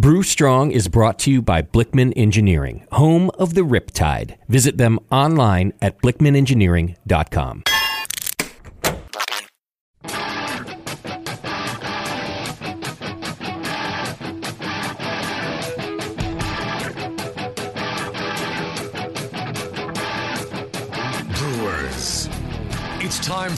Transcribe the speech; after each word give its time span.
Brew 0.00 0.22
Strong 0.22 0.70
is 0.70 0.88
brought 0.88 1.18
to 1.18 1.30
you 1.30 1.42
by 1.42 1.60
Blickman 1.60 2.14
Engineering, 2.16 2.86
home 2.90 3.30
of 3.38 3.52
the 3.52 3.60
Riptide. 3.60 4.38
Visit 4.48 4.78
them 4.78 4.98
online 5.12 5.74
at 5.82 6.00
blickmanengineering.com. 6.00 7.64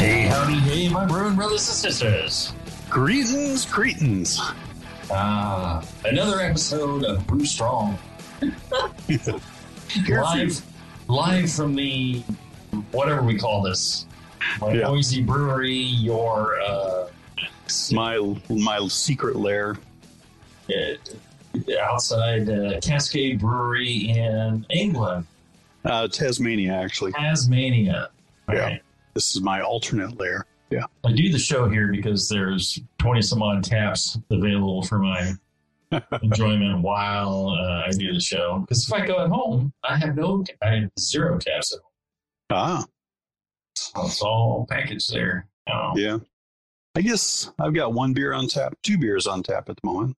Hey, 0.00 0.22
howdy, 0.28 0.54
hey, 0.60 0.88
my 0.88 1.04
brewing 1.04 1.36
brothers 1.36 1.68
and 1.68 1.76
sisters. 1.76 2.54
Greetings, 2.88 3.66
Cretans. 3.66 4.40
Ah, 5.10 5.84
another 6.06 6.40
episode 6.40 7.04
of 7.04 7.26
Brew 7.26 7.44
Strong. 7.44 7.98
live, 10.08 10.62
live 11.08 11.52
from 11.52 11.74
the 11.74 12.22
whatever 12.92 13.22
we 13.22 13.36
call 13.38 13.60
this, 13.60 14.06
my 14.60 14.72
Yeah. 14.72 14.80
noisy 14.88 15.20
brewery. 15.22 15.74
Your 15.76 16.58
uh, 16.62 17.08
My 17.92 18.36
my 18.48 18.86
secret 18.88 19.36
lair. 19.36 19.76
uh, 20.70 21.74
outside 21.82 22.48
uh, 22.48 22.80
Cascade 22.80 23.38
Brewery 23.38 24.08
in 24.10 24.64
England, 24.70 25.26
Uh, 25.84 26.08
Tasmania, 26.08 26.72
actually. 26.72 27.12
Tasmania. 27.12 28.08
All 28.48 28.54
Yeah. 28.54 28.60
right. 28.62 28.82
This 29.20 29.36
is 29.36 29.42
my 29.42 29.60
alternate 29.60 30.18
layer. 30.18 30.46
Yeah. 30.70 30.84
I 31.04 31.12
do 31.12 31.30
the 31.30 31.38
show 31.38 31.68
here 31.68 31.88
because 31.92 32.26
there's 32.26 32.80
20 33.00 33.20
some 33.20 33.42
odd 33.42 33.62
taps 33.62 34.18
available 34.30 34.82
for 34.82 34.98
my 34.98 35.32
enjoyment 36.22 36.80
while 36.80 37.50
uh, 37.50 37.82
I 37.86 37.90
do 37.90 38.14
the 38.14 38.20
show. 38.20 38.60
Because 38.60 38.88
if 38.88 38.94
I 38.94 39.04
go 39.04 39.22
at 39.22 39.28
home, 39.28 39.74
I 39.84 39.98
have 39.98 40.16
no, 40.16 40.42
I 40.62 40.68
have 40.76 40.90
zero 40.98 41.36
taps 41.38 41.74
at 41.74 41.80
home. 41.82 41.92
Ah, 42.48 42.86
So 43.74 44.06
it's 44.06 44.22
all 44.22 44.66
packaged 44.70 45.12
there. 45.12 45.46
Oh, 45.68 45.92
yeah. 45.96 46.16
I 46.96 47.02
guess 47.02 47.52
I've 47.58 47.74
got 47.74 47.92
one 47.92 48.14
beer 48.14 48.32
on 48.32 48.48
tap, 48.48 48.72
two 48.82 48.96
beers 48.96 49.26
on 49.26 49.42
tap 49.42 49.68
at 49.68 49.76
the 49.76 49.86
moment. 49.86 50.16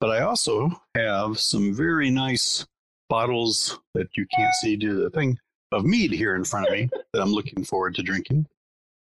But 0.00 0.10
I 0.10 0.22
also 0.22 0.82
have 0.96 1.38
some 1.38 1.72
very 1.72 2.10
nice 2.10 2.66
bottles 3.08 3.78
that 3.94 4.08
you 4.16 4.26
can't 4.34 4.52
see 4.54 4.74
due 4.74 4.96
to 4.96 5.00
the 5.04 5.10
thing 5.10 5.38
of 5.74 5.84
mead 5.84 6.12
here 6.12 6.34
in 6.36 6.44
front 6.44 6.66
of 6.66 6.72
me 6.72 6.88
that 7.12 7.20
I'm 7.22 7.32
looking 7.32 7.64
forward 7.64 7.94
to 7.96 8.02
drinking. 8.02 8.46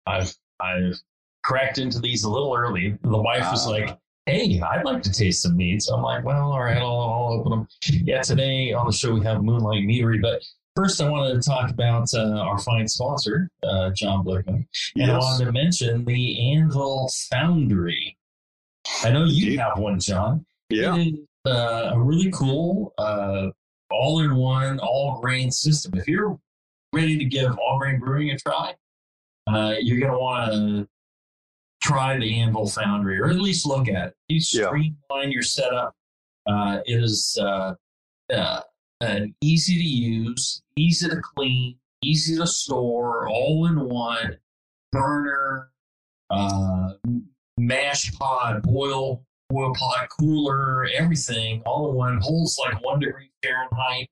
I've, 0.07 0.35
I've 0.61 1.01
cracked 1.45 1.79
into 1.79 1.99
these 2.01 2.25
a 2.25 2.31
little 2.31 2.55
early. 2.57 2.99
The 3.03 3.21
wife 3.23 3.51
was 3.51 3.67
Ah. 3.67 3.71
like, 3.71 3.99
Hey, 4.27 4.61
I'd 4.61 4.85
like 4.85 5.03
to 5.03 5.11
taste 5.13 5.43
some 5.43 5.57
mead. 5.57 5.83
So 5.83 5.97
I'm 5.97 6.03
like, 6.03 6.25
well, 6.25 6.53
all 6.53 6.63
right, 6.63 6.77
I'll, 6.77 6.85
I'll 7.01 7.33
open 7.33 7.51
them. 7.51 7.69
Yeah, 8.05 8.23
today 8.23 8.73
on 8.73 8.87
the 8.87 8.93
show 8.93 9.13
we 9.13 9.21
have 9.25 9.43
Moonlight 9.43 9.83
Meadery. 9.83 10.23
But 10.23 10.41
first, 10.77 11.01
I 11.03 11.09
wanted 11.11 11.43
to 11.43 11.49
talk 11.49 11.71
about 11.71 12.07
uh, 12.15 12.39
our 12.39 12.57
fine 12.61 12.87
sponsor, 12.87 13.49
uh, 13.65 13.91
John 13.97 14.25
Blickman. 14.25 14.65
And 14.95 15.11
I 15.11 15.15
Yes. 15.15 15.23
wanted 15.23 15.45
to 15.47 15.53
mention 15.53 16.05
the 16.05 16.53
Anvil 16.53 17.11
Foundry. 17.33 18.17
I 19.03 19.11
know 19.11 19.25
you 19.25 19.47
Indeed. 19.47 19.59
have 19.59 19.79
one, 19.79 19.99
John. 19.99 20.47
Yeah. 20.71 20.95
It 20.97 21.15
is 21.15 21.19
uh, 21.45 21.91
a 21.95 21.99
really 22.01 22.31
cool 22.31 22.95
uh, 22.99 23.49
all 23.91 24.21
in 24.21 24.37
one, 24.37 24.79
all 24.79 25.21
grain 25.21 25.51
system. 25.51 25.95
If 25.99 26.07
you're 26.07 26.39
ready 26.93 27.19
to 27.19 27.25
give 27.25 27.57
all 27.59 27.79
grain 27.79 27.99
brewing 27.99 28.31
a 28.31 28.39
try, 28.39 28.75
uh, 29.49 29.75
you're 29.81 29.99
going 30.01 30.13
to 30.13 30.19
want 30.19 30.53
to 30.53 30.89
try 31.83 32.17
the 32.19 32.41
Anvil 32.41 32.69
Foundry 32.69 33.19
or 33.21 33.29
at 33.31 33.37
least 33.37 33.67
look 33.67 33.89
at 33.89 34.09
it. 34.09 34.17
You 34.29 34.37
Yeah. 34.37 34.67
streamline 34.69 35.33
your 35.33 35.43
setup. 35.43 35.95
Uh, 36.47 36.81
it 36.87 37.03
is 37.03 37.39
uh, 37.41 37.75
uh, 38.33 38.61
an 39.01 39.35
easy 39.41 39.75
to 39.75 39.83
use, 39.89 40.63
easy 40.77 41.09
to 41.09 41.21
clean, 41.37 41.77
easy 42.03 42.37
to 42.37 42.47
store, 42.47 43.29
all 43.29 43.67
in 43.67 43.89
one 43.89 44.39
burner, 44.91 45.71
uh, 46.31 46.95
mash 47.59 48.13
pod, 48.15 48.63
boil, 48.63 49.25
boil 49.51 49.73
pod, 49.75 50.09
cooler, 50.19 50.87
everything 50.95 51.63
all 51.67 51.91
in 51.91 51.97
one. 51.97 52.19
Holds 52.21 52.59
like 52.59 52.83
one 52.85 53.01
degree 53.01 53.31
Fahrenheit. 53.43 54.09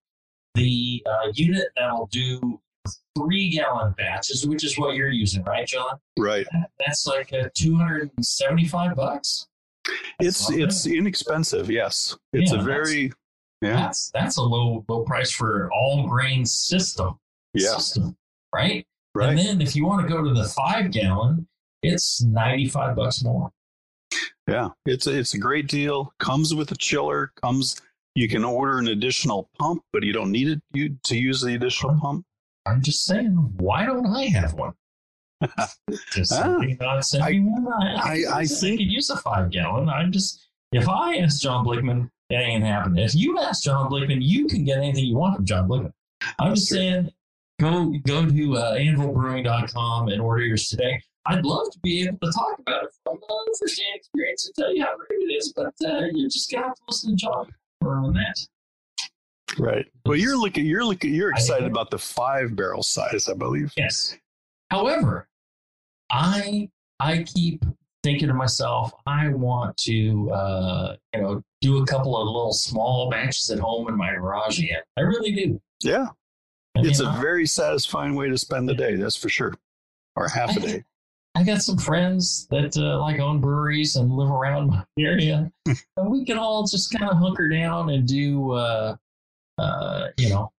The 0.54 1.02
uh, 1.06 1.30
unit 1.34 1.68
that'll 1.76 2.06
do 2.10 2.60
three 3.16 3.50
gallon 3.50 3.94
batches, 3.96 4.46
which 4.46 4.64
is 4.64 4.78
what 4.78 4.94
you're 4.96 5.10
using, 5.10 5.42
right, 5.44 5.66
John? 5.66 5.98
Right. 6.18 6.46
That's 6.78 7.06
like 7.06 7.32
uh, 7.32 7.48
275 7.54 8.96
bucks. 8.96 9.46
It's 10.20 10.50
it's 10.50 10.86
inexpensive. 10.86 11.70
Yes. 11.70 12.16
It's 12.32 12.52
Yeah, 12.52 12.60
a 12.60 12.62
very 12.62 13.12
yeah. 13.62 13.76
That's 13.76 14.10
that's 14.12 14.36
a 14.36 14.42
low 14.42 14.84
low 14.88 15.02
price 15.02 15.30
for 15.30 15.70
all 15.72 16.06
grain 16.06 16.44
system. 16.44 17.18
Yeah. 17.54 17.70
System, 17.76 18.16
right? 18.54 18.86
Right. 19.14 19.30
And 19.30 19.38
then 19.38 19.60
if 19.60 19.74
you 19.74 19.84
want 19.86 20.06
to 20.06 20.12
go 20.12 20.22
to 20.22 20.32
the 20.32 20.44
five 20.44 20.92
gallon, 20.92 21.48
it's 21.82 22.22
95 22.22 22.94
bucks 22.94 23.24
more. 23.24 23.50
Yeah, 24.46 24.68
it's 24.86 25.06
it's 25.06 25.34
a 25.34 25.38
great 25.38 25.66
deal. 25.66 26.12
Comes 26.20 26.54
with 26.54 26.70
a 26.72 26.76
chiller. 26.76 27.32
Comes 27.40 27.80
you 28.14 28.28
can 28.28 28.44
order 28.44 28.78
an 28.78 28.88
additional 28.88 29.48
pump, 29.58 29.82
but 29.92 30.02
you 30.02 30.12
don't 30.12 30.30
need 30.30 30.48
it 30.48 30.60
you 30.72 30.96
to 31.04 31.16
use 31.16 31.40
the 31.40 31.54
additional 31.54 31.98
pump. 32.00 32.24
I'm 32.70 32.82
just 32.82 33.04
saying, 33.04 33.30
why 33.58 33.84
don't 33.86 34.06
I 34.06 34.24
have 34.28 34.54
one? 34.54 34.72
just 36.12 36.32
Ah, 36.32 36.58
me- 36.58 36.76
uh, 36.80 37.00
one. 37.14 37.68
I, 37.72 38.24
I- 38.28 38.38
I 38.40 38.44
think- 38.46 38.78
could 38.80 38.90
use 38.90 39.10
a 39.10 39.16
five 39.16 39.50
gallon. 39.50 39.88
I'm 39.88 40.12
just 40.12 40.46
if 40.72 40.88
I 40.88 41.16
ask 41.16 41.40
John 41.40 41.64
Blickman, 41.64 42.10
it 42.30 42.34
ain't 42.36 42.62
happening. 42.64 43.02
If 43.04 43.14
you 43.14 43.38
ask 43.40 43.64
John 43.64 43.90
Blickman, 43.90 44.18
you 44.20 44.46
can 44.46 44.64
get 44.64 44.78
anything 44.78 45.04
you 45.04 45.16
want 45.16 45.36
from 45.36 45.44
John 45.46 45.68
Blickman. 45.68 45.92
I'm 46.38 46.54
just 46.54 46.68
saying, 46.68 47.10
go 47.58 47.92
go 48.06 48.24
to 48.26 48.56
uh, 48.56 48.74
anvilbrewing.com 48.76 50.08
and 50.08 50.20
order 50.20 50.44
yours 50.44 50.68
today. 50.68 51.02
I'd 51.26 51.44
love 51.44 51.70
to 51.72 51.78
be 51.80 52.02
able 52.06 52.18
to 52.22 52.32
talk 52.32 52.58
about 52.60 52.84
it 52.84 52.90
from 53.04 53.18
uh, 53.28 53.34
firsthand 53.58 53.86
experience 53.96 54.46
and 54.46 54.54
tell 54.54 54.74
you 54.74 54.82
how 54.84 54.96
great 54.96 55.20
it 55.22 55.32
is, 55.34 55.52
but 55.54 55.74
uh, 55.84 56.04
you 56.12 56.28
just 56.28 56.50
have 56.54 56.74
to 56.74 56.82
listen 56.88 57.10
to 57.10 57.16
John 57.16 57.46
on 57.84 58.14
that. 58.14 58.38
Right. 59.58 59.86
But 60.04 60.18
you're 60.20 60.38
looking. 60.38 60.64
You're 60.66 60.84
looking. 60.84 61.12
You're 61.14 61.30
excited 61.30 61.66
about 61.66 61.90
the 61.90 61.98
five 61.98 62.54
barrel 62.56 62.82
size, 62.82 63.28
I 63.28 63.34
believe. 63.34 63.72
Yes. 63.76 64.16
However, 64.70 65.28
I 66.10 66.68
I 67.00 67.24
keep 67.24 67.64
thinking 68.02 68.28
to 68.28 68.34
myself, 68.34 68.92
I 69.06 69.28
want 69.28 69.76
to 69.78 70.30
uh, 70.32 70.96
you 71.14 71.20
know 71.22 71.42
do 71.60 71.82
a 71.82 71.86
couple 71.86 72.16
of 72.16 72.26
little 72.26 72.52
small 72.52 73.10
batches 73.10 73.50
at 73.50 73.58
home 73.58 73.88
in 73.88 73.96
my 73.96 74.14
garage 74.14 74.58
again. 74.60 74.80
I 74.96 75.02
really 75.02 75.32
do. 75.32 75.60
Yeah, 75.82 76.06
I 76.76 76.80
it's 76.80 77.00
mean, 77.00 77.08
a 77.08 77.12
I- 77.12 77.20
very 77.20 77.46
satisfying 77.46 78.14
way 78.14 78.28
to 78.28 78.38
spend 78.38 78.68
the 78.68 78.74
day. 78.74 78.96
That's 78.96 79.16
for 79.16 79.28
sure, 79.28 79.54
or 80.16 80.28
half 80.28 80.56
a 80.56 80.60
day. 80.60 80.84
I 81.36 81.44
got 81.44 81.62
some 81.62 81.78
friends 81.78 82.46
that 82.50 82.76
uh, 82.76 82.98
like 83.00 83.20
own 83.20 83.40
breweries 83.40 83.96
and 83.96 84.12
live 84.12 84.30
around 84.30 84.70
my 84.70 84.84
area, 84.98 85.50
and 85.66 86.10
we 86.10 86.24
can 86.24 86.38
all 86.38 86.66
just 86.66 86.92
kind 86.96 87.10
of 87.10 87.16
hunker 87.18 87.48
down 87.48 87.90
and 87.90 88.06
do, 88.06 88.50
uh, 88.52 88.96
uh, 89.58 90.08
you 90.16 90.28
know, 90.28 90.52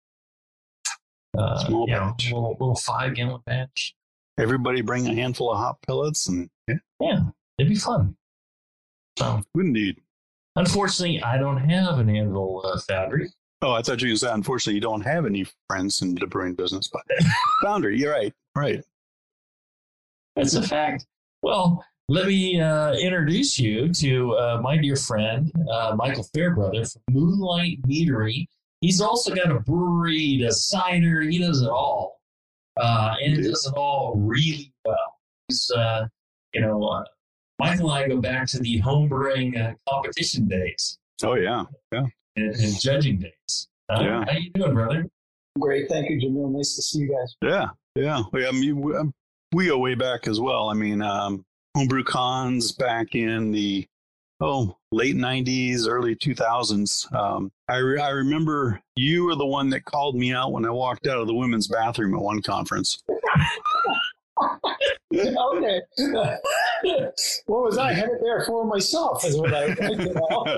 uh, 1.38 1.66
Small 1.66 1.88
you 1.88 1.94
know, 1.96 2.08
batch. 2.18 2.26
little, 2.32 2.52
little 2.60 2.76
five 2.76 3.16
gallon 3.16 3.42
batch. 3.46 3.94
Everybody 4.40 4.82
bring 4.82 5.08
a 5.08 5.14
handful 5.14 5.52
of 5.52 5.58
hop 5.58 5.82
pellets, 5.86 6.28
and 6.28 6.50
yeah, 6.68 6.76
Yeah, 7.00 7.20
it'd 7.58 7.70
be 7.70 7.76
fun. 7.78 8.16
So, 9.20 9.42
indeed. 9.56 9.98
unfortunately, 10.56 11.22
I 11.22 11.38
don't 11.38 11.58
have 11.58 12.00
an 12.00 12.10
Anvil 12.10 12.62
uh, 12.66 12.80
Foundry. 12.88 13.30
Oh, 13.62 13.74
I 13.74 13.82
thought 13.82 14.02
you 14.02 14.08
were 14.08 14.10
going 14.10 14.16
to 14.16 14.18
say. 14.20 14.32
Unfortunately, 14.32 14.76
you 14.76 14.82
don't 14.82 15.02
have 15.02 15.26
any 15.26 15.46
friends 15.70 16.02
in 16.02 16.16
the 16.16 16.26
brewing 16.28 16.56
business, 16.56 16.90
but 16.92 17.04
founder, 17.62 17.92
you're 17.92 18.12
right. 18.12 18.34
Right. 18.56 18.84
That's 20.36 20.56
a 20.56 20.64
fact. 20.64 21.06
Well, 21.44 21.84
let 22.10 22.26
me 22.28 22.60
uh, 22.60 22.94
introduce 22.94 23.60
you 23.60 23.94
to 23.94 24.34
uh, 24.36 24.60
my 24.64 24.78
dear 24.78 24.96
friend, 24.96 25.52
uh, 25.72 25.94
Michael 25.96 26.24
Fairbrother 26.34 26.86
from 26.86 27.02
Moonlight 27.12 27.82
Meadery. 27.84 28.48
He's 28.82 29.00
also 29.02 29.34
got 29.34 29.52
a 29.52 29.60
brewery, 29.60 30.18
he 30.18 30.38
does 30.44 30.68
cider, 30.68 31.22
he 31.22 31.38
does 31.40 31.62
it 31.62 31.70
all. 31.70 32.20
Uh, 32.78 33.16
and 33.24 33.36
he 33.38 33.42
does 33.44 33.66
it 33.66 33.74
all 33.78 34.16
really 34.18 34.74
well. 34.86 35.20
He's, 35.48 35.70
uh, 35.76 36.08
you 36.54 36.62
know, 36.62 36.84
uh, 36.84 37.04
Michael 37.60 37.92
and 37.94 38.06
I 38.06 38.08
go 38.08 38.20
back 38.20 38.48
to 38.48 38.60
the 38.60 38.82
homebrewing 38.82 39.56
uh, 39.62 39.74
competition 39.88 40.48
days 40.48 40.98
Oh 41.24 41.36
yeah. 41.36 41.66
and, 41.92 42.12
and 42.36 42.80
judging 42.82 43.20
days. 43.20 43.68
Uh, 43.90 44.00
Yeah. 44.02 44.26
How 44.26 44.38
you 44.38 44.50
doing, 44.52 44.74
brother? 44.74 45.06
Great. 45.60 45.88
Thank 45.90 46.10
you, 46.10 46.18
Jamil. 46.20 46.50
Nice 46.52 46.76
to 46.78 46.82
see 46.82 47.00
you 47.00 47.10
guys. 47.10 47.36
Yeah, 47.44 47.68
yeah. 47.96 48.24
We, 48.32 48.48
I 48.48 48.52
mean, 48.52 48.82
we, 48.82 48.96
um, 48.96 49.14
we 49.54 49.68
go 49.68 49.78
way 49.78 49.94
back 49.96 50.28
as 50.28 50.40
well. 50.40 50.70
I 50.70 50.74
mean, 50.74 51.02
um, 51.02 51.46
homebrew 51.76 52.04
cons 52.06 52.72
back 52.72 53.14
in 53.16 53.52
the 53.52 53.86
oh 54.42 54.76
late 54.92 55.16
'90s, 55.16 55.88
early 55.88 56.16
2000s. 56.16 57.14
Um, 57.16 57.52
I 57.70 57.78
re- 57.78 58.02
I 58.02 58.10
remember 58.10 58.82
you 58.96 59.26
were 59.26 59.36
the 59.36 59.46
one 59.46 59.70
that 59.70 59.86
called 59.86 60.16
me 60.16 60.34
out 60.34 60.52
when 60.52 60.66
I 60.66 60.70
walked 60.72 61.08
out 61.08 61.20
of 61.20 61.28
the 61.28 61.34
women's 61.34 61.68
bathroom 61.68 62.14
at 62.16 62.22
one 62.22 62.42
conference. 62.42 63.02
okay. 65.14 65.82
what 67.46 67.64
was 67.64 67.78
I 67.78 67.94
headed 67.94 68.18
there 68.22 68.44
for 68.46 68.66
myself? 68.66 69.24
Is 69.26 69.38
what 69.38 69.54
I. 69.54 69.68
You 69.68 70.14
know. 70.14 70.58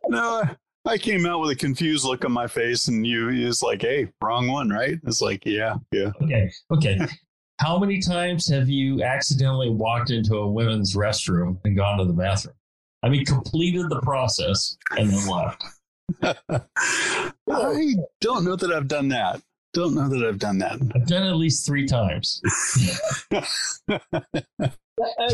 no, 0.08 0.42
I- 0.42 0.56
I 0.86 0.96
came 0.96 1.26
out 1.26 1.40
with 1.40 1.50
a 1.50 1.56
confused 1.56 2.06
look 2.06 2.24
on 2.24 2.32
my 2.32 2.46
face, 2.46 2.88
and 2.88 3.06
you 3.06 3.28
it's 3.28 3.62
like, 3.62 3.82
"Hey, 3.82 4.08
wrong 4.22 4.48
one, 4.48 4.70
right?" 4.70 4.98
It's 5.06 5.20
like, 5.20 5.44
"Yeah, 5.44 5.74
yeah." 5.92 6.10
Okay. 6.22 6.50
Okay. 6.72 6.98
How 7.60 7.78
many 7.78 8.00
times 8.00 8.48
have 8.48 8.70
you 8.70 9.02
accidentally 9.02 9.68
walked 9.68 10.08
into 10.08 10.36
a 10.36 10.50
women's 10.50 10.96
restroom 10.96 11.58
and 11.62 11.76
gone 11.76 11.98
to 11.98 12.06
the 12.06 12.14
bathroom? 12.14 12.54
I 13.02 13.10
mean, 13.10 13.26
completed 13.26 13.90
the 13.90 14.00
process 14.00 14.78
and 14.96 15.10
then 15.10 15.26
left. 15.28 15.62
I 17.50 17.94
don't 18.22 18.44
know 18.44 18.56
that 18.56 18.72
I've 18.72 18.88
done 18.88 19.08
that. 19.08 19.42
Don't 19.74 19.94
know 19.94 20.08
that 20.08 20.26
I've 20.26 20.38
done 20.38 20.56
that. 20.58 20.78
I've 20.94 21.06
done 21.06 21.22
it 21.24 21.28
at 21.28 21.36
least 21.36 21.66
three 21.66 21.86
times. 21.86 22.40
I 23.30 23.44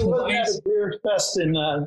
was 0.01 0.33
at 0.33 0.49
a 0.49 0.63
beer 0.65 0.99
fest 1.05 1.39
in 1.39 1.57
uh, 1.57 1.87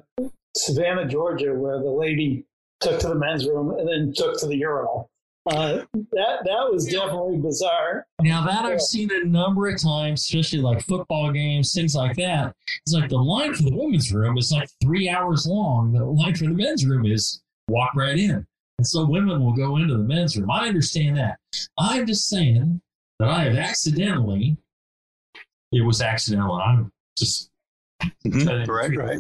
Savannah, 0.56 1.06
Georgia, 1.06 1.54
where 1.54 1.80
the 1.80 1.92
lady 1.92 2.46
took 2.80 2.98
to 3.02 3.10
the 3.10 3.16
men's 3.16 3.46
room 3.46 3.78
and 3.78 3.88
then 3.90 4.14
took 4.16 4.40
to 4.40 4.48
the 4.48 4.56
urinal. 4.56 5.12
Uh, 5.50 5.84
that 5.94 6.44
that 6.46 6.70
was 6.72 6.86
definitely 6.86 7.38
bizarre. 7.38 8.06
Now 8.22 8.46
that 8.46 8.66
I've 8.66 8.82
seen 8.82 9.10
a 9.12 9.26
number 9.26 9.68
of 9.68 9.82
times, 9.82 10.22
especially 10.22 10.60
like 10.60 10.84
football 10.86 11.32
games, 11.32 11.74
things 11.74 11.96
like 11.96 12.16
that. 12.18 12.54
It's 12.86 12.94
like 12.94 13.10
the 13.10 13.18
line 13.18 13.54
for 13.56 13.64
the 13.64 13.76
women's 13.76 14.14
room 14.14 14.38
is 14.38 14.52
like 14.52 14.70
three 14.82 15.10
hours 15.10 15.48
long. 15.48 15.94
The 15.94 16.06
line 16.06 16.36
for 16.36 16.46
the 16.46 16.52
men's 16.52 16.86
room 16.86 17.06
is 17.06 17.42
walk 17.68 17.96
right 17.96 18.18
in. 18.18 18.46
And 18.78 18.88
so 18.88 19.06
women 19.06 19.44
will 19.44 19.54
go 19.54 19.78
into 19.78 19.98
the 19.98 20.04
men's 20.04 20.38
room. 20.38 20.52
I 20.52 20.68
understand 20.68 21.18
that. 21.18 21.40
I'm 21.78 22.06
just 22.06 22.30
saying 22.30 22.82
that 23.20 23.30
I 23.30 23.46
have 23.46 23.56
accidentally, 23.56 24.58
it 25.72 25.82
was 25.82 26.02
accidental. 26.02 26.56
I'm 26.56 26.92
just 27.18 27.50
Mhm, 28.26 28.68
Right, 28.68 28.96
right. 28.96 29.20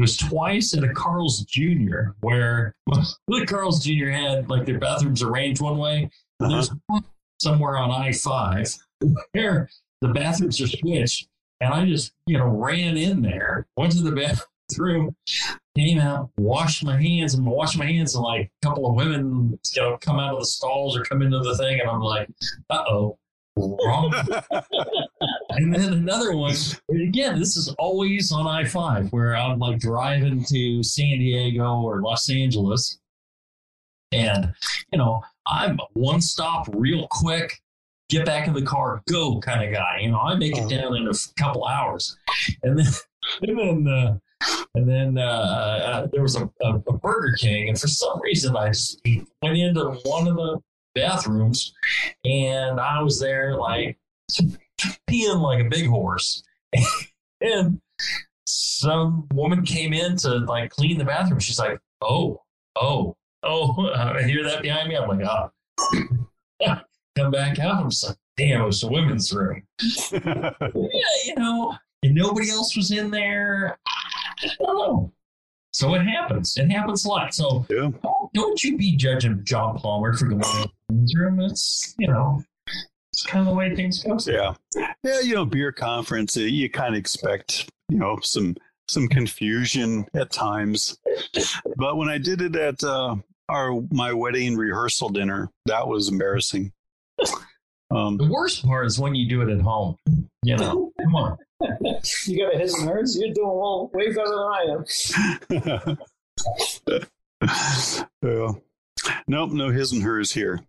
It 0.00 0.04
was 0.04 0.16
twice 0.16 0.74
at 0.74 0.82
a 0.82 0.88
Carl's 0.94 1.42
Jr. 1.42 2.12
where 2.20 2.74
the 2.86 3.44
Carl's 3.46 3.84
Jr. 3.84 4.08
had 4.08 4.48
like 4.48 4.64
their 4.64 4.78
bathrooms 4.78 5.22
arranged 5.22 5.60
one 5.60 5.76
way. 5.76 6.10
And 6.40 6.46
Uh-huh. 6.46 6.48
There's 6.48 6.70
one 6.86 7.04
somewhere 7.38 7.76
on 7.76 7.90
I 7.90 8.12
five 8.12 8.74
where 9.32 9.68
the 10.00 10.08
bathrooms 10.08 10.58
are 10.62 10.68
switched, 10.68 11.28
and 11.60 11.74
I 11.74 11.84
just 11.84 12.12
you 12.26 12.38
know 12.38 12.46
ran 12.46 12.96
in 12.96 13.20
there, 13.20 13.66
went 13.76 13.92
to 13.92 14.02
the 14.02 14.12
bathroom, 14.12 15.14
came 15.76 15.98
out, 15.98 16.30
washed 16.38 16.82
my 16.82 16.98
hands, 16.98 17.34
and 17.34 17.44
washed 17.44 17.76
my 17.76 17.84
hands, 17.84 18.14
and 18.14 18.24
like 18.24 18.50
a 18.62 18.66
couple 18.66 18.86
of 18.88 18.94
women 18.94 19.58
you 19.76 19.82
know 19.82 19.98
come 20.00 20.18
out 20.18 20.32
of 20.32 20.40
the 20.40 20.46
stalls 20.46 20.96
or 20.96 21.04
come 21.04 21.20
into 21.20 21.40
the 21.40 21.58
thing, 21.58 21.78
and 21.78 21.90
I'm 21.90 22.00
like, 22.00 22.26
uh 22.70 22.84
oh. 22.88 23.18
Wrong. 23.56 24.14
and 25.56 25.74
then 25.74 25.92
another 25.92 26.36
one, 26.36 26.54
again, 26.90 27.38
this 27.38 27.56
is 27.56 27.68
always 27.78 28.32
on 28.32 28.46
I 28.46 28.64
5, 28.64 29.12
where 29.12 29.36
I'm 29.36 29.58
like 29.58 29.78
driving 29.78 30.44
to 30.44 30.82
San 30.82 31.18
Diego 31.18 31.80
or 31.80 32.00
Los 32.02 32.30
Angeles. 32.30 32.98
And, 34.12 34.52
you 34.92 34.98
know, 34.98 35.22
I'm 35.46 35.78
one 35.92 36.20
stop, 36.20 36.68
real 36.72 37.06
quick, 37.10 37.60
get 38.08 38.26
back 38.26 38.48
in 38.48 38.54
the 38.54 38.62
car, 38.62 39.02
go 39.08 39.40
kind 39.40 39.62
of 39.64 39.72
guy. 39.72 40.00
You 40.02 40.10
know, 40.10 40.20
I 40.20 40.34
make 40.34 40.56
it 40.56 40.68
down 40.68 40.96
in 40.96 41.08
a 41.08 41.12
couple 41.36 41.64
hours. 41.64 42.16
And 42.62 42.78
then, 42.78 42.86
and 43.42 43.58
then, 43.58 43.88
uh, 43.88 44.18
and 44.74 44.88
then 44.88 45.18
uh, 45.18 45.22
uh, 45.22 46.06
there 46.12 46.22
was 46.22 46.36
a, 46.36 46.50
a, 46.62 46.74
a 46.76 46.92
Burger 46.98 47.36
King, 47.36 47.68
and 47.68 47.78
for 47.78 47.88
some 47.88 48.20
reason 48.22 48.56
I 48.56 48.72
went 49.42 49.58
into 49.58 49.98
one 50.04 50.28
of 50.28 50.36
the 50.36 50.60
bathrooms, 50.94 51.74
and 52.24 52.80
I 52.80 53.02
was 53.02 53.20
there 53.20 53.56
like 53.56 53.98
peeing 55.08 55.40
like 55.40 55.64
a 55.66 55.68
big 55.68 55.86
horse, 55.88 56.42
and 57.40 57.80
some 58.46 59.26
woman 59.32 59.64
came 59.64 59.92
in 59.92 60.16
to 60.18 60.38
like 60.38 60.70
clean 60.70 60.98
the 60.98 61.04
bathroom. 61.04 61.40
She's 61.40 61.58
like, 61.58 61.78
"Oh, 62.00 62.42
oh, 62.76 63.16
oh!" 63.42 63.90
I 63.94 64.22
hear 64.22 64.44
that 64.44 64.62
behind 64.62 64.88
me. 64.88 64.96
I'm 64.96 65.08
like, 65.08 65.26
"Ah." 65.26 65.50
Come 67.16 67.30
back 67.32 67.58
out. 67.58 67.82
I'm 67.82 67.90
just 67.90 68.06
like, 68.08 68.16
"Damn, 68.36 68.62
it 68.62 68.66
was 68.66 68.80
the 68.80 68.88
women's 68.88 69.32
room." 69.32 69.62
yeah, 70.12 70.50
you 71.26 71.34
know, 71.36 71.74
and 72.02 72.14
nobody 72.14 72.50
else 72.50 72.76
was 72.76 72.90
in 72.92 73.10
there. 73.10 73.78
I 73.86 74.48
don't 74.58 74.76
know. 74.78 75.12
So 75.72 75.94
it 75.94 76.02
happens. 76.04 76.56
It 76.56 76.68
happens 76.70 77.04
a 77.04 77.08
lot. 77.08 77.32
So 77.34 77.64
Yeah. 77.68 77.90
don't, 78.34 78.62
you 78.62 78.76
be 78.76 78.96
judging 78.96 79.40
John 79.44 79.78
Palmer 79.78 80.14
for 80.16 80.28
the 80.28 80.72
women's 80.88 81.14
room. 81.14 81.40
It's 81.40 81.94
you 81.98 82.08
know, 82.08 82.42
it's 83.12 83.24
kind 83.24 83.40
of 83.46 83.52
the 83.52 83.58
way 83.58 83.74
things 83.74 84.02
go. 84.02 84.18
Yeah, 84.26 84.54
yeah. 85.02 85.20
You 85.20 85.34
know, 85.34 85.44
beer 85.44 85.72
conference. 85.72 86.36
uh, 86.36 86.40
You 86.40 86.70
kind 86.70 86.94
of 86.94 86.98
expect 86.98 87.68
you 87.88 87.98
know 87.98 88.18
some 88.22 88.56
some 88.88 89.08
confusion 89.08 90.06
at 90.14 90.30
times, 90.30 90.98
but 91.76 91.96
when 91.96 92.08
I 92.08 92.18
did 92.18 92.40
it 92.40 92.56
at 92.56 92.82
uh, 92.84 93.16
our 93.48 93.80
my 93.90 94.12
wedding 94.12 94.56
rehearsal 94.56 95.08
dinner, 95.10 95.50
that 95.66 95.86
was 95.88 96.08
embarrassing. 96.08 96.72
Um, 97.92 98.16
The 98.16 98.28
worst 98.30 98.64
part 98.64 98.86
is 98.86 98.98
when 99.00 99.14
you 99.16 99.28
do 99.28 99.42
it 99.42 99.48
at 99.52 99.60
home. 99.60 99.96
You 100.44 100.56
know, 100.56 100.92
come 101.00 101.16
on. 101.16 101.36
You 102.26 102.38
got 102.46 102.54
a 102.54 102.58
his 102.58 102.72
and 102.74 102.88
hers. 102.88 103.18
You're 103.20 103.34
doing 103.34 103.48
well, 103.48 103.90
way 103.92 104.08
better 104.08 104.24
than 104.24 105.58
I 105.58 105.86
am. 105.90 105.98
yeah. 108.22 108.48
Nope, 109.28 109.50
no 109.52 109.70
his 109.70 109.92
and 109.92 110.02
hers 110.02 110.32
here. 110.32 110.60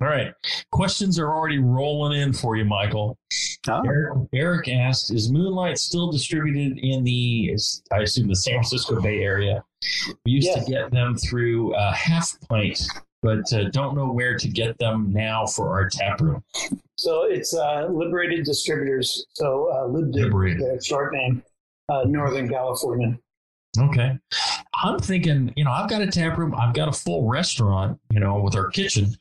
All 0.00 0.08
right. 0.08 0.32
Questions 0.72 1.18
are 1.18 1.32
already 1.32 1.58
rolling 1.58 2.20
in 2.20 2.32
for 2.32 2.56
you, 2.56 2.64
Michael. 2.64 3.16
Ah. 3.68 3.82
Eric, 3.86 4.18
Eric 4.34 4.68
asked, 4.68 5.12
is 5.12 5.30
Moonlight 5.30 5.78
still 5.78 6.10
distributed 6.10 6.78
in 6.78 7.02
the, 7.04 7.56
I 7.92 7.98
assume, 7.98 8.28
the 8.28 8.36
San 8.36 8.54
Francisco 8.54 9.00
Bay 9.00 9.20
Area? 9.22 9.62
We 10.24 10.32
used 10.32 10.48
Yes. 10.48 10.64
to 10.64 10.70
get 10.70 10.90
them 10.90 11.16
through 11.16 11.74
uh, 11.74 11.92
Half 11.92 12.38
Pint, 12.48 12.80
but 13.22 13.50
uh, 13.52 13.70
don't 13.70 13.96
know 13.96 14.12
where 14.12 14.36
to 14.36 14.48
get 14.48 14.76
them 14.78 15.12
now 15.12 15.46
for 15.46 15.70
our 15.70 15.88
tap 15.88 16.20
room. 16.20 16.42
So 16.96 17.24
it's 17.24 17.54
uh, 17.54 17.88
Liberated 17.90 18.44
Distributors. 18.44 19.26
So 19.32 19.68
uh, 19.72 19.88
Libdib, 19.88 20.24
Liberated. 20.24 20.60
their 20.62 20.80
short 20.82 21.12
name, 21.14 21.42
uh, 21.88 22.04
Northern 22.06 22.48
California. 22.48 23.18
Okay. 23.78 24.18
I'm 24.82 24.98
thinking, 24.98 25.52
you 25.56 25.64
know, 25.64 25.70
I've 25.70 25.88
got 25.88 26.02
a 26.02 26.06
tap 26.06 26.38
room, 26.38 26.54
I've 26.54 26.74
got 26.74 26.88
a 26.88 26.92
full 26.92 27.28
restaurant, 27.28 27.98
you 28.10 28.20
know, 28.20 28.40
with 28.40 28.56
our 28.56 28.68
kitchen, 28.68 29.14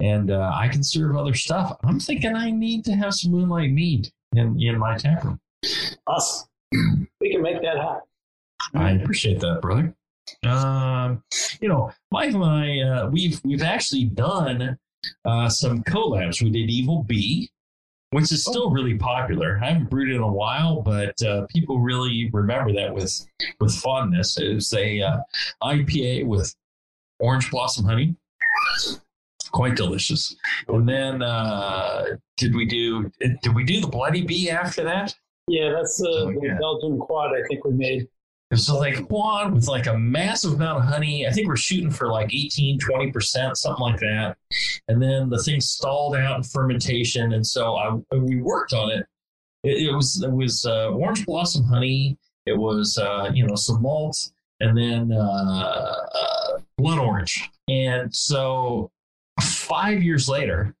and 0.00 0.30
uh, 0.30 0.52
I 0.54 0.68
can 0.68 0.82
serve 0.82 1.16
other 1.16 1.34
stuff. 1.34 1.76
I'm 1.84 2.00
thinking 2.00 2.34
I 2.34 2.50
need 2.50 2.84
to 2.86 2.92
have 2.92 3.14
some 3.14 3.32
Moonlight 3.32 3.72
mead 3.72 4.10
in, 4.34 4.60
in 4.60 4.78
my 4.78 4.96
tap 4.96 5.24
room. 5.24 5.40
Us. 6.06 6.46
We 7.20 7.30
can 7.30 7.42
make 7.42 7.60
that 7.62 7.76
happen. 7.76 8.00
I 8.74 8.92
appreciate 8.92 9.40
that, 9.40 9.60
brother. 9.60 9.94
Um, 10.44 11.22
you 11.60 11.68
know, 11.68 11.92
Mike 12.10 12.32
and 12.32 12.44
I, 12.44 12.80
uh, 12.80 13.10
we've 13.10 13.40
we've 13.44 13.62
actually 13.62 14.04
done 14.04 14.78
uh, 15.24 15.48
some 15.48 15.82
collabs. 15.82 16.42
We 16.42 16.50
did 16.50 16.70
Evil 16.70 17.02
Bee, 17.02 17.50
which 18.12 18.30
is 18.30 18.44
still 18.44 18.70
really 18.70 18.96
popular. 18.96 19.58
I 19.62 19.68
haven't 19.70 19.90
brewed 19.90 20.10
it 20.10 20.16
in 20.16 20.22
a 20.22 20.32
while, 20.32 20.82
but 20.82 21.20
uh, 21.22 21.46
people 21.48 21.80
really 21.80 22.30
remember 22.32 22.72
that 22.74 22.94
with 22.94 23.26
with 23.58 23.74
fondness. 23.74 24.38
It 24.38 24.54
was 24.54 24.72
a 24.74 25.00
uh, 25.02 25.18
IPA 25.62 26.26
with 26.26 26.54
orange 27.18 27.50
blossom 27.50 27.86
honey, 27.86 28.14
quite 29.50 29.76
delicious. 29.76 30.36
And 30.68 30.86
then 30.88 31.22
uh, 31.22 32.04
did 32.36 32.54
we 32.54 32.66
do 32.66 33.10
did 33.20 33.54
we 33.54 33.64
do 33.64 33.80
the 33.80 33.88
Bloody 33.88 34.22
Bee 34.22 34.50
after 34.50 34.84
that? 34.84 35.14
Yeah, 35.48 35.72
that's 35.72 36.00
uh, 36.02 36.08
Oh, 36.08 36.32
the 36.32 36.40
yeah. 36.42 36.58
Belgian 36.58 36.98
quad 36.98 37.32
I 37.34 37.46
think 37.48 37.64
we 37.64 37.72
made. 37.72 38.08
It 38.52 38.56
was 38.56 38.68
like 38.68 39.08
quad 39.08 39.54
with 39.54 39.66
like 39.66 39.86
a 39.86 39.96
massive 39.96 40.52
amount 40.52 40.80
of 40.80 40.84
honey. 40.84 41.26
I 41.26 41.30
think 41.30 41.48
we're 41.48 41.56
shooting 41.56 41.90
for 41.90 42.08
like 42.08 42.34
18, 42.34 42.78
20%, 42.78 43.56
something 43.56 43.80
like 43.80 43.98
that. 44.00 44.36
And 44.88 45.00
then 45.00 45.30
the 45.30 45.42
thing 45.42 45.58
stalled 45.58 46.14
out 46.14 46.36
in 46.36 46.42
fermentation. 46.42 47.32
And 47.32 47.46
so 47.46 47.76
I, 47.76 47.94
we 48.14 48.42
worked 48.42 48.74
on 48.74 48.90
it. 48.90 49.06
It, 49.64 49.88
it 49.88 49.94
was, 49.94 50.22
it 50.22 50.30
was 50.30 50.66
uh, 50.66 50.90
orange 50.90 51.24
blossom 51.24 51.64
honey. 51.64 52.18
It 52.44 52.52
was, 52.52 52.98
uh, 52.98 53.30
you 53.32 53.46
know, 53.46 53.54
some 53.54 53.80
malt 53.80 54.18
and 54.60 54.76
then 54.76 55.12
uh, 55.12 56.06
uh, 56.14 56.58
blood 56.76 56.98
orange. 56.98 57.50
And 57.68 58.14
so 58.14 58.90
five 59.40 60.02
years 60.02 60.28
later, 60.28 60.74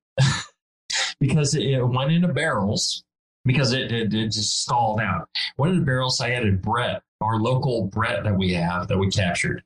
because 1.20 1.54
it, 1.54 1.62
it 1.62 1.82
went 1.82 2.12
into 2.12 2.28
barrels, 2.28 3.02
because 3.46 3.72
it, 3.72 3.90
it, 3.90 4.12
it 4.12 4.26
just 4.26 4.60
stalled 4.60 5.00
out. 5.00 5.26
One 5.56 5.70
of 5.70 5.76
the 5.76 5.86
barrels 5.86 6.20
I 6.20 6.32
added 6.32 6.60
Brett, 6.60 7.02
our 7.22 7.36
local 7.36 7.86
Brett 7.86 8.24
that 8.24 8.36
we 8.36 8.52
have 8.54 8.88
that 8.88 8.98
we 8.98 9.08
captured 9.10 9.62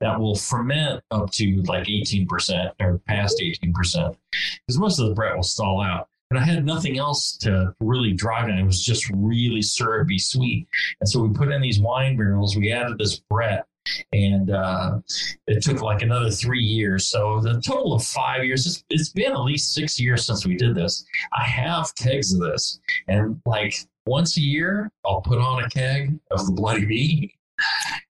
that 0.00 0.18
will 0.18 0.34
ferment 0.34 1.02
up 1.10 1.30
to 1.32 1.62
like 1.62 1.86
18% 1.86 2.72
or 2.80 2.98
past 3.06 3.42
18% 3.42 3.72
because 3.72 4.78
most 4.78 4.98
of 4.98 5.08
the 5.08 5.14
Brett 5.14 5.36
will 5.36 5.42
stall 5.42 5.80
out. 5.80 6.08
And 6.30 6.38
I 6.38 6.44
had 6.44 6.64
nothing 6.64 6.96
else 6.96 7.36
to 7.38 7.74
really 7.80 8.12
drive 8.12 8.48
it. 8.48 8.58
It 8.58 8.64
was 8.64 8.84
just 8.84 9.10
really 9.12 9.62
syrupy 9.62 10.18
sweet. 10.18 10.68
And 11.00 11.08
so 11.08 11.20
we 11.20 11.34
put 11.34 11.50
in 11.50 11.60
these 11.60 11.80
wine 11.80 12.16
barrels. 12.16 12.56
We 12.56 12.72
added 12.72 12.98
this 12.98 13.18
Brett 13.18 13.66
and 14.12 14.50
uh, 14.50 14.98
it 15.46 15.62
took 15.62 15.82
like 15.82 16.02
another 16.02 16.30
three 16.30 16.62
years. 16.62 17.06
So 17.08 17.40
the 17.40 17.60
total 17.60 17.94
of 17.94 18.04
five 18.04 18.44
years. 18.44 18.66
It's, 18.66 18.84
it's 18.90 19.08
been 19.10 19.32
at 19.32 19.40
least 19.40 19.74
six 19.74 19.98
years 19.98 20.26
since 20.26 20.46
we 20.46 20.56
did 20.56 20.74
this. 20.74 21.04
I 21.32 21.44
have 21.44 21.94
kegs 21.96 22.32
of 22.32 22.40
this, 22.40 22.80
and 23.08 23.40
like 23.46 23.74
once 24.10 24.36
a 24.36 24.40
year, 24.40 24.90
I'll 25.06 25.20
put 25.20 25.38
on 25.38 25.62
a 25.62 25.70
keg 25.70 26.18
of 26.32 26.44
the 26.44 26.52
Bloody 26.52 26.84
Mead. 26.84 27.30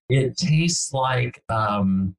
It 0.09 0.37
tastes 0.39 0.95
like 0.95 1.43
um, 1.51 2.17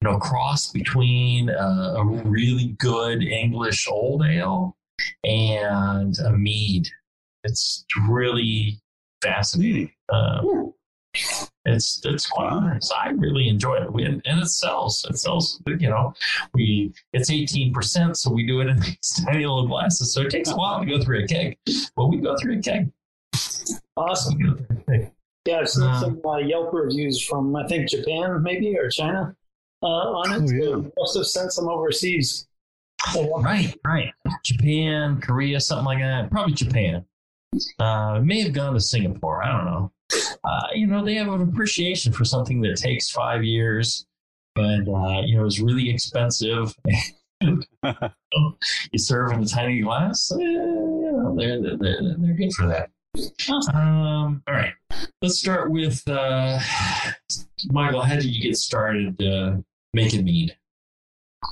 you 0.00 0.10
know, 0.10 0.18
cross 0.18 0.72
between 0.72 1.50
uh, 1.50 1.94
a 1.96 2.04
really 2.04 2.74
good 2.78 3.22
English 3.22 3.86
old 3.88 4.24
ale 4.26 4.76
and 5.22 6.18
a 6.18 6.32
mead. 6.32 6.88
It's 7.44 7.84
really 8.08 8.80
fascinating. 9.22 9.92
Um, 10.08 10.73
it's 11.64 12.00
it's 12.04 12.26
quite 12.26 12.50
nice. 12.60 12.90
I 12.92 13.10
really 13.10 13.48
enjoy 13.48 13.76
it, 13.76 13.92
we, 13.92 14.04
and, 14.04 14.20
and 14.24 14.40
it 14.40 14.48
sells. 14.48 15.04
It 15.08 15.18
sells. 15.18 15.60
You 15.66 15.88
know, 15.88 16.14
we 16.54 16.92
it's 17.12 17.30
eighteen 17.30 17.72
percent, 17.72 18.16
so 18.16 18.30
we 18.32 18.46
do 18.46 18.60
it 18.60 18.68
in 18.68 18.78
these 18.80 19.22
tiny 19.24 19.40
little 19.46 19.66
glasses. 19.66 20.12
So 20.12 20.22
it 20.22 20.30
takes 20.30 20.50
a 20.50 20.56
while 20.56 20.80
to 20.80 20.86
go 20.86 21.02
through 21.02 21.24
a 21.24 21.26
keg, 21.26 21.56
but 21.96 22.06
we 22.08 22.18
go 22.18 22.36
through 22.36 22.58
a 22.58 22.62
keg. 22.62 22.90
Awesome. 23.96 24.36
We 24.38 24.44
go 24.44 24.56
through 24.56 24.76
a 24.76 24.98
keg. 24.98 25.10
Yeah, 25.46 25.58
I've 25.60 25.68
seen 25.68 25.84
Um, 25.84 26.00
some 26.00 26.20
uh, 26.24 26.38
Yelp 26.38 26.72
reviews 26.72 27.22
from 27.22 27.54
I 27.54 27.66
think 27.66 27.88
Japan 27.88 28.42
maybe 28.42 28.76
or 28.78 28.88
China 28.90 29.36
uh, 29.82 29.86
on 29.86 30.32
it. 30.32 30.50
Oh, 30.50 30.54
yeah. 30.54 30.76
they 30.82 30.90
must 30.98 31.16
have 31.16 31.26
sent 31.26 31.52
some 31.52 31.68
overseas. 31.68 32.46
So, 33.12 33.38
Right, 33.42 33.78
right. 33.84 34.10
Japan, 34.42 35.20
Korea, 35.20 35.60
something 35.60 35.84
like 35.84 35.98
that. 35.98 36.30
Probably 36.30 36.54
Japan. 36.54 37.04
Uh, 37.78 38.20
may 38.20 38.40
have 38.40 38.54
gone 38.54 38.72
to 38.72 38.80
Singapore. 38.80 39.42
I 39.44 39.52
don't 39.52 39.66
know. 39.66 39.92
Uh, 40.12 40.66
you 40.74 40.86
know, 40.86 41.04
they 41.04 41.14
have 41.14 41.28
an 41.28 41.42
appreciation 41.42 42.12
for 42.12 42.24
something 42.24 42.60
that 42.60 42.76
takes 42.76 43.10
five 43.10 43.42
years, 43.44 44.06
but 44.54 44.88
uh, 44.88 45.22
you 45.24 45.36
know, 45.36 45.44
is 45.44 45.60
really 45.60 45.90
expensive. 45.90 46.74
you 47.40 48.98
serve 48.98 49.32
in 49.32 49.42
a 49.42 49.46
tiny 49.46 49.80
glass. 49.80 50.30
eh, 50.32 50.38
you 50.38 51.12
know, 51.12 51.34
they're, 51.36 51.60
they're 51.60 51.76
they're 51.76 52.16
they're 52.18 52.34
good 52.34 52.52
for 52.52 52.66
that. 52.66 52.90
Um, 53.72 54.42
all 54.46 54.54
right, 54.54 54.72
let's 55.22 55.38
start 55.38 55.70
with 55.70 56.06
uh, 56.08 56.58
Michael. 57.70 58.02
How 58.02 58.16
did 58.16 58.24
you 58.24 58.42
get 58.42 58.56
started 58.56 59.22
uh, 59.22 59.56
making 59.92 60.24
mead? 60.24 60.56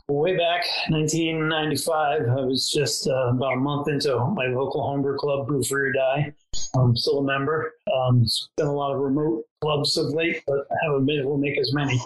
Way 0.09 0.37
back 0.37 0.65
1995, 0.89 2.29
I 2.29 2.35
was 2.45 2.71
just 2.71 3.09
uh, 3.09 3.31
about 3.31 3.55
a 3.55 3.57
month 3.57 3.89
into 3.89 4.17
my 4.35 4.47
local 4.47 4.83
homebrew 4.83 5.17
club, 5.17 5.47
Brew 5.47 5.63
Free 5.63 5.89
or 5.89 5.93
Die. 5.93 6.33
I'm 6.77 6.97
still 6.97 7.19
a 7.19 7.25
member. 7.25 7.75
Um, 7.95 8.25
been 8.57 8.67
a 8.67 8.73
lot 8.73 8.95
of 8.95 9.01
remote 9.01 9.45
clubs 9.61 9.97
of 9.97 10.13
late, 10.13 10.43
but 10.47 10.67
I 10.71 10.75
haven't 10.85 11.07
been 11.07 11.21
able 11.21 11.37
to 11.37 11.41
make 11.41 11.59
as 11.59 11.73
many. 11.73 12.01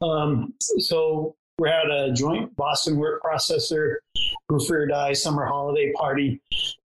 Um, 0.00 0.54
so 0.78 1.36
we 1.58 1.68
had 1.68 1.90
a 1.90 2.12
joint 2.12 2.54
Boston 2.56 2.96
Wort 2.98 3.22
Processor, 3.22 3.96
Brew 4.48 4.60
Free 4.60 4.84
or 4.84 4.86
Die 4.86 5.12
summer 5.12 5.44
holiday 5.44 5.92
party, 5.92 6.40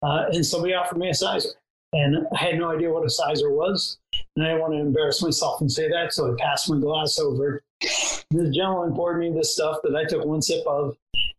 uh, 0.03 0.27
and 0.33 0.45
somebody 0.45 0.75
offered 0.75 0.99
me 0.99 1.09
a 1.09 1.13
cyser. 1.13 1.53
And 1.93 2.27
I 2.33 2.37
had 2.37 2.59
no 2.59 2.71
idea 2.71 2.91
what 2.91 3.05
a 3.05 3.07
cyser 3.07 3.51
was. 3.51 3.99
And 4.37 4.45
I 4.45 4.49
didn't 4.51 4.61
want 4.61 4.75
to 4.75 4.81
embarrass 4.81 5.23
myself 5.23 5.61
and 5.61 5.73
say 5.73 5.89
that, 5.89 6.13
so 6.13 6.31
I 6.31 6.37
passed 6.39 6.71
my 6.71 6.79
glass 6.79 7.19
over. 7.19 7.63
This 7.81 8.55
gentleman 8.55 8.95
poured 8.95 9.19
me 9.19 9.33
this 9.33 9.55
stuff 9.55 9.79
that 9.83 9.97
I 9.97 10.05
took 10.05 10.25
one 10.25 10.43
sip 10.43 10.67
of, 10.67 10.95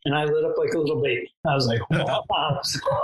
and 0.05 0.15
I 0.15 0.25
lit 0.25 0.45
up 0.45 0.57
like 0.57 0.73
a 0.73 0.79
little 0.79 1.01
baby. 1.01 1.31
I 1.45 1.53
was 1.53 1.67
like, 1.67 1.87
wow, 1.91 2.23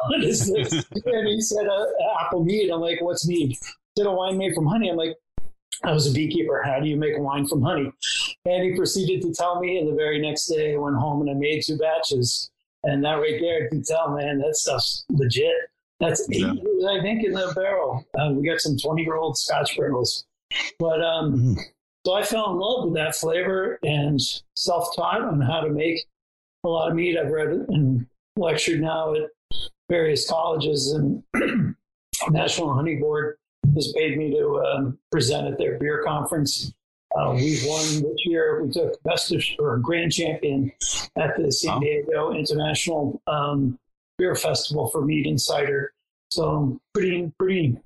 what 0.07 0.23
is 0.23 0.51
this? 0.51 0.71
And 1.05 1.27
he 1.27 1.41
said, 1.41 1.67
uh, 1.67 1.85
apple 2.19 2.43
mead. 2.43 2.71
I'm 2.71 2.81
like, 2.81 3.01
what's 3.01 3.27
mead? 3.27 3.49
He 3.49 3.57
said, 3.97 4.07
a 4.07 4.11
wine 4.11 4.37
made 4.37 4.55
from 4.55 4.65
honey. 4.65 4.89
I'm 4.89 4.97
like, 4.97 5.15
I 5.83 5.91
was 5.91 6.09
a 6.09 6.13
beekeeper. 6.13 6.63
How 6.63 6.79
do 6.79 6.87
you 6.87 6.95
make 6.95 7.17
wine 7.17 7.45
from 7.45 7.61
honey? 7.61 7.91
And 8.45 8.63
he 8.63 8.75
proceeded 8.75 9.21
to 9.23 9.33
tell 9.33 9.59
me, 9.59 9.77
and 9.77 9.87
the 9.87 9.95
very 9.95 10.19
next 10.19 10.47
day 10.47 10.73
I 10.73 10.77
went 10.77 10.95
home 10.95 11.21
and 11.21 11.29
I 11.29 11.33
made 11.33 11.63
two 11.63 11.77
batches. 11.77 12.49
And 12.83 13.03
that 13.05 13.13
right 13.13 13.39
there, 13.39 13.63
you 13.63 13.69
can 13.69 13.83
tell, 13.83 14.09
man, 14.09 14.39
that 14.39 14.55
stuff's 14.55 15.05
legit. 15.09 15.53
That's 16.03 16.27
eight 16.31 16.39
Yeah. 16.41 16.51
I 16.89 17.01
think, 17.01 17.23
in 17.25 17.31
the 17.33 17.51
barrel. 17.55 18.05
Uh, 18.19 18.31
we 18.33 18.47
got 18.47 18.59
some 18.59 18.77
20 18.77 19.01
year 19.03 19.15
old 19.15 19.37
Scotch 19.37 19.77
barrels. 19.77 20.25
But 20.79 21.01
um, 21.03 21.33
Mhm. 21.55 21.57
so 22.05 22.13
I 22.13 22.23
fell 22.23 22.51
in 22.51 22.59
love 22.59 22.85
with 22.85 22.93
that 22.95 23.15
flavor 23.15 23.79
and 23.83 24.19
self 24.55 24.95
taught 24.95 25.21
on 25.21 25.41
how 25.41 25.61
to 25.61 25.69
make 25.69 26.05
a 26.63 26.69
lot 26.69 26.89
of 26.89 26.95
mead. 26.95 27.17
I've 27.17 27.31
read 27.31 27.49
and 27.69 28.05
lectured 28.35 28.81
now 28.81 29.13
at 29.15 29.29
various 29.89 30.27
colleges, 30.29 30.91
and 30.91 31.23
National 32.29 32.73
Honey 32.73 32.95
Board 32.97 33.37
has 33.75 33.91
paid 33.93 34.17
me 34.17 34.31
to 34.31 34.61
um, 34.61 34.97
present 35.11 35.47
at 35.47 35.57
their 35.57 35.77
beer 35.79 36.03
conference. 36.05 36.73
Uh, 37.15 37.31
we've 37.35 37.63
won 37.65 37.85
this 38.01 38.25
year. 38.25 38.63
We 38.63 38.71
took 38.71 39.01
best 39.03 39.31
of 39.31 39.43
or 39.59 39.77
grand 39.77 40.11
champion 40.11 40.71
at 41.15 41.37
the 41.37 41.51
San 41.51 41.79
Diego 41.79 42.31
International 42.33 43.21
um, 43.27 43.77
Beer 44.17 44.35
Festival 44.35 44.89
for 44.89 45.01
mead 45.03 45.27
and 45.27 45.39
cider. 45.39 45.92
So 46.33 46.49
I'm 46.49 46.81
pretty, 46.95 47.31
pretty, 47.37 47.77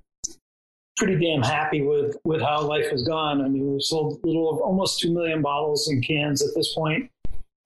pretty 0.96 1.22
damn 1.22 1.42
happy 1.42 1.82
with 1.82 2.16
with 2.24 2.40
how 2.40 2.62
life 2.62 2.90
has 2.90 3.02
gone. 3.02 3.42
I 3.42 3.48
mean, 3.48 3.72
we've 3.72 3.82
sold 3.82 4.20
little 4.24 4.60
almost 4.64 5.00
two 5.00 5.12
million 5.12 5.42
bottles 5.42 5.86
and 5.88 6.02
cans 6.02 6.42
at 6.42 6.54
this 6.56 6.72
point. 6.72 7.10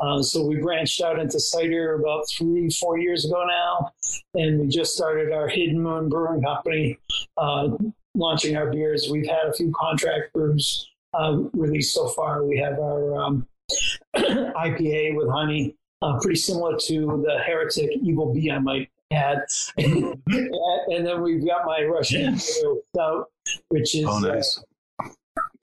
Uh, 0.01 0.21
so 0.21 0.45
we 0.45 0.57
branched 0.57 1.01
out 1.01 1.21
into 1.21 1.39
cider 1.39 1.95
about 1.95 2.25
three, 2.29 2.69
four 2.71 2.99
years 2.99 3.25
ago 3.25 3.45
now, 3.47 3.93
and 4.35 4.59
we 4.59 4.67
just 4.67 4.97
started 4.97 5.33
our 5.33 5.47
Hidden 5.47 5.81
Moon 5.81 6.09
Brewing 6.09 6.43
Company, 6.43 6.99
uh, 7.37 7.69
launching 8.17 8.57
our 8.57 8.69
beers. 8.69 9.09
We've 9.09 9.29
had 9.29 9.47
a 9.47 9.53
few 9.53 9.73
contract 9.79 10.33
brews 10.35 10.91
uh, 11.15 11.43
released 11.53 11.95
so 11.95 12.09
far. 12.09 12.45
We 12.45 12.59
have 12.59 12.81
our 12.81 13.15
um, 13.23 13.47
IPA 14.17 15.15
with 15.15 15.29
honey, 15.31 15.77
uh, 16.03 16.19
pretty 16.21 16.41
similar 16.41 16.77
to 16.77 17.25
the 17.25 17.39
Heretic 17.39 17.91
Evil 18.03 18.35
Bee 18.35 18.51
I 18.51 18.59
might 18.59 18.89
add. 19.13 19.39
and 19.77 21.07
then 21.07 21.23
we've 21.23 21.45
got 21.47 21.65
my 21.67 21.83
Russian 21.85 22.39
Stout, 22.39 23.31
which 23.69 23.95
is 23.95 24.07
Oh, 24.09 24.19
nice. 24.19 24.59
uh, 25.03 25.09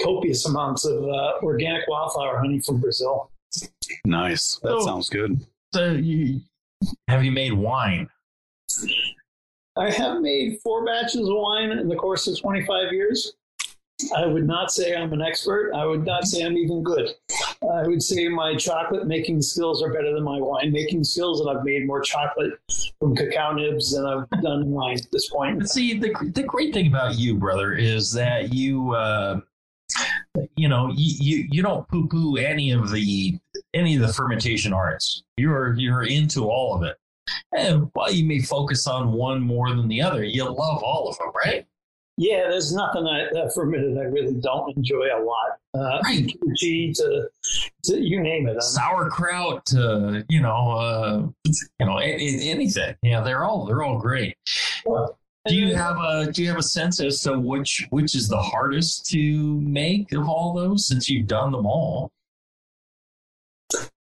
copious 0.01 0.45
amounts 0.45 0.85
of 0.85 1.03
uh, 1.03 1.33
organic 1.43 1.87
wildflower 1.87 2.37
honey 2.39 2.59
from 2.61 2.79
Brazil. 2.79 3.31
Nice. 4.05 4.59
That 4.63 4.69
So- 4.69 4.85
sounds 4.85 5.09
good. 5.09 5.45
So 5.73 5.91
you, 5.91 6.41
have 7.07 7.23
you 7.23 7.31
made 7.31 7.53
wine? 7.53 8.09
I 9.75 9.91
have 9.91 10.19
made 10.21 10.59
four 10.63 10.83
batches 10.85 11.21
of 11.27 11.35
wine 11.35 11.71
in 11.71 11.87
the 11.87 11.95
course 11.95 12.27
of 12.27 12.39
25 12.39 12.91
years. 12.91 13.33
I 14.15 14.25
would 14.25 14.47
not 14.47 14.71
say 14.71 14.95
I'm 14.95 15.11
an 15.13 15.21
expert. 15.21 15.73
I 15.73 15.85
would 15.85 16.05
not 16.05 16.25
say 16.25 16.43
I'm 16.43 16.57
even 16.57 16.83
good. 16.83 17.09
I 17.61 17.83
would 17.87 18.01
say 18.01 18.27
my 18.29 18.55
chocolate 18.55 19.07
making 19.07 19.41
skills 19.41 19.83
are 19.83 19.91
better 19.91 20.13
than 20.13 20.23
my 20.23 20.39
wine 20.39 20.71
making 20.71 21.03
skills, 21.03 21.41
and 21.41 21.49
I've 21.49 21.65
made 21.65 21.85
more 21.85 22.01
chocolate 22.01 22.53
from 22.99 23.15
cacao 23.15 23.53
nibs 23.53 23.93
than 23.93 24.05
I've 24.05 24.29
done 24.41 24.69
wine 24.69 24.97
at 24.97 25.11
this 25.11 25.29
point. 25.29 25.69
See, 25.69 25.99
the 25.99 26.13
the 26.33 26.43
great 26.43 26.73
thing 26.73 26.87
about 26.87 27.17
you, 27.17 27.35
brother, 27.35 27.73
is 27.73 28.13
that 28.13 28.53
you, 28.53 28.93
uh, 28.93 29.41
you 30.55 30.69
know, 30.69 30.91
you, 30.95 31.15
you 31.19 31.47
you 31.51 31.61
don't 31.61 31.87
poo 31.89 32.07
poo 32.07 32.37
any 32.37 32.71
of 32.71 32.91
the 32.91 33.37
any 33.73 33.95
of 33.95 34.01
the 34.01 34.13
fermentation 34.13 34.71
arts. 34.71 35.23
You're 35.37 35.73
you're 35.75 36.03
into 36.03 36.49
all 36.49 36.75
of 36.75 36.83
it. 36.83 36.97
And 37.55 37.89
while 37.93 38.11
you 38.11 38.25
may 38.25 38.39
focus 38.39 38.87
on 38.87 39.11
one 39.11 39.41
more 39.41 39.69
than 39.69 39.87
the 39.87 40.01
other, 40.01 40.23
you 40.23 40.45
love 40.45 40.83
all 40.83 41.09
of 41.09 41.17
them, 41.17 41.31
right? 41.45 41.67
Yeah, 42.21 42.49
there's 42.49 42.73
nothing 42.73 43.07
I, 43.07 43.27
that 43.31 43.53
fermented 43.55 43.97
I 43.97 44.01
really 44.01 44.33
don't 44.41 44.75
enjoy 44.75 45.05
a 45.05 45.23
lot. 45.23 45.51
Uh, 45.73 45.99
Right. 46.03 46.27
kimchi 46.27 46.91
to, 46.95 47.29
to 47.85 47.97
you 47.97 48.19
name 48.21 48.45
it. 48.47 48.51
I'm- 48.51 48.61
Sauerkraut, 48.61 49.65
to, 49.67 50.25
you 50.27 50.41
know, 50.41 50.71
uh, 50.71 51.27
you 51.79 51.85
know, 51.85 51.97
a- 51.97 52.03
a- 52.03 52.49
anything. 52.51 52.93
Yeah, 53.03 53.21
they're 53.21 53.45
all 53.45 53.65
they're 53.65 53.83
all 53.83 53.99
great. 53.99 54.35
Do 54.85 55.55
you 55.55 55.73
have 55.75 55.95
a 55.97 56.29
do 56.29 56.43
you 56.43 56.49
have 56.49 56.57
a 56.57 56.61
sense 56.63 56.99
as 57.01 57.21
to 57.21 57.39
which 57.39 57.87
which 57.91 58.13
is 58.15 58.27
the 58.27 58.41
hardest 58.41 59.05
to 59.11 59.61
make 59.61 60.11
of 60.11 60.27
all 60.27 60.53
those 60.53 60.87
since 60.87 61.09
you've 61.09 61.27
done 61.27 61.53
them 61.53 61.65
all? 61.65 62.11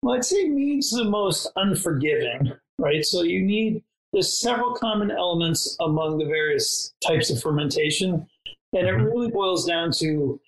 Well, 0.02 0.16
I'd 0.16 0.24
say 0.24 0.48
mead's 0.48 0.92
the 0.92 1.04
most 1.04 1.52
unforgiving, 1.58 2.54
right? 2.78 3.04
So 3.04 3.24
you 3.24 3.42
need 3.42 3.84
there's 4.16 4.40
several 4.40 4.74
common 4.74 5.12
elements 5.12 5.76
among 5.82 6.18
the 6.18 6.26
various 6.26 6.94
types 7.06 7.30
of 7.30 7.42
fermentation, 7.42 8.26
and 8.72 8.88
it 8.88 8.96
Mhm. 8.96 9.06
really 9.06 9.30
boils 9.30 9.66
down 9.66 9.92
to 10.00 10.40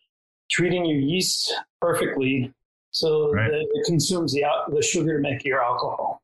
treating 0.49 0.85
your 0.85 0.97
yeast 0.99 1.53
perfectly 1.81 2.53
so 2.91 3.29
Right. 3.33 3.51
that 3.51 3.59
it 3.59 3.85
consumes 3.85 4.31
the 4.33 4.45
the 4.69 4.81
sugar 4.81 5.17
to 5.17 5.21
make 5.21 5.43
your 5.43 5.61
alcohol. 5.61 6.21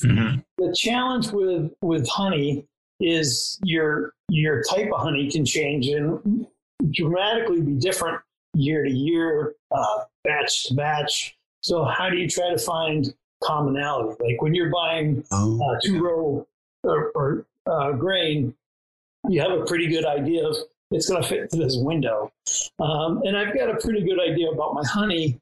The 0.00 0.74
challenge 0.74 1.30
with 1.32 1.70
with 1.82 2.08
honey 2.08 2.66
is 2.98 3.60
your 3.62 4.14
your 4.30 4.62
type 4.62 4.90
of 4.90 5.00
honey 5.00 5.30
can 5.30 5.44
change, 5.44 5.86
and 5.88 6.46
dramatically 6.92 7.60
be 7.60 7.74
different 7.74 8.22
year 8.54 8.84
to 8.84 8.90
year, 8.90 9.54
uh, 9.70 10.04
batch 10.24 10.68
to 10.68 10.74
batch. 10.74 11.36
So 11.60 11.84
how 11.84 12.08
do 12.08 12.16
you 12.16 12.26
try 12.26 12.48
to 12.48 12.58
find 12.58 13.14
commonality? 13.42 14.16
Like 14.24 14.40
when 14.40 14.54
you're 14.54 14.70
buying 14.70 15.24
Oh, 15.30 15.62
uh, 15.62 15.78
two 15.82 16.02
row 16.02 16.46
or, 16.84 17.10
or 17.14 17.46
uh, 17.66 17.92
grain, 17.92 18.54
you 19.28 19.40
have 19.40 19.52
a 19.52 19.64
pretty 19.64 19.88
good 19.88 20.04
idea 20.06 20.46
of 20.46 20.56
it's 20.90 21.08
going 21.08 21.22
to 21.22 21.28
fit 21.28 21.40
into 21.40 21.56
this 21.56 21.76
window. 21.76 22.32
Um, 22.78 23.22
and 23.24 23.36
I've 23.36 23.54
got 23.54 23.70
a 23.70 23.76
pretty 23.76 24.02
good 24.02 24.18
idea 24.20 24.50
about 24.50 24.74
my 24.74 24.84
honey. 24.84 25.38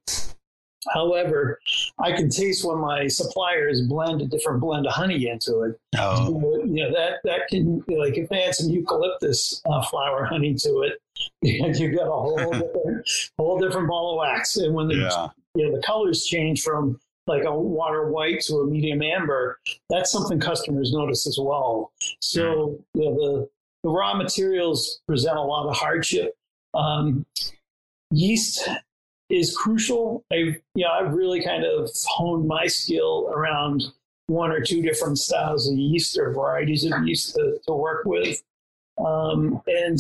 However, 0.93 1.59
I 1.99 2.13
can 2.13 2.31
taste 2.31 2.65
when 2.65 2.79
my 2.79 3.09
suppliers 3.09 3.83
blend 3.83 4.23
a 4.23 4.27
different 4.27 4.61
blend 4.61 4.87
of 4.87 4.93
honey 4.93 5.29
into 5.29 5.63
it. 5.63 5.81
oh, 5.99 6.39
You 6.65 6.85
know 6.85 6.93
that 6.93 7.19
that 7.25 7.49
can 7.49 7.85
like 7.89 8.17
if 8.17 8.29
they 8.29 8.45
add 8.45 8.55
some 8.55 8.71
eucalyptus 8.71 9.61
uh, 9.69 9.83
flower 9.83 10.25
honey 10.25 10.55
to 10.55 10.83
it, 10.83 11.01
you've 11.43 11.97
got 11.97 12.07
a 12.07 12.11
whole 12.11 12.37
different, 12.53 13.11
whole 13.39 13.59
different 13.59 13.89
ball 13.89 14.13
of 14.13 14.19
wax. 14.19 14.57
And 14.57 14.75
when 14.75 14.89
the 14.89 14.97
yeah. 14.97 15.29
you 15.55 15.67
know 15.69 15.77
the 15.77 15.83
colors 15.83 16.25
change 16.25 16.63
from 16.63 17.01
like 17.29 17.45
a 17.45 17.57
water 17.57 18.11
white 18.11 18.41
to 18.43 18.57
a 18.57 18.67
medium 18.67 19.03
amber, 19.03 19.61
that's 19.91 20.11
something 20.11 20.41
customers 20.41 20.93
notice 20.93 21.27
as 21.27 21.39
well. 21.41 21.93
So 22.21 22.79
you 22.95 23.05
know, 23.05 23.15
the 23.15 23.49
the 23.85 23.91
raw 23.91 24.15
materials 24.15 25.01
present 25.07 25.37
a 25.37 25.43
lot 25.43 25.69
of 25.69 25.77
hardship. 25.77 26.37
Um, 26.75 27.25
yeast 28.11 28.69
is 29.31 29.57
crucial. 29.57 30.25
I 30.33 30.37
you 30.37 30.61
know 30.77 30.91
I've 30.91 31.15
really 31.15 31.43
kind 31.43 31.65
of 31.65 31.91
honed 32.07 32.49
my 32.49 32.67
skill 32.67 33.31
around 33.33 33.85
one 34.27 34.51
or 34.51 34.61
two 34.61 34.83
different 34.83 35.19
styles 35.19 35.69
of 35.69 35.79
yeast 35.79 36.19
or 36.19 36.33
varieties 36.33 36.85
of 36.85 36.93
yeast 37.07 37.35
to, 37.35 37.59
to 37.67 37.73
work 37.73 38.05
with, 38.05 38.43
um, 38.99 39.63
and 39.67 39.99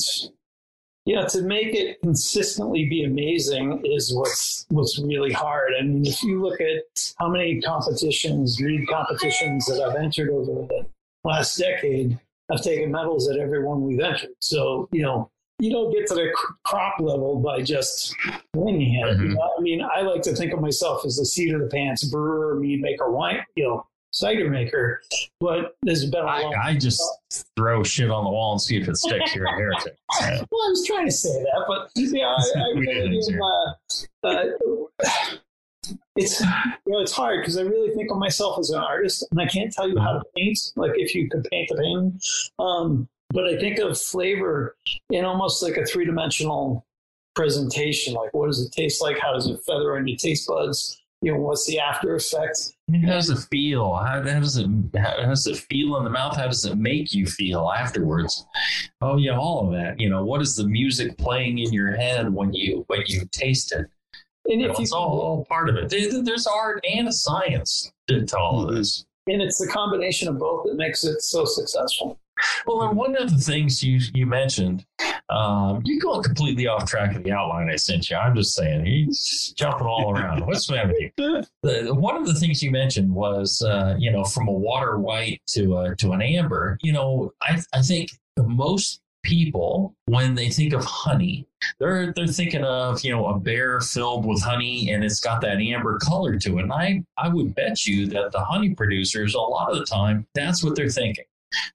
yeah, 1.08 1.24
to 1.24 1.40
make 1.40 1.74
it 1.74 1.98
consistently 2.02 2.86
be 2.86 3.02
amazing 3.02 3.80
is 3.82 4.14
what's 4.14 4.66
what's 4.68 4.98
really 4.98 5.32
hard. 5.32 5.72
I 5.80 5.82
mean, 5.82 6.06
if 6.06 6.22
you 6.22 6.42
look 6.42 6.60
at 6.60 7.14
how 7.18 7.30
many 7.30 7.62
competitions, 7.62 8.60
mead 8.60 8.86
competitions 8.86 9.64
that 9.66 9.82
I've 9.82 9.96
entered 9.96 10.28
over 10.28 10.66
the 10.66 10.86
last 11.24 11.56
decade, 11.56 12.18
I've 12.52 12.60
taken 12.60 12.92
medals 12.92 13.26
at 13.30 13.38
every 13.38 13.64
one 13.64 13.84
we've 13.84 14.00
entered. 14.00 14.32
So 14.40 14.86
you 14.92 15.00
know, 15.00 15.30
you 15.58 15.72
don't 15.72 15.90
get 15.94 16.06
to 16.08 16.14
the 16.14 16.30
crop 16.66 17.00
level 17.00 17.40
by 17.40 17.62
just 17.62 18.14
winging 18.54 18.96
it. 18.96 19.16
Mhm. 19.16 19.30
You 19.30 19.34
know, 19.34 19.50
I 19.56 19.60
mean, 19.62 19.80
I 19.80 20.02
like 20.02 20.20
to 20.22 20.36
think 20.36 20.52
of 20.52 20.60
myself 20.60 21.06
as 21.06 21.16
the 21.16 21.24
seat 21.24 21.54
of 21.54 21.62
the 21.62 21.68
pants 21.68 22.04
brewer, 22.04 22.54
mead 22.56 22.82
maker, 22.82 23.10
wine, 23.10 23.42
you 23.56 23.64
know, 23.64 23.86
cider 24.12 24.50
maker. 24.50 25.02
But 25.40 25.76
there's 25.82 26.04
been 26.04 26.22
a 26.22 26.26
I, 26.26 26.42
lot. 26.42 26.54
I 26.56 26.76
just 26.76 27.02
throw 27.56 27.82
shit 27.82 28.10
on 28.10 28.24
the 28.24 28.30
wall 28.30 28.52
and 28.52 28.60
see 28.60 28.76
if 28.76 28.88
it 28.88 28.96
sticks. 28.96 29.34
You're 29.34 29.46
a 29.46 29.52
heretic. 29.52 29.96
Well, 30.20 30.66
I 30.66 30.70
was 30.70 30.86
trying 30.86 31.06
to 31.06 31.12
say 31.12 31.42
that, 31.42 31.64
but 31.68 31.90
yeah, 31.94 32.26
I, 32.26 32.58
I 32.58 32.78
really 32.78 33.20
didn't, 33.20 33.40
uh, 33.42 34.26
uh, 34.26 34.44
it's 36.16 36.40
you 36.40 36.46
know 36.92 37.00
it's 37.00 37.12
hard 37.12 37.40
because 37.40 37.56
I 37.56 37.62
really 37.62 37.94
think 37.94 38.10
of 38.10 38.18
myself 38.18 38.58
as 38.58 38.70
an 38.70 38.80
artist, 38.80 39.26
and 39.30 39.40
I 39.40 39.46
can't 39.46 39.72
tell 39.72 39.88
you 39.88 39.98
how 39.98 40.14
to 40.14 40.22
paint. 40.36 40.58
Like 40.76 40.92
if 40.96 41.14
you 41.14 41.28
could 41.28 41.46
paint 41.50 41.68
the 41.68 41.76
painting, 41.76 42.20
um, 42.58 43.08
but 43.30 43.46
I 43.46 43.58
think 43.58 43.78
of 43.78 44.00
flavor 44.00 44.76
in 45.10 45.24
almost 45.24 45.62
like 45.62 45.76
a 45.76 45.84
three 45.84 46.04
dimensional 46.04 46.84
presentation. 47.34 48.14
Like 48.14 48.34
what 48.34 48.46
does 48.46 48.60
it 48.64 48.72
taste 48.72 49.00
like? 49.00 49.18
How 49.18 49.32
does 49.32 49.46
it 49.46 49.60
feather 49.66 49.96
on 49.96 50.08
your 50.08 50.16
taste 50.16 50.48
buds? 50.48 51.00
You 51.20 51.32
know, 51.32 51.40
what's 51.40 51.66
the 51.66 51.80
after 51.80 52.14
effect? 52.14 52.74
How 53.02 53.12
does 53.14 53.28
it 53.28 53.38
feel? 53.50 53.94
How, 53.94 54.22
how 54.22 54.40
does 54.40 54.56
it 54.56 54.68
how 54.96 55.16
does 55.26 55.46
it 55.48 55.56
feel 55.56 55.96
in 55.96 56.04
the 56.04 56.10
mouth? 56.10 56.36
How 56.36 56.46
does 56.46 56.64
it 56.64 56.76
make 56.76 57.12
you 57.12 57.26
feel 57.26 57.70
afterwards? 57.76 58.46
Oh 59.00 59.16
yeah, 59.16 59.36
all 59.36 59.66
of 59.66 59.72
that. 59.72 59.98
You 59.98 60.10
know, 60.10 60.24
what 60.24 60.40
is 60.40 60.54
the 60.54 60.66
music 60.66 61.18
playing 61.18 61.58
in 61.58 61.72
your 61.72 61.96
head 61.96 62.32
when 62.32 62.52
you 62.54 62.84
when 62.86 63.02
you 63.08 63.22
taste 63.32 63.72
it? 63.72 63.86
And 64.46 64.60
You 64.60 64.68
know, 64.68 64.72
if 64.72 64.78
you 64.78 64.84
it's 64.84 64.92
all, 64.92 65.20
all 65.20 65.44
part 65.46 65.68
of 65.68 65.76
it. 65.76 65.90
There- 65.90 66.22
There's 66.22 66.46
art 66.46 66.84
and 66.88 67.08
a 67.08 67.12
science 67.12 67.90
to 68.06 68.24
to 68.24 68.38
all 68.38 68.62
of 68.62 68.68
mm-hmm. 68.68 68.76
this. 68.76 69.04
and 69.26 69.42
it's 69.42 69.58
the 69.58 69.66
combination 69.66 70.28
of 70.28 70.38
both 70.38 70.66
that 70.66 70.76
makes 70.76 71.02
it 71.04 71.20
so 71.20 71.44
successful. 71.44 72.18
Well, 72.66 72.82
and 72.82 72.96
one 72.96 73.16
of 73.16 73.30
the 73.30 73.38
things 73.38 73.82
you 73.82 74.00
you 74.14 74.26
mentioned, 74.26 74.84
um, 75.28 75.82
you're 75.84 76.00
going 76.00 76.22
completely 76.22 76.66
off 76.66 76.88
track 76.88 77.14
of 77.16 77.22
the 77.22 77.32
outline 77.32 77.68
I 77.70 77.76
sent 77.76 78.10
you. 78.10 78.16
I'm 78.16 78.34
just 78.34 78.54
saying, 78.54 78.84
he's 78.84 79.52
jumping 79.56 79.86
all 79.86 80.12
around. 80.12 80.46
What's 80.46 80.66
the 80.66 80.74
matter 80.74 80.94
with 80.98 81.46
you? 81.62 81.94
One 81.94 82.16
of 82.16 82.26
the 82.26 82.34
things 82.34 82.62
you 82.62 82.70
mentioned 82.70 83.12
was, 83.14 83.62
uh, 83.62 83.96
you 83.98 84.10
know, 84.10 84.24
from 84.24 84.48
a 84.48 84.52
water 84.52 84.98
white 84.98 85.40
to 85.48 85.78
a, 85.78 85.96
to 85.96 86.12
an 86.12 86.22
amber. 86.22 86.78
You 86.82 86.92
know, 86.92 87.32
I 87.42 87.60
I 87.72 87.82
think 87.82 88.10
most 88.36 89.00
people 89.24 89.94
when 90.06 90.34
they 90.34 90.48
think 90.48 90.72
of 90.72 90.84
honey 90.84 91.46
they're 91.80 92.12
they're 92.12 92.26
thinking 92.26 92.62
of 92.62 93.02
you 93.04 93.10
know 93.10 93.26
a 93.26 93.38
bear 93.38 93.80
filled 93.80 94.24
with 94.24 94.40
honey 94.40 94.90
and 94.90 95.02
it's 95.02 95.18
got 95.18 95.40
that 95.40 95.58
amber 95.58 95.98
color 95.98 96.38
to 96.38 96.58
it 96.58 96.62
and 96.62 96.72
i 96.72 97.02
i 97.16 97.28
would 97.28 97.54
bet 97.54 97.84
you 97.84 98.06
that 98.06 98.30
the 98.30 98.40
honey 98.40 98.74
producers 98.74 99.34
a 99.34 99.40
lot 99.40 99.70
of 99.70 99.78
the 99.78 99.84
time 99.84 100.26
that's 100.34 100.62
what 100.62 100.76
they're 100.76 100.88
thinking 100.88 101.24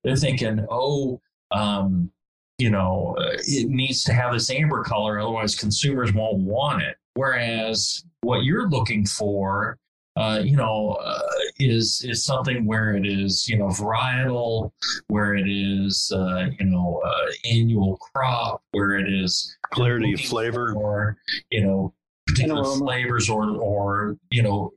they're 0.03 0.15
thinking 0.15 0.65
oh 0.69 1.19
um 1.51 2.11
you 2.57 2.69
know 2.69 3.15
it 3.19 3.69
needs 3.69 4.03
to 4.03 4.13
have 4.13 4.33
this 4.33 4.49
amber 4.49 4.83
color 4.83 5.19
otherwise 5.19 5.55
consumers 5.55 6.13
won't 6.13 6.39
want 6.39 6.81
it 6.81 6.97
whereas 7.15 8.03
what 8.21 8.43
you're 8.43 8.69
looking 8.69 9.05
for 9.05 9.77
uh, 10.15 10.39
you 10.43 10.55
know, 10.55 10.91
uh, 11.03 11.21
is 11.59 12.05
is 12.07 12.23
something 12.23 12.65
where 12.65 12.95
it 12.95 13.05
is, 13.05 13.49
you 13.49 13.57
know, 13.57 13.67
varietal, 13.67 14.71
where 15.07 15.33
it 15.35 15.47
is, 15.49 16.11
uh, 16.13 16.49
you 16.59 16.65
know, 16.65 17.01
uh, 17.03 17.31
annual 17.49 17.97
crop, 17.97 18.61
where 18.71 18.91
it 18.97 19.11
is 19.11 19.57
Clarity 19.71 20.13
of 20.13 20.21
flavor. 20.21 20.73
or 20.73 21.17
you 21.49 21.63
know, 21.63 21.93
particular 22.33 22.63
flavors, 22.63 23.29
or 23.29 23.49
or 23.57 24.17
you 24.29 24.41
know, 24.41 24.73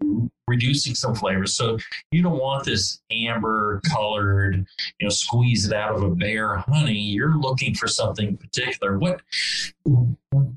reducing 0.49 0.95
some 0.95 1.15
flavors. 1.15 1.55
So 1.55 1.79
you 2.11 2.23
don't 2.23 2.39
want 2.39 2.65
this 2.65 3.01
amber 3.11 3.81
colored, 3.93 4.67
you 5.01 5.07
know, 5.07 5.11
squeeze 5.11 5.67
it 5.67 5.73
out 5.73 5.95
of 5.95 6.03
a 6.03 6.11
bear 6.11 6.57
honey. 6.57 6.99
You're 6.99 7.37
looking 7.37 7.75
for 7.75 7.89
something 7.89 8.37
particular. 8.37 8.99
What 8.99 9.23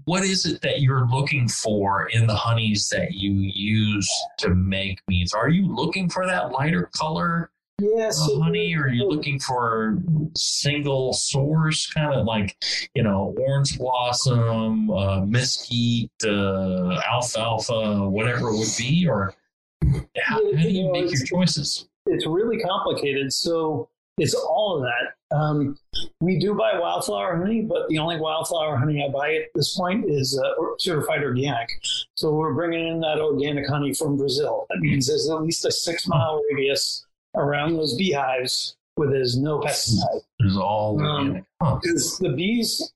what 0.06 0.24
is 0.24 0.46
it 0.46 0.62
that 0.62 0.82
you're 0.82 1.08
looking 1.08 1.48
for 1.48 2.08
in 2.10 2.28
the 2.28 2.36
honeys 2.36 2.90
that 2.90 3.14
you 3.14 3.32
use 3.32 4.10
to 4.40 4.50
make 4.50 5.00
meads? 5.08 5.34
Are 5.34 5.50
you 5.50 5.68
looking 5.68 6.10
for 6.10 6.26
that 6.26 6.52
lighter 6.52 6.90
color 6.96 7.52
Yeah, 7.80 8.08
uh, 8.08 8.12
so 8.12 8.42
honey, 8.42 8.76
or 8.76 8.84
are 8.84 8.90
you 8.90 9.08
looking 9.08 9.40
for 9.40 9.98
single 10.36 11.14
source, 11.14 11.92
kind 11.94 12.14
of 12.14 12.26
like 12.26 12.56
you 12.94 13.04
know, 13.04 13.36
orange 13.40 13.78
blossom, 13.78 14.90
uh, 14.92 15.26
mesquite, 15.26 16.12
uh, 16.24 17.02
alfalfa, 17.10 18.10
whatever 18.10 18.50
it 18.50 18.58
would 18.58 18.76
be, 18.78 19.08
or 19.08 19.34
how, 19.84 20.36
how 20.36 20.40
do 20.40 20.70
you 20.70 20.92
make 20.92 21.12
your 21.12 21.26
choices? 21.26 21.90
it's 22.10 22.26
really 22.26 22.60
complicated. 22.60 23.32
So 23.32 23.90
it's 24.18 24.34
all 24.34 24.78
of 24.78 24.84
that. 24.84 25.36
Um, 25.36 25.78
we 26.20 26.40
do 26.40 26.56
buy 26.56 26.78
wildflower 26.78 27.38
honey, 27.38 27.62
but 27.62 27.88
the 27.88 28.00
only 28.00 28.20
wildflower 28.20 28.76
honey 28.78 29.06
I 29.08 29.12
buy 29.12 29.36
at 29.36 29.44
this 29.56 29.78
point 29.78 30.10
is 30.10 30.40
uh, 30.44 30.64
certified 30.80 31.24
organic. 31.24 31.70
So 32.16 32.34
we're 32.34 32.54
bringing 32.54 32.88
in 32.88 33.00
that 33.02 33.20
organic 33.20 33.68
honey 33.68 33.94
from 33.94 34.18
Brazil. 34.18 34.66
That 34.70 34.80
means 34.80 35.08
there's 35.08 35.30
at 35.30 35.42
least 35.42 35.66
a 35.66 35.72
six 35.72 36.08
mile 36.08 36.42
radius 36.52 37.06
around 37.36 37.76
those 37.76 37.96
beehives 37.96 38.76
where 38.96 39.10
there's 39.10 39.38
no 39.38 39.60
pesticide. 39.60 40.22
It's 40.40 40.58
all 40.58 41.00
Um. 41.02 41.46
Huh. 41.62 41.80
the 41.84 42.34
bees 42.36 42.94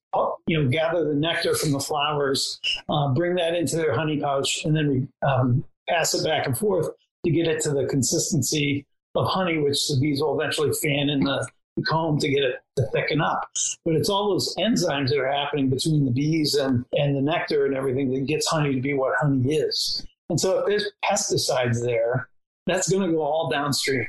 you 0.47 0.61
know 0.61 0.69
gather 0.69 1.03
the 1.05 1.15
nectar 1.15 1.55
from 1.55 1.71
the 1.71 1.79
flowers 1.79 2.59
uh, 2.89 3.13
bring 3.13 3.35
that 3.35 3.55
into 3.55 3.75
their 3.75 3.93
honey 3.93 4.19
pouch 4.19 4.63
and 4.63 4.75
then 4.75 5.09
um, 5.27 5.63
pass 5.89 6.13
it 6.13 6.23
back 6.23 6.45
and 6.45 6.57
forth 6.57 6.89
to 7.25 7.31
get 7.31 7.47
it 7.47 7.61
to 7.61 7.71
the 7.71 7.85
consistency 7.87 8.85
of 9.15 9.27
honey 9.27 9.57
which 9.57 9.87
the 9.87 9.97
bees 9.99 10.21
will 10.21 10.39
eventually 10.39 10.71
fan 10.81 11.09
in 11.09 11.21
the, 11.23 11.47
the 11.77 11.83
comb 11.83 12.17
to 12.19 12.29
get 12.29 12.43
it 12.43 12.55
to 12.77 12.85
thicken 12.93 13.21
up 13.21 13.49
but 13.85 13.95
it's 13.95 14.07
all 14.09 14.29
those 14.29 14.55
enzymes 14.57 15.09
that 15.09 15.17
are 15.19 15.31
happening 15.31 15.69
between 15.69 16.05
the 16.05 16.11
bees 16.11 16.55
and, 16.55 16.85
and 16.93 17.15
the 17.15 17.21
nectar 17.21 17.65
and 17.65 17.75
everything 17.75 18.11
that 18.13 18.25
gets 18.27 18.47
honey 18.47 18.73
to 18.75 18.81
be 18.81 18.93
what 18.93 19.13
honey 19.19 19.55
is 19.55 20.05
and 20.29 20.39
so 20.39 20.59
if 20.59 20.65
there's 20.67 20.89
pesticides 21.03 21.81
there 21.83 22.29
that's 22.67 22.89
going 22.89 23.05
to 23.05 23.13
go 23.13 23.21
all 23.21 23.49
downstream 23.49 24.05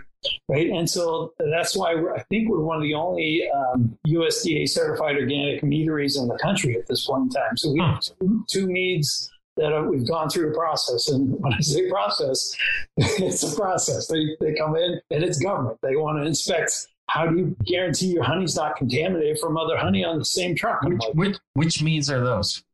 right? 0.49 0.69
And 0.71 0.89
so 0.89 1.33
that's 1.39 1.77
why 1.77 1.95
we're, 1.95 2.15
I 2.15 2.23
think 2.25 2.49
we're 2.49 2.61
one 2.61 2.77
of 2.77 2.83
the 2.83 2.95
only 2.95 3.49
um, 3.55 3.97
USDA 4.07 4.69
certified 4.69 5.17
organic 5.17 5.63
meaderies 5.63 6.17
in 6.17 6.29
the 6.29 6.39
country 6.39 6.77
at 6.77 6.87
this 6.87 7.07
point 7.07 7.25
in 7.25 7.31
time. 7.31 7.57
So 7.57 7.73
we 7.73 7.81
have 7.81 8.01
two, 8.01 8.45
two 8.49 8.67
meads 8.67 9.31
that 9.57 9.73
are, 9.73 9.89
we've 9.89 10.07
gone 10.07 10.29
through 10.29 10.51
the 10.51 10.57
process. 10.57 11.09
And 11.09 11.33
when 11.41 11.53
I 11.53 11.61
say 11.61 11.89
process, 11.91 12.57
it's 12.97 13.43
a 13.43 13.57
process. 13.57 14.07
They, 14.07 14.37
they 14.41 14.55
come 14.55 14.77
in 14.77 15.01
and 15.11 15.25
it's 15.25 15.39
government. 15.39 15.79
They 15.83 15.97
want 15.97 16.23
to 16.23 16.27
inspect. 16.27 16.89
How 17.11 17.27
do 17.27 17.37
you 17.37 17.57
guarantee 17.67 18.07
your 18.07 18.25
honey's 18.25 18.57
not 18.57 18.77
contaminated 18.77 19.39
from 19.39 19.59
other 19.59 19.77
honey 19.77 20.03
on 20.05 20.19
the 20.19 20.25
same 20.25 20.55
truck? 20.55 20.81
Which, 20.83 21.03
which 21.13 21.37
which 21.53 21.83
meads 21.83 22.11
are 22.11 22.25
those? 22.25 22.65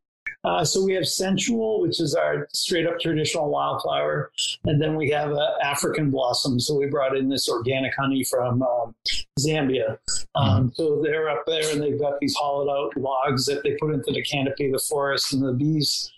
Uh, 0.42 0.64
so 0.64 0.82
we 0.82 0.94
have 0.94 1.06
sensual, 1.06 1.82
which 1.82 2.00
is 2.00 2.14
our 2.14 2.48
straight 2.52 2.86
up 2.86 2.98
traditional 2.98 3.50
wildflower, 3.50 4.30
and 4.64 4.80
then 4.80 4.96
we 4.96 5.10
have 5.10 5.32
uh, 5.32 5.50
African 5.62 6.10
blossom. 6.10 6.58
So 6.58 6.74
we 6.74 6.86
brought 6.86 7.16
in 7.16 7.28
this 7.28 7.48
organic 7.48 7.92
honey 7.94 8.24
from 8.24 8.62
um, 8.62 8.94
Zambia. 9.38 9.98
Um, 10.34 10.72
so 10.74 11.00
they're 11.02 11.28
up 11.28 11.44
there, 11.46 11.70
and 11.70 11.82
they've 11.82 12.00
got 12.00 12.18
these 12.20 12.34
hollowed 12.34 12.70
out 12.70 12.96
logs 12.96 13.44
that 13.46 13.62
they 13.62 13.76
put 13.80 13.92
into 13.92 14.12
the 14.12 14.22
canopy 14.22 14.66
of 14.66 14.72
the 14.72 14.84
forest, 14.88 15.32
and 15.32 15.42
the 15.42 15.52
bees 15.52 16.10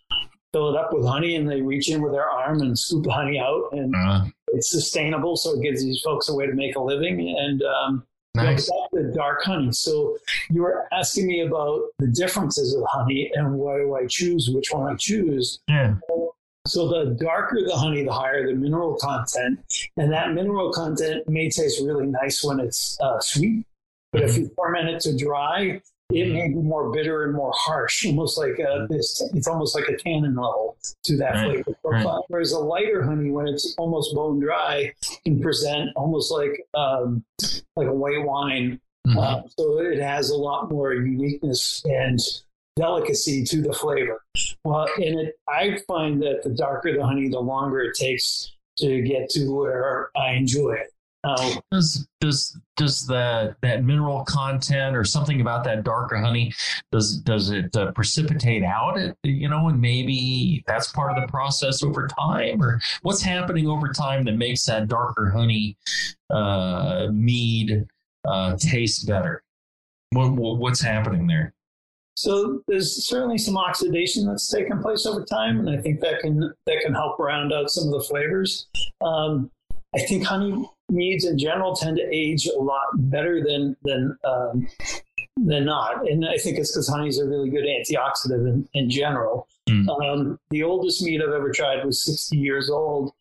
fill 0.53 0.71
it 0.73 0.79
up 0.79 0.93
with 0.93 1.05
honey, 1.07 1.35
and 1.35 1.51
they 1.51 1.61
reach 1.61 1.91
in 1.91 2.03
with 2.03 2.13
their 2.13 2.29
arm 2.29 2.61
and 2.61 2.79
scoop 2.79 3.05
the 3.05 3.11
honey 3.11 3.41
out, 3.41 3.65
and 3.73 3.95
Uh, 3.97 4.25
it's 4.55 4.71
sustainable. 4.71 5.35
So 5.37 5.55
it 5.55 5.63
gives 5.63 5.83
these 5.83 6.01
folks 6.03 6.29
a 6.29 6.35
way 6.35 6.47
to 6.47 6.53
make 6.53 6.77
a 6.77 6.81
living, 6.81 7.35
and 7.39 7.63
um, 7.63 8.07
nice. 8.35 8.68
you 8.68 8.88
know, 8.92 9.03
the 9.03 9.14
dark 9.14 9.42
honey. 9.42 9.73
So 9.73 10.16
you 10.51 10.62
were 10.62 10.87
asking 10.92 11.27
me 11.27 11.40
about 11.40 11.83
the 11.99 12.09
differences 12.09 12.75
of 12.75 12.83
honey 12.88 13.31
and 13.35 13.55
why 13.55 13.79
do 13.79 13.95
I 13.95 14.07
choose 14.07 14.51
which 14.53 14.68
one 14.71 14.92
I 14.92 14.97
choose. 14.97 15.61
Yeah. 15.68 15.95
So 16.66 16.88
the 16.88 17.16
darker 17.21 17.59
the 17.66 17.77
honey, 17.77 18.05
the 18.05 18.12
higher 18.12 18.47
the 18.47 18.55
mineral 18.55 18.97
content, 18.97 19.59
and 19.97 20.12
that 20.12 20.33
mineral 20.33 20.73
content 20.73 21.29
may 21.29 21.51
taste 21.51 21.83
really 21.85 22.07
nice 22.07 22.45
when 22.45 22.61
it's 22.61 22.97
uh, 23.01 23.18
sweet, 23.21 23.66
but 24.12 24.23
if 24.23 24.37
you 24.37 24.51
ferment 24.57 24.88
it 24.88 25.01
to 25.01 25.16
dry, 25.16 25.81
it 26.14 26.33
may 26.33 26.48
be 26.48 26.55
more 26.55 26.92
bitter 26.92 27.25
and 27.25 27.35
more 27.35 27.53
harsh, 27.57 28.07
almost 28.07 28.38
like 28.38 28.59
a, 28.59 28.87
this. 28.88 29.22
It's 29.35 29.46
almost 29.48 29.75
like 29.75 29.88
a 29.88 29.96
tannin 29.96 30.35
level 30.37 30.77
to 31.05 31.16
that 31.18 31.35
Right, 31.35 31.64
flavor 31.64 31.79
profile. 31.83 32.25
Whereas 32.29 32.53
a 32.53 32.59
lighter 32.59 33.03
honey, 33.03 33.31
when 33.31 33.48
it's 33.48 33.75
almost 33.79 34.14
bone 34.14 34.40
dry, 34.40 34.92
can 35.25 35.40
present 35.40 35.90
almost 35.96 36.31
like 36.33 36.61
um, 36.75 37.25
like 37.77 37.88
a 37.88 37.94
white 37.94 38.25
wine 38.25 38.81
Mhm. 39.05 39.18
uh, 39.18 39.42
so 39.59 39.81
it 39.81 39.98
has 39.98 40.31
a 40.31 40.37
lot 40.37 40.70
more 40.70 40.94
uniqueness 40.94 41.83
and 41.87 42.20
delicacy 42.77 43.42
to 43.44 43.61
the 43.61 43.72
flavor. 43.72 44.22
Well, 44.64 44.87
and 44.96 45.18
it, 45.20 45.35
I 45.48 45.79
find 45.88 46.22
that 46.22 46.42
the 46.44 46.51
darker 46.51 46.96
the 46.96 47.05
honey, 47.05 47.29
the 47.29 47.40
longer 47.40 47.81
it 47.81 47.94
takes 47.96 48.53
to 48.79 49.03
get 49.03 49.29
to 49.31 49.48
where 49.55 50.11
I 50.16 50.35
enjoy 50.35 50.75
it. 50.75 50.92
Now, 51.25 51.63
does 51.71 52.09
does 52.21 52.59
does 52.77 53.07
that 53.07 53.57
that 53.63 53.85
mineral 53.85 54.25
content 54.25 54.97
or 54.97 55.05
something 55.05 55.41
about 55.41 55.63
that 55.65 55.85
darker 55.85 56.17
honey 56.17 56.53
does 56.91 57.19
does 57.19 57.51
it 57.51 57.77
uh, 57.77 57.93
precipitate 57.93 58.65
out 58.65 58.99
it 58.99 59.17
you 59.23 59.49
know 59.49 59.69
and 59.69 59.81
maybe 59.81 60.65
that's 60.67 60.91
part 60.91 61.17
of 61.17 61.23
the 61.23 61.31
process 61.31 61.85
over 61.85 62.09
time? 62.09 62.61
Or 62.61 62.81
what's 63.03 63.23
happening 63.23 63.69
over 63.69 63.89
time 63.89 64.25
that 64.25 64.37
makes 64.37 64.65
that 64.67 64.89
darker 64.89 65.31
honey 65.31 65.77
uh, 66.31 67.09
mead 67.13 67.87
uh, 68.27 68.57
taste 68.57 69.07
better? 69.07 69.45
What, 70.11 70.33
what 70.33 70.59
what's 70.59 70.81
happening 70.81 71.29
there? 71.29 71.55
So 72.15 72.63
there's 72.69 73.07
certainly 73.07 73.39
some 73.39 73.57
oxidation 73.57 74.27
that's 74.27 74.51
taken 74.51 74.83
place 74.83 75.07
over 75.07 75.25
time, 75.25 75.61
and 75.61 75.71
I 75.71 75.81
think 75.81 76.01
that 76.01 76.21
can 76.21 76.53
that 76.67 76.81
can 76.85 76.95
help 76.95 77.19
round 77.19 77.53
out 77.53 77.71
some 77.71 77.85
of 77.87 77.93
the 77.93 78.07
flavors. 78.07 78.67
Um, 79.01 79.51
I 79.94 80.00
think 80.00 80.24
honey 80.24 80.68
meads 80.88 81.24
in 81.24 81.38
general 81.38 81.74
tend 81.74 81.96
to 81.98 82.02
age 82.14 82.46
a 82.46 82.59
lot 82.59 82.83
better 82.94 83.42
than 83.44 83.76
than 83.85 84.16
um, 84.24 84.68
than 85.37 85.64
not, 85.64 86.09
and 86.09 86.26
I 86.26 86.37
think 86.37 86.59
it's 86.59 86.72
because 86.72 86.88
honey 86.88 87.09
is 87.09 87.18
a 87.18 87.26
really 87.26 87.50
good 87.50 87.64
antioxidant 87.64 88.46
in, 88.48 88.68
in 88.74 88.90
general. 88.90 89.48
Mm. 89.68 89.88
Um, 89.88 90.38
the 90.50 90.62
oldest 90.62 91.02
mead 91.02 91.22
I've 91.22 91.33
ever 91.33 91.50
tried 91.52 91.85
was 91.85 92.05
60 92.05 92.37
years 92.37 92.68
old, 92.70 93.12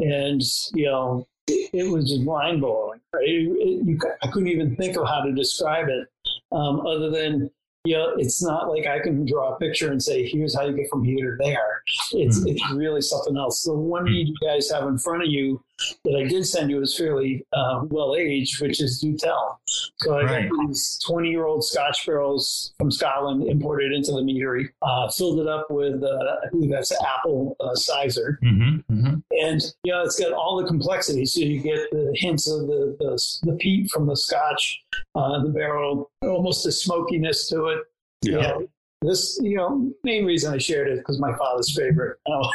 and 0.00 0.42
you 0.74 0.86
know 0.86 1.26
it, 1.48 1.70
it 1.72 1.90
was 1.90 2.08
just 2.10 2.22
mind 2.22 2.60
blowing. 2.60 3.00
Right? 3.12 3.24
It- 3.28 3.56
it- 3.68 3.86
you, 3.86 3.98
I 4.22 4.28
couldn't 4.28 4.48
even 4.48 4.76
think 4.76 4.96
of 4.96 5.06
how 5.06 5.22
to 5.22 5.32
describe 5.32 5.88
it, 5.88 6.06
um, 6.52 6.86
other 6.86 7.10
than 7.10 7.50
you 7.88 7.96
know, 7.96 8.12
it's 8.18 8.42
not 8.42 8.68
like 8.68 8.86
I 8.86 8.98
can 9.00 9.24
draw 9.24 9.54
a 9.54 9.58
picture 9.58 9.90
and 9.90 10.02
say, 10.02 10.26
"Here's 10.28 10.54
how 10.54 10.66
you 10.66 10.76
get 10.76 10.90
from 10.90 11.04
here 11.04 11.36
to 11.36 11.42
there." 11.44 11.82
It's 12.12 12.38
Mm. 12.40 12.50
it's 12.50 12.70
really 12.72 13.00
something 13.00 13.36
else. 13.36 13.62
The 13.64 13.72
one 13.74 14.04
mead 14.04 14.28
you 14.28 14.34
guys 14.46 14.70
have 14.70 14.86
in 14.88 14.98
front 14.98 15.22
of 15.22 15.28
you 15.30 15.62
that 16.04 16.16
I 16.16 16.24
did 16.24 16.44
send 16.46 16.70
you 16.70 16.82
is 16.82 16.96
fairly 16.96 17.46
uh, 17.52 17.82
well 17.88 18.14
aged, 18.16 18.60
which 18.60 18.80
is 18.82 19.00
do 19.00 19.16
tell. 19.16 19.60
So 19.98 20.18
I 20.18 20.24
Right. 20.24 20.50
got 20.50 20.66
these 20.68 20.98
20 21.06 21.30
year 21.30 21.46
old 21.46 21.64
Scotch 21.64 22.04
barrels 22.04 22.72
from 22.78 22.90
Scotland 22.90 23.44
imported 23.44 23.92
into 23.92 24.12
the 24.12 24.20
meadery, 24.22 24.68
uh, 24.82 25.08
filled 25.10 25.40
it 25.40 25.46
up 25.46 25.70
with 25.70 26.02
uh, 26.02 26.36
I 26.44 26.48
believe 26.50 26.70
that's 26.70 26.92
apple 27.02 27.56
uh, 27.60 27.74
cider, 27.74 28.38
mm-hmm, 28.42 28.92
mm-hmm. 28.92 29.14
And 29.40 29.60
you 29.84 29.92
know 29.92 30.02
it's 30.02 30.18
got 30.18 30.32
all 30.32 30.60
the 30.60 30.66
complexity. 30.66 31.24
So 31.26 31.40
you 31.40 31.60
get 31.60 31.90
the 31.90 32.12
hints 32.14 32.50
of 32.50 32.66
the 32.66 32.96
the, 32.98 33.50
the 33.50 33.56
peat 33.56 33.90
from 33.90 34.06
the 34.06 34.16
Scotch, 34.16 34.80
uh, 35.14 35.42
the 35.42 35.50
barrel, 35.50 36.10
almost 36.22 36.66
a 36.66 36.72
smokiness 36.72 37.48
to 37.48 37.66
it. 37.66 37.78
Yeah. 38.22 38.58
This, 39.00 39.38
you 39.40 39.56
know, 39.56 39.92
main 40.02 40.24
reason 40.24 40.52
I 40.52 40.58
shared 40.58 40.88
it 40.88 40.98
because 40.98 41.20
my 41.20 41.36
father's 41.36 41.74
favorite. 41.76 42.18
Oh, 42.28 42.50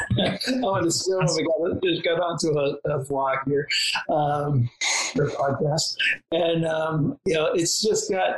oh 0.64 0.76
and 0.76 0.88
it's 0.88 1.02
still 1.02 1.20
we 1.20 1.44
got 1.44 1.82
just 1.82 2.04
got 2.04 2.20
onto 2.20 2.58
a, 2.60 2.76
a 2.86 3.04
vlog 3.06 3.38
here, 3.48 3.68
um, 4.10 4.70
or 5.18 5.30
podcast, 5.30 5.96
and 6.32 6.66
um, 6.66 7.18
you 7.26 7.34
know, 7.34 7.48
it's 7.54 7.82
just 7.82 8.12
got. 8.12 8.38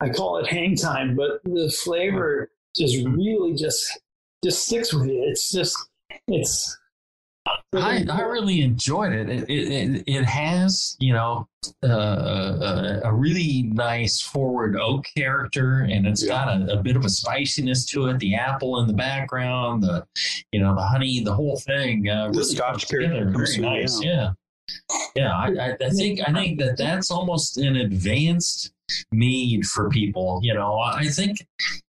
I 0.00 0.08
call 0.08 0.38
it 0.38 0.48
hang 0.48 0.74
time, 0.74 1.14
but 1.14 1.40
the 1.44 1.70
flavor 1.84 2.50
just 2.76 2.96
really 3.06 3.54
just 3.54 4.00
just 4.42 4.66
sticks 4.66 4.92
with 4.92 5.06
you. 5.06 5.22
It's 5.24 5.52
just 5.52 5.76
it's. 6.26 6.76
I, 7.74 8.04
I 8.10 8.20
really 8.20 8.60
enjoyed 8.60 9.12
it. 9.12 9.28
It, 9.28 9.50
it, 9.50 10.04
it, 10.06 10.24
has, 10.24 10.96
you 11.00 11.12
know, 11.12 11.48
uh, 11.82 11.88
a, 11.88 13.00
a 13.04 13.12
really 13.12 13.62
nice 13.72 14.20
forward 14.20 14.76
oak 14.76 15.06
character, 15.16 15.86
and 15.90 16.06
it's 16.06 16.22
got 16.22 16.48
a, 16.48 16.78
a 16.78 16.82
bit 16.82 16.96
of 16.96 17.04
a 17.04 17.08
spiciness 17.08 17.86
to 17.86 18.06
it. 18.08 18.18
The 18.18 18.34
apple 18.34 18.78
in 18.80 18.86
the 18.86 18.92
background, 18.92 19.82
the, 19.82 20.06
you 20.52 20.60
know, 20.60 20.74
the 20.74 20.82
honey, 20.82 21.24
the 21.24 21.34
whole 21.34 21.58
thing. 21.58 22.08
Uh, 22.08 22.26
The 22.26 22.38
really 22.38 22.54
Scotch 22.54 22.86
together 22.86 23.14
character 23.14 23.46
very 23.46 23.58
nice. 23.58 24.02
Yeah, 24.02 24.32
yeah. 25.16 25.32
I, 25.32 25.46
I, 25.48 25.76
I 25.80 25.90
think 25.90 26.20
I 26.28 26.32
think 26.32 26.60
that 26.60 26.76
that's 26.76 27.10
almost 27.10 27.56
an 27.58 27.76
advanced 27.76 28.72
mead 29.10 29.64
for 29.64 29.88
people. 29.88 30.40
You 30.42 30.54
know, 30.54 30.78
I 30.78 31.06
think. 31.06 31.38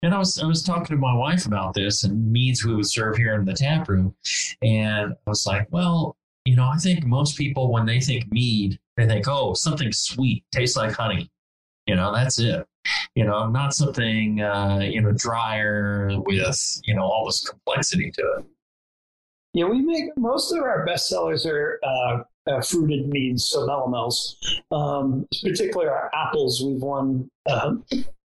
And 0.05 0.13
I 0.13 0.19
was 0.19 0.37
I 0.37 0.45
was 0.45 0.61
talking 0.61 0.95
to 0.95 0.97
my 0.97 1.15
wife 1.15 1.47
about 1.47 1.73
this 1.73 2.03
and 2.03 2.31
meads 2.31 2.63
we 2.63 2.75
would 2.75 2.87
serve 2.87 3.17
here 3.17 3.33
in 3.33 3.43
the 3.43 3.53
tap 3.53 3.89
room, 3.89 4.13
and 4.61 5.13
I 5.13 5.29
was 5.29 5.47
like, 5.47 5.67
well, 5.71 6.15
you 6.45 6.55
know, 6.55 6.65
I 6.65 6.77
think 6.77 7.03
most 7.05 7.39
people 7.39 7.73
when 7.73 7.87
they 7.87 7.99
think 7.99 8.31
mead, 8.31 8.77
they 8.97 9.07
think, 9.07 9.27
oh, 9.27 9.55
something 9.55 9.91
sweet, 9.91 10.43
tastes 10.51 10.77
like 10.77 10.93
honey. 10.93 11.31
You 11.87 11.95
know, 11.95 12.13
that's 12.13 12.37
it. 12.37 12.67
You 13.15 13.25
know, 13.25 13.49
not 13.49 13.73
something 13.73 14.41
uh, 14.41 14.77
you 14.83 15.01
know 15.01 15.11
drier 15.11 16.11
with 16.23 16.81
you 16.83 16.93
know 16.93 17.03
all 17.03 17.25
this 17.25 17.41
complexity 17.49 18.11
to 18.11 18.21
it. 18.37 18.45
Yeah, 19.53 19.65
we 19.65 19.81
make 19.81 20.15
most 20.17 20.53
of 20.53 20.61
our 20.61 20.85
best 20.85 21.09
sellers 21.09 21.47
are 21.47 21.79
uh, 21.81 22.19
uh, 22.45 22.61
fruited 22.61 23.07
meads, 23.07 23.45
so 23.45 23.67
melomels. 23.67 24.35
Um, 24.69 25.25
particularly 25.41 25.89
our 25.89 26.11
apples, 26.13 26.61
we've 26.63 26.81
won 26.81 27.27
uh, 27.47 27.73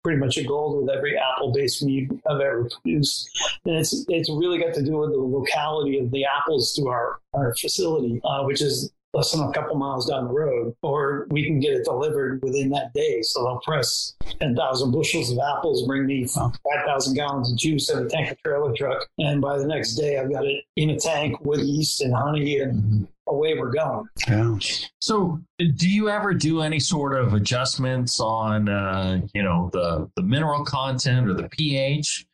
pretty 0.04 0.20
much 0.20 0.38
a 0.38 0.44
gold 0.44 0.82
with 0.82 0.96
every 0.96 1.18
apple-based 1.18 1.84
mead 1.84 2.12
I've 2.30 2.42
ever 2.42 2.70
produced, 2.70 3.30
and 3.66 3.78
it's 3.78 4.06
it's 4.10 4.30
really 4.30 4.60
got 4.60 4.74
to 4.76 4.84
do 4.84 4.98
with 4.98 5.12
the 5.12 5.20
locality 5.20 6.00
of 6.00 6.12
the 6.12 6.26
apples 6.26 6.74
to 6.74 6.88
our 6.88 7.20
our 7.34 7.56
facility, 7.56 8.22
uh, 8.24 8.44
which 8.44 8.62
is 8.62 8.92
less 9.13 9.32
than 9.32 9.48
a 9.48 9.54
couple 9.54 9.76
miles 9.76 10.10
down 10.10 10.26
the 10.26 10.34
road, 10.34 10.76
or 10.82 11.28
we 11.30 11.46
can 11.46 11.60
get 11.60 11.74
it 11.74 11.86
delivered 11.86 12.42
within 12.44 12.70
that 12.70 12.94
day. 12.94 13.22
So 13.22 13.44
they'll 13.44 13.60
press 13.60 14.13
10,000 14.39 14.92
bushels 14.92 15.32
of 15.32 15.38
apples, 15.39 15.86
bring 15.86 16.08
me 16.08 16.26
5,000 16.26 17.13
gallons 17.13 17.52
of 17.52 17.58
juice 17.58 17.89
in 17.89 18.00
a 18.00 18.10
tanker 18.10 18.36
trailer 18.44 18.74
truck. 18.76 19.08
And 19.20 19.39
by 19.39 19.60
the 19.60 19.68
next 19.68 19.96
day, 19.96 20.18
I've 20.18 20.32
got 20.32 20.46
it 20.46 20.63
in 20.76 20.89
a 20.89 21.00
tank 21.00 21.39
with 21.46 21.62
yeast 21.62 22.02
and 22.02 22.13
honey, 22.13 22.60
and 22.60 23.08
away 23.34 23.58
we're 23.58 23.72
going. 23.72 24.06
Yeah. 24.28 24.58
So, 25.00 25.39
do 25.58 25.89
you 25.89 26.10
ever 26.10 26.34
do 26.34 26.62
any 26.62 26.80
sort 26.80 27.17
of 27.17 27.34
adjustments 27.34 28.19
on, 28.19 28.69
uh, 28.69 29.22
you 29.34 29.43
know, 29.43 29.69
the 29.74 30.10
the 30.15 30.24
mineral 30.24 30.63
content 30.63 31.30
or 31.30 31.34
the 31.34 31.50
pH 31.50 32.26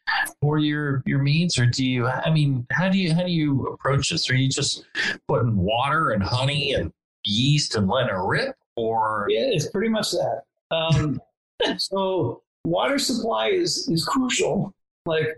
for 0.42 0.60
your 0.60 1.02
your 1.06 1.20
meads, 1.20 1.58
or 1.58 1.66
do 1.66 1.86
you? 1.86 2.08
I 2.08 2.30
mean, 2.30 2.66
how 2.72 2.90
do 2.90 2.98
you 2.98 3.14
how 3.14 3.24
do 3.24 3.32
you 3.32 3.68
approach 3.68 4.10
this? 4.10 4.30
Are 4.30 4.36
you 4.36 4.50
just 4.50 4.86
putting 5.28 5.56
water 5.56 6.12
and 6.12 6.24
honey 6.24 6.74
and 6.74 6.92
yeast 7.26 7.76
and 7.76 7.88
letting 7.88 8.16
it 8.16 8.20
rip, 8.20 8.56
or 8.76 9.28
Yeah, 9.30 9.50
it's 9.52 9.70
pretty 9.70 9.90
much 9.90 10.12
that. 10.12 10.44
Um, 10.72 11.22
so 11.78 12.44
water 12.66 13.00
supply 13.00 13.50
is 13.50 13.88
is 13.90 14.06
crucial. 14.06 14.74
Like 15.06 15.36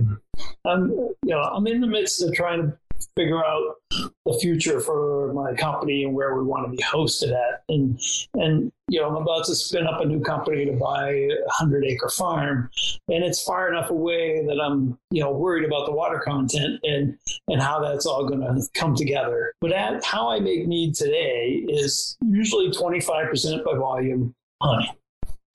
I'm, 0.66 0.90
you 0.90 1.16
know, 1.24 1.40
I'm 1.40 1.68
in 1.68 1.82
the 1.82 1.88
midst 1.88 2.24
of 2.24 2.34
trying 2.34 2.62
to 2.62 2.78
figure 3.16 3.44
out 3.44 3.76
the 3.92 4.38
future 4.42 4.80
for 4.80 5.34
my 5.34 5.54
company 5.54 6.04
and 6.04 6.14
where 6.14 6.36
we 6.36 6.44
want 6.44 6.66
to 6.66 6.76
be 6.76 6.82
hosted 6.84 7.32
at. 7.32 7.64
And 7.70 8.00
and 8.36 8.72
you 8.88 9.00
know, 9.00 9.08
I'm 9.08 9.22
about 9.22 9.46
to 9.46 9.56
spin 9.56 9.88
up 9.88 10.02
a 10.02 10.06
new 10.06 10.22
company 10.22 10.66
to 10.66 10.74
buy 10.74 11.12
a 11.12 11.50
hundred 11.50 11.86
acre 11.86 12.10
farm, 12.10 12.70
and 13.08 13.24
it's 13.24 13.42
far 13.42 13.72
enough 13.72 13.90
away 13.90 14.46
that 14.46 14.60
I'm 14.62 14.98
you 15.12 15.22
know 15.22 15.32
worried 15.32 15.66
about 15.66 15.86
the 15.86 15.94
water 15.94 16.20
content 16.20 16.80
and 16.84 17.18
and 17.48 17.62
how 17.62 17.80
that's 17.80 18.06
all 18.06 18.28
going 18.28 18.42
to 18.42 18.62
come 18.74 18.96
together. 18.96 19.54
But 19.62 19.72
at, 19.72 20.04
how 20.04 20.30
I 20.30 20.40
make 20.40 20.68
mead 20.68 20.96
today 20.96 21.64
is 21.68 22.18
usually 22.22 22.70
25% 22.72 23.64
by 23.64 23.76
volume 23.76 24.36
honey, 24.62 24.92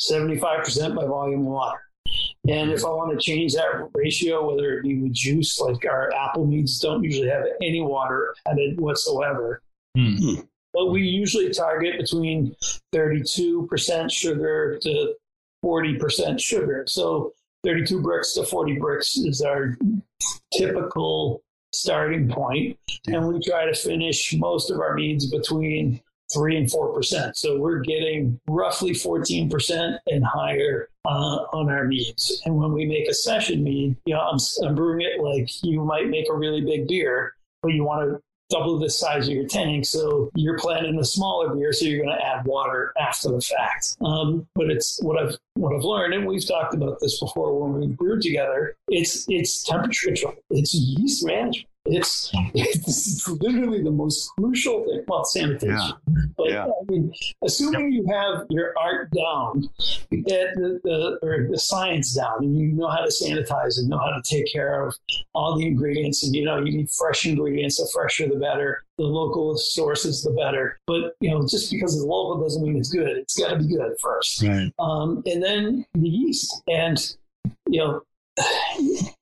75% 0.00 0.94
by 0.94 1.06
volume 1.06 1.44
water. 1.44 1.80
And 2.48 2.70
if 2.70 2.84
I 2.84 2.88
want 2.88 3.18
to 3.18 3.24
change 3.24 3.54
that 3.54 3.88
ratio, 3.94 4.48
whether 4.48 4.78
it 4.78 4.82
be 4.82 4.98
with 5.00 5.12
juice, 5.12 5.58
like 5.60 5.84
our 5.84 6.12
apple 6.12 6.46
meads 6.46 6.78
don't 6.78 7.02
usually 7.02 7.28
have 7.28 7.44
any 7.62 7.80
water 7.80 8.34
added 8.48 8.80
whatsoever. 8.80 9.62
Hmm. 9.96 10.40
But 10.72 10.86
we 10.86 11.02
usually 11.02 11.50
target 11.52 11.98
between 11.98 12.54
32% 12.94 14.12
sugar 14.12 14.78
to 14.82 15.14
40% 15.64 16.40
sugar. 16.40 16.84
So 16.86 17.32
32 17.64 18.00
Brix 18.00 18.34
to 18.34 18.44
40 18.44 18.76
Brix 18.76 19.26
is 19.26 19.42
our 19.42 19.76
typical 20.52 21.42
starting 21.72 22.28
point, 22.28 22.78
and 23.06 23.26
we 23.26 23.40
try 23.40 23.66
to 23.66 23.74
finish 23.74 24.34
most 24.34 24.70
of 24.70 24.80
our 24.80 24.94
meads 24.94 25.30
between 25.30 26.00
three 26.32 26.56
and 26.56 26.70
four 26.70 26.92
percent. 26.94 27.36
So 27.36 27.58
we're 27.58 27.80
getting 27.80 28.40
roughly 28.48 28.94
14 28.94 29.48
percent 29.48 29.96
and 30.06 30.24
higher 30.24 30.88
uh, 31.04 31.44
on 31.52 31.70
our 31.70 31.84
meads. 31.84 32.42
And 32.44 32.56
when 32.56 32.72
we 32.72 32.84
make 32.84 33.08
a 33.08 33.14
session 33.14 33.62
mead, 33.62 33.96
you 34.06 34.14
know, 34.14 34.20
I'm, 34.20 34.38
I'm 34.64 34.74
brewing 34.74 35.02
it 35.02 35.22
like 35.22 35.48
you 35.62 35.84
might 35.84 36.08
make 36.08 36.26
a 36.30 36.34
really 36.34 36.60
big 36.60 36.88
beer, 36.88 37.34
but 37.62 37.72
you 37.72 37.84
want 37.84 38.10
to 38.10 38.20
double 38.48 38.78
the 38.78 38.90
size 38.90 39.28
of 39.28 39.34
your 39.34 39.46
tank. 39.46 39.84
So 39.84 40.30
you're 40.34 40.58
planning 40.58 40.98
a 40.98 41.04
smaller 41.04 41.54
beer, 41.54 41.72
so 41.72 41.84
you're 41.84 42.04
going 42.04 42.16
to 42.16 42.24
add 42.24 42.46
water 42.46 42.92
after 43.00 43.30
the 43.30 43.40
fact. 43.40 43.96
Um, 44.00 44.46
but 44.54 44.70
it's 44.70 45.02
what 45.02 45.22
I've 45.22 45.36
what 45.54 45.74
I've 45.74 45.84
learned, 45.84 46.14
and 46.14 46.26
we've 46.26 46.46
talked 46.46 46.74
about 46.74 46.98
this 47.00 47.18
before 47.20 47.60
when 47.60 47.80
we 47.80 47.86
brewed 47.88 48.22
together. 48.22 48.76
It's 48.88 49.24
it's 49.28 49.62
temperature 49.62 50.08
control. 50.08 50.34
It's 50.50 50.74
yeast 50.74 51.24
management. 51.24 51.66
It's 51.88 52.30
it's 52.54 53.28
literally 53.28 53.82
the 53.82 53.90
most 53.90 54.30
crucial 54.38 54.84
thing. 54.84 55.00
about 55.06 55.26
sanitation. 55.26 55.76
Yeah. 55.76 56.22
But 56.36 56.50
Yeah. 56.50 56.64
I 56.66 56.90
mean, 56.90 57.12
assuming 57.44 57.92
you 57.92 58.06
have 58.10 58.46
your 58.50 58.74
art 58.78 59.10
down, 59.12 59.68
the, 60.10 60.80
the 60.84 61.18
or 61.22 61.48
the 61.50 61.58
science 61.58 62.14
down, 62.14 62.38
and 62.44 62.58
you 62.58 62.68
know 62.72 62.88
how 62.88 63.00
to 63.04 63.08
sanitize 63.10 63.78
and 63.78 63.88
know 63.88 63.98
how 63.98 64.10
to 64.10 64.22
take 64.22 64.50
care 64.52 64.86
of 64.86 64.94
all 65.34 65.56
the 65.58 65.66
ingredients, 65.66 66.24
and 66.24 66.34
you 66.34 66.44
know 66.44 66.58
you 66.58 66.76
need 66.76 66.90
fresh 66.90 67.26
ingredients. 67.26 67.76
The 67.78 67.88
fresher, 67.94 68.28
the 68.28 68.36
better. 68.36 68.82
The 68.98 69.04
local 69.04 69.56
sources, 69.58 70.22
the 70.22 70.30
better. 70.30 70.80
But 70.86 71.16
you 71.20 71.30
know, 71.30 71.42
just 71.42 71.70
because 71.70 71.94
it's 71.94 72.02
local 72.04 72.42
doesn't 72.42 72.62
mean 72.62 72.78
it's 72.78 72.88
good. 72.90 73.16
It's 73.18 73.38
got 73.38 73.50
to 73.50 73.58
be 73.58 73.68
good 73.68 73.92
first 74.00 74.42
Right. 74.42 74.72
um, 74.78 75.22
and 75.26 75.42
then 75.42 75.84
the 75.94 76.08
yeast 76.08 76.62
and 76.66 76.98
you 77.68 77.80
know 77.80 78.00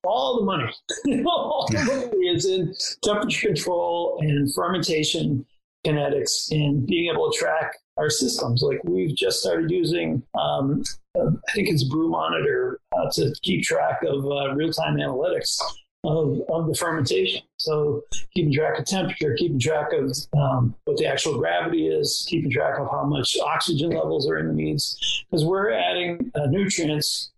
all 0.05 0.39
the 0.39 0.45
money. 0.45 0.73
All 1.27 1.67
the 1.71 1.85
money 1.85 2.29
is 2.29 2.47
in 2.47 2.75
temperature 3.03 3.49
control 3.49 4.19
and 4.21 4.53
fermentation 4.55 5.47
kinetics 5.87 6.51
and 6.51 6.87
being 6.87 7.13
able 7.13 7.31
to 7.31 7.39
track 7.39 7.77
our 7.97 8.11
systems. 8.11 8.63
Like 8.63 8.83
we've 8.85 9.15
just 9.15 9.41
started 9.41 9.71
using 9.71 10.23
um, 10.39 10.83
uh, 11.19 11.31
i 11.49 11.53
think 11.53 11.69
it's 11.69 11.85
brew 11.85 12.09
monitor 12.09 12.81
uh, 12.97 13.11
to 13.13 13.33
keep 13.43 13.63
track 13.63 14.03
of 14.03 14.25
uh, 14.25 14.55
real-time 14.55 14.97
analytics 14.97 15.59
of, 16.05 16.41
of 16.51 16.67
the 16.67 16.75
fermentation. 16.75 17.43
So 17.57 18.03
keeping 18.35 18.53
track 18.53 18.79
of 18.79 18.85
temperature 18.85 19.35
keeping 19.39 19.61
track 19.61 19.93
of 19.93 20.17
um, 20.37 20.75
what 20.85 20.97
the 20.97 21.07
actual 21.07 21.39
gravity 21.39 21.89
is 21.89 22.27
keeping 22.29 22.51
track 22.51 22.79
of 22.79 22.91
how 22.91 23.05
much 23.05 23.37
oxygen 23.43 23.91
levels 23.91 24.29
are 24.29 24.39
in 24.39 24.49
the 24.49 24.53
meads 24.53 25.25
because 25.31 25.45
we're 25.45 25.71
adding 25.71 26.31
uh, 26.35 26.47
nutrients 26.47 27.31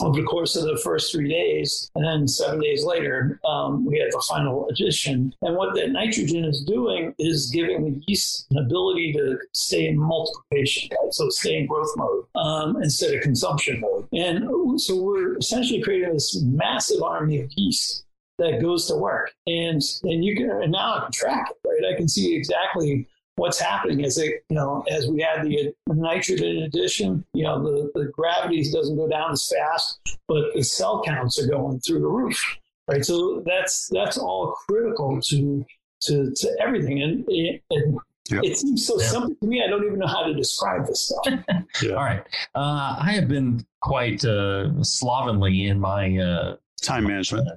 over 0.00 0.20
the 0.20 0.26
course 0.26 0.56
of 0.56 0.64
the 0.64 0.80
first 0.82 1.12
three 1.12 1.28
days, 1.28 1.90
and 1.94 2.04
then 2.04 2.28
seven 2.28 2.60
days 2.60 2.84
later, 2.84 3.40
um, 3.44 3.84
we 3.84 3.98
had 3.98 4.08
the 4.10 4.22
final 4.28 4.68
addition. 4.68 5.34
And 5.42 5.56
what 5.56 5.74
that 5.74 5.90
nitrogen 5.90 6.44
is 6.44 6.62
doing 6.62 7.14
is 7.18 7.50
giving 7.50 7.84
the 7.84 8.02
yeast 8.06 8.46
an 8.50 8.58
ability 8.58 9.12
to 9.14 9.38
stay 9.52 9.86
in 9.86 9.98
multiplication, 9.98 10.90
right? 11.00 11.12
so 11.12 11.28
stay 11.30 11.58
in 11.58 11.66
growth 11.66 11.92
mode 11.96 12.24
um, 12.36 12.82
instead 12.82 13.14
of 13.14 13.22
consumption 13.22 13.80
mode. 13.80 14.08
And 14.12 14.80
so 14.80 15.00
we're 15.00 15.36
essentially 15.38 15.82
creating 15.82 16.12
this 16.14 16.40
massive 16.42 17.02
army 17.02 17.40
of 17.40 17.50
yeast 17.56 18.04
that 18.38 18.60
goes 18.60 18.86
to 18.86 18.96
work, 18.96 19.32
and 19.46 19.82
and 20.02 20.24
you 20.24 20.34
can 20.34 20.50
and 20.50 20.72
now 20.72 20.96
I 20.96 21.00
can 21.02 21.12
track 21.12 21.50
it, 21.50 21.68
right? 21.68 21.92
I 21.92 21.96
can 21.96 22.08
see 22.08 22.34
exactly 22.34 23.06
what's 23.40 23.58
happening 23.58 24.00
is 24.00 24.18
it, 24.18 24.44
you 24.50 24.56
know, 24.56 24.84
as 24.90 25.08
we 25.08 25.22
add 25.22 25.46
the 25.46 25.72
nitrogen 25.88 26.58
addition, 26.64 27.24
you 27.32 27.42
know, 27.42 27.62
the, 27.62 27.90
the 27.94 28.04
gravity 28.12 28.62
doesn't 28.70 28.96
go 28.96 29.08
down 29.08 29.32
as 29.32 29.50
fast, 29.50 29.98
but 30.28 30.52
the 30.54 30.62
cell 30.62 31.02
counts 31.02 31.42
are 31.42 31.46
going 31.46 31.80
through 31.80 32.00
the 32.00 32.06
roof, 32.06 32.38
right? 32.86 33.02
So 33.02 33.42
that's 33.46 33.88
that's 33.88 34.18
all 34.18 34.54
critical 34.68 35.20
to 35.30 35.64
to, 36.02 36.30
to 36.34 36.56
everything, 36.60 37.02
and 37.02 37.24
it, 37.28 37.62
and 37.70 37.98
Yep. 38.30 38.44
it 38.44 38.58
seems 38.58 38.86
so 38.86 39.00
Yeah. 39.00 39.08
simple 39.08 39.34
to 39.40 39.46
me. 39.46 39.60
I 39.64 39.66
don't 39.68 39.84
even 39.84 39.98
know 39.98 40.06
how 40.06 40.22
to 40.22 40.32
describe 40.34 40.86
this 40.86 41.08
stuff. 41.08 41.34
All 41.90 41.94
right. 41.96 42.22
Uh, 42.54 42.94
I 43.00 43.10
have 43.18 43.26
been 43.26 43.66
quite 43.80 44.24
uh, 44.24 44.70
slovenly 44.84 45.66
in 45.66 45.80
my 45.80 46.16
uh, 46.16 46.56
Time 46.82 47.06
management. 47.06 47.48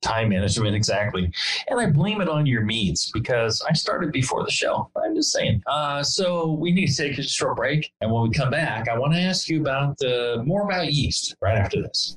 time 0.00 0.30
management, 0.30 0.74
exactly. 0.74 1.30
And 1.68 1.80
I 1.80 1.86
blame 1.90 2.20
it 2.20 2.28
on 2.28 2.46
your 2.46 2.62
meads 2.62 3.10
because 3.12 3.62
I 3.68 3.72
started 3.74 4.12
before 4.12 4.44
the 4.44 4.50
show. 4.50 4.90
I'm 4.96 5.14
just 5.14 5.32
saying. 5.32 5.62
Uh, 5.66 6.02
so 6.02 6.52
we 6.52 6.72
need 6.72 6.86
to 6.88 6.96
take 6.96 7.18
a 7.18 7.22
short 7.22 7.56
break. 7.56 7.92
And 8.00 8.10
when 8.10 8.22
we 8.22 8.30
come 8.30 8.50
back, 8.50 8.88
I 8.88 8.98
want 8.98 9.12
to 9.12 9.20
ask 9.20 9.48
you 9.48 9.60
about 9.60 10.02
uh, 10.02 10.42
more 10.44 10.62
about 10.62 10.92
yeast 10.92 11.36
right 11.40 11.58
after 11.58 11.82
this. 11.82 12.16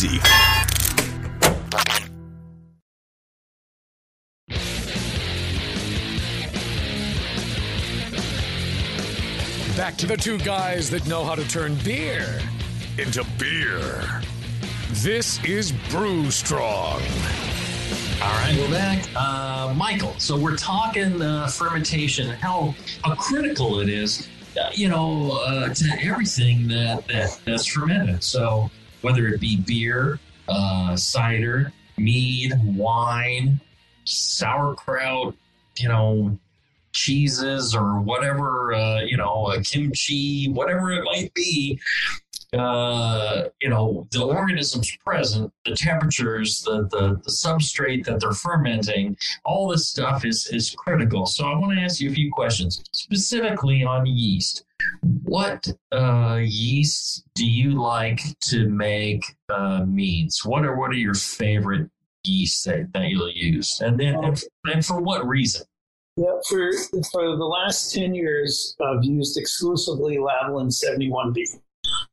Back 0.00 0.08
to 9.98 10.06
the 10.06 10.16
two 10.18 10.38
guys 10.38 10.88
that 10.88 11.06
know 11.06 11.22
how 11.22 11.34
to 11.34 11.46
turn 11.46 11.76
beer 11.84 12.40
into 12.96 13.26
beer. 13.38 14.22
This 14.92 15.42
is 15.44 15.72
Brew 15.90 16.30
Strong. 16.30 17.02
All 18.22 18.32
right, 18.32 18.56
we're 18.58 18.70
back. 18.70 19.06
Uh, 19.14 19.74
Michael, 19.76 20.14
so 20.18 20.38
we're 20.38 20.56
talking 20.56 21.20
uh, 21.20 21.48
fermentation, 21.48 22.30
how, 22.30 22.74
how 23.04 23.14
critical 23.16 23.80
it 23.80 23.90
is, 23.90 24.28
uh, 24.58 24.70
you 24.72 24.88
know, 24.88 25.32
uh, 25.44 25.74
to 25.74 25.98
everything 26.00 26.68
that, 26.68 27.06
that 27.08 27.38
that's 27.44 27.66
fermented. 27.66 28.24
So 28.24 28.70
whether 29.02 29.26
it 29.28 29.40
be 29.40 29.56
beer, 29.56 30.18
uh, 30.48 30.96
cider, 30.96 31.72
mead, 31.96 32.52
wine, 32.64 33.60
sauerkraut, 34.04 35.34
you 35.78 35.88
know, 35.88 36.38
cheeses 36.92 37.74
or 37.74 38.00
whatever, 38.00 38.72
uh, 38.74 39.00
you 39.00 39.16
know, 39.16 39.54
kimchi, 39.64 40.48
whatever 40.50 40.92
it 40.92 41.04
might 41.04 41.32
be, 41.34 41.78
uh, 42.52 43.44
you 43.60 43.68
know, 43.68 44.08
the 44.10 44.22
organisms 44.22 44.96
present, 45.04 45.52
the 45.64 45.76
temperatures, 45.76 46.62
the, 46.62 46.88
the, 46.90 47.20
the 47.22 47.30
substrate 47.30 48.04
that 48.04 48.20
they're 48.20 48.32
fermenting, 48.32 49.16
all 49.44 49.68
this 49.68 49.86
stuff 49.86 50.24
is, 50.24 50.48
is 50.48 50.70
critical. 50.70 51.26
So 51.26 51.44
I 51.46 51.56
want 51.56 51.76
to 51.76 51.80
ask 51.80 52.00
you 52.00 52.10
a 52.10 52.14
few 52.14 52.30
questions, 52.32 52.82
specifically 52.92 53.84
on 53.84 54.06
yeast. 54.06 54.64
What 55.22 55.68
uh, 55.92 56.40
yeasts 56.42 57.22
do 57.34 57.46
you 57.46 57.80
like 57.80 58.20
to 58.48 58.68
make 58.68 59.24
uh, 59.48 59.84
meads? 59.86 60.44
What 60.44 60.64
are 60.64 60.76
what 60.76 60.90
are 60.90 60.94
your 60.94 61.14
favorite 61.14 61.90
yeasts 62.24 62.64
that, 62.64 62.92
that 62.92 63.08
you'll 63.08 63.30
use, 63.30 63.80
and 63.80 63.98
then 63.98 64.16
and, 64.22 64.42
and 64.72 64.84
for 64.84 65.00
what 65.00 65.26
reason? 65.26 65.66
Yeah, 66.16 66.38
for 66.48 66.70
for 67.12 67.36
the 67.36 67.44
last 67.44 67.94
ten 67.94 68.14
years, 68.14 68.76
I've 68.80 69.04
used 69.04 69.38
exclusively 69.38 70.18
Lalvin 70.18 70.70
71B. 70.70 71.60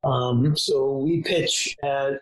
Um, 0.03 0.55
so 0.55 0.99
we 0.99 1.21
pitch 1.21 1.75
at 1.83 2.21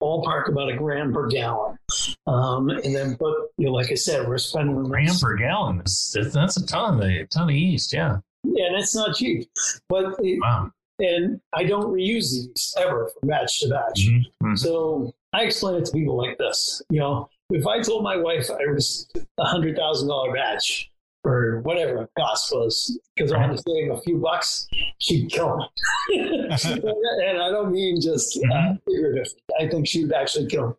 ballpark 0.00 0.48
about 0.48 0.70
a 0.70 0.76
gram 0.76 1.12
per 1.12 1.28
gallon. 1.28 1.78
Um, 2.26 2.70
and 2.70 2.94
then, 2.94 3.16
but 3.18 3.34
you 3.58 3.66
know, 3.66 3.72
like 3.72 3.92
I 3.92 3.94
said, 3.94 4.26
we're 4.26 4.38
spending 4.38 4.82
gram 4.84 5.14
per 5.20 5.36
gallon. 5.36 5.78
That's, 5.78 6.16
that's 6.32 6.56
a 6.56 6.66
ton, 6.66 7.02
a 7.02 7.26
ton 7.26 7.50
of 7.50 7.54
yeast. 7.54 7.92
Yeah. 7.92 8.18
Yeah, 8.44 8.66
and 8.66 8.76
it's 8.76 8.94
not 8.94 9.14
cheap. 9.16 9.48
But 9.88 10.14
it, 10.20 10.38
Wow. 10.40 10.70
and 10.98 11.40
I 11.52 11.64
don't 11.64 11.92
reuse 11.92 12.30
these 12.32 12.74
ever 12.78 13.10
from 13.18 13.28
batch 13.28 13.60
to 13.60 13.68
batch. 13.68 14.08
Mhm. 14.42 14.58
So 14.58 15.12
I 15.32 15.42
explain 15.44 15.76
it 15.76 15.84
to 15.86 15.92
people 15.92 16.16
like 16.16 16.38
this. 16.38 16.82
You 16.90 17.00
know, 17.00 17.28
if 17.50 17.66
I 17.66 17.80
told 17.80 18.02
my 18.02 18.16
wife 18.16 18.50
I 18.50 18.70
was 18.72 19.08
a 19.38 19.44
hundred 19.44 19.76
thousand 19.76 20.08
dollar 20.08 20.32
batch 20.32 20.90
or 21.22 21.60
whatever 21.60 21.98
the 22.00 22.08
cost 22.18 22.50
was, 22.54 22.98
because 23.14 23.30
I 23.30 23.36
want 23.38 23.54
to 23.56 23.62
save 23.62 23.90
a 23.92 24.00
few 24.00 24.16
bucks, 24.18 24.66
she'd 25.00 25.30
kill 25.30 25.58
me. 25.58 26.18
and 26.18 27.42
I 27.42 27.50
don't 27.50 27.70
mean 27.72 28.00
just 28.00 28.38
uh, 28.52 28.74
figurative. 28.86 29.26
I 29.60 29.68
think 29.68 29.86
she'd 29.86 30.12
actually 30.12 30.46
kill 30.46 30.68
me. 30.68 30.74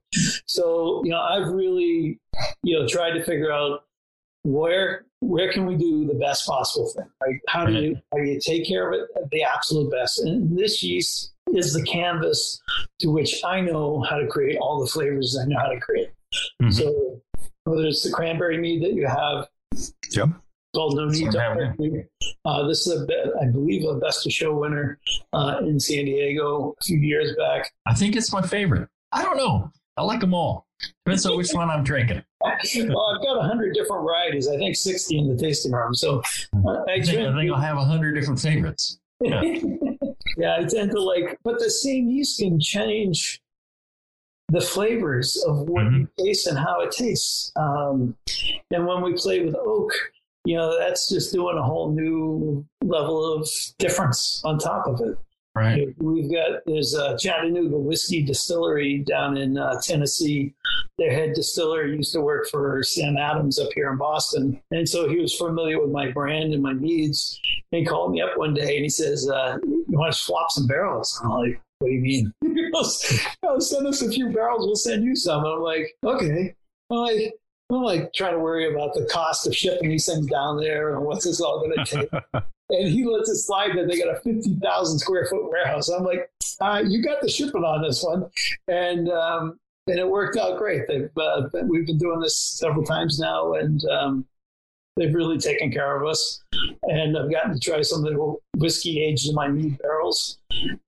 So 0.47 1.01
you 1.05 1.11
know, 1.11 1.21
I've 1.21 1.47
really 1.49 2.19
you 2.63 2.79
know 2.79 2.87
tried 2.87 3.11
to 3.11 3.23
figure 3.23 3.51
out 3.51 3.85
where 4.43 5.05
where 5.21 5.51
can 5.51 5.65
we 5.65 5.75
do 5.75 6.05
the 6.05 6.15
best 6.15 6.45
possible 6.47 6.89
thing 6.95 7.05
right 7.23 7.39
how 7.47 7.65
do 7.65 7.73
you 7.73 7.95
how 8.11 8.17
do 8.17 8.23
you 8.29 8.39
take 8.39 8.67
care 8.67 8.87
of 8.91 8.93
it 8.99 9.07
at 9.15 9.29
the 9.31 9.43
absolute 9.43 9.89
best 9.91 10.19
and 10.19 10.57
this 10.57 10.81
yeast 10.83 11.31
is 11.53 11.73
the 11.73 11.83
canvas 11.83 12.59
to 12.99 13.07
which 13.09 13.41
i 13.45 13.61
know 13.61 14.01
how 14.09 14.17
to 14.17 14.27
create 14.27 14.57
all 14.59 14.79
the 14.79 14.87
flavors 14.87 15.37
i 15.41 15.45
know 15.45 15.57
how 15.59 15.67
to 15.67 15.79
create 15.79 16.09
Mhm. 16.61 16.73
so 16.73 17.21
whether 17.65 17.85
it's 17.85 18.03
the 18.03 18.11
cranberry 18.11 18.57
mead 18.57 18.81
that 18.83 18.93
you 18.93 19.07
have 19.07 19.47
Yep. 20.11 20.29
called 20.75 20.95
no 20.97 21.05
need 21.05 21.31
to 21.31 22.05
uh, 22.45 22.67
this 22.67 22.87
is 22.87 23.01
a 23.01 23.05
be- 23.05 23.31
i 23.41 23.45
believe 23.45 23.85
a 23.87 23.95
best 23.99 24.25
of 24.25 24.31
show 24.33 24.55
winner 24.57 24.99
uh, 25.33 25.57
in 25.61 25.79
san 25.79 26.05
diego 26.05 26.73
a 26.79 26.83
few 26.83 26.97
years 26.97 27.35
back 27.37 27.71
I 27.85 27.93
think 27.93 28.15
it's 28.15 28.31
my 28.33 28.41
favorite. 28.41 28.87
I 29.11 29.21
don't 29.23 29.35
know. 29.37 29.69
I 29.97 30.03
like 30.03 30.21
them 30.21 30.33
all. 30.33 30.65
Depends 31.05 31.25
on 31.25 31.35
which 31.37 31.51
one 31.53 31.69
I'm 31.69 31.83
drinking. 31.83 32.23
Well 32.43 33.15
i've 33.15 33.21
got 33.21 33.35
a 33.35 33.39
100 33.39 33.73
different 33.73 34.03
varieties 34.03 34.47
i 34.47 34.57
think 34.57 34.75
60 34.75 35.17
in 35.17 35.27
the 35.27 35.41
tasting 35.41 35.71
room 35.71 35.93
so 35.93 36.21
uh, 36.65 36.69
I, 36.87 36.93
I 36.95 37.01
think, 37.01 37.19
I 37.19 37.33
think 37.37 37.51
I'll 37.51 37.59
have 37.59 37.77
a 37.77 37.85
hundred 37.85 38.13
different 38.13 38.39
favorites. 38.39 38.99
Yeah. 39.19 39.41
yeah, 40.37 40.57
I 40.59 40.63
tend 40.65 40.91
to 40.91 41.01
like, 41.01 41.37
but 41.43 41.59
the 41.59 41.69
same 41.69 42.09
yeast 42.09 42.39
can 42.39 42.59
change 42.59 43.41
the 44.49 44.61
flavors 44.61 45.41
of 45.47 45.69
what 45.69 45.83
Mhm. 45.85 45.99
you 46.17 46.25
taste 46.25 46.47
and 46.47 46.57
how 46.57 46.81
it 46.81 46.91
tastes. 46.91 47.51
Um, 47.55 48.15
and 48.71 48.85
when 48.87 49.01
we 49.01 49.13
play 49.13 49.41
with 49.45 49.55
oak, 49.55 49.91
you 50.43 50.55
know, 50.57 50.77
that's 50.79 51.07
just 51.07 51.31
doing 51.31 51.57
a 51.57 51.61
whole 51.63 51.91
new 51.91 52.65
level 52.83 53.33
of 53.33 53.47
difference 53.77 54.41
on 54.43 54.57
top 54.57 54.87
of 54.87 54.99
it. 55.01 55.17
Right. 55.53 55.93
We've 55.97 56.31
got 56.31 56.61
there's 56.65 56.93
a 56.93 57.17
Chattanooga 57.17 57.77
whiskey 57.77 58.23
distillery 58.23 58.99
down 58.99 59.35
in 59.35 59.57
uh, 59.57 59.81
Tennessee. 59.81 60.53
Their 60.97 61.11
head 61.11 61.33
distiller 61.33 61.85
used 61.85 62.13
to 62.13 62.21
work 62.21 62.47
for 62.49 62.81
Sam 62.83 63.17
Adams 63.17 63.59
up 63.59 63.69
here 63.75 63.91
in 63.91 63.97
Boston, 63.97 64.61
and 64.71 64.87
so 64.87 65.09
he 65.09 65.19
was 65.19 65.35
familiar 65.35 65.81
with 65.81 65.91
my 65.91 66.09
brand 66.09 66.53
and 66.53 66.63
my 66.63 66.71
needs. 66.71 67.39
And 67.71 67.79
he 67.79 67.85
called 67.85 68.13
me 68.13 68.21
up 68.21 68.37
one 68.37 68.53
day 68.53 68.75
and 68.77 68.83
he 68.83 68.89
says, 68.89 69.29
uh, 69.29 69.57
"You 69.63 69.85
want 69.89 70.13
to 70.13 70.17
swap 70.17 70.51
some 70.51 70.67
barrels?" 70.67 71.19
I'm 71.21 71.31
like, 71.31 71.61
"What 71.79 71.89
do 71.89 71.93
you 71.93 72.01
mean?" 72.01 72.33
He 72.41 72.71
goes, 72.71 73.19
"Oh, 73.43 73.59
send 73.59 73.87
us 73.87 74.01
a 74.01 74.09
few 74.09 74.29
barrels. 74.29 74.65
We'll 74.65 74.75
send 74.77 75.03
you 75.03 75.15
some." 75.17 75.43
And 75.43 75.53
I'm 75.53 75.61
like, 75.61 75.93
"Okay." 76.05 76.55
I'm 76.89 76.97
like. 76.97 77.33
I'm 77.73 77.83
like 77.83 78.13
trying 78.13 78.33
to 78.33 78.39
worry 78.39 78.73
about 78.73 78.93
the 78.93 79.05
cost 79.05 79.47
of 79.47 79.55
shipping 79.55 79.89
these 79.89 80.05
things 80.05 80.27
down 80.27 80.57
there 80.57 80.95
and 80.95 81.05
what's 81.05 81.25
this 81.25 81.39
all 81.39 81.59
going 81.59 81.85
to 81.85 81.85
take. 81.85 82.09
and 82.69 82.89
he 82.89 83.05
lets 83.05 83.29
it 83.29 83.37
slide 83.37 83.77
that 83.77 83.87
they 83.87 83.97
got 83.97 84.15
a 84.15 84.19
50,000 84.19 84.99
square 84.99 85.25
foot 85.25 85.49
warehouse. 85.49 85.89
I'm 85.89 86.03
like, 86.03 86.29
uh, 86.59 86.83
you 86.85 87.01
got 87.01 87.21
the 87.21 87.29
shipping 87.29 87.63
on 87.63 87.81
this 87.81 88.03
one. 88.03 88.25
And, 88.67 89.09
um, 89.09 89.59
and 89.87 89.99
it 89.99 90.07
worked 90.07 90.37
out 90.37 90.57
great. 90.57 90.87
They've, 90.87 91.09
uh, 91.17 91.43
we've 91.63 91.85
been 91.85 91.97
doing 91.97 92.19
this 92.19 92.37
several 92.37 92.83
times 92.83 93.19
now 93.19 93.53
and, 93.53 93.83
um, 93.85 94.25
they've 94.97 95.13
really 95.13 95.37
taken 95.37 95.71
care 95.71 95.99
of 95.99 96.07
us. 96.07 96.43
And 96.83 97.17
I've 97.17 97.31
gotten 97.31 97.53
to 97.53 97.59
try 97.59 97.81
some 97.81 98.05
of 98.05 98.11
the 98.11 98.35
whiskey 98.57 99.03
aged 99.03 99.29
in 99.29 99.35
my 99.35 99.47
mead 99.47 99.77
barrels. 99.79 100.37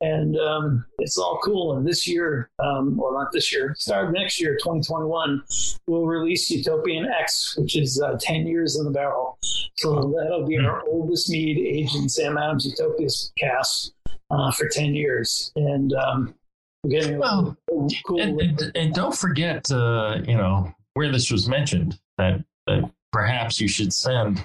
And, 0.02 0.38
um, 0.38 0.86
it's 1.00 1.18
all 1.18 1.40
cool. 1.44 1.78
And 1.78 1.88
this 1.88 2.08
year, 2.08 2.50
um, 2.60 2.98
well, 2.98 3.14
not 3.14 3.32
this 3.32 3.52
year, 3.52 3.76
start 3.78 4.14
next 4.14 4.40
year, 4.42 4.56
2021, 4.56 5.42
we'll 5.88 6.06
release 6.06 6.50
Utopian 6.52 7.06
X, 7.06 7.58
which 7.58 7.78
is 7.78 8.02
uh, 8.02 8.18
10 8.20 8.46
years 8.46 8.78
in 8.78 8.86
the 8.86 8.92
barrel. 8.92 9.38
So 9.78 10.14
that'll 10.18 10.46
be 10.46 10.58
our 10.58 10.84
oldest 10.88 11.30
mead 11.30 11.58
aged 11.58 11.96
in 11.96 12.10
Sam 12.10 12.38
Adams 12.38 12.66
Utopia's 12.66 13.32
cask 13.38 13.92
uh, 14.30 14.52
for 14.52 14.68
10 14.68 14.94
years. 14.94 15.52
And 15.56 15.94
um, 15.94 16.36
we're 16.84 17.00
getting 17.00 17.16
a 17.16 17.20
Well, 17.20 17.58
cool. 18.06 18.22
And, 18.22 18.40
and, 18.40 18.72
and 18.76 18.94
don't 18.94 19.16
forget, 19.16 19.72
uh, 19.72 20.20
you 20.28 20.38
know, 20.38 20.74
where 20.94 21.12
this 21.12 21.32
was 21.32 21.48
mentioned 21.48 22.00
that, 22.18 22.44
that 22.68 22.92
perhaps 23.14 23.62
you 23.62 23.68
should 23.68 23.94
send 23.94 24.44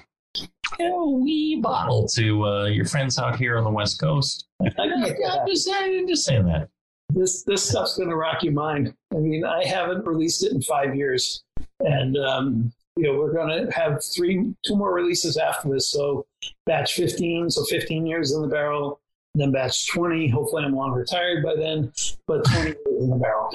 a 0.79 1.09
wee 1.09 1.59
bottle 1.61 2.07
to 2.07 2.45
uh, 2.45 2.65
your 2.65 2.85
friends 2.85 3.17
out 3.17 3.35
here 3.35 3.57
on 3.57 3.63
the 3.65 3.69
West 3.69 3.99
Coast. 3.99 4.47
I 4.61 4.65
get 4.67 4.77
that. 4.77 5.39
I'm 5.41 5.47
just, 5.47 5.69
I'm 5.69 6.07
just 6.07 6.23
saying 6.23 6.45
that. 6.45 6.69
this 7.09 7.43
this 7.43 7.67
stuff's 7.67 7.97
going 7.97 8.09
to 8.09 8.15
rock 8.15 8.43
your 8.43 8.53
mind. 8.53 8.93
I 9.11 9.17
mean, 9.17 9.43
I 9.43 9.65
haven't 9.65 10.05
released 10.05 10.45
it 10.45 10.53
in 10.53 10.61
five 10.61 10.95
years, 10.95 11.43
and 11.79 12.15
um, 12.17 12.71
you 12.95 13.03
know 13.03 13.19
we're 13.19 13.33
going 13.33 13.65
to 13.65 13.71
have 13.73 14.03
three, 14.15 14.53
two 14.63 14.75
more 14.75 14.93
releases 14.93 15.35
after 15.35 15.69
this. 15.69 15.89
So 15.89 16.27
batch 16.65 16.93
15, 16.93 17.49
so 17.49 17.63
15 17.65 18.05
years 18.05 18.31
in 18.33 18.41
the 18.41 18.47
barrel. 18.47 19.01
Then 19.35 19.51
batch 19.51 19.91
20. 19.91 20.27
Hopefully, 20.29 20.63
I'm 20.63 20.75
long 20.75 20.91
retired 20.91 21.43
by 21.43 21.55
then, 21.55 21.91
but 22.27 22.43
20 22.45 22.67
years 22.69 22.77
in 22.87 23.09
the 23.09 23.15
barrel. 23.15 23.51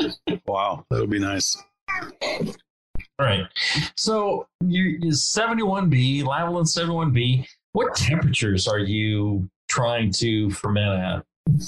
Wow, 0.46 0.85
that'll 0.90 1.07
be 1.07 1.18
nice. 1.18 1.57
All 3.18 3.27
right. 3.27 3.46
So 3.96 4.48
you, 4.61 4.83
you 5.00 5.11
71B, 5.11 6.22
Lalvin 6.22 6.64
71B. 6.64 7.46
What 7.72 7.94
temperatures 7.94 8.66
are 8.66 8.79
you 8.79 9.48
trying 9.68 10.12
to 10.12 10.50
ferment 10.50 11.22
at? 11.48 11.66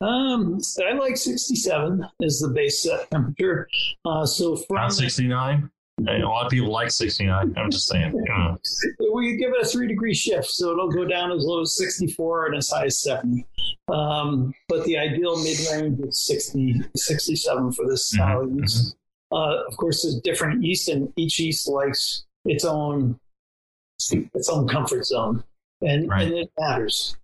Um, 0.00 0.58
I 0.84 0.92
like 0.94 1.16
67 1.16 2.04
is 2.20 2.40
the 2.40 2.48
base 2.48 2.82
set 2.82 3.10
temperature. 3.10 3.68
Uh, 4.04 4.26
so 4.26 4.56
from 4.56 4.76
Not 4.76 4.92
69? 4.92 5.70
A 6.08 6.18
lot 6.18 6.46
of 6.46 6.50
people 6.50 6.70
like 6.72 6.90
69. 6.90 7.54
I'm 7.56 7.70
just 7.70 7.86
saying. 7.86 8.12
we 9.14 9.36
give 9.36 9.52
it 9.52 9.62
a 9.62 9.64
three 9.64 9.86
degree 9.86 10.14
shift, 10.14 10.46
so 10.46 10.72
it'll 10.72 10.90
go 10.90 11.04
down 11.04 11.30
as 11.30 11.44
low 11.44 11.60
as 11.60 11.76
64 11.76 12.46
and 12.46 12.56
as 12.56 12.70
high 12.70 12.86
as 12.86 13.00
70. 13.02 13.46
Um, 13.88 14.52
but 14.68 14.84
the 14.84 14.98
ideal 14.98 15.36
mid 15.42 15.58
range 15.70 16.00
is 16.00 16.26
60, 16.26 16.82
67 16.96 17.72
for 17.72 17.86
this 17.88 18.06
style 18.06 18.44
Mhm, 18.46 18.60
yeast. 18.62 18.96
Uh, 19.32 19.62
of 19.66 19.76
course, 19.76 20.02
there's 20.02 20.20
different 20.20 20.62
yeast, 20.62 20.88
and 20.88 21.12
each 21.16 21.38
yeast 21.40 21.68
likes 21.68 22.24
its 22.44 22.64
own 22.64 23.18
its 24.34 24.48
own 24.48 24.66
comfort 24.68 25.04
zone, 25.06 25.44
and, 25.80 26.08
Right. 26.08 26.26
and 26.26 26.34
it 26.34 26.50
matters. 26.58 27.16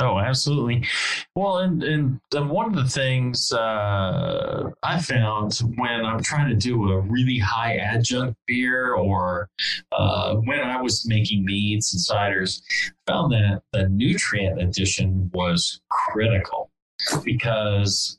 Oh, 0.00 0.18
absolutely. 0.18 0.86
Well, 1.34 1.58
and 1.58 1.82
and 1.82 2.20
the, 2.30 2.42
one 2.42 2.66
of 2.66 2.74
the 2.74 2.88
things 2.88 3.52
uh, 3.52 4.70
I 4.82 5.00
found 5.00 5.54
when 5.76 6.04
I'm 6.06 6.22
trying 6.22 6.48
to 6.48 6.54
do 6.56 6.90
a 6.92 7.00
really 7.00 7.38
high 7.38 7.76
adjunct 7.76 8.38
beer, 8.46 8.94
or 8.94 9.50
uh, 9.92 10.36
when 10.36 10.60
I 10.60 10.80
was 10.80 11.06
making 11.06 11.44
meads 11.44 11.92
and 11.92 12.02
ciders, 12.02 12.62
I 13.06 13.12
found 13.12 13.32
that 13.32 13.62
the 13.72 13.88
nutrient 13.90 14.62
addition 14.62 15.30
was 15.34 15.80
critical 15.90 16.70
because 17.24 18.18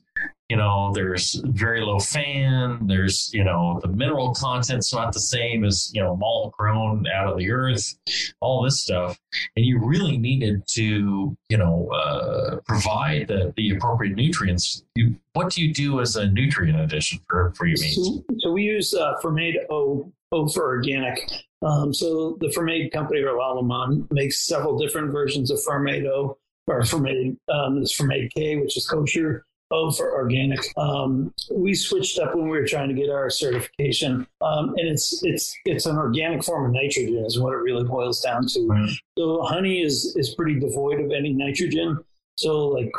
you 0.50 0.56
know 0.56 0.92
there's 0.92 1.40
very 1.46 1.80
low 1.80 1.98
fan 1.98 2.86
there's 2.86 3.32
you 3.32 3.42
know 3.42 3.80
the 3.82 3.88
mineral 3.88 4.34
content's 4.34 4.92
not 4.92 5.12
the 5.12 5.20
same 5.20 5.64
as 5.64 5.90
you 5.94 6.02
know 6.02 6.14
malt 6.16 6.52
grown 6.52 7.06
out 7.08 7.32
of 7.32 7.38
the 7.38 7.50
earth 7.50 7.96
all 8.40 8.62
this 8.62 8.82
stuff 8.82 9.18
and 9.56 9.64
you 9.64 9.78
really 9.78 10.18
needed 10.18 10.62
to 10.66 11.36
you 11.48 11.56
know 11.56 11.88
uh, 11.94 12.56
provide 12.66 13.26
the, 13.28 13.52
the 13.56 13.70
appropriate 13.70 14.14
nutrients 14.14 14.84
you, 14.96 15.16
what 15.32 15.50
do 15.50 15.62
you 15.62 15.72
do 15.72 16.00
as 16.00 16.16
a 16.16 16.26
nutrient 16.28 16.78
addition 16.78 17.18
for, 17.28 17.52
for 17.56 17.66
your 17.66 17.78
meats 17.80 17.96
So, 17.96 18.24
so 18.38 18.52
we 18.52 18.64
use 18.64 18.94
uh, 18.94 19.14
Fermaid 19.22 19.54
O, 19.70 20.12
O 20.32 20.48
for 20.48 20.64
organic. 20.64 21.18
Um, 21.62 21.94
so 21.94 22.36
the 22.40 22.48
Fermaid 22.48 22.92
company 22.92 23.22
or 23.22 23.38
Lallemand 23.38 24.10
makes 24.12 24.46
several 24.46 24.78
different 24.78 25.12
versions 25.12 25.50
of 25.50 25.58
Fermaid 25.66 26.06
O 26.06 26.38
or 26.66 26.80
Fermaid. 26.82 27.36
Um, 27.48 27.82
Fermaid 27.82 28.32
K, 28.34 28.56
which 28.56 28.76
is 28.76 28.86
kosher. 28.86 29.44
O 29.70 29.90
for 29.90 30.12
organic. 30.12 30.60
Um, 30.76 31.32
we 31.50 31.74
switched 31.74 32.18
up 32.18 32.34
when 32.34 32.44
we 32.48 32.58
were 32.58 32.66
trying 32.66 32.88
to 32.88 32.94
get 32.94 33.10
our 33.10 33.30
certification, 33.30 34.26
um, 34.40 34.74
and 34.76 34.88
it's 34.88 35.22
it's 35.24 35.54
it's 35.64 35.86
an 35.86 35.96
organic 35.96 36.44
form 36.44 36.66
of 36.66 36.72
nitrogen 36.72 37.24
is 37.24 37.40
what 37.40 37.52
it 37.52 37.56
really 37.56 37.84
boils 37.84 38.20
down 38.20 38.46
to. 38.48 38.66
Right. 38.66 38.90
So 39.18 39.42
honey 39.42 39.82
is 39.82 40.14
is 40.16 40.34
pretty 40.34 40.60
devoid 40.60 41.00
of 41.00 41.10
any 41.10 41.32
nitrogen. 41.32 41.98
So 42.36 42.68
like 42.68 42.90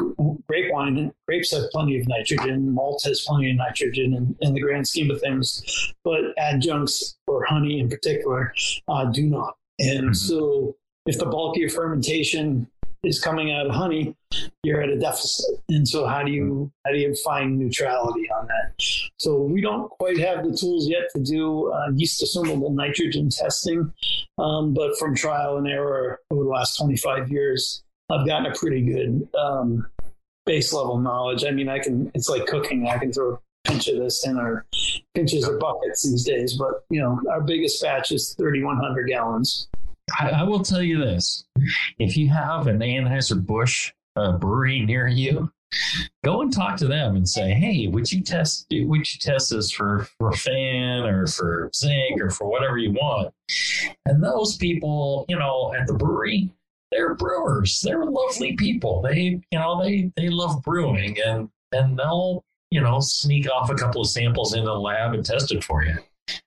grape 0.47 0.71
wine, 0.71 1.11
grapes 1.27 1.51
have 1.51 1.69
plenty 1.71 1.99
of 1.99 2.07
nitrogen. 2.07 2.71
Malt 2.73 3.01
has 3.05 3.21
plenty 3.27 3.51
of 3.51 3.57
nitrogen 3.57 4.13
in, 4.13 4.35
in 4.41 4.53
the 4.53 4.61
grand 4.61 4.87
scheme 4.87 5.11
of 5.11 5.19
things, 5.19 5.93
but 6.03 6.21
adjuncts 6.37 7.17
or 7.27 7.43
honey 7.45 7.79
in 7.79 7.89
particular 7.89 8.53
uh, 8.87 9.05
do 9.05 9.23
not. 9.27 9.55
And 9.79 10.09
Mhm. 10.11 10.15
so 10.15 10.77
if 11.05 11.19
the 11.19 11.25
bulk 11.25 11.57
of 11.57 11.59
your 11.59 11.69
fermentation 11.69 12.67
is 13.05 13.19
coming 13.19 13.51
out 13.51 13.67
of 13.67 13.73
honey, 13.73 14.15
you're 14.63 14.81
at 14.81 14.89
a 14.89 14.99
deficit. 14.99 15.59
And 15.69 15.87
so 15.87 16.05
how 16.05 16.23
do 16.23 16.31
you 16.31 16.71
how 16.85 16.91
do 16.91 16.97
you 16.97 17.15
find 17.23 17.57
neutrality 17.57 18.29
on 18.31 18.47
that? 18.47 18.73
So 19.17 19.41
we 19.41 19.61
don't 19.61 19.89
quite 19.89 20.17
have 20.19 20.43
the 20.43 20.55
tools 20.55 20.89
yet 20.89 21.03
to 21.15 21.21
do 21.21 21.71
uh, 21.71 21.91
yeast 21.93 22.21
assimilable 22.21 22.71
nitrogen 22.71 23.29
testing, 23.29 23.93
um, 24.37 24.73
but 24.73 24.97
from 24.97 25.15
trial 25.15 25.57
and 25.57 25.67
error 25.67 26.19
over 26.31 26.43
the 26.43 26.49
last 26.49 26.77
25 26.77 27.31
years, 27.31 27.83
I've 28.11 28.27
gotten 28.27 28.51
a 28.51 28.55
pretty 28.55 28.81
good 28.81 29.27
um, 29.37 29.87
base 30.45 30.73
level 30.73 30.99
knowledge. 30.99 31.43
I 31.45 31.51
mean, 31.51 31.69
I 31.69 31.79
can 31.79 32.11
it's 32.13 32.29
like 32.29 32.45
cooking. 32.47 32.87
I 32.87 32.97
can 32.97 33.11
throw 33.11 33.33
a 33.33 33.39
pinch 33.69 33.87
of 33.87 33.97
this 33.97 34.25
in 34.25 34.37
our 34.37 34.65
pinches 35.13 35.47
or 35.47 35.57
buckets 35.57 36.03
these 36.03 36.23
days. 36.23 36.57
But 36.57 36.85
you 36.89 37.01
know, 37.01 37.19
our 37.31 37.41
biggest 37.41 37.81
batch 37.81 38.11
is 38.11 38.33
3,100 38.33 39.07
gallons. 39.07 39.67
I, 40.19 40.29
I, 40.29 40.43
will 40.43 40.63
tell 40.63 40.81
you 40.81 40.99
this: 40.99 41.45
if 41.99 42.15
you 42.17 42.29
have 42.29 42.67
an 42.67 42.79
Anheuser 42.79 43.43
Busch 43.43 43.91
uh, 44.15 44.37
brewery 44.37 44.85
near 44.85 45.07
you, 45.07 45.51
go 46.23 46.41
and 46.41 46.53
talk 46.53 46.77
to 46.77 46.87
them 46.87 47.15
and 47.15 47.27
say, 47.27 47.53
"Hey, 47.53 47.87
would 47.87 48.11
you 48.11 48.21
test? 48.21 48.67
Would 48.71 49.13
you 49.13 49.19
test 49.19 49.49
this 49.49 49.71
for 49.71 50.07
for 50.17 50.31
fan 50.33 51.03
or 51.03 51.27
for 51.27 51.71
zinc 51.75 52.21
or 52.21 52.29
for 52.29 52.47
whatever 52.47 52.77
you 52.77 52.91
want?" 52.91 53.33
And 54.05 54.23
those 54.23 54.57
people, 54.57 55.25
you 55.27 55.37
know, 55.37 55.73
at 55.73 55.87
the 55.87 55.93
brewery, 55.93 56.49
they're 56.91 57.15
brewers. 57.15 57.81
They're 57.81 58.05
lovely 58.05 58.55
people. 58.55 59.01
They, 59.01 59.41
you 59.51 59.59
know, 59.59 59.83
they 59.83 60.11
they 60.15 60.29
love 60.29 60.61
brewing, 60.63 61.17
and 61.25 61.49
and 61.71 61.97
they'll 61.97 62.45
you 62.71 62.81
know, 62.81 62.99
sneak 62.99 63.49
off 63.49 63.69
a 63.69 63.75
couple 63.75 64.01
of 64.01 64.09
samples 64.09 64.53
in 64.53 64.65
the 64.65 64.73
lab 64.73 65.13
and 65.13 65.25
test 65.25 65.51
it 65.53 65.63
for 65.63 65.83
you. 65.83 65.95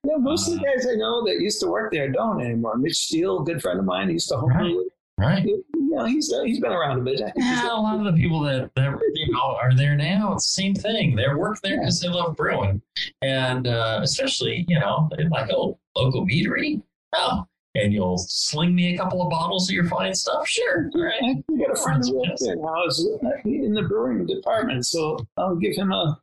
Yeah, 0.04 0.16
most 0.16 0.48
uh, 0.48 0.52
of 0.52 0.58
the 0.58 0.64
guys 0.64 0.86
I 0.86 0.94
know 0.94 1.24
that 1.24 1.40
used 1.40 1.60
to 1.60 1.68
work 1.68 1.92
there 1.92 2.10
don't 2.10 2.40
anymore. 2.40 2.76
Mitch 2.76 2.96
Steele, 2.96 3.40
good 3.40 3.62
friend 3.62 3.78
of 3.78 3.84
mine, 3.84 4.08
he 4.08 4.14
used 4.14 4.28
to 4.28 4.36
home 4.36 4.50
right. 4.50 4.76
Right. 5.18 5.44
You 5.44 5.64
know, 5.74 6.04
he's 6.04 6.32
he's 6.44 6.60
been 6.60 6.70
around 6.70 7.00
a 7.00 7.02
bit. 7.02 7.20
Yeah, 7.34 7.72
a 7.72 7.74
lot 7.74 7.98
of 7.98 8.04
the 8.04 8.12
people 8.12 8.40
that, 8.42 8.70
that 8.76 9.00
you 9.14 9.32
know 9.32 9.56
are 9.60 9.74
there 9.74 9.96
now, 9.96 10.34
it's 10.34 10.54
the 10.54 10.62
same 10.62 10.74
thing. 10.74 11.16
They 11.16 11.26
work 11.34 11.60
there 11.60 11.80
because 11.80 12.02
yeah. 12.02 12.10
they 12.10 12.16
love 12.16 12.36
brewing, 12.36 12.80
and 13.20 13.66
uh, 13.66 13.98
especially 14.02 14.64
you 14.68 14.78
know 14.78 15.10
like 15.30 15.50
oh 15.52 15.76
local 15.96 16.24
meadery. 16.24 16.80
Oh, 17.14 17.44
and 17.74 17.92
you'll 17.92 18.18
sling 18.18 18.76
me 18.76 18.94
a 18.94 18.98
couple 18.98 19.20
of 19.20 19.30
bottles 19.30 19.68
of 19.68 19.74
your 19.74 19.86
fine 19.86 20.14
stuff. 20.14 20.46
Sure. 20.46 20.88
All 20.94 21.02
right. 21.02 21.20
I 21.20 21.56
got 21.56 21.72
a 21.72 21.82
friend 21.82 22.02
who 22.04 22.18
works 22.18 22.44
there 22.44 22.54
now 22.54 22.86
is 22.86 23.04
in 23.44 23.74
the 23.74 23.82
brewing 23.82 24.24
department, 24.24 24.86
so 24.86 25.18
I'll 25.36 25.56
give 25.56 25.74
him 25.74 25.90
a 25.90 26.20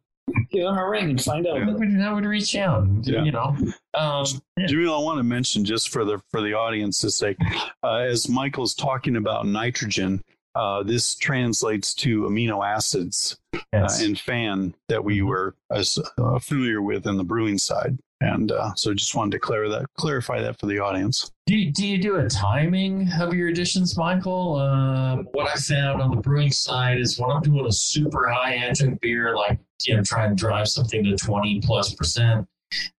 give 0.52 0.68
him 0.68 0.78
a 0.78 0.90
ring 0.90 1.12
and 1.12 1.22
find 1.22 1.48
out. 1.48 1.62
I 1.62 1.72
would, 1.72 2.00
I 2.00 2.14
would 2.14 2.26
reach 2.26 2.56
out. 2.56 2.88
Yeah. 3.02 3.24
You 3.24 3.32
know, 3.32 3.56
um, 3.94 4.26
yeah. 4.58 4.68
Jamil, 4.68 5.00
I 5.00 5.04
want 5.04 5.20
to 5.20 5.24
mention 5.24 5.66
just 5.66 5.90
for 5.90 6.06
the 6.06 6.22
for 6.32 6.42
the 6.42 6.54
audience's 6.54 7.18
sake, 7.18 7.38
uh, 7.84 7.96
as 7.96 8.30
Michael's 8.30 8.74
talking 8.74 9.16
about 9.16 9.46
nitrogen, 9.46 10.24
uh, 10.56 10.84
this 10.84 11.16
translates 11.16 11.94
to 11.96 12.22
amino 12.24 12.66
acids 12.66 13.38
uh, 13.54 13.60
yes. 13.74 14.02
uh, 14.02 14.06
in 14.06 14.16
FAN 14.16 14.76
that 14.88 15.04
we 15.04 15.18
mm-hmm. 15.18 15.28
were 15.28 15.56
as 15.72 16.00
uh, 16.18 16.40
familiar 16.40 16.82
with 16.82 17.06
in 17.06 17.18
the 17.18 17.24
brewing 17.24 17.58
side. 17.58 17.98
And 18.22 18.52
uh, 18.52 18.74
so 18.76 18.94
just 18.94 19.14
wanted 19.14 19.42
to 19.42 19.70
that, 19.70 19.86
clarify 19.98 20.42
that 20.42 20.60
for 20.60 20.68
the 20.68 20.80
audience. 20.80 21.32
Do 21.48 21.56
you, 21.56 21.72
do 21.72 21.86
you 21.86 21.98
do 21.98 22.16
a 22.16 22.30
timing 22.30 23.10
of 23.20 23.34
your 23.34 23.50
additions, 23.50 23.98
Michael? 23.98 24.56
Uh, 24.56 25.18
what 25.34 25.50
I 25.50 25.56
found 25.56 26.02
on 26.02 26.16
the 26.16 26.22
brewing 26.22 26.52
side 26.52 27.00
is 27.00 27.20
when 27.20 27.30
I'm 27.30 27.42
doing 27.42 27.66
a 27.66 27.72
super 27.72 28.30
high 28.30 28.56
adjunct 28.56 29.02
beer, 29.02 29.36
like 29.36 29.60
you 29.84 29.96
know, 29.96 30.02
trying 30.04 30.30
to 30.30 30.36
drive 30.36 30.70
something 30.70 31.04
to 31.04 31.16
20 31.18 31.62
plus 31.62 31.94
percent, 31.94 32.48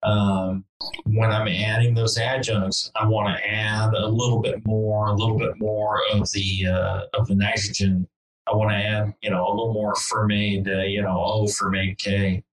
um, 0.02 0.64
when 1.04 1.30
I'm 1.30 1.48
adding 1.48 1.94
those 1.94 2.18
adjuncts, 2.18 2.90
I 2.94 3.06
want 3.06 3.36
to 3.36 3.50
add 3.50 3.94
a 3.94 4.06
little 4.06 4.40
bit 4.40 4.64
more, 4.66 5.08
a 5.08 5.14
little 5.14 5.38
bit 5.38 5.58
more 5.58 6.02
of 6.12 6.30
the 6.32 6.66
uh, 6.66 7.00
of 7.14 7.26
the 7.26 7.34
nitrogen. 7.34 8.06
I 8.46 8.54
want 8.54 8.70
to 8.70 8.76
add, 8.76 9.14
you 9.22 9.30
know, 9.30 9.46
a 9.46 9.50
little 9.50 9.72
more 9.72 9.94
Fermaid, 9.94 10.68
uh, 10.68 10.84
you 10.84 11.02
know, 11.02 11.20
O 11.20 11.44
Fermaid 11.44 11.98
K. 11.98 12.44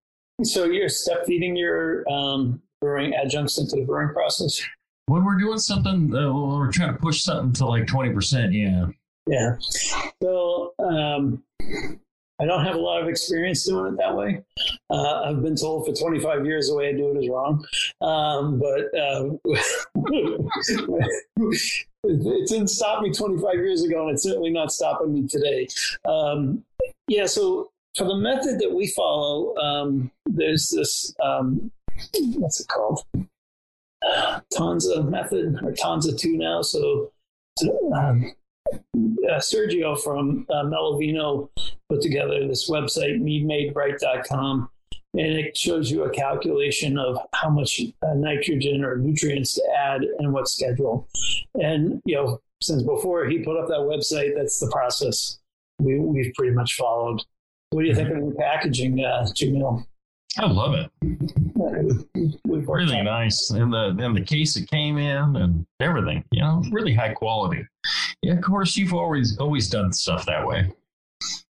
So 0.41 0.65
you're 0.65 0.89
step 0.89 1.25
feeding 1.25 1.55
your 1.55 2.09
um, 2.11 2.61
brewing 2.81 3.13
adjuncts 3.13 3.59
into 3.59 3.75
the 3.75 3.83
brewing 3.83 4.13
process. 4.13 4.59
When 5.05 5.25
we're 5.25 5.37
doing 5.37 5.59
something, 5.59 6.15
uh, 6.15 6.33
we're 6.33 6.71
trying 6.71 6.93
to 6.93 6.99
push 6.99 7.21
something 7.21 7.53
to 7.53 7.65
like 7.65 7.87
twenty 7.87 8.11
percent. 8.11 8.53
Yeah. 8.53 8.87
Yeah. 9.27 9.55
So 10.21 10.73
um, 10.79 11.43
I 12.41 12.45
don't 12.45 12.65
have 12.65 12.75
a 12.75 12.79
lot 12.79 13.01
of 13.01 13.07
experience 13.07 13.65
doing 13.65 13.93
it 13.93 13.97
that 13.97 14.15
way. 14.15 14.43
Uh, 14.89 15.21
I've 15.21 15.41
been 15.41 15.55
told 15.55 15.85
for 15.85 15.93
25 15.93 16.45
years 16.45 16.67
the 16.67 16.75
way 16.75 16.89
I 16.89 16.93
do 16.93 17.15
it 17.15 17.23
is 17.23 17.29
wrong. 17.29 17.65
Um, 18.01 18.59
but 18.59 18.99
uh, 18.99 19.29
it 22.03 22.49
didn't 22.49 22.67
stop 22.67 23.01
me 23.01 23.13
25 23.13 23.55
years 23.55 23.83
ago, 23.83 24.07
and 24.07 24.15
it's 24.15 24.23
certainly 24.23 24.49
not 24.49 24.73
stopping 24.73 25.13
me 25.13 25.27
today. 25.27 25.67
Um, 26.05 26.63
yeah, 27.07 27.27
so 27.27 27.71
for 27.95 28.05
the 28.05 28.17
method 28.17 28.59
that 28.59 28.73
we 28.73 28.87
follow, 28.87 29.55
um, 29.57 30.11
there's 30.25 30.69
this, 30.69 31.13
um, 31.21 31.71
what's 32.35 32.59
it 32.59 32.67
called? 32.67 33.03
Uh, 34.05 34.41
method, 35.03 35.59
or 35.63 35.71
TOSNA 35.71 36.17
2 36.17 36.37
now. 36.37 36.61
So, 36.61 37.11
um, 37.95 38.33
uh, 38.73 39.39
Sergio 39.39 39.99
from 40.01 40.45
uh, 40.49 40.63
Melovino 40.63 41.49
put 41.89 42.01
together 42.01 42.47
this 42.47 42.69
website, 42.69 43.21
meadmaderight.com, 43.21 44.69
and 45.13 45.27
it 45.27 45.55
shows 45.55 45.91
you 45.91 46.03
a 46.03 46.09
calculation 46.09 46.97
of 46.97 47.17
how 47.33 47.49
much 47.49 47.79
uh, 48.01 48.13
nitrogen 48.15 48.83
or 48.83 48.97
nutrients 48.97 49.53
to 49.53 49.63
add 49.77 50.01
and 50.19 50.33
what 50.33 50.49
schedule. 50.49 51.07
And, 51.55 52.01
you 52.05 52.15
know, 52.15 52.41
since 52.61 52.81
before 52.81 53.25
he 53.25 53.39
put 53.39 53.57
up 53.57 53.67
that 53.67 53.79
website, 53.79 54.35
that's 54.35 54.59
the 54.59 54.71
process 54.71 55.39
we, 55.79 55.99
we've 55.99 56.33
pretty 56.33 56.53
much 56.53 56.73
followed. 56.75 57.21
What 57.73 57.81
do 57.81 57.87
you 57.87 57.95
think 57.95 58.09
of 58.09 58.17
the 58.17 58.35
packaging, 58.37 59.03
uh, 59.03 59.25
Jamil? 59.35 59.83
I 60.37 60.45
love 60.45 60.75
it. 60.75 60.91
really 62.67 63.01
nice, 63.01 63.49
and 63.49 63.73
the 63.73 63.95
and 63.99 64.15
the 64.15 64.21
case 64.21 64.55
it 64.55 64.69
came 64.69 64.97
in, 64.97 65.35
and 65.35 65.65
everything. 65.79 66.23
You 66.31 66.41
know, 66.41 66.63
really 66.71 66.93
high 66.93 67.13
quality. 67.13 67.65
Yeah, 68.21 68.33
of 68.33 68.41
course, 68.41 68.75
you've 68.75 68.93
always 68.93 69.37
always 69.37 69.69
done 69.69 69.91
stuff 69.91 70.25
that 70.27 70.45
way. 70.45 70.71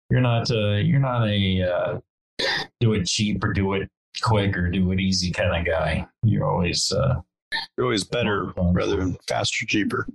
You're 0.10 0.22
not 0.22 0.50
uh, 0.52 0.76
you're 0.76 1.00
not 1.00 1.28
a 1.28 1.62
uh, 1.62 2.00
do 2.80 2.94
it 2.94 3.08
cheap 3.08 3.44
or 3.44 3.54
do 3.54 3.74
it 3.74 3.90
quick 4.22 4.56
or 4.58 4.70
do 4.70 4.92
it 4.92 5.00
easy 5.00 5.32
kind 5.32 5.56
of 5.56 5.66
guy. 5.66 6.08
You're 6.24 6.46
always 6.46 6.92
uh, 6.92 7.22
you're 7.78 7.86
always 7.86 8.04
better 8.04 8.54
rather 8.58 8.96
than 8.96 9.18
faster, 9.28 9.66
cheaper. 9.66 10.08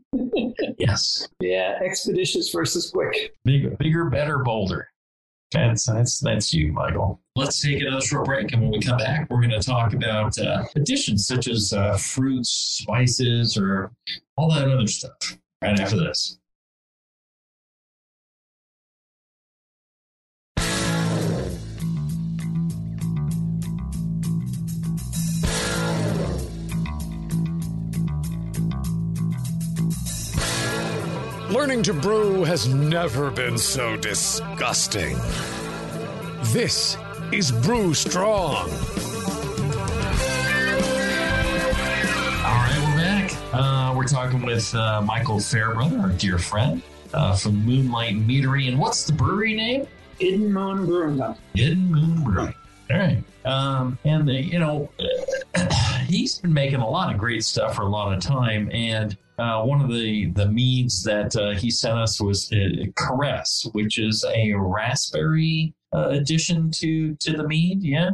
yes. 0.78 1.28
Yeah, 1.40 1.78
expeditious 1.84 2.50
versus 2.50 2.90
quick. 2.90 3.34
Bigger, 3.44 3.70
bigger, 3.70 4.06
better, 4.06 4.38
bolder. 4.38 4.88
That's 5.56 5.86
that's 5.86 6.20
that's 6.20 6.52
you, 6.52 6.72
Michael. 6.72 7.20
Let's 7.34 7.60
take 7.60 7.80
another 7.80 8.00
short 8.00 8.26
break, 8.26 8.52
and 8.52 8.62
when 8.62 8.70
we 8.72 8.80
come 8.80 8.98
back, 8.98 9.28
we're 9.30 9.40
going 9.40 9.58
to 9.58 9.60
talk 9.60 9.94
about 9.94 10.38
uh, 10.38 10.64
additions 10.74 11.26
such 11.26 11.48
as 11.48 11.72
uh, 11.72 11.96
fruits, 11.96 12.50
spices, 12.82 13.56
or 13.56 13.90
all 14.36 14.50
that 14.52 14.68
other 14.68 14.86
stuff. 14.86 15.38
Right 15.62 15.78
after 15.80 15.96
this. 15.96 16.38
Learning 31.56 31.82
to 31.84 31.94
brew 31.94 32.44
has 32.44 32.68
never 32.68 33.30
been 33.30 33.56
so 33.56 33.96
disgusting. 33.96 35.16
This 36.52 36.98
is 37.32 37.50
Brew 37.50 37.94
Strong. 37.94 38.56
All 38.56 38.68
right, 42.52 42.78
we're 42.84 42.96
back. 42.98 43.32
Uh, 43.54 43.94
we're 43.96 44.04
talking 44.04 44.42
with 44.42 44.74
uh, 44.74 45.00
Michael 45.00 45.40
Fairbrother, 45.40 45.98
our 45.98 46.10
dear 46.10 46.36
friend 46.36 46.82
uh, 47.14 47.34
from 47.34 47.64
Moonlight 47.64 48.16
Meadery. 48.16 48.68
And 48.68 48.78
what's 48.78 49.04
the 49.04 49.14
brewery 49.14 49.54
name? 49.54 49.86
Hidden 50.18 50.52
Moon 50.52 50.84
Brewing 50.84 51.16
Company. 51.16 51.46
Hidden 51.54 51.90
Moon 51.90 52.22
Brewing. 52.22 52.54
All 52.90 52.98
right. 52.98 53.24
Um, 53.46 53.98
and, 54.04 54.28
the, 54.28 54.34
you 54.34 54.58
know, 54.58 54.90
he's 56.06 56.38
been 56.38 56.52
making 56.52 56.80
a 56.80 56.88
lot 56.88 57.10
of 57.10 57.18
great 57.18 57.44
stuff 57.44 57.76
for 57.76 57.82
a 57.82 57.88
lot 57.88 58.12
of 58.12 58.22
time. 58.22 58.70
And 58.72 59.16
uh, 59.38 59.62
one 59.62 59.80
of 59.80 59.90
the 59.90 60.26
the 60.32 60.46
meads 60.46 61.02
that 61.02 61.36
uh, 61.36 61.50
he 61.50 61.70
sent 61.70 61.98
us 61.98 62.20
was 62.20 62.50
uh, 62.52 62.86
Caress, 62.96 63.68
which 63.72 63.98
is 63.98 64.24
a 64.28 64.52
raspberry 64.54 65.74
uh, 65.94 66.08
addition 66.10 66.70
to 66.72 67.14
to 67.16 67.36
the 67.36 67.46
mead. 67.46 67.82
Yeah, 67.82 68.10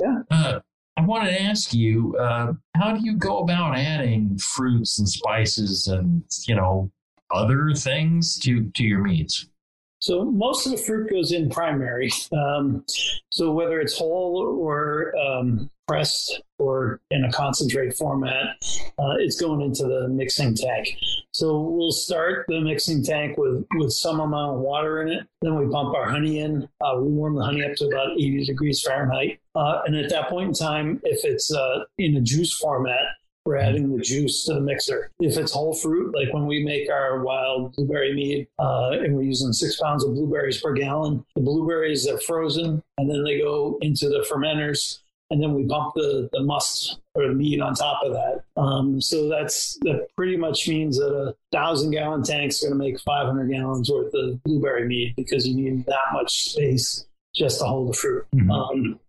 yeah. 0.00 0.22
Uh, 0.30 0.60
I 0.96 1.02
wanted 1.04 1.30
to 1.30 1.42
ask 1.42 1.72
you, 1.72 2.16
uh, 2.18 2.52
how 2.76 2.92
do 2.92 3.04
you 3.04 3.16
go 3.16 3.38
about 3.38 3.76
adding 3.76 4.38
fruits 4.38 4.98
and 4.98 5.08
spices 5.08 5.88
and 5.88 6.22
you 6.46 6.54
know 6.54 6.90
other 7.30 7.72
things 7.74 8.38
to 8.40 8.70
to 8.70 8.84
your 8.84 9.02
meads? 9.02 9.48
So 10.02 10.24
most 10.24 10.66
of 10.66 10.72
the 10.72 10.78
fruit 10.78 11.08
goes 11.10 11.30
in 11.30 11.48
primary. 11.48 12.10
Um, 12.32 12.84
so 13.30 13.52
whether 13.52 13.80
it's 13.80 13.96
whole 13.96 14.36
or 14.60 15.14
um, 15.16 15.70
pressed 15.86 16.42
or 16.58 17.00
in 17.12 17.24
a 17.24 17.30
concentrate 17.30 17.96
format, 17.96 18.56
uh, 18.98 19.14
it's 19.20 19.40
going 19.40 19.60
into 19.60 19.84
the 19.84 20.08
mixing 20.08 20.56
tank. 20.56 20.88
So 21.30 21.60
we'll 21.60 21.92
start 21.92 22.46
the 22.48 22.60
mixing 22.60 23.04
tank 23.04 23.38
with, 23.38 23.64
with 23.76 23.92
some 23.92 24.18
amount 24.18 24.56
of 24.56 24.60
water 24.60 25.02
in 25.02 25.08
it. 25.08 25.24
Then 25.40 25.54
we 25.54 25.70
pump 25.70 25.94
our 25.94 26.10
honey 26.10 26.40
in. 26.40 26.68
Uh, 26.80 26.96
we 26.96 27.06
warm 27.06 27.36
the 27.36 27.44
honey 27.44 27.64
up 27.64 27.76
to 27.76 27.86
about 27.86 28.10
80 28.18 28.46
degrees 28.46 28.82
Fahrenheit. 28.82 29.38
Uh, 29.54 29.82
and 29.86 29.94
at 29.94 30.10
that 30.10 30.28
point 30.28 30.48
in 30.48 30.54
time, 30.54 31.00
if 31.04 31.24
it's 31.24 31.54
uh, 31.54 31.84
in 31.98 32.16
a 32.16 32.20
juice 32.20 32.52
format, 32.52 33.02
we're 33.44 33.56
adding 33.56 33.94
the 33.94 34.02
juice 34.02 34.44
to 34.44 34.54
the 34.54 34.60
mixer. 34.60 35.10
If 35.20 35.36
it's 35.36 35.52
whole 35.52 35.74
fruit, 35.74 36.14
like 36.14 36.32
when 36.32 36.46
we 36.46 36.64
make 36.64 36.90
our 36.90 37.22
wild 37.22 37.74
blueberry 37.74 38.14
mead, 38.14 38.48
uh, 38.58 38.90
and 38.92 39.16
we're 39.16 39.22
using 39.22 39.52
six 39.52 39.80
pounds 39.80 40.04
of 40.04 40.14
blueberries 40.14 40.60
per 40.60 40.72
gallon, 40.72 41.24
the 41.34 41.42
blueberries 41.42 42.06
are 42.06 42.18
frozen 42.20 42.82
and 42.98 43.10
then 43.10 43.24
they 43.24 43.38
go 43.38 43.78
into 43.80 44.08
the 44.08 44.24
fermenters 44.30 44.98
and 45.30 45.42
then 45.42 45.54
we 45.54 45.66
pump 45.66 45.94
the, 45.94 46.28
the 46.32 46.42
must 46.42 46.98
or 47.14 47.26
the 47.26 47.34
mead 47.34 47.60
on 47.60 47.74
top 47.74 48.02
of 48.04 48.12
that. 48.12 48.44
Um, 48.56 49.00
so 49.00 49.28
that's 49.28 49.78
that 49.80 50.08
pretty 50.14 50.36
much 50.36 50.68
means 50.68 50.98
that 50.98 51.12
a 51.12 51.34
thousand 51.50 51.90
gallon 51.90 52.22
tank 52.22 52.50
is 52.52 52.60
going 52.60 52.72
to 52.72 52.78
make 52.78 53.00
500 53.00 53.50
gallons 53.50 53.90
worth 53.90 54.12
of 54.14 54.42
blueberry 54.44 54.86
mead 54.86 55.14
because 55.16 55.48
you 55.48 55.54
need 55.56 55.86
that 55.86 56.12
much 56.12 56.50
space 56.50 57.06
just 57.34 57.60
to 57.60 57.64
hold 57.64 57.88
the 57.88 57.94
fruit. 57.94 58.26
Mhm. 58.34 58.50
Um, 58.52 59.00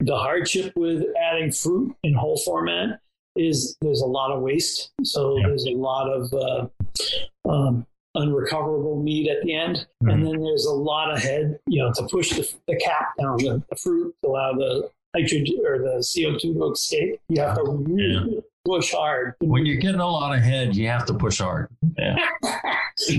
the 0.00 0.16
hardship 0.16 0.74
with 0.76 1.04
adding 1.16 1.52
fruit 1.52 1.96
in 2.02 2.12
whole 2.12 2.36
format 2.44 3.00
is 3.36 3.76
there's 3.80 4.00
a 4.02 4.06
lot 4.06 4.30
of 4.30 4.42
waste. 4.42 4.90
So 5.04 5.36
Yeah. 5.38 5.48
there's 5.48 5.66
a 5.66 5.72
lot 5.74 6.08
of 6.10 6.32
uh, 6.32 7.48
um, 7.48 7.86
unrecoverable 8.14 9.02
meat 9.02 9.28
at 9.30 9.42
the 9.42 9.54
end. 9.54 9.86
Mhm. 10.04 10.12
And 10.12 10.26
then 10.26 10.42
there's 10.42 10.66
a 10.66 10.72
lot 10.74 11.10
of 11.12 11.18
head, 11.22 11.58
you 11.66 11.82
know, 11.82 11.92
to 11.94 12.06
push 12.08 12.30
the, 12.30 12.46
the 12.68 12.76
cap 12.76 13.12
down 13.20 13.36
the, 13.38 13.62
the 13.70 13.76
fruit 13.76 14.14
to 14.22 14.28
allow 14.28 14.52
the 14.52 14.90
nitrogen 15.14 15.58
or 15.66 15.78
the 15.78 15.98
CO2 16.02 16.40
to 16.54 16.72
escape. 16.72 17.20
You 17.28 17.40
have 17.42 17.56
to 17.56 17.62
really 17.64 18.42
push 18.64 18.92
hard. 18.92 19.34
When 19.40 19.64
you're 19.66 19.76
getting 19.80 20.00
a 20.00 20.06
lot 20.06 20.36
of 20.36 20.42
head, 20.42 20.76
you 20.76 20.86
have 20.88 21.06
to 21.06 21.14
push 21.14 21.38
hard. 21.40 21.68
Yeah. 21.98 22.16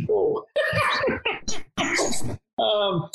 Oh. 0.09 0.45
um, 2.59 3.09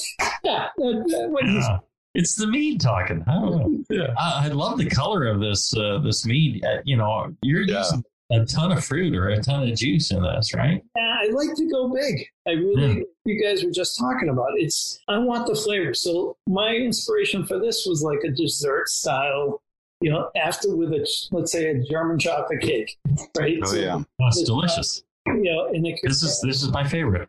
yeah, 0.45 0.69
that- 0.77 1.05
that- 1.09 1.29
what 1.31 1.45
is- 1.47 1.55
Yeah. 1.55 1.79
It's 2.19 2.35
the 2.35 2.49
mead 2.49 2.81
talking. 2.81 3.23
I 3.29 3.35
don't 3.35 3.51
know. 3.57 3.85
Yeah. 3.91 4.13
I, 4.19 4.47
I 4.47 4.49
love 4.49 4.77
the 4.79 4.91
color 4.91 5.27
of 5.29 5.39
this 5.41 5.73
uh, 5.77 5.99
this 5.99 6.27
mead. 6.27 6.65
Uh, 6.65 6.79
you 6.85 6.97
know, 6.97 7.33
you're 7.43 7.63
Yeah. 7.63 7.79
using 7.79 8.05
a 8.31 8.45
ton 8.45 8.73
of 8.73 8.85
fruit 8.85 9.15
or 9.15 9.29
a 9.29 9.41
ton 9.41 9.69
of 9.69 9.75
juice 9.77 10.11
in 10.11 10.21
this, 10.23 10.53
right? 10.53 10.83
Yeah, 10.97 11.17
I 11.23 11.29
like 11.31 11.55
to 11.57 11.69
go 11.71 11.89
big. 11.95 12.27
I 12.47 12.51
really, 12.53 13.05
you 13.25 13.43
guys 13.43 13.65
were 13.65 13.71
just 13.71 13.97
talking 13.99 14.29
about 14.31 14.49
it's. 14.57 14.99
I 15.09 15.17
want 15.19 15.47
the 15.47 15.55
flavor. 15.55 15.95
So 15.95 16.37
my 16.49 16.75
inspiration 16.75 17.47
for 17.47 17.59
this 17.61 17.87
was 17.87 18.03
like 18.03 18.19
a 18.25 18.31
dessert 18.31 18.89
style. 18.89 19.63
You 20.01 20.11
know, 20.11 20.31
after 20.37 20.75
with 20.77 20.93
a 20.93 21.09
let's 21.31 21.53
say 21.53 21.71
a 21.71 21.83
German 21.85 22.19
chocolate 22.19 22.61
cake, 22.61 22.99
right? 23.39 23.59
Oh 23.63 23.67
So, 23.67 23.77
yeah. 23.77 24.03
That's 24.19 24.41
It's, 24.41 24.51
uh, 24.51 24.53
delicious. 24.55 25.03
You 25.27 25.43
know, 25.45 25.67
and 25.69 25.87
it 25.87 26.01
could, 26.01 26.11
This 26.11 26.23
is 26.23 26.41
this 26.43 26.63
is 26.65 26.71
my 26.71 26.83
favorite. 26.87 27.29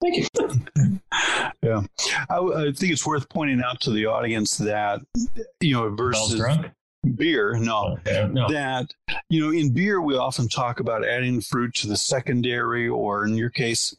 Thank 0.00 0.16
you. 0.16 0.26
Yeah. 1.62 1.82
I, 2.30 2.38
I 2.38 2.72
think 2.72 2.92
it's 2.92 3.04
worth 3.06 3.28
pointing 3.28 3.60
out 3.62 3.80
to 3.80 3.90
the 3.90 4.06
audience 4.06 4.56
that 4.58 5.00
you 5.60 5.74
know 5.74 5.90
versus 5.94 6.40
beer, 7.16 7.58
no, 7.58 7.98
Okay. 8.06 8.28
No. 8.30 8.48
that 8.48 8.92
you 9.28 9.40
know 9.44 9.50
in 9.52 9.72
beer 9.72 10.00
we 10.00 10.16
often 10.16 10.48
talk 10.48 10.78
about 10.80 11.04
adding 11.04 11.40
fruit 11.40 11.74
to 11.76 11.88
the 11.88 11.96
secondary 11.96 12.88
or 12.88 13.24
in 13.26 13.34
your 13.34 13.50
case 13.50 13.94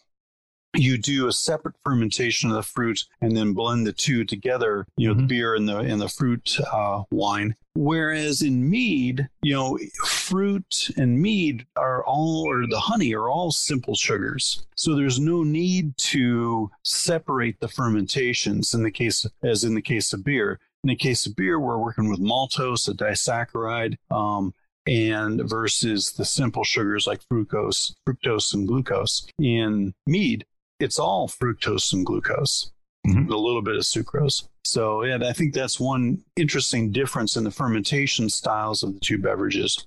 you 0.76 0.98
do 0.98 1.28
a 1.28 1.34
separate 1.34 1.76
fermentation 1.84 2.50
of 2.50 2.56
the 2.56 2.62
fruit 2.64 3.04
and 3.22 3.36
then 3.36 3.54
blend 3.54 3.88
the 3.88 3.94
two 3.94 4.24
together 4.24 4.86
you 4.98 5.08
know 5.08 5.14
the 5.16 5.24
Mhm. 5.24 5.28
beer 5.28 5.56
and 5.56 5.68
the 5.68 5.78
and 5.78 6.00
the 6.00 6.08
fruit 6.10 6.58
uh, 6.72 7.04
wine 7.12 7.56
whereas 7.74 8.42
in 8.44 8.70
mead 8.70 9.28
you 9.42 9.54
know 9.54 9.80
fruit 10.06 10.90
and 10.96 11.20
mead 11.20 11.66
are 11.76 12.04
all 12.06 12.48
or 12.48 12.68
the 12.68 12.80
honey 12.80 13.14
are 13.16 13.30
all 13.30 13.52
simple 13.52 13.96
sugars 13.96 14.66
so 14.76 14.96
there's 14.96 15.20
no 15.20 15.44
need 15.44 15.98
to 15.98 16.70
separate 16.84 17.60
the 17.60 17.68
fermentations 17.68 18.74
in 18.74 18.84
the 18.84 18.92
case 18.92 19.26
as 19.44 19.64
in 19.64 19.74
the 19.74 19.82
case 19.82 20.14
of 20.14 20.24
beer 20.24 20.60
in 20.86 20.88
the 20.88 20.96
case 20.96 21.26
of 21.26 21.36
beer, 21.36 21.60
we're 21.60 21.78
working 21.78 22.10
with 22.10 22.22
maltose, 22.22 22.88
a 22.88 22.94
disaccharide, 22.94 23.98
um, 24.12 24.54
and 24.88 25.42
versus 25.50 26.14
the 26.14 26.24
simple 26.24 26.64
sugars 26.64 27.06
like 27.06 27.20
fructose, 27.30 27.94
fructose 28.08 28.54
and 28.54 28.66
glucose. 28.66 29.28
In 29.40 29.94
mead, 30.08 30.46
it's 30.80 31.00
all 31.00 31.28
fructose 31.28 31.94
and 31.94 32.06
glucose, 32.06 32.72
Mhm. 33.08 33.30
a 33.32 33.38
little 33.38 33.62
bit 33.62 33.76
of 33.76 33.82
sucrose. 33.84 34.48
So, 34.66 35.04
yeah, 35.04 35.18
I 35.24 35.34
think 35.34 35.54
that's 35.54 35.80
one 35.80 36.24
interesting 36.36 36.92
difference 36.92 37.36
in 37.36 37.44
the 37.44 37.52
fermentation 37.52 38.30
styles 38.30 38.84
of 38.84 38.94
the 38.94 39.00
two 39.00 39.18
beverages. 39.18 39.86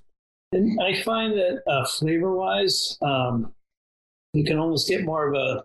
And 0.51 0.79
I 0.81 1.01
find 1.01 1.33
that 1.33 1.63
uh, 1.67 1.85
flavor 1.85 2.35
wise, 2.35 2.97
um, 3.01 3.53
you 4.33 4.43
can 4.43 4.57
almost 4.57 4.87
get 4.87 5.03
more 5.05 5.27
of 5.27 5.35
a, 5.35 5.63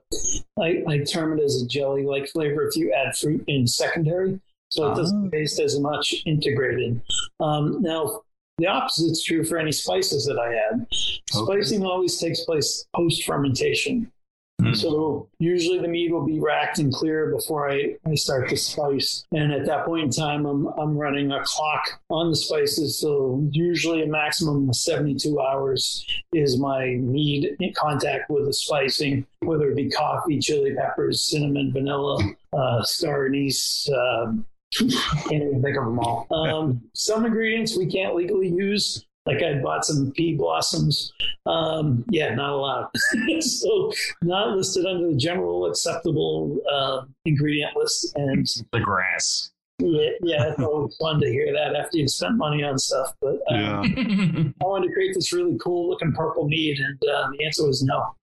I, 0.60 0.82
I 0.86 0.98
term 1.04 1.38
it 1.38 1.42
as 1.42 1.62
a 1.62 1.66
jelly 1.66 2.04
like 2.04 2.28
flavor 2.28 2.66
if 2.68 2.76
you 2.76 2.92
add 2.92 3.16
fruit 3.16 3.42
in 3.48 3.66
secondary. 3.66 4.40
So 4.70 4.92
it 4.92 4.96
doesn't 4.96 5.26
Ah. 5.28 5.30
taste 5.30 5.58
as 5.60 5.80
much 5.80 6.14
integrated. 6.26 7.00
Um, 7.40 7.80
now, 7.80 8.20
the 8.58 8.66
opposite 8.66 9.10
is 9.12 9.22
true 9.22 9.42
for 9.44 9.56
any 9.58 9.72
spices 9.72 10.26
that 10.26 10.38
I 10.38 10.54
add. 10.54 10.86
Spicing 11.30 11.84
always 11.86 12.18
takes 12.18 12.44
place 12.44 12.84
post 12.94 13.24
fermentation. 13.24 14.12
Mm. 14.60 14.76
So 14.76 15.28
usually 15.38 15.78
the 15.78 15.88
meat 15.88 16.10
will 16.10 16.26
be 16.26 16.40
racked 16.40 16.78
and 16.78 16.92
clear 16.92 17.30
before 17.30 17.70
I, 17.70 17.96
I 18.06 18.14
start 18.14 18.48
to 18.48 18.56
spice. 18.56 19.24
And 19.32 19.52
at 19.52 19.66
that 19.66 19.84
point 19.84 20.04
in 20.04 20.10
time, 20.10 20.46
I'm, 20.46 20.66
I'm 20.66 20.96
running 20.96 21.30
a 21.30 21.42
clock 21.44 22.00
on 22.10 22.30
the 22.30 22.36
spices. 22.36 22.98
So 22.98 23.46
usually 23.52 24.02
a 24.02 24.06
maximum 24.06 24.68
of 24.68 24.74
72 24.74 25.40
hours 25.40 26.04
is 26.32 26.58
my 26.58 26.86
mead 26.96 27.56
in 27.60 27.72
contact 27.74 28.30
with 28.30 28.46
the 28.46 28.52
spicing, 28.52 29.26
whether 29.40 29.70
it 29.70 29.76
be 29.76 29.90
coffee, 29.90 30.40
chili 30.40 30.74
peppers, 30.74 31.22
cinnamon, 31.22 31.72
vanilla, 31.72 32.18
uh, 32.52 32.82
star 32.82 33.26
anise, 33.26 33.88
um, 33.94 34.44
can't 34.72 35.32
even 35.32 35.62
think 35.62 35.76
of 35.76 35.84
them 35.84 35.98
all. 35.98 36.26
Um, 36.30 36.82
some 36.94 37.24
ingredients 37.24 37.76
we 37.76 37.86
can't 37.86 38.14
legally 38.14 38.48
use. 38.48 39.06
Like 39.28 39.42
I 39.42 39.54
bought 39.62 39.84
some 39.84 40.10
pea 40.12 40.34
blossoms. 40.36 41.12
Um, 41.46 42.04
yeah, 42.10 42.34
not 42.34 42.50
allowed. 42.50 42.88
so 43.40 43.92
not 44.22 44.56
listed 44.56 44.86
under 44.86 45.08
the 45.10 45.16
general 45.16 45.66
acceptable 45.66 46.56
uh, 46.72 47.02
ingredient 47.26 47.76
list. 47.76 48.16
And 48.16 48.46
The 48.72 48.80
grass. 48.80 49.50
yeah, 49.80 50.10
yeah, 50.22 50.48
it's 50.50 50.60
always 50.60 50.96
fun 50.96 51.20
to 51.20 51.28
hear 51.28 51.52
that 51.52 51.76
after 51.76 51.98
you've 51.98 52.10
spent 52.10 52.36
money 52.36 52.64
on 52.64 52.78
stuff. 52.78 53.14
But 53.20 53.36
um, 53.50 53.84
Yeah. 53.84 54.44
I 54.62 54.64
wanted 54.64 54.88
to 54.88 54.94
create 54.94 55.14
this 55.14 55.32
really 55.32 55.56
cool 55.62 55.90
looking 55.90 56.12
purple 56.12 56.48
mead, 56.48 56.78
and 56.80 56.98
uh, 57.14 57.28
the 57.38 57.44
answer 57.44 57.66
was 57.66 57.82
no. 57.82 58.14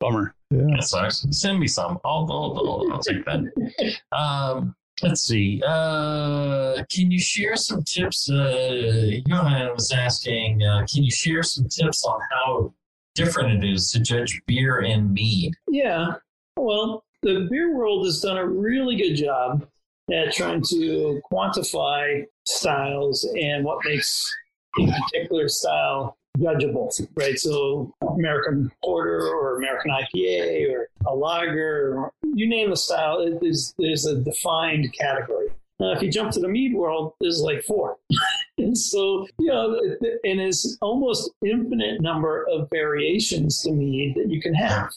Bummer. 0.00 0.34
Yeah. 0.50 0.66
That 0.76 0.84
sucks. 0.84 1.26
Send 1.30 1.58
me 1.58 1.66
some. 1.66 1.98
I'll, 2.04 2.28
I'll, 2.30 2.58
I'll, 2.58 2.92
I'll 2.92 3.00
take 3.02 3.24
that. 3.24 3.96
Um, 4.12 4.76
let's 5.02 5.22
see. 5.22 5.62
Uh, 5.66 6.82
can 6.90 7.10
you 7.10 7.20
share 7.20 7.56
some 7.56 7.82
tips? 7.82 8.30
Uh, 8.30 9.20
Johan 9.26 9.72
was 9.74 9.92
asking, 9.92 10.62
uh, 10.62 10.86
can 10.92 11.02
you 11.04 11.10
share 11.10 11.42
some 11.42 11.68
tips 11.68 12.04
on 12.04 12.20
how 12.30 12.74
different 13.14 13.64
it 13.64 13.68
is 13.68 13.90
to 13.92 14.00
judge 14.00 14.40
beer 14.46 14.80
and 14.80 15.12
mead? 15.12 15.54
Yeah. 15.68 16.14
Well, 16.56 17.04
the 17.22 17.48
beer 17.50 17.74
world 17.74 18.06
has 18.06 18.20
done 18.20 18.36
a 18.36 18.46
really 18.46 18.96
good 18.96 19.14
job 19.14 19.66
at 20.12 20.32
trying 20.32 20.62
to 20.62 21.20
quantify 21.30 22.24
styles 22.46 23.24
and 23.40 23.64
what 23.64 23.78
makes 23.84 24.32
a 24.78 24.86
particular 24.86 25.48
style 25.48 26.18
judgeable, 26.38 26.90
right? 27.14 27.38
So, 27.38 27.94
American 28.16 28.70
Porter 28.84 29.28
or 29.28 29.56
American 29.56 29.90
IPA 29.90 30.72
or 30.72 30.88
a 31.06 31.14
lager, 31.14 32.10
you 32.34 32.48
name 32.48 32.70
the 32.70 32.76
style, 32.76 33.20
it 33.20 33.38
is, 33.42 33.74
there's 33.78 34.06
a 34.06 34.16
defined 34.16 34.92
category. 34.92 35.48
Now, 35.80 35.92
if 35.92 36.02
you 36.02 36.10
jump 36.10 36.30
to 36.32 36.40
the 36.40 36.48
mead 36.48 36.74
world, 36.74 37.14
there's 37.20 37.40
like 37.40 37.64
four. 37.64 37.96
and 38.58 38.76
so, 38.76 39.26
you 39.38 39.48
know, 39.48 39.80
and 40.24 40.38
there's 40.38 40.78
almost 40.80 41.30
infinite 41.44 42.00
number 42.00 42.46
of 42.48 42.68
variations 42.70 43.60
to 43.62 43.72
mead 43.72 44.14
that 44.14 44.30
you 44.30 44.40
can 44.40 44.54
have. 44.54 44.92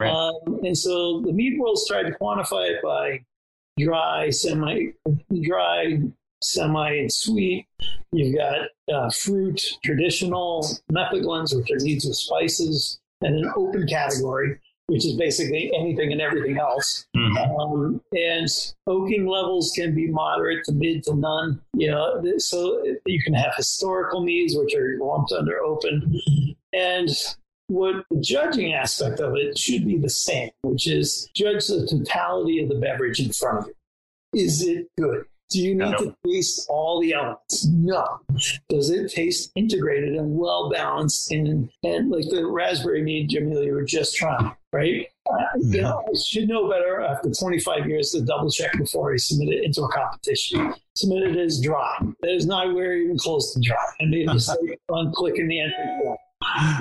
Right. 0.00 0.10
Um, 0.10 0.60
and 0.64 0.76
so 0.76 1.20
the 1.20 1.32
mead 1.32 1.60
world's 1.60 1.86
tried 1.86 2.04
to 2.04 2.12
quantify 2.12 2.70
it 2.70 2.82
by 2.82 3.20
dry, 3.78 4.30
semi, 4.30 4.92
dry, 5.42 5.98
semi, 6.44 6.90
and 6.90 7.12
sweet. 7.12 7.66
You've 8.12 8.36
got 8.36 8.68
uh, 8.92 9.10
fruit, 9.10 9.60
traditional, 9.84 10.66
metheglins, 10.90 11.56
which 11.56 11.70
are 11.70 11.84
needs 11.84 12.04
with 12.04 12.16
spices, 12.16 13.00
and 13.20 13.36
an 13.36 13.52
open 13.56 13.86
category, 13.86 14.58
which 14.86 15.06
is 15.06 15.14
basically 15.16 15.72
anything 15.78 16.12
and 16.12 16.20
everything 16.20 16.58
else. 16.58 17.06
Mhm. 17.16 17.60
Um, 17.60 18.00
and 18.12 18.48
oaking 18.86 19.26
levels 19.26 19.72
can 19.74 19.94
be 19.94 20.08
moderate 20.08 20.64
to 20.64 20.72
mid 20.72 21.04
to 21.04 21.14
none. 21.14 21.60
You 21.74 21.90
know, 21.90 22.22
so 22.38 22.84
you 23.06 23.22
can 23.22 23.34
have 23.34 23.54
historical 23.56 24.22
needs, 24.22 24.54
which 24.56 24.74
are 24.74 24.98
lumped 25.00 25.32
under 25.32 25.62
open, 25.62 26.20
and 26.72 27.08
what 27.68 28.04
the 28.10 28.20
judging 28.20 28.74
aspect 28.74 29.20
of 29.20 29.34
it 29.36 29.56
should 29.56 29.86
be 29.86 29.96
the 29.96 30.10
same, 30.10 30.50
which 30.62 30.86
is 30.86 31.30
judge 31.34 31.66
the 31.68 31.86
totality 31.86 32.62
of 32.62 32.68
the 32.68 32.74
beverage 32.74 33.20
in 33.20 33.32
front 33.32 33.60
of 33.60 33.66
you. 33.68 33.74
Is 34.44 34.62
it 34.66 34.88
good? 34.98 35.24
Do 35.52 35.60
you 35.62 35.74
need 35.74 35.90
No. 35.90 35.98
to 35.98 36.16
taste 36.26 36.66
all 36.68 37.00
the 37.00 37.12
elements? 37.14 37.66
No. 37.66 38.20
Does 38.68 38.90
it 38.90 39.10
taste 39.12 39.52
integrated 39.54 40.14
and 40.14 40.36
well 40.38 40.70
balanced? 40.70 41.30
And 41.32 41.70
and 41.82 42.10
like 42.10 42.28
the 42.28 42.46
raspberry 42.46 43.02
mead, 43.02 43.30
Jamil, 43.30 43.64
you 43.64 43.72
were 43.72 43.84
just 43.84 44.16
trying, 44.16 44.52
right? 44.72 45.06
Uh, 45.30 45.36
you 45.58 45.80
know, 45.82 46.02
I 46.08 46.16
should 46.18 46.48
know 46.48 46.68
better 46.68 47.00
after 47.00 47.30
25 47.30 47.86
years 47.88 48.10
to 48.10 48.22
double 48.22 48.50
check 48.50 48.72
before 48.76 49.12
I 49.12 49.16
submit 49.16 49.50
it 49.50 49.64
into 49.64 49.82
a 49.82 49.88
competition. 49.92 50.74
Submit 50.96 51.22
it 51.22 51.36
as 51.36 51.60
dry. 51.60 51.96
It 52.22 52.26
is 52.28 52.46
not 52.46 52.74
where 52.74 52.94
even 52.96 53.16
close 53.18 53.54
to 53.54 53.60
dry. 53.60 53.76
And 54.00 54.12
they 54.12 54.24
just 54.24 54.48
like 54.48 54.80
on 54.88 55.12
clicking 55.14 55.48
the 55.48 55.60
entry 55.60 55.84
form. 56.02 56.18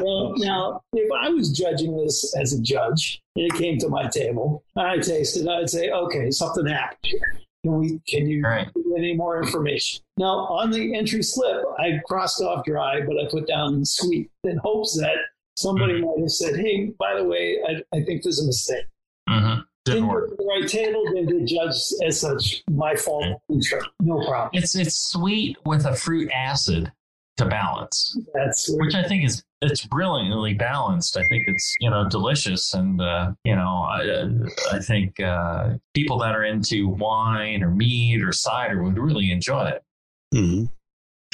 Well, 0.02 0.34
now, 0.38 0.82
if 0.94 1.12
I 1.12 1.30
was 1.30 1.52
judging 1.52 1.96
this 1.96 2.36
as 2.36 2.52
a 2.54 2.60
judge 2.62 3.22
and 3.36 3.46
it 3.46 3.54
came 3.54 3.78
to 3.78 3.90
my 3.90 4.08
table, 4.08 4.64
I 4.76 4.98
tasted, 4.98 5.48
I'd 5.48 5.70
say, 5.70 5.92
okay, 5.92 6.32
something 6.32 6.66
happened 6.66 6.98
here. 7.04 7.40
Can 7.64 7.80
we? 7.80 7.99
Can 8.07 8.28
you 8.28 8.43
Right. 8.43 8.68
give 8.74 8.84
any 8.97 9.14
more 9.16 9.41
information? 9.41 10.01
Now, 10.18 10.47
on 10.47 10.72
the 10.72 10.95
entry 10.95 11.22
slip, 11.22 11.64
I 11.78 11.99
crossed 12.07 12.41
off 12.41 12.66
dry, 12.66 13.01
but 13.01 13.18
I 13.20 13.30
put 13.30 13.47
down 13.47 13.86
sweet 13.86 14.32
in 14.43 14.57
hopes 14.57 14.97
that 14.99 15.16
somebody 15.55 16.01
might 16.01 16.20
have 16.20 16.30
said, 16.32 16.55
"Hey, 16.55 16.91
by 16.97 17.16
the 17.16 17.24
way, 17.24 17.59
I, 17.68 17.97
I 17.97 18.01
think 18.03 18.24
there's 18.24 18.41
a 18.41 18.45
mistake." 18.47 18.86
Mm-hmm. 19.30 19.62
Didn't 19.86 20.07
work. 20.07 20.30
get 20.32 20.38
to 20.38 20.43
the 20.43 20.49
right 20.49 20.68
table, 20.68 21.03
then 21.14 21.26
the 21.26 21.45
judge 21.45 21.76
as 22.07 22.20
such. 22.20 22.64
My 22.72 22.95
fault. 22.95 23.41
Sure, 23.64 23.82
no 24.01 24.24
problem. 24.26 24.49
It's 24.53 24.76
it's 24.76 24.95
sweet 24.95 25.57
with 25.66 25.86
a 25.86 25.95
fruit 25.95 26.30
acid 26.34 26.91
to 27.38 27.45
balance, 27.45 28.18
That's 28.34 28.70
which 28.70 28.93
I 28.95 29.03
think 29.03 29.24
is 29.24 29.43
it's 29.62 29.86
brilliantly 29.86 30.53
balanced. 30.53 31.18
I 31.18 31.28
think 31.28 31.43
it's 31.47 31.76
you 31.80 31.89
know 31.89 32.07
delicious, 32.09 32.74
and 32.74 32.99
uh, 33.01 33.32
you 33.43 33.55
know 33.55 33.68
I 33.89 34.30
I 34.74 34.80
think 34.80 35.20
uh, 35.20 35.76
people 35.93 36.18
that 36.20 36.36
are 36.36 36.43
into 36.43 36.88
wine 36.89 37.64
or 37.64 37.70
meat 37.72 38.24
or 38.24 38.32
cider 38.32 38.82
would 38.84 38.97
really 38.97 39.32
enjoy 39.32 39.68
it. 39.70 39.84
Mhm. 40.34 40.70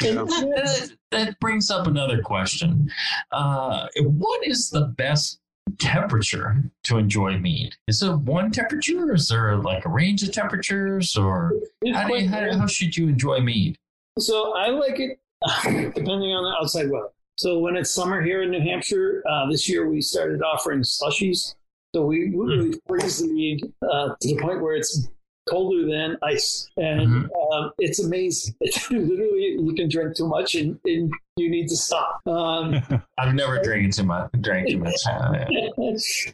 And- 0.06 0.18
That, 0.18 0.28
that- 0.30 0.92
that 1.12 1.40
brings 1.40 1.72
up 1.72 1.88
another 1.88 2.22
question. 2.22 2.92
Uh, 3.32 3.88
what 4.02 4.46
is 4.46 4.70
the 4.70 4.82
best 4.82 5.40
temperature 5.80 6.62
to 6.84 6.98
enjoy 6.98 7.38
mead? 7.40 7.74
Is 7.88 8.04
it 8.04 8.12
one 8.14 8.52
temperature? 8.52 9.10
Or 9.10 9.16
is 9.16 9.30
there 9.30 9.56
like 9.56 9.86
a 9.86 9.90
range 9.90 10.22
of 10.24 10.34
temperatures, 10.34 11.16
or 11.16 11.54
how, 11.94 12.08
do 12.08 12.16
you, 12.18 12.28
how, 12.30 12.58
how 12.60 12.68
should 12.68 12.98
you 12.98 13.08
enjoy 13.08 13.40
mead? 13.40 13.78
So 14.20 14.54
I 14.58 14.68
like 14.70 15.00
it 15.00 15.20
depending 15.64 16.34
on 16.34 16.44
the 16.44 16.56
outside 16.60 16.90
weather. 16.90 17.08
So 17.38 17.60
when 17.60 17.76
it's 17.76 17.92
summer 17.92 18.22
here 18.22 18.42
in 18.42 18.50
New 18.52 18.62
Hampshire, 18.62 19.24
uh, 19.30 19.50
this 19.50 19.70
year 19.70 19.88
we 19.90 20.02
started 20.02 20.42
offering 20.42 20.82
slushies. 20.82 21.54
So 21.96 22.06
we 22.06 22.28
Hmm. 22.30 22.40
literally 22.40 22.80
freeze 22.88 23.20
the 23.20 23.28
mead 23.32 23.62
uh, 23.84 24.16
to 24.20 24.28
the 24.36 24.42
point 24.42 24.62
where 24.62 24.76
it's 24.76 25.08
colder 25.48 25.86
than 25.90 26.18
ice, 26.24 26.68
and 26.78 27.08
Mm-hmm. 27.08 27.54
um, 27.54 27.72
it's 27.80 28.04
amazing. 28.04 28.54
literally, 28.92 29.56
you 29.60 29.74
can 29.78 29.88
drink 29.88 30.16
too 30.18 30.28
much 30.28 30.56
and, 30.56 30.78
and 30.84 31.12
you 31.38 31.50
need 31.50 31.68
to 31.70 31.78
stop. 31.78 32.20
Um, 32.28 32.82
I've 33.18 33.34
never 33.34 33.62
drank 33.64 33.96
too 33.96 34.04
much. 34.04 34.30
Drank 34.42 34.68
too 34.70 34.80
much. 34.80 34.96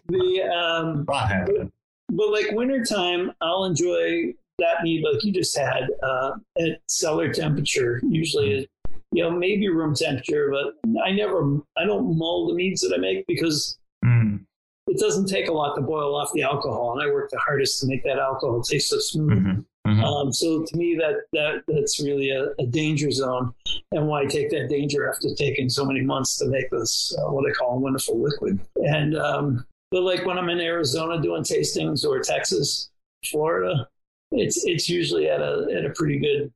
The 0.10 0.42
um, 0.52 1.06
happening. 1.08 1.72
but 2.10 2.32
like 2.32 2.48
wintertime, 2.52 3.32
I'll 3.42 3.66
enjoy 3.66 4.34
that 4.60 4.84
mead 4.84 5.04
like 5.04 5.24
you 5.24 5.32
just 5.32 5.56
had 5.58 5.84
uh, 6.02 6.32
at 6.60 6.80
cellar 6.88 7.32
temperature. 7.34 8.02
Usually, 8.10 8.68
you 9.14 9.24
know, 9.24 9.32
maybe 9.32 9.68
room 9.70 9.94
temperature, 9.96 10.52
but 10.52 10.74
I 11.06 11.12
never, 11.12 11.60
I 11.78 11.86
don't 11.86 12.18
mull 12.18 12.48
the 12.48 12.54
meads 12.56 12.82
that 12.82 12.94
I 12.96 12.98
make 13.00 13.26
because 13.28 13.78
Mm, 14.04 14.44
it 14.88 15.00
doesn't 15.00 15.28
take 15.28 15.48
a 15.48 15.54
lot 15.54 15.76
to 15.76 15.82
boil 15.82 16.14
off 16.14 16.34
the 16.34 16.42
alcohol, 16.44 16.92
and 16.92 17.02
I 17.02 17.14
work 17.14 17.30
the 17.30 17.40
hardest 17.40 17.80
to 17.80 17.88
make 17.88 18.04
that 18.04 18.20
alcohol 18.20 18.62
taste 18.62 18.90
so 18.90 19.00
smooth. 19.00 19.32
mhm, 19.32 19.66
mhm. 19.88 20.04
Um, 20.04 20.34
so 20.34 20.66
to 20.66 20.76
me, 20.78 20.96
that 20.96 21.22
that 21.32 21.64
that's 21.68 22.04
really 22.04 22.32
a, 22.32 22.48
a 22.60 22.66
danger 22.66 23.10
zone, 23.12 23.54
and 23.94 24.08
why 24.08 24.26
take 24.26 24.50
that 24.50 24.68
danger 24.70 25.10
after 25.10 25.30
taking 25.36 25.70
so 25.70 25.86
many 25.86 26.02
months 26.02 26.38
to 26.40 26.48
make 26.48 26.70
this 26.70 27.16
uh, 27.18 27.32
what 27.32 27.50
I 27.50 27.54
call 27.54 27.78
a 27.78 27.80
wonderful 27.80 28.22
liquid. 28.22 28.60
And 28.76 29.16
um, 29.16 29.66
but 29.90 30.02
like 30.04 30.26
when 30.26 30.38
I'm 30.38 30.50
in 30.50 30.60
Arizona 30.60 31.22
doing 31.22 31.44
tastings 31.44 32.04
or 32.04 32.20
Texas, 32.20 32.90
Florida, 33.32 33.88
it's 34.32 34.66
it's 34.66 34.90
usually 34.90 35.30
at 35.30 35.40
a 35.40 35.68
at 35.78 35.86
a 35.86 35.92
pretty 35.92 36.20
good 36.20 36.52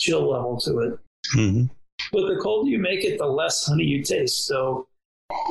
chill 0.00 0.28
level 0.28 0.58
to 0.62 0.78
it. 0.80 0.98
Mhm. 1.36 1.70
But 2.10 2.28
the 2.28 2.40
colder 2.42 2.70
you 2.70 2.78
make 2.78 3.04
it, 3.04 3.18
the 3.18 3.26
less 3.26 3.66
honey 3.66 3.84
you 3.84 4.02
taste. 4.02 4.46
So, 4.46 4.88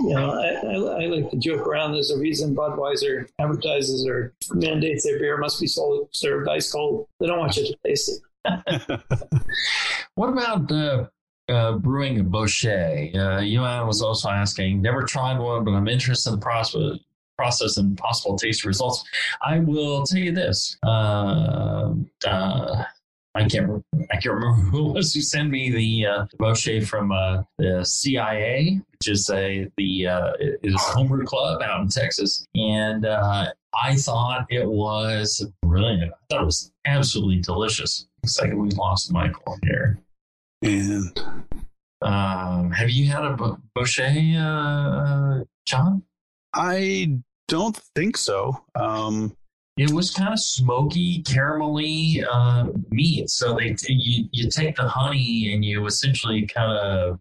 you 0.03 0.13
know, 0.13 0.31
I, 0.31 0.67
I, 0.67 1.03
I 1.03 1.05
like 1.07 1.31
to 1.31 1.37
joke 1.37 1.65
around. 1.65 1.93
There's 1.93 2.11
a 2.11 2.19
reason 2.19 2.55
Budweiser 2.55 3.27
advertises 3.39 4.05
or 4.07 4.33
mandates 4.51 5.03
their 5.03 5.19
beer 5.19 5.37
must 5.37 5.59
be 5.59 5.67
sold 5.67 6.09
served 6.11 6.49
ice 6.49 6.71
cold. 6.71 7.07
They 7.19 7.27
don't 7.27 7.39
want 7.39 7.57
you 7.57 7.65
to 7.67 7.77
taste 7.85 8.11
it. 8.45 9.01
What 10.15 10.29
about 10.29 10.71
uh, 10.71 11.77
brewing 11.77 12.19
a 12.19 12.23
Bochet? 12.23 13.15
Uh, 13.15 13.39
Yuan 13.39 13.87
was 13.87 14.01
also 14.01 14.29
asking, 14.29 14.81
never 14.81 15.03
tried 15.03 15.39
one, 15.39 15.63
but 15.63 15.71
I'm 15.71 15.87
interested 15.87 16.31
in 16.31 16.39
the 16.39 16.43
process, 16.43 16.99
process 17.37 17.77
and 17.77 17.97
possible 17.97 18.37
taste 18.37 18.65
results. 18.65 19.03
I 19.41 19.59
will 19.59 20.05
tell 20.05 20.19
you 20.19 20.31
this. 20.33 20.77
Uh, 20.85 21.93
uh, 22.25 22.83
I 23.33 23.41
can't. 23.41 23.67
Remember, 23.67 23.83
I 24.11 24.15
can't 24.17 24.35
remember 24.35 24.61
who 24.69 24.89
it 24.89 24.93
was 24.93 25.13
who 25.13 25.21
sent 25.21 25.49
me 25.49 25.69
the 25.71 26.05
uh, 26.05 26.25
Bochet 26.39 26.85
from 26.85 27.11
uh, 27.11 27.43
the 27.57 27.83
CIA, 27.85 28.81
which 28.99 29.07
is 29.07 29.29
a 29.29 29.69
the 29.77 30.07
uh, 30.07 30.31
is 30.63 30.73
a 30.75 30.77
homebrew 30.77 31.25
club 31.25 31.61
out 31.61 31.81
in 31.81 31.87
Texas, 31.87 32.45
and 32.55 33.05
uh, 33.05 33.47
I 33.73 33.95
thought 33.95 34.47
it 34.49 34.67
was 34.67 35.45
brilliant. 35.61 36.11
I 36.11 36.15
thought 36.29 36.41
it 36.41 36.45
was 36.45 36.71
absolutely 36.85 37.39
delicious. 37.39 38.07
Looks 38.23 38.41
like 38.41 38.53
we 38.53 38.69
lost 38.71 39.11
Michael 39.13 39.57
here. 39.63 39.99
And 40.61 41.17
Um, 42.01 42.71
have 42.71 42.89
you 42.89 43.07
had 43.07 43.23
a 43.23 43.33
Bo- 43.35 43.59
uh, 44.37 45.43
John? 45.65 46.03
I 46.53 47.17
don't 47.47 47.77
think 47.95 48.17
so. 48.17 48.63
Um, 48.75 49.35
It 49.77 49.91
was 49.91 50.11
kind 50.11 50.33
of 50.33 50.39
smoky, 50.39 51.23
caramelly 51.23 52.25
uh, 52.29 52.67
meat. 52.89 53.29
So 53.29 53.55
they 53.55 53.75
you 53.87 54.27
you 54.31 54.49
take 54.49 54.75
the 54.75 54.87
honey 54.87 55.53
and 55.53 55.63
you 55.63 55.85
essentially 55.85 56.45
kind 56.45 56.77
of 56.77 57.19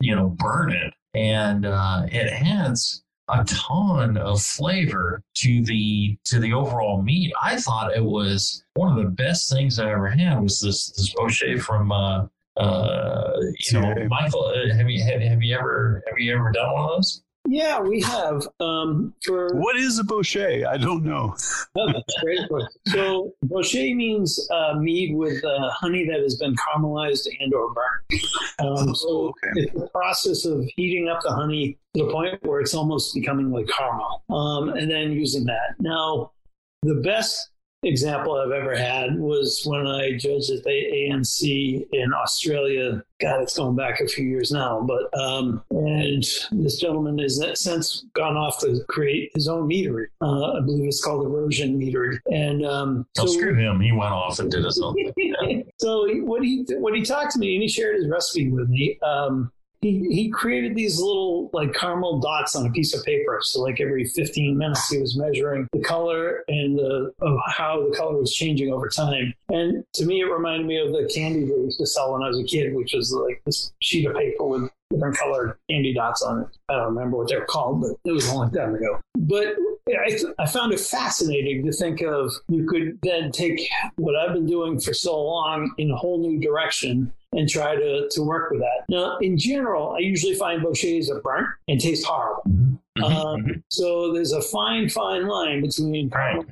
you 0.00 0.14
know 0.14 0.28
burn 0.28 0.72
it, 0.72 0.94
and 1.14 1.66
uh, 1.66 2.06
it 2.10 2.32
adds 2.32 3.02
a 3.28 3.44
ton 3.44 4.16
of 4.16 4.42
flavor 4.42 5.22
to 5.34 5.64
the 5.64 6.16
to 6.24 6.38
the 6.38 6.52
overall 6.52 7.02
meat. 7.02 7.32
I 7.42 7.56
thought 7.56 7.96
it 7.96 8.04
was 8.04 8.64
one 8.74 8.96
of 8.96 9.02
the 9.02 9.10
best 9.10 9.50
things 9.50 9.78
I 9.78 9.90
ever 9.90 10.08
had. 10.08 10.40
Was 10.40 10.60
this 10.60 10.90
this 10.90 11.14
Bochet 11.14 11.60
from 11.60 11.90
uh, 11.90 12.26
uh, 12.56 13.32
you 13.70 13.80
know 13.80 13.94
Michael? 14.08 14.44
Uh, 14.44 14.74
have 14.74 14.88
you 14.88 15.02
have, 15.02 15.20
have 15.20 15.42
you 15.42 15.56
ever 15.56 16.02
have 16.06 16.18
you 16.18 16.34
ever 16.34 16.52
done 16.52 16.72
one 16.72 16.84
of 16.84 16.90
those? 16.96 17.22
Yeah, 17.48 17.80
we 17.80 18.00
have. 18.02 18.46
Um, 18.60 19.14
for 19.24 19.54
what 19.56 19.76
is 19.76 19.98
a 19.98 20.04
bochet? 20.04 20.64
I 20.66 20.76
don't 20.76 21.04
know. 21.04 21.34
Oh, 21.76 21.92
that's 21.92 22.14
great. 22.22 22.40
So, 22.86 23.32
bochet 23.46 23.96
means 23.96 24.48
uh, 24.52 24.74
mead 24.78 25.16
with 25.16 25.44
uh, 25.44 25.70
honey 25.70 26.06
that 26.08 26.20
has 26.20 26.36
been 26.36 26.54
caramelized 26.54 27.26
and 27.40 27.52
or 27.52 27.72
burnt. 27.74 28.22
Um, 28.60 28.94
so 28.94 29.08
Oh, 29.08 29.28
okay. 29.30 29.62
it's 29.62 29.72
the 29.72 29.88
process 29.88 30.44
of 30.44 30.64
heating 30.76 31.08
up 31.08 31.20
the 31.22 31.32
honey 31.32 31.78
to 31.94 32.04
the 32.04 32.12
point 32.12 32.38
where 32.44 32.60
it's 32.60 32.74
almost 32.74 33.12
becoming 33.14 33.50
like 33.50 33.66
caramel, 33.68 34.22
um, 34.30 34.68
and 34.70 34.90
then 34.90 35.12
using 35.12 35.44
that. 35.46 35.74
Now, 35.80 36.30
the 36.82 36.96
best 36.96 37.50
example 37.84 38.34
I've 38.34 38.52
ever 38.52 38.76
had 38.76 39.18
was 39.18 39.62
when 39.64 39.86
I 39.86 40.16
judged 40.16 40.50
at 40.50 40.62
the 40.64 40.70
ANC 40.70 41.86
in 41.92 42.12
Australia. 42.12 43.02
God, 43.20 43.42
it's 43.42 43.56
going 43.56 43.76
back 43.76 44.00
a 44.00 44.06
few 44.06 44.24
years 44.24 44.50
now, 44.50 44.80
but 44.80 45.16
um, 45.18 45.62
and 45.70 46.24
this 46.52 46.80
gentleman 46.80 47.18
has 47.18 47.42
since 47.54 48.04
gone 48.14 48.36
off 48.36 48.60
to 48.60 48.80
create 48.88 49.30
his 49.34 49.48
own 49.48 49.68
meadery. 49.68 50.06
Uh, 50.20 50.52
I 50.52 50.60
believe 50.60 50.86
it's 50.86 51.02
called 51.02 51.24
Erosion 51.24 51.78
Meadery, 51.78 52.18
and 52.30 52.64
um, 52.66 53.06
Oh, 53.18 53.26
screw 53.26 53.54
him. 53.54 53.80
He 53.80 53.92
went 53.92 54.12
off 54.12 54.38
and 54.38 54.50
did 54.50 54.64
his 54.64 54.80
own 54.80 54.94
thing. 54.94 55.64
so 55.78 56.06
what 56.22 56.42
he 56.44 56.64
what 56.78 56.94
he 56.94 57.02
talked 57.02 57.32
to 57.32 57.38
me 57.38 57.54
and 57.54 57.62
he 57.62 57.68
shared 57.68 57.96
his 57.96 58.08
recipe 58.08 58.50
with 58.50 58.68
me. 58.68 58.98
Um, 59.02 59.52
he 59.82 60.06
he 60.08 60.30
created 60.30 60.74
these 60.74 60.98
little 60.98 61.50
like 61.52 61.74
caramel 61.74 62.20
dots 62.20 62.56
on 62.56 62.66
a 62.66 62.70
piece 62.70 62.94
of 62.94 63.04
paper. 63.04 63.40
So 63.42 63.60
like 63.60 63.80
every 63.80 64.04
15 64.04 64.56
minutes, 64.56 64.88
he 64.88 64.98
was 64.98 65.16
measuring 65.16 65.68
the 65.72 65.80
color 65.80 66.44
and 66.48 66.78
the 66.78 67.12
of 67.20 67.38
how 67.46 67.86
the 67.86 67.94
color 67.94 68.16
was 68.16 68.32
changing 68.32 68.72
over 68.72 68.88
time. 68.88 69.34
And 69.48 69.84
to 69.94 70.06
me, 70.06 70.20
it 70.20 70.32
reminded 70.32 70.66
me 70.66 70.78
of 70.78 70.92
the 70.92 71.10
candy 71.12 71.44
they 71.44 71.52
used 71.54 71.80
to 71.80 71.86
sell 71.86 72.12
when 72.12 72.22
I 72.22 72.28
was 72.28 72.38
a 72.38 72.44
kid, 72.44 72.74
which 72.74 72.94
was 72.94 73.12
like 73.12 73.42
this 73.44 73.72
sheet 73.82 74.06
of 74.06 74.14
paper 74.14 74.44
with 74.44 74.70
different 74.92 75.16
colored 75.16 75.58
candy 75.68 75.94
dots 75.94 76.22
on 76.22 76.40
it. 76.40 76.46
I 76.68 76.74
don't 76.74 76.94
remember 76.94 77.16
what 77.16 77.28
they're 77.28 77.44
called, 77.44 77.80
but 77.80 77.96
it 78.04 78.12
was 78.12 78.28
a 78.28 78.34
long 78.34 78.50
time 78.52 78.74
ago. 78.74 79.00
But 79.16 79.56
I, 79.88 80.18
I 80.38 80.46
found 80.46 80.72
it 80.72 80.80
fascinating 80.80 81.64
to 81.66 81.72
think 81.72 82.02
of 82.02 82.32
you 82.48 82.66
could 82.66 82.98
then 83.02 83.32
take 83.32 83.68
what 83.96 84.14
I've 84.16 84.34
been 84.34 84.46
doing 84.46 84.78
for 84.78 84.94
so 84.94 85.20
long 85.20 85.74
in 85.78 85.90
a 85.90 85.96
whole 85.96 86.18
new 86.18 86.40
direction 86.40 87.12
and 87.32 87.48
try 87.48 87.74
to, 87.74 88.08
to 88.10 88.22
work 88.22 88.50
with 88.50 88.60
that. 88.60 88.84
Now, 88.88 89.18
in 89.18 89.38
general, 89.38 89.92
I 89.92 90.00
usually 90.00 90.34
find 90.34 90.62
bochets 90.62 91.10
are 91.10 91.20
burnt 91.20 91.48
and 91.68 91.80
taste 91.80 92.04
horrible. 92.06 92.42
Mm-hmm. 92.48 93.02
Um, 93.02 93.64
so 93.68 94.12
there's 94.12 94.32
a 94.32 94.42
fine, 94.42 94.88
fine 94.88 95.26
line 95.26 95.62
between 95.62 96.10
Right. 96.10 96.44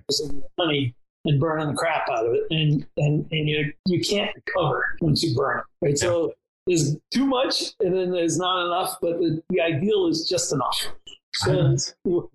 honey 0.59 0.95
and 1.27 1.39
burning 1.39 1.69
the 1.69 1.75
crap 1.75 2.09
out 2.09 2.25
of 2.27 2.33
it, 2.33 2.45
and 2.51 2.87
and 2.97 3.27
and 3.31 3.47
you 3.47 3.71
you 3.85 4.01
can't 4.01 4.35
recover 4.35 4.97
once 5.03 5.23
you 5.23 5.37
burn 5.37 5.59
it. 5.59 5.65
Right. 5.85 5.99
So 5.99 6.33
there's 6.67 6.97
too 7.13 7.27
much, 7.27 7.75
and 7.81 7.95
then 7.95 8.11
there's 8.11 8.39
not 8.39 8.65
enough. 8.65 8.97
But 9.03 9.19
the, 9.19 9.43
the 9.51 9.61
ideal 9.61 10.07
is 10.07 10.27
just 10.27 10.51
enough. 10.51 10.87
So 11.35 11.77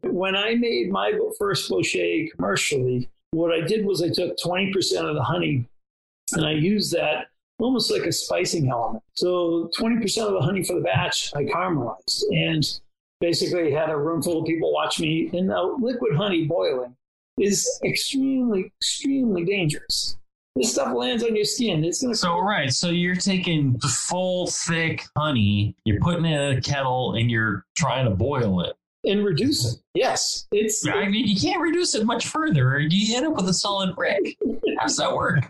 when 0.03 0.35
I 0.35 0.55
made 0.55 0.91
my 0.91 1.11
first 1.39 1.69
bochet 1.69 2.31
commercially, 2.31 3.09
what 3.31 3.51
I 3.51 3.61
did 3.61 3.85
was 3.85 4.01
I 4.01 4.09
took 4.09 4.37
20% 4.37 4.73
of 5.09 5.15
the 5.15 5.23
honey 5.23 5.67
and 6.31 6.45
I 6.45 6.51
used 6.51 6.93
that 6.93 7.27
almost 7.59 7.91
like 7.91 8.03
a 8.03 8.11
spicing 8.11 8.69
element. 8.69 9.03
So 9.13 9.69
20% 9.77 10.03
of 10.27 10.33
the 10.33 10.41
honey 10.41 10.63
for 10.63 10.75
the 10.75 10.81
batch 10.81 11.31
I 11.35 11.43
caramelized 11.43 12.23
and 12.31 12.63
basically 13.21 13.71
had 13.71 13.89
a 13.89 13.97
room 13.97 14.21
full 14.21 14.41
of 14.41 14.45
people 14.45 14.73
watch 14.73 14.99
me. 14.99 15.29
And 15.33 15.47
now 15.47 15.77
liquid 15.79 16.15
honey 16.15 16.45
boiling 16.45 16.95
is 17.39 17.69
extremely, 17.83 18.71
extremely 18.81 19.45
dangerous. 19.45 20.17
This 20.55 20.71
stuff 20.71 20.95
lands 20.95 21.21
on 21.21 21.35
your 21.35 21.43
skin. 21.43 21.83
It's 21.83 22.01
going 22.01 22.13
to 22.13 22.17
So 22.17 22.39
right, 22.39 22.71
so 22.71 22.89
you're 22.89 23.15
taking 23.15 23.77
full 23.79 24.47
thick 24.47 25.03
honey, 25.17 25.75
you're 25.83 25.99
putting 25.99 26.23
it 26.23 26.39
in 26.39 26.57
a 26.57 26.61
kettle, 26.61 27.15
and 27.15 27.29
you're 27.29 27.65
trying 27.75 28.05
to 28.05 28.11
boil 28.11 28.61
it. 28.61 28.73
and 29.03 29.25
reduce 29.25 29.73
it. 29.73 29.81
Yes, 29.95 30.47
it's 30.53 30.87
I 30.87 31.09
mean, 31.09 31.27
you 31.27 31.35
can't 31.39 31.61
reduce 31.61 31.93
it 31.93 32.05
much 32.05 32.27
further, 32.27 32.75
or 32.75 32.79
you 32.79 33.17
end 33.17 33.27
up 33.27 33.35
with 33.35 33.49
a 33.49 33.53
solid 33.53 33.97
brick. 33.97 34.37
How 34.79 34.85
does 34.87 34.95
that 34.95 35.13
work? 35.13 35.43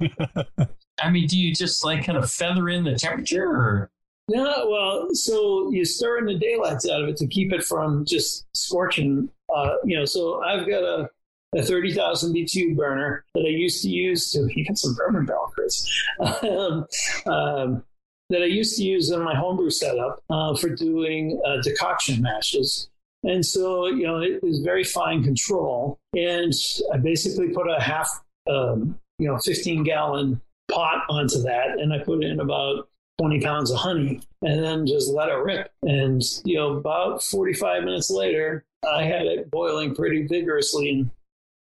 I 1.02 1.10
mean, 1.10 1.28
do 1.28 1.38
you 1.38 1.54
just 1.54 1.84
like 1.84 2.06
kind 2.06 2.18
of 2.18 2.32
feather 2.32 2.70
in 2.70 2.84
the 2.84 2.96
temperature, 2.96 3.46
or 3.46 3.92
well, 4.28 5.08
so 5.14 5.72
you 5.72 5.86
stir 5.86 6.20
in 6.20 6.26
the 6.26 6.38
daylights 6.38 6.90
out 6.90 7.04
of 7.04 7.10
it 7.10 7.18
to 7.18 7.28
keep 7.28 7.54
it 7.54 7.64
from 7.64 8.06
just 8.06 8.46
scorching. 8.54 9.30
Uh, 9.54 9.76
you 9.84 9.98
know, 9.98 10.06
so 10.06 10.42
I've 10.44 10.68
got 10.68 10.84
a, 10.84 11.10
a 11.56 11.64
30,000 11.64 12.34
BTU 12.34 12.76
burner 12.76 13.24
that 13.36 13.46
I 13.46 13.50
used 13.50 13.84
to 13.84 13.90
use 13.90 14.32
to, 14.32 14.48
you 14.54 14.66
got 14.66 14.78
some 14.78 14.96
bourbon 14.96 15.26
barrel 15.26 15.52
Chris, 15.54 15.88
um, 16.20 16.88
um, 17.28 17.84
that 18.30 18.42
I 18.42 18.46
used 18.46 18.76
to 18.78 18.84
use 18.84 19.12
in 19.12 19.22
my 19.22 19.36
homebrew 19.36 19.70
setup 19.70 20.24
uh, 20.30 20.56
for 20.56 20.70
doing 20.70 21.40
uh, 21.46 21.62
decoction 21.62 22.22
mashes. 22.22 22.90
And 23.24 23.46
so, 23.46 23.88
you 23.88 24.06
know, 24.06 24.22
it 24.22 24.42
was 24.44 24.60
very 24.60 24.84
fine 24.84 25.24
control. 25.24 26.00
And 26.16 26.54
I 26.94 26.98
basically 26.98 27.50
put 27.50 27.70
a 27.70 27.80
half, 27.80 28.10
um, 28.50 29.00
you 29.20 29.28
know, 29.28 29.38
15 29.38 29.84
gallon 29.84 30.42
pot 30.72 31.04
onto 31.10 31.40
that. 31.44 31.80
And 31.80 31.94
I 31.94 32.00
put 32.00 32.24
in 32.24 32.40
about 32.40 32.88
20 33.20 33.42
pounds 33.42 33.72
of 33.72 33.78
honey 33.78 34.22
and 34.42 34.64
then 34.64 34.86
just 34.86 35.10
let 35.12 35.30
it 35.30 35.34
rip. 35.38 35.72
And, 35.84 36.22
you 36.44 36.56
know, 36.56 36.74
about 36.78 37.24
45 37.24 37.84
minutes 37.84 38.10
later, 38.10 38.66
I 38.88 39.04
had 39.04 39.26
it 39.26 39.50
boiling 39.50 39.96
pretty 39.96 40.28
vigorously 40.28 40.90
and 40.90 41.10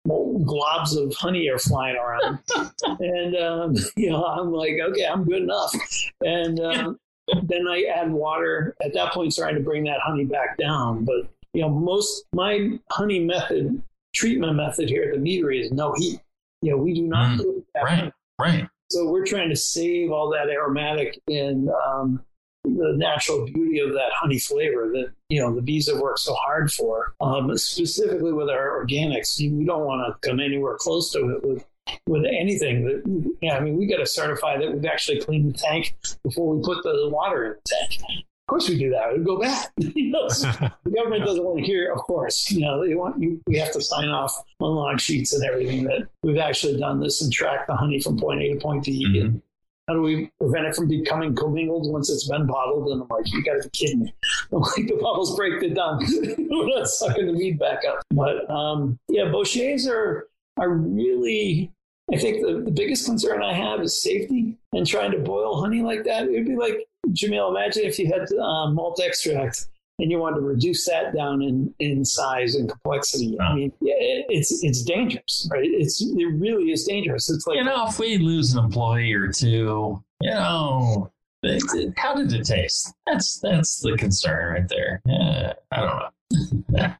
globs 0.07 0.97
of 0.97 1.13
honey 1.15 1.47
are 1.49 1.59
flying 1.59 1.95
around. 1.97 2.39
and, 2.99 3.35
um, 3.35 3.75
you 3.95 4.09
know, 4.09 4.23
I'm 4.23 4.51
like, 4.51 4.73
okay, 4.81 5.05
I'm 5.05 5.23
good 5.23 5.43
enough. 5.43 5.73
And 6.21 6.59
um, 6.59 6.99
then 7.43 7.67
I 7.67 7.83
add 7.95 8.11
water 8.11 8.75
at 8.83 8.93
that 8.93 9.13
point, 9.13 9.35
trying 9.35 9.55
to 9.55 9.61
bring 9.61 9.83
that 9.85 9.99
honey 10.01 10.25
back 10.25 10.57
down. 10.57 11.05
But, 11.05 11.29
you 11.53 11.61
know, 11.61 11.69
most 11.69 12.25
my 12.33 12.79
honey 12.91 13.19
method, 13.19 13.81
treatment 14.15 14.55
method 14.55 14.89
here 14.89 15.03
at 15.03 15.13
the 15.13 15.19
meadery 15.19 15.61
is 15.61 15.71
no 15.71 15.93
heat. 15.93 16.19
You 16.61 16.71
know, 16.71 16.77
we 16.77 16.93
do 16.93 17.03
not 17.03 17.39
Mm, 17.39 17.63
right. 17.75 17.97
honey. 17.99 18.11
right? 18.39 18.67
So 18.91 19.09
we're 19.09 19.25
trying 19.25 19.49
to 19.49 19.55
save 19.55 20.11
all 20.11 20.29
that 20.31 20.49
aromatic 20.49 21.21
in 21.27 21.69
um, 21.87 22.21
the 22.65 22.93
natural 22.97 23.45
beauty 23.45 23.79
of 23.79 23.93
that 23.93 24.11
honey 24.13 24.37
flavor 24.37 24.89
that 24.93 25.11
you 25.29 25.39
know 25.39 25.55
the 25.55 25.61
bees 25.61 25.89
have 25.89 25.99
worked 25.99 26.19
so 26.19 26.33
hard 26.33 26.71
for. 26.71 27.13
Um, 27.21 27.57
specifically 27.57 28.33
with 28.33 28.49
our 28.49 28.83
organics, 28.83 29.39
we 29.39 29.65
don't 29.65 29.85
want 29.85 30.05
to 30.05 30.29
come 30.29 30.39
anywhere 30.39 30.75
close 30.77 31.11
to 31.13 31.19
it 31.29 31.43
with 31.47 31.65
with 32.07 32.25
anything. 32.25 32.83
That 32.83 33.31
yeah, 33.41 33.57
I 33.57 33.61
mean, 33.61 33.77
we 33.77 33.87
got 33.87 33.97
to 33.97 34.05
certify 34.05 34.57
that 34.57 34.73
we've 34.73 34.85
actually 34.85 35.21
cleaned 35.21 35.53
the 35.53 35.57
tank 35.57 35.95
before 36.23 36.53
we 36.53 36.61
put 36.61 36.83
the 36.83 37.09
water 37.09 37.45
in 37.45 37.51
the 37.53 37.61
tank. 37.65 38.25
Of 38.51 38.55
course, 38.55 38.69
we 38.69 38.77
do 38.77 38.89
that. 38.89 39.17
We 39.17 39.23
go 39.23 39.39
back. 39.39 39.71
You 39.95 40.11
know, 40.11 40.27
the 40.29 40.91
government 40.93 41.23
doesn't 41.23 41.41
want 41.43 41.59
to 41.59 41.65
hear, 41.65 41.93
of 41.93 41.99
course. 41.99 42.51
You 42.51 42.61
know, 42.61 42.85
they 42.85 42.95
want 42.95 43.21
you. 43.21 43.39
We 43.47 43.57
have 43.57 43.71
to 43.71 43.81
sign 43.81 44.09
off 44.09 44.35
on 44.59 44.75
log 44.75 44.99
sheets 44.99 45.33
and 45.33 45.41
everything 45.45 45.85
that 45.85 46.09
we've 46.21 46.37
actually 46.37 46.77
done 46.77 46.99
this 46.99 47.21
and 47.21 47.31
track 47.31 47.65
the 47.65 47.75
honey 47.77 48.01
from 48.01 48.19
point 48.19 48.41
A 48.41 48.53
to 48.53 48.59
point 48.59 48.83
B. 48.83 49.05
Mhm. 49.07 49.21
And 49.21 49.41
how 49.87 49.93
do 49.93 50.01
we 50.01 50.29
prevent 50.37 50.65
it 50.65 50.75
from 50.75 50.89
becoming 50.89 51.33
commingled 51.33 51.89
once 51.89 52.09
it's 52.09 52.27
been 52.27 52.45
bottled? 52.45 52.89
And 52.89 53.01
I'm 53.01 53.07
like, 53.07 53.31
you 53.31 53.41
got 53.41 53.61
to 53.61 53.69
be 53.69 53.69
kidding 53.69 54.01
me! 54.01 54.13
I'm 54.51 54.59
like, 54.59 54.87
the 54.87 54.99
bottles 54.99 55.33
break, 55.37 55.61
they're 55.61 55.69
done. 55.69 55.99
We're 56.49 56.77
not 56.77 56.87
sucking 56.87 57.27
the 57.27 57.33
mead 57.33 57.57
back 57.57 57.85
up. 57.87 58.01
But 58.11 58.49
um, 58.49 58.99
yeah, 59.07 59.23
bochets 59.23 59.87
are 59.87 60.27
are 60.57 60.69
really. 60.69 61.71
I 62.13 62.17
think 62.17 62.45
the, 62.45 62.61
the 62.65 62.71
biggest 62.71 63.05
concern 63.05 63.41
I 63.41 63.53
have 63.53 63.79
is 63.79 64.01
safety 64.01 64.57
and 64.73 64.85
trying 64.85 65.11
to 65.11 65.19
boil 65.19 65.61
honey 65.61 65.81
like 65.81 66.03
that. 66.03 66.27
It'd 66.27 66.45
be 66.45 66.57
like 66.57 66.85
Jamil. 67.13 67.49
Imagine 67.51 67.83
if 67.83 67.97
you 67.99 68.07
had 68.07 68.27
malt 68.73 68.99
extract 69.03 69.65
and 69.99 70.09
you 70.09 70.17
wanted 70.17 70.37
to 70.37 70.41
reduce 70.41 70.85
that 70.87 71.15
down 71.15 71.41
in, 71.41 71.73
in 71.79 72.03
size 72.03 72.55
and 72.55 72.69
complexity. 72.69 73.39
I 73.39 73.53
mean, 73.55 73.71
it- 73.81 74.25
it's 74.29 74.63
it's 74.63 74.81
dangerous, 74.83 75.47
right? 75.51 75.63
It's 75.69 76.01
it 76.01 76.25
really 76.35 76.71
is 76.71 76.85
dangerous. 76.85 77.29
It's 77.29 77.45
like 77.45 77.57
You 77.57 77.63
know, 77.65 77.87
if 77.87 77.99
we 77.99 78.17
lose 78.17 78.53
an 78.53 78.63
employee 78.63 79.13
or 79.13 79.27
two, 79.31 80.01
you 80.21 80.29
know, 80.31 81.11
it- 81.43 81.61
it- 81.75 81.93
how 81.97 82.15
did 82.15 82.31
it 82.33 82.45
taste? 82.45 82.93
That's 83.05 83.39
that's 83.39 83.79
the 83.81 83.95
concern 83.97 84.53
right 84.53 84.67
there. 84.69 85.01
Yeah, 85.05 85.53
I 85.71 85.77
don't 85.81 85.99
know. 85.99 86.07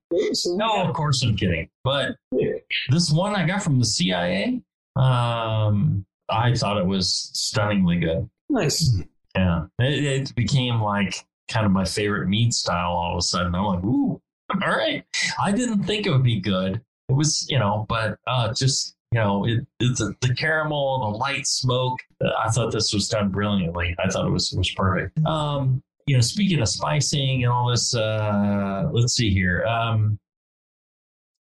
No, 0.46 0.84
of 0.84 0.94
course 0.94 1.24
I'm 1.24 1.36
kidding. 1.38 1.70
But 1.86 2.18
this 2.90 3.12
one 3.12 3.34
I 3.36 3.48
got 3.48 3.64
from 3.64 3.80
the 3.80 3.86
CIA, 3.86 4.62
um, 4.98 6.06
I 6.30 6.54
thought 6.54 6.78
it 6.78 6.86
was 6.86 7.30
stunningly 7.34 7.98
good. 7.98 8.30
nice. 8.50 8.94
Yeah, 9.36 9.66
it, 9.80 10.04
it 10.04 10.36
became 10.36 10.82
like 10.82 11.26
kind 11.50 11.66
of 11.66 11.72
my 11.72 11.86
favorite 11.86 12.28
meat 12.28 12.54
style 12.54 12.92
all 12.92 13.14
of 13.14 13.18
a 13.18 13.22
sudden. 13.22 13.56
I'm 13.56 13.66
like, 13.66 13.84
ooh, 13.84 14.22
all 14.64 14.70
right. 14.70 15.04
I 15.44 15.52
didn't 15.52 15.84
think 15.84 16.06
it 16.06 16.12
would 16.12 16.24
be 16.24 16.40
good. 16.40 16.82
It 17.10 17.14
was, 17.14 17.46
you 17.50 17.60
know, 17.60 17.86
but 17.90 18.18
uh, 18.28 18.54
just 18.54 18.96
you 19.12 19.20
know, 19.20 19.46
it, 19.46 19.66
it 19.80 19.98
the, 19.98 20.16
the 20.22 20.34
caramel, 20.34 21.12
the 21.12 21.18
light 21.18 21.46
smoke. 21.46 22.00
uh, 22.24 22.30
I 22.40 22.50
thought 22.50 22.72
this 22.72 22.94
was 22.94 23.10
done 23.10 23.30
brilliantly. 23.30 23.96
I 24.04 24.10
thought 24.10 24.26
it 24.26 24.32
was 24.32 24.54
it 24.54 24.58
was 24.58 24.72
perfect. 24.72 25.24
Um, 25.26 25.84
you 26.08 26.16
know, 26.16 26.22
speaking 26.22 26.62
of 26.62 26.70
spicing 26.70 27.44
and 27.44 27.52
all 27.52 27.70
this, 27.70 27.94
uh, 27.94 28.90
let's 28.92 29.14
see 29.14 29.30
here. 29.30 29.66
Um, 29.66 30.18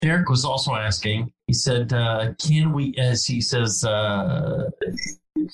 Eric 0.03 0.29
was 0.29 0.45
also 0.45 0.75
asking. 0.75 1.33
He 1.47 1.53
said, 1.53 1.93
uh, 1.93 2.33
"Can 2.39 2.73
we?" 2.73 2.95
As 2.97 3.25
he 3.25 3.41
says, 3.41 3.85
uh, 3.85 4.71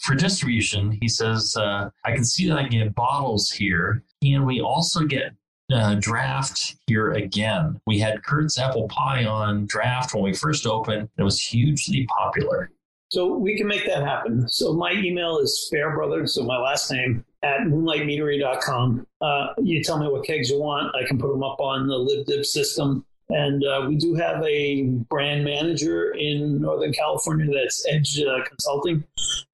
for 0.03 0.15
distribution, 0.15 0.99
he 1.01 1.09
says, 1.09 1.57
uh, 1.57 1.91
"I 2.05 2.13
can 2.13 2.25
see 2.25 2.49
that 2.49 2.59
I 2.59 2.63
can 2.63 2.79
get 2.79 2.95
bottles 2.95 3.51
here. 3.51 4.03
Can 4.23 4.45
we 4.45 4.61
also 4.61 5.05
get 5.05 5.33
uh, 5.73 5.97
draft 5.97 6.77
here 6.87 7.13
again? 7.13 7.81
We 7.87 7.99
had 7.99 8.23
Kurt's 8.23 8.59
apple 8.59 8.89
pie 8.89 9.25
on 9.25 9.67
draft 9.67 10.15
when 10.15 10.23
we 10.23 10.35
first 10.35 10.67
opened. 10.67 11.09
It 11.19 11.23
was 11.23 11.41
hugely 11.41 12.07
popular. 12.07 12.71
So 13.11 13.37
we 13.37 13.57
can 13.57 13.69
make 13.69 13.87
that 13.87 14.03
happen. 14.03 14.49
So 14.49 14.73
my 14.73 14.93
email 14.93 15.39
is 15.39 15.69
fairbrother, 15.71 16.27
so 16.27 16.43
my 16.43 16.59
last 16.59 16.91
name 16.91 17.25
at 17.43 17.61
moonlightmeadery.com. 17.61 19.07
Uh, 19.21 19.47
you 19.59 19.83
tell 19.83 19.99
me 19.99 20.09
what 20.09 20.25
kegs 20.25 20.51
you 20.51 20.61
want. 20.61 20.95
I 20.97 21.07
can 21.07 21.17
put 21.17 21.31
them 21.31 21.45
up 21.45 21.61
on 21.61 21.87
the 21.87 21.95
LibDib 21.95 22.45
system. 22.45 23.06
And 23.29 23.65
uh, 23.65 23.87
we 23.89 23.97
do 23.97 24.15
have 24.15 24.43
a 24.45 24.83
brand 24.83 25.45
manager 25.45 26.13
in 26.13 26.61
Northern 26.61 26.93
California 26.93 27.53
that's 27.53 27.85
Edge 27.89 28.21
uh, 28.23 28.45
Consulting. 28.45 29.05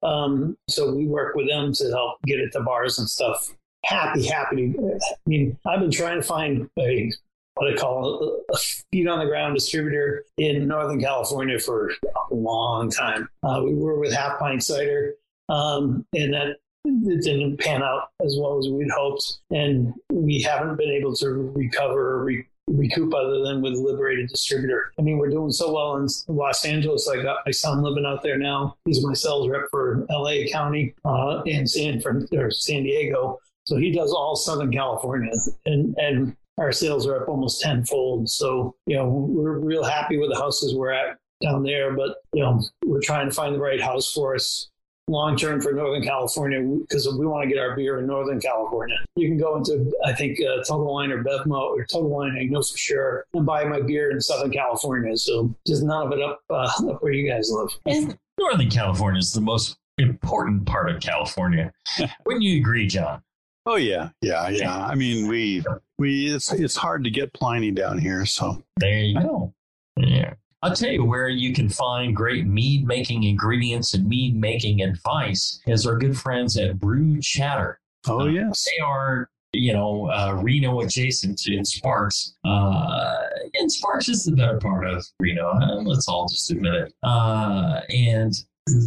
Um, 0.02 0.56
so 0.68 0.94
we 0.94 1.06
work 1.06 1.34
with 1.34 1.48
them 1.48 1.72
to 1.74 1.90
help 1.90 2.20
get 2.26 2.38
it 2.38 2.52
to 2.52 2.60
bars 2.60 2.98
and 2.98 3.08
stuff. 3.08 3.48
Happy, 3.84 4.26
happy. 4.26 4.74
I 4.78 5.16
mean, 5.26 5.58
I've 5.66 5.80
been 5.80 5.90
trying 5.90 6.20
to 6.20 6.26
find 6.26 6.68
a 6.78 7.10
what 7.54 7.72
I 7.72 7.76
call 7.76 8.40
a, 8.52 8.56
feet 8.56 9.06
on 9.06 9.18
the 9.18 9.26
ground 9.26 9.54
distributor 9.54 10.24
in 10.38 10.66
Northern 10.66 11.00
California 11.00 11.58
for 11.58 11.90
a 12.30 12.34
long 12.34 12.90
time. 12.90 13.28
Uh, 13.42 13.60
we 13.64 13.74
were 13.74 13.98
with 13.98 14.12
Half 14.12 14.38
Pint 14.38 14.62
Cider, 14.62 15.14
um, 15.48 16.06
and 16.14 16.32
that 16.32 16.56
it 16.84 17.22
didn't 17.22 17.58
pan 17.58 17.82
out 17.82 18.08
as 18.24 18.36
well 18.38 18.58
as 18.58 18.68
we'd 18.68 18.90
hoped, 18.90 19.38
and 19.50 19.92
we 20.10 20.40
haven't 20.40 20.76
been 20.76 20.90
able 20.90 21.14
to 21.16 21.28
recover 21.28 22.24
re- 22.24 22.46
recoup 22.68 23.12
other 23.14 23.40
than 23.42 23.60
with 23.62 23.74
Liberated 23.74 24.28
Distributor. 24.28 24.92
I 24.98 25.02
mean, 25.02 25.18
we're 25.18 25.30
doing 25.30 25.50
so 25.50 25.72
well 25.72 25.96
in 25.96 26.06
Los 26.28 26.64
Angeles. 26.64 27.08
I 27.08 27.22
got 27.22 27.44
my 27.44 27.52
son 27.52 27.82
living 27.82 28.06
out 28.06 28.22
there 28.22 28.38
now. 28.38 28.76
He's 28.84 29.04
my 29.04 29.14
sales 29.14 29.48
rep 29.48 29.68
for 29.70 30.06
LA 30.10 30.46
County 30.50 30.94
uh, 31.04 31.42
and 31.42 31.68
San 31.68 32.00
from 32.00 32.26
or 32.32 32.50
San 32.50 32.84
Diego. 32.84 33.38
So 33.64 33.76
he 33.76 33.92
does 33.92 34.12
all 34.12 34.34
Southern 34.36 34.72
California, 34.72 35.30
and 35.66 35.94
and 35.98 36.36
our 36.58 36.72
sales 36.72 37.06
are 37.06 37.22
up 37.22 37.28
almost 37.28 37.60
tenfold. 37.60 38.28
So 38.28 38.74
you 38.86 38.96
know 38.96 39.08
we're 39.08 39.58
real 39.58 39.84
happy 39.84 40.18
with 40.18 40.30
the 40.30 40.38
houses 40.38 40.74
we're 40.74 40.92
at 40.92 41.18
down 41.40 41.62
there, 41.62 41.94
but 41.94 42.16
you 42.32 42.42
know 42.42 42.62
we're 42.84 43.02
trying 43.02 43.28
to 43.28 43.34
find 43.34 43.54
the 43.54 43.60
right 43.60 43.80
house 43.80 44.12
for 44.12 44.34
us 44.34 44.68
long 45.08 45.36
term 45.36 45.60
for 45.60 45.72
Northern 45.72 46.02
California 46.02 46.60
because 46.60 47.06
we 47.18 47.26
want 47.26 47.42
to 47.44 47.48
get 47.48 47.58
our 47.58 47.76
beer 47.76 47.98
in 47.98 48.06
Northern 48.06 48.40
California. 48.40 48.96
You 49.16 49.28
can 49.28 49.38
go 49.38 49.56
into, 49.56 49.92
I 50.04 50.12
think, 50.12 50.38
uh, 50.40 50.62
Total 50.64 50.92
Wine 50.92 51.10
or 51.10 51.22
Bevmo 51.22 51.60
or 51.60 51.84
Total 51.84 52.08
Wine, 52.08 52.36
I 52.38 52.44
know 52.44 52.62
for 52.62 52.76
sure, 52.76 53.26
and 53.34 53.44
buy 53.44 53.64
my 53.64 53.80
beer 53.80 54.10
in 54.10 54.20
Southern 54.20 54.52
California. 54.52 55.16
So 55.16 55.54
just 55.66 55.82
none 55.82 56.06
of 56.06 56.12
it 56.12 56.22
up, 56.22 56.40
uh, 56.50 56.70
up 56.88 57.02
where 57.02 57.12
you 57.12 57.28
guys 57.28 57.50
live. 57.50 57.70
And 57.86 58.16
Northern 58.38 58.70
California 58.70 59.18
is 59.18 59.32
the 59.32 59.40
most 59.40 59.76
important 59.98 60.66
part 60.66 60.90
of 60.90 61.00
California. 61.00 61.72
Wouldn't 62.26 62.44
you 62.44 62.58
agree, 62.58 62.86
John? 62.86 63.22
Oh 63.64 63.76
yeah, 63.76 64.08
yeah, 64.22 64.48
yeah. 64.48 64.76
I 64.76 64.96
mean, 64.96 65.28
we 65.28 65.64
we 65.98 66.34
it's 66.34 66.52
it's 66.52 66.74
hard 66.74 67.04
to 67.04 67.10
get 67.10 67.32
Pliny 67.32 67.70
down 67.70 67.96
here, 67.98 68.26
so 68.26 68.60
There 68.78 68.98
you 68.98 69.14
go. 69.20 69.54
Yeah. 69.96 70.34
I'll 70.62 70.74
tell 70.74 70.90
you 70.90 71.04
where 71.04 71.28
you 71.28 71.52
can 71.52 71.68
find 71.68 72.14
great 72.14 72.46
mead 72.46 72.86
making 72.86 73.24
ingredients 73.24 73.94
and 73.94 74.06
mead 74.08 74.36
making 74.36 74.80
advice 74.82 75.60
is 75.66 75.86
our 75.86 75.98
good 75.98 76.16
friends 76.16 76.56
at 76.56 76.78
Brew 76.78 77.20
Chatter. 77.20 77.80
oh 78.06 78.26
yes, 78.26 78.64
They 78.76 78.80
are, 78.82 79.28
you 79.52 79.72
know, 79.72 80.08
uh, 80.10 80.38
Reno 80.40 80.80
adjacent 80.80 81.46
in 81.48 81.64
Sparks. 81.64 82.34
Uh, 82.44 83.16
and 83.54 83.70
Sparks 83.70 84.08
is 84.08 84.24
the 84.24 84.36
better 84.36 84.58
part 84.58 84.86
of 84.86 85.04
Reno. 85.18 85.48
uh, 85.50 85.82
Let's 85.82 86.06
all 86.08 86.28
just 86.28 86.50
admit 86.52 86.74
it. 86.74 86.94
Uh, 87.02 87.80
and 87.90 88.32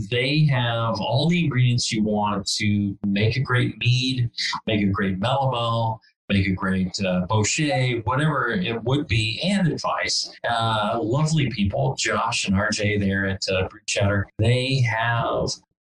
they 0.09 0.45
have 0.49 1.01
all 1.01 1.27
the 1.27 1.43
ingredients 1.43 1.91
you 1.91 2.01
want 2.01 2.47
to 2.57 2.97
make 3.05 3.35
a 3.35 3.41
great 3.41 3.77
mead, 3.79 4.29
make 4.65 4.81
a 4.81 4.85
great 4.89 5.19
melomel, 5.19 5.99
make 6.29 6.47
a 6.47 6.51
great 6.51 6.99
uh, 6.99 7.25
bochet, 7.27 8.05
whatever 8.05 8.49
it 8.49 8.83
would 8.83 9.07
be, 9.07 9.39
and 9.43 9.67
advice. 9.67 10.31
Uh, 10.49 10.99
lovely 11.01 11.49
people, 11.49 11.95
Josh 11.97 12.47
and 12.47 12.55
RJ 12.55 12.99
there 12.99 13.27
at 13.27 13.43
uh, 13.49 13.67
Brew 13.67 13.81
Chatter. 13.85 14.27
They 14.37 14.81
have 14.81 15.49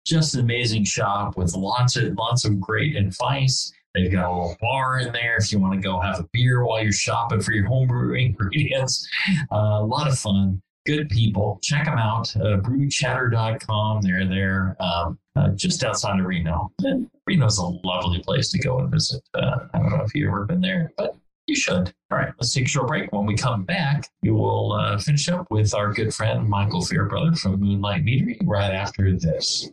just 0.07 0.35
an 0.35 0.41
amazing 0.41 0.85
shop 0.85 1.37
with 1.37 1.55
lots 1.55 1.97
of 1.97 2.15
lots 2.17 2.45
of 2.45 2.61
great 2.61 2.97
advice. 2.97 3.73
They've 3.95 4.11
got 4.11 4.31
a 4.31 4.33
little 4.33 4.57
bar 4.61 5.01
in 5.01 5.13
there 5.13 5.37
if 5.37 5.51
you 5.51 5.59
want 5.59 5.75
to 5.75 5.81
go 5.81 5.99
have 6.01 6.21
a 6.21 6.29
beer 6.33 6.65
while 6.65 6.83
you're 6.83 6.93
shopping 6.93 7.41
for 7.41 7.53
your 7.53 7.67
homebrew 7.67 8.15
ingredients. 8.19 9.09
Uh, 9.53 9.81
a 9.81 9.85
lot 9.85 10.09
of 10.09 10.19
fun. 10.19 10.63
Good 10.87 11.11
people. 11.11 11.59
Check 11.63 11.85
them 11.85 11.99
out. 11.99 12.35
Uh, 12.37 12.57
brewchatter.com. 12.57 14.01
They're 14.01 14.27
there 14.27 14.77
um, 14.81 15.19
uh, 15.37 15.51
just 15.51 15.85
outside 15.85 16.19
of 16.19 16.25
Reno. 16.25 16.73
And 16.81 17.11
Reno's 17.27 17.59
a 17.59 17.67
lovely 17.87 18.23
place 18.23 18.51
to 18.51 18.59
go 18.59 18.79
and 18.79 18.91
visit. 18.91 19.23
Uh, 19.35 19.67
I 19.75 19.79
don't 19.79 19.91
know 19.91 20.03
if 20.03 20.15
you've 20.15 20.29
ever 20.29 20.47
been 20.47 20.63
there, 20.63 20.93
but 20.97 21.17
you 21.47 21.55
should. 21.55 21.93
All 22.11 22.19
right, 22.19 22.33
let's 22.39 22.55
take 22.55 22.65
a 22.65 22.69
short 22.69 22.89
break. 22.89 23.13
When 23.13 23.27
we 23.27 23.37
come 23.37 23.65
back, 23.65 24.09
we 24.23 24.31
will 24.31 24.73
uh, 24.73 24.99
finish 24.99 25.29
up 25.29 25.47
with 25.51 25.75
our 25.75 25.93
good 25.93 26.15
friend 26.15 26.49
Michael 26.49 26.83
Fairbrother 26.83 27.37
from 27.37 27.61
Moonlight 27.61 28.05
Meadery 28.05 28.39
right 28.45 28.73
after 28.73 29.17
this. 29.19 29.69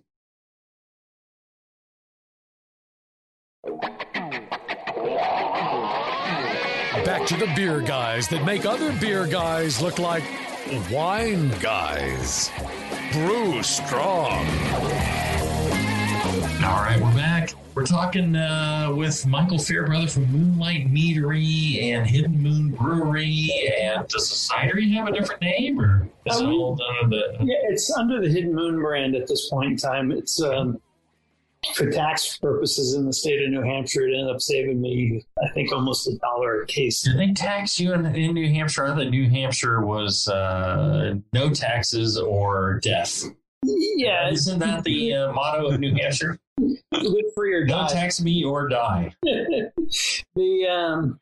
Back 7.05 7.25
to 7.27 7.37
the 7.37 7.51
beer 7.55 7.79
guys 7.79 8.27
that 8.27 8.43
make 8.43 8.65
other 8.65 8.91
beer 8.99 9.25
guys 9.25 9.81
look 9.81 9.99
like 9.99 10.23
wine 10.91 11.49
guys. 11.59 12.51
Brew 13.13 13.63
strong. 13.63 14.45
All 16.63 16.83
right, 16.83 16.99
we're 17.01 17.13
back. 17.15 17.53
We're 17.75 17.85
talking 17.85 18.35
uh, 18.35 18.91
with 18.95 19.25
Michael 19.27 19.59
Fairbrother 19.59 20.07
from 20.07 20.25
Moonlight 20.31 20.87
Meadery 20.91 21.81
and 21.83 22.07
Hidden 22.07 22.41
Moon 22.41 22.71
Brewery. 22.71 23.51
And 23.79 24.07
does 24.07 24.29
the 24.29 24.53
cidery 24.53 24.91
have 24.93 25.07
a 25.07 25.11
different 25.11 25.41
name, 25.41 25.79
or 25.79 26.09
is 26.25 26.39
it 26.39 26.45
Um, 26.45 26.51
all 26.53 26.79
under 27.01 27.15
the? 27.15 27.37
Yeah, 27.45 27.55
it's 27.69 27.89
under 27.95 28.19
the 28.19 28.29
Hidden 28.29 28.53
Moon 28.53 28.81
brand 28.81 29.15
at 29.15 29.27
this 29.27 29.47
point 29.49 29.71
in 29.71 29.77
time. 29.77 30.11
It's 30.11 30.41
um, 30.41 30.81
for 31.75 31.91
tax 31.91 32.37
purposes 32.37 32.93
in 32.93 33.05
the 33.05 33.13
state 33.13 33.43
of 33.43 33.49
New 33.49 33.61
Hampshire. 33.61 34.07
It 34.07 34.13
ended 34.17 34.33
up 34.33 34.41
saving 34.41 34.81
me, 34.81 35.25
I 35.43 35.49
think, 35.53 35.71
almost 35.71 36.07
a 36.07 36.17
dollar 36.17 36.61
a 36.61 36.67
case. 36.67 37.01
Did 37.01 37.17
they 37.17 37.33
tax 37.33 37.79
you 37.79 37.93
in, 37.93 38.05
in 38.15 38.33
New 38.33 38.49
Hampshire? 38.49 38.85
I 38.85 38.95
thought 38.95 39.09
New 39.09 39.29
Hampshire 39.29 39.85
was 39.85 40.27
uh, 40.27 41.15
no 41.33 41.49
taxes 41.49 42.17
or 42.17 42.79
death. 42.81 43.23
Yeah, 43.63 44.29
Isn't 44.29 44.59
that 44.59 44.83
the 44.83 45.13
uh, 45.13 45.31
motto 45.33 45.71
of 45.71 45.79
New 45.79 45.95
Hampshire? 45.95 46.39
good 46.59 47.25
for 47.35 47.45
your 47.45 47.65
Don't 47.65 47.89
tax 47.89 48.21
me 48.21 48.43
or 48.43 48.67
die. 48.67 49.13
the 49.23 50.67
um, 50.69 51.19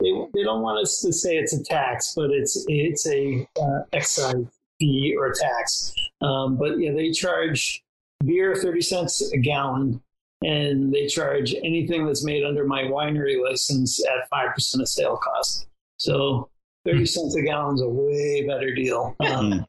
they, 0.00 0.10
they 0.34 0.42
don't 0.42 0.62
want 0.62 0.80
us 0.82 1.00
to 1.02 1.12
say 1.12 1.36
it's 1.36 1.52
a 1.52 1.62
tax, 1.62 2.14
but 2.14 2.30
it's 2.30 2.64
it's 2.68 3.06
a 3.06 3.46
uh, 3.60 3.82
excise 3.92 4.44
fee 4.78 5.14
or 5.18 5.32
tax. 5.32 5.94
Um, 6.20 6.56
but 6.56 6.78
yeah, 6.78 6.92
they 6.92 7.10
charge 7.10 7.82
beer 8.24 8.54
thirty 8.54 8.80
cents 8.80 9.32
a 9.32 9.38
gallon, 9.38 10.00
and 10.42 10.92
they 10.92 11.06
charge 11.06 11.54
anything 11.62 12.06
that's 12.06 12.24
made 12.24 12.44
under 12.44 12.66
my 12.66 12.82
winery 12.82 13.42
license 13.42 14.04
at 14.06 14.28
five 14.28 14.54
percent 14.54 14.82
of 14.82 14.88
sale 14.88 15.16
cost. 15.16 15.66
So 15.98 16.48
thirty 16.84 17.06
cents 17.06 17.34
a 17.36 17.42
gallon 17.42 17.76
is 17.76 17.82
a 17.82 17.88
way 17.88 18.46
better 18.46 18.74
deal. 18.74 19.14
Um, 19.20 19.66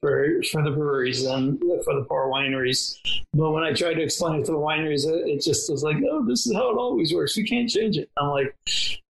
for 0.00 0.42
for 0.50 0.62
the 0.62 0.70
breweries 0.70 1.24
than 1.24 1.58
for 1.84 1.94
the 1.94 2.04
poor 2.08 2.30
wineries. 2.30 2.94
But 3.32 3.50
when 3.50 3.62
I 3.62 3.72
tried 3.72 3.94
to 3.94 4.02
explain 4.02 4.40
it 4.40 4.46
to 4.46 4.52
the 4.52 4.58
wineries, 4.58 5.06
it, 5.06 5.28
it 5.28 5.42
just 5.42 5.70
was 5.70 5.82
like, 5.82 5.96
"Oh, 6.10 6.24
this 6.24 6.46
is 6.46 6.54
how 6.54 6.70
it 6.70 6.76
always 6.76 7.12
works. 7.12 7.36
We 7.36 7.44
can't 7.44 7.68
change 7.68 7.96
it." 7.98 8.10
I'm 8.16 8.28
like, 8.28 8.56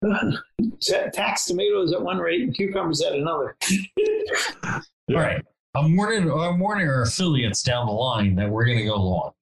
"Tax 1.13 1.47
tomatoes 1.47 1.93
at 1.93 2.03
one 2.03 2.19
rate 2.19 2.43
and 2.43 2.55
cucumbers 2.55 3.03
at 3.03 3.13
another." 3.13 3.57
All 5.11 5.17
right. 5.17 5.45
I'm 5.77 5.95
warning, 5.95 6.31
I'm 6.31 6.59
warning 6.59 6.89
our 6.89 7.03
affiliates 7.03 7.63
down 7.63 7.87
the 7.87 7.93
line 7.93 8.35
that 8.37 8.49
we're 8.49 8.65
going 8.65 8.79
to 8.79 8.85
go 8.85 8.97
long. 8.97 9.33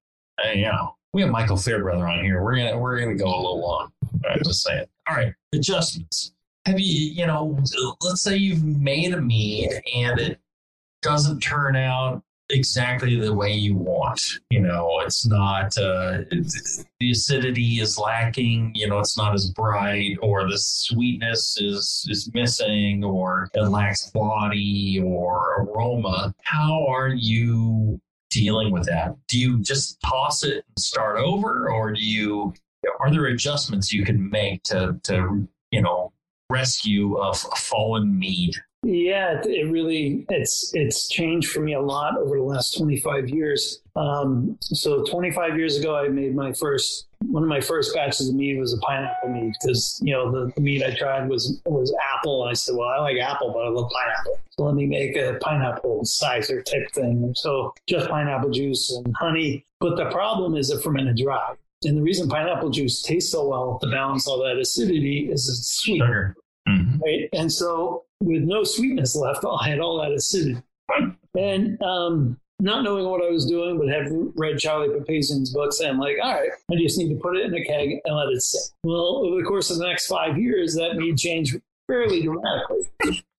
Uh, 0.45 0.51
you 0.51 0.65
know, 0.65 0.97
we 1.13 1.23
have 1.23 1.31
Michael 1.31 1.57
Fairbrother 1.57 2.09
on 2.09 2.25
here. 2.25 2.43
We're 2.43 2.57
gonna 2.57 2.77
we're 2.77 2.99
gonna 2.99 3.15
go 3.15 3.27
a 3.27 3.37
little 3.37 3.61
long. 3.61 3.93
I'm 4.29 4.41
just 4.45 4.65
saying. 4.65 4.87
All 5.09 5.15
right, 5.15 5.33
adjustments. 5.53 6.33
Have 6.67 6.81
you 6.81 7.13
you 7.13 7.27
know? 7.27 7.57
Let's 8.03 8.23
say 8.23 8.37
you've 8.37 8.65
made 8.65 9.15
a 9.15 9.21
mead 9.21 9.71
and 9.95 10.19
it 10.19 10.41
doesn't 11.03 11.39
turn 11.39 11.77
out 11.77 12.24
exactly 12.51 13.19
the 13.19 13.33
way 13.33 13.53
you 13.53 13.77
want. 13.77 14.21
You 14.51 14.61
know, 14.61 15.01
it's 15.01 15.27
not 15.27 15.77
uh, 15.79 16.23
the 17.01 17.11
acidity 17.11 17.81
is 17.81 17.99
lacking. 17.99 18.73
You 18.75 18.89
know, 18.89 18.99
it's 18.99 19.17
not 19.17 19.35
as 19.35 19.51
bright, 19.51 20.17
or 20.23 20.49
the 20.49 20.59
sweetness 20.59 21.61
is 21.61 22.07
is 22.11 22.31
missing, 22.35 23.05
or 23.05 23.51
it 23.55 23.63
lacks 23.63 24.11
body 24.11 25.01
or 25.03 25.63
aroma. 25.63 26.35
How 26.43 26.87
are 26.89 27.09
you 27.09 28.01
dealing 28.31 28.73
with 28.73 28.87
that? 28.87 29.15
Do 29.29 29.39
you 29.39 29.61
just 29.61 30.01
toss 30.01 30.45
it 30.45 30.65
and 30.69 30.79
start 30.79 31.19
over, 31.19 31.71
or 31.71 31.93
do 31.93 32.01
you? 32.01 32.53
Are 33.01 33.11
there 33.11 33.27
adjustments 33.27 33.93
you 33.93 34.05
can 34.05 34.31
make 34.31 34.63
to 34.65 34.99
to 35.05 35.49
you 35.71 35.83
know 35.83 36.13
rescue 36.51 37.17
a, 37.17 37.31
f- 37.31 37.47
a 37.53 37.57
fallen 37.57 38.19
mead? 38.19 38.55
Yeah, 38.85 39.41
it, 39.43 39.71
really 39.71 40.27
it's 40.29 40.71
it's 40.75 41.09
changed 41.09 41.51
for 41.51 41.61
me 41.61 41.73
a 41.75 41.81
lot 41.81 42.19
over 42.19 42.37
the 42.37 42.43
last 42.43 42.77
25 42.77 43.31
years. 43.31 43.81
Um, 43.97 44.59
so 44.61 45.03
25 45.05 45.57
years 45.57 45.79
ago, 45.79 45.97
I 45.97 46.09
made 46.09 46.35
my 46.35 46.53
first 46.53 47.07
one 47.27 47.43
of 47.43 47.49
my 47.49 47.61
first 47.61 47.95
batches 47.95 48.29
of 48.29 48.35
mead 48.35 48.59
was 48.59 48.75
a 48.75 48.79
pineapple 48.79 49.31
mead 49.31 49.55
because 49.61 49.99
you 50.03 50.13
know 50.13 50.31
the, 50.31 50.53
the 50.55 50.61
mead 50.61 50.83
I 50.83 50.95
tried 50.95 51.29
was 51.29 51.61
was 51.65 51.95
apple. 52.15 52.43
And 52.43 52.51
I 52.51 52.55
said, 52.55 52.75
well, 52.77 52.89
I 52.89 52.99
like 52.99 53.19
apple, 53.19 53.53
but 53.53 53.61
I 53.61 53.69
love 53.69 53.91
pineapple. 53.91 54.39
So 54.51 54.65
let 54.65 54.75
me 54.75 54.87
make 54.87 55.17
a 55.17 55.39
pineapple 55.41 56.03
cyser 56.05 56.63
type 56.63 56.91
thing. 56.93 57.33
So 57.37 57.73
just 57.89 58.09
pineapple 58.11 58.51
juice 58.51 58.95
and 58.95 59.15
honey. 59.19 59.65
But 59.81 59.97
the 59.97 60.11
problem 60.11 60.57
is 60.57 60.71
it 60.71 60.83
fermented 60.83 61.17
dry. 61.17 61.55
And 61.85 61.97
the 61.97 62.03
reason 62.03 62.29
pineapple 62.29 62.71
juice 62.71 63.03
tastes 63.03 63.33
so 63.33 63.49
well 63.49 63.79
to 63.83 63.91
balance 63.91 64.27
all 64.27 64.43
that 64.43 64.59
acidity 64.59 65.29
is 65.31 65.49
it's 65.49 65.81
sweet 65.83 66.01
Sugar. 66.01 66.37
Mhm. 66.69 67.01
right? 67.03 67.29
And 67.33 67.53
so 67.53 68.05
with 68.25 68.43
no 68.43 68.65
sweetness 68.65 69.15
left, 69.17 69.45
I 69.61 69.69
had 69.69 69.81
all 69.81 70.01
that 70.03 70.13
acidity. 70.13 70.63
And 71.37 71.81
um, 71.83 72.39
not 72.61 72.85
knowing 72.85 73.07
what 73.07 73.23
I 73.23 73.31
was 73.31 73.47
doing, 73.47 73.79
but 73.79 73.89
have 73.89 74.07
read 74.37 74.59
Charlie 74.59 74.89
Papazian's 74.89 75.53
books, 75.53 75.81
I'm 75.81 75.99
like, 75.99 76.17
all 76.23 76.35
right, 76.35 76.51
I 76.71 76.75
just 76.77 76.99
need 76.99 77.09
to 77.09 77.21
put 77.21 77.37
it 77.37 77.47
in 77.47 77.55
a 77.55 77.65
keg 77.65 78.01
and 78.05 78.17
let 78.17 78.29
it 78.29 78.43
sit. 78.43 78.63
Well, 78.85 79.25
over 79.25 79.41
the 79.41 79.47
course 79.47 79.71
of 79.71 79.79
the 79.79 79.87
next 79.87 80.07
five 80.07 80.39
years, 80.39 80.75
that 80.75 80.97
mead 80.97 81.19
change 81.19 81.57
fairly 81.87 82.23
dramatically. 82.23 82.83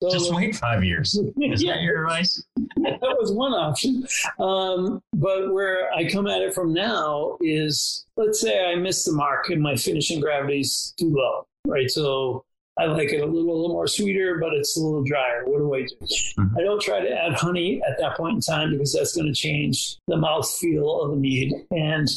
So, 0.01 0.11
Just 0.11 0.33
wait 0.33 0.55
five 0.55 0.83
years. 0.83 1.15
Is 1.37 1.63
yeah, 1.63 1.73
that 1.73 1.81
your 1.81 2.03
advice? 2.03 2.43
that 2.77 2.99
was 3.01 3.31
one 3.31 3.53
option. 3.53 4.05
Um, 4.39 5.01
but 5.13 5.53
where 5.53 5.91
I 5.93 6.09
come 6.09 6.27
at 6.27 6.41
it 6.41 6.53
from 6.53 6.73
now 6.73 7.37
is 7.41 8.05
let's 8.17 8.39
say 8.39 8.65
I 8.65 8.75
miss 8.75 9.05
the 9.05 9.13
mark 9.13 9.49
and 9.49 9.61
my 9.61 9.75
finishing 9.75 10.19
gravity's 10.19 10.93
too 10.99 11.13
low, 11.15 11.47
right? 11.65 11.89
So 11.89 12.45
I 12.77 12.85
like 12.85 13.11
it 13.13 13.21
a 13.21 13.25
little, 13.25 13.49
a 13.51 13.55
little 13.55 13.69
more 13.69 13.87
sweeter, 13.87 14.37
but 14.39 14.53
it's 14.53 14.75
a 14.75 14.81
little 14.81 15.03
drier. 15.03 15.45
What 15.45 15.59
do 15.59 15.73
I 15.75 15.81
do? 15.83 15.95
Mhm. 16.37 16.57
I 16.57 16.61
don't 16.63 16.81
try 16.81 16.99
to 16.99 17.09
add 17.09 17.33
honey 17.33 17.81
at 17.87 17.97
that 17.99 18.17
point 18.17 18.35
in 18.35 18.41
time 18.41 18.71
because 18.71 18.91
that's 18.93 19.15
going 19.15 19.27
to 19.27 19.33
change 19.33 19.97
the 20.07 20.17
mouth 20.17 20.49
feel 20.59 21.01
of 21.01 21.11
the 21.11 21.17
mead. 21.17 21.53
And 21.71 22.09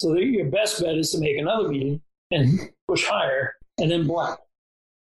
so 0.00 0.14
the- 0.14 0.24
your 0.24 0.46
best 0.46 0.80
bet 0.82 0.96
is 0.96 1.10
to 1.12 1.18
make 1.20 1.36
another 1.38 1.68
mead 1.68 2.00
and 2.30 2.58
push 2.86 3.04
higher 3.04 3.56
and 3.78 3.90
then 3.90 4.06
blend. 4.06 4.38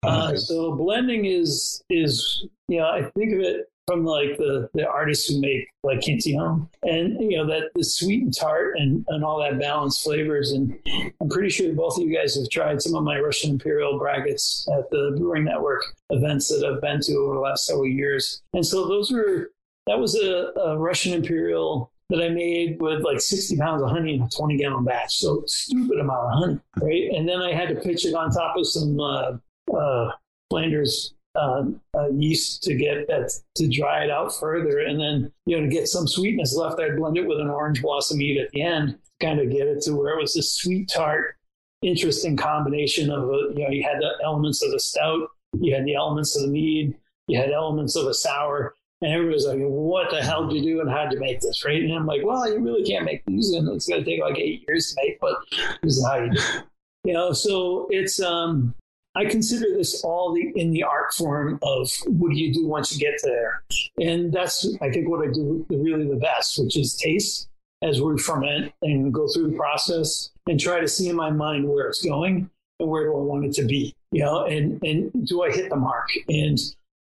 Uh, 0.07 0.27
Okay. 0.29 0.37
so 0.37 0.73
blending 0.73 1.25
is 1.27 1.83
is 1.91 2.47
you 2.69 2.79
know 2.79 2.87
I 2.87 3.11
think 3.11 3.33
of 3.35 3.41
it 3.41 3.69
from 3.87 4.05
like 4.05 4.37
the 4.39 4.69
the 4.75 4.87
artists 4.89 5.29
who 5.29 5.41
make 5.41 5.69
like 5.83 6.01
Cantillon 6.01 6.69
and 6.83 7.21
you 7.21 7.37
know 7.37 7.47
that 7.47 7.71
the 7.75 7.85
sweet 7.85 8.23
and 8.23 8.37
tart 8.37 8.77
and 8.79 9.05
and 9.09 9.25
all 9.25 9.41
that 9.41 9.59
balanced 9.59 10.03
flavors 10.03 10.53
and 10.53 10.77
I'm 11.21 11.29
pretty 11.29 11.51
sure 11.51 11.73
both 11.75 11.99
of 11.99 12.05
you 12.05 12.17
guys 12.17 12.35
have 12.37 12.49
tried 12.51 12.81
some 12.81 12.95
of 12.95 13.05
my 13.05 13.19
Russian 13.19 13.51
Imperial 13.51 13.99
braggots 13.99 14.67
at 14.77 14.91
the 14.91 15.15
Brewing 15.19 15.45
Network 15.45 15.83
events 16.11 16.49
that 16.49 16.67
I've 16.67 16.81
been 16.81 17.01
to 17.03 17.15
over 17.17 17.35
the 17.35 17.41
last 17.41 17.67
several 17.67 17.87
years 17.87 18.43
and 18.53 18.67
so 18.67 18.89
those 18.89 19.11
were 19.11 19.51
that 19.87 19.99
was 19.99 20.15
a, 20.15 20.53
a 20.59 20.79
Russian 20.79 21.13
Imperial 21.13 21.91
that 22.11 22.23
I 22.23 22.29
made 22.29 22.81
with 22.81 23.03
like 23.03 23.21
60 23.21 23.57
pounds 23.57 23.83
of 23.83 23.91
honey 23.91 24.15
in 24.15 24.23
a 24.23 24.29
20 24.29 24.57
gallon 24.59 24.85
batch. 24.85 25.17
So 25.17 25.43
stupid 25.47 25.99
amount 25.99 26.27
of 26.27 26.39
honey, 26.39 26.61
right? 26.81 27.11
And 27.17 27.29
then 27.29 27.41
I 27.41 27.53
had 27.53 27.69
to 27.71 27.77
pitch 27.77 28.05
it 28.05 28.15
on 28.15 28.31
top 28.31 28.57
of 28.57 28.67
some 28.67 29.01
uh, 29.01 29.33
uh, 29.75 30.11
Flanders 30.51 31.15
uh, 31.35 31.65
uh, 31.97 32.09
yeast 32.11 32.63
to 32.63 32.75
get 32.75 33.07
that 33.09 33.33
to 33.57 33.69
dry 33.69 34.05
it 34.05 34.11
out 34.11 34.35
further, 34.35 34.79
and 34.79 35.01
then 35.01 35.33
you 35.47 35.57
know 35.57 35.65
to 35.65 35.69
get 35.69 35.89
some 35.89 36.07
sweetness 36.07 36.55
left, 36.57 36.81
I'd 36.81 36.97
blend 36.97 37.17
it 37.17 37.27
with 37.27 37.41
an 37.41 37.51
orange 37.51 37.83
blossom 37.83 38.19
mead 38.19 38.41
at 38.41 38.51
the 38.51 38.63
end, 38.63 38.91
to 38.91 39.27
kind 39.27 39.41
of 39.41 39.51
get 39.51 39.67
it 39.67 39.83
to 39.83 39.95
where 39.95 40.17
it 40.17 40.21
was 40.21 40.35
this 40.35 40.53
sweet 40.53 40.89
tart, 40.89 41.37
interesting 41.83 42.37
combination 42.37 43.11
of 43.11 43.25
a, 43.25 43.53
you 43.55 43.65
know 43.65 43.71
you 43.71 43.83
had 43.83 44.01
the 44.01 44.13
elements 44.25 44.63
of 44.63 44.71
the 44.71 44.81
stout, 44.81 45.29
you 45.61 45.75
had 45.75 45.85
the 45.85 45.95
elements 45.95 46.37
of 46.37 46.43
the 46.43 46.49
mead, 46.49 46.95
you 47.27 47.39
had 47.39 47.51
elements 47.51 47.97
of 47.97 48.07
a 48.07 48.15
sour. 48.15 48.75
And 49.03 49.13
everybody's 49.13 49.47
like, 49.47 49.59
"What 49.59 50.11
the 50.11 50.23
hell 50.23 50.49
did 50.49 50.65
you 50.65 50.77
do, 50.77 50.81
and 50.81 50.89
how'd 50.89 51.13
you 51.13 51.21
make 51.21 51.41
this?" 51.41 51.65
Right? 51.65 51.83
And 51.83 51.93
I'm 51.93 52.07
like, 52.07 52.25
"Well, 52.25 52.51
you 52.51 52.61
really 52.61 52.85
can't 52.85 53.05
make 53.05 53.23
these, 53.27 53.51
and 53.51 53.69
it's 53.69 53.87
going 53.87 54.03
to 54.03 54.11
take 54.11 54.23
like 54.23 54.39
eight 54.39 54.65
years 54.67 54.95
to 54.95 55.03
make, 55.03 55.21
but 55.21 55.37
this 55.83 55.99
is 55.99 56.07
how 56.07 56.17
you 56.17 56.31
do." 56.31 56.39
it." 56.39 56.65
You 57.05 57.13
know, 57.13 57.33
so 57.33 57.87
it's 57.91 58.19
um, 58.19 58.75
I 59.17 59.27
consider 59.27 59.67
this 59.77 60.03
all 60.03 60.35
the 60.35 60.53
in 60.57 60.73
the 60.73 60.83
art 60.83 61.15
form 61.15 61.59
of 61.63 61.91
what 62.07 62.33
do 62.33 62.39
you 62.39 62.53
do 62.53 62.67
once 62.67 62.93
you 62.93 62.99
get 62.99 63.21
there, 63.23 63.63
and 64.01 64.33
that's 64.33 64.67
I 64.81 64.91
think 64.91 65.09
what 65.09 65.27
I 65.27 65.31
do 65.31 65.65
really 65.71 66.09
the 66.09 66.17
best, 66.17 66.59
which 66.59 66.77
is 66.77 66.95
taste 66.95 67.49
as 67.83 68.01
we 68.01 68.19
ferment 68.19 68.73
and 68.83 69.13
go 69.13 69.29
through 69.29 69.51
the 69.51 69.57
process 69.57 70.31
and 70.49 70.59
try 70.59 70.81
to 70.81 70.89
see 70.89 71.09
in 71.09 71.17
my 71.17 71.31
mind 71.31 71.69
where 71.69 71.89
it's 71.89 72.03
going 72.03 72.51
and 72.81 72.89
where 72.89 73.05
do 73.05 73.13
I 73.15 73.21
want 73.21 73.45
it 73.45 73.53
to 73.55 73.65
be, 73.65 73.95
you 74.11 74.25
know, 74.25 74.45
and 74.45 74.83
and 74.83 75.27
do 75.27 75.43
I 75.43 75.51
hit 75.51 75.71
the 75.71 75.77
mark? 75.77 76.09
And 76.29 76.59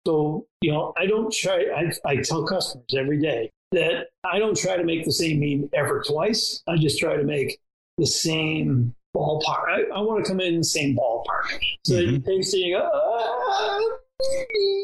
so 0.06 0.46
you 0.60 0.72
know, 0.72 0.92
I 0.96 1.06
don't 1.06 1.32
try. 1.32 1.66
I, 1.74 2.10
I 2.10 2.16
tell 2.16 2.44
customers 2.44 2.94
every 2.96 3.20
day 3.20 3.50
that 3.70 4.08
I 4.24 4.38
don't 4.38 4.56
try 4.56 4.76
to 4.76 4.84
make 4.84 5.04
the 5.04 5.12
same 5.12 5.40
mead 5.40 5.68
ever 5.72 6.02
twice. 6.02 6.62
I 6.66 6.76
just 6.76 6.98
try 6.98 7.16
to 7.16 7.24
make 7.24 7.58
the 7.96 8.06
same 8.06 8.94
ballpark. 9.14 9.68
I, 9.68 9.82
I 9.94 10.00
want 10.00 10.24
to 10.24 10.30
come 10.30 10.40
in 10.40 10.58
the 10.58 10.64
same 10.64 10.96
ballpark. 10.96 11.58
So 11.84 11.98
you 11.98 12.18
taste 12.18 12.54
it, 12.54 12.58
you 12.58 12.76
go, 12.76 12.88
"Ah, 12.92 13.80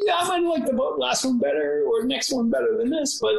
yeah, 0.05 0.17
I 0.17 0.41
might 0.41 0.49
like 0.49 0.67
the 0.67 0.73
last 0.73 1.25
one 1.25 1.39
better 1.39 1.85
or 1.87 2.03
the 2.03 2.09
next 2.09 2.33
one 2.33 2.51
better 2.51 2.77
than 2.77 2.91
this, 2.91 3.19
but 3.21 3.35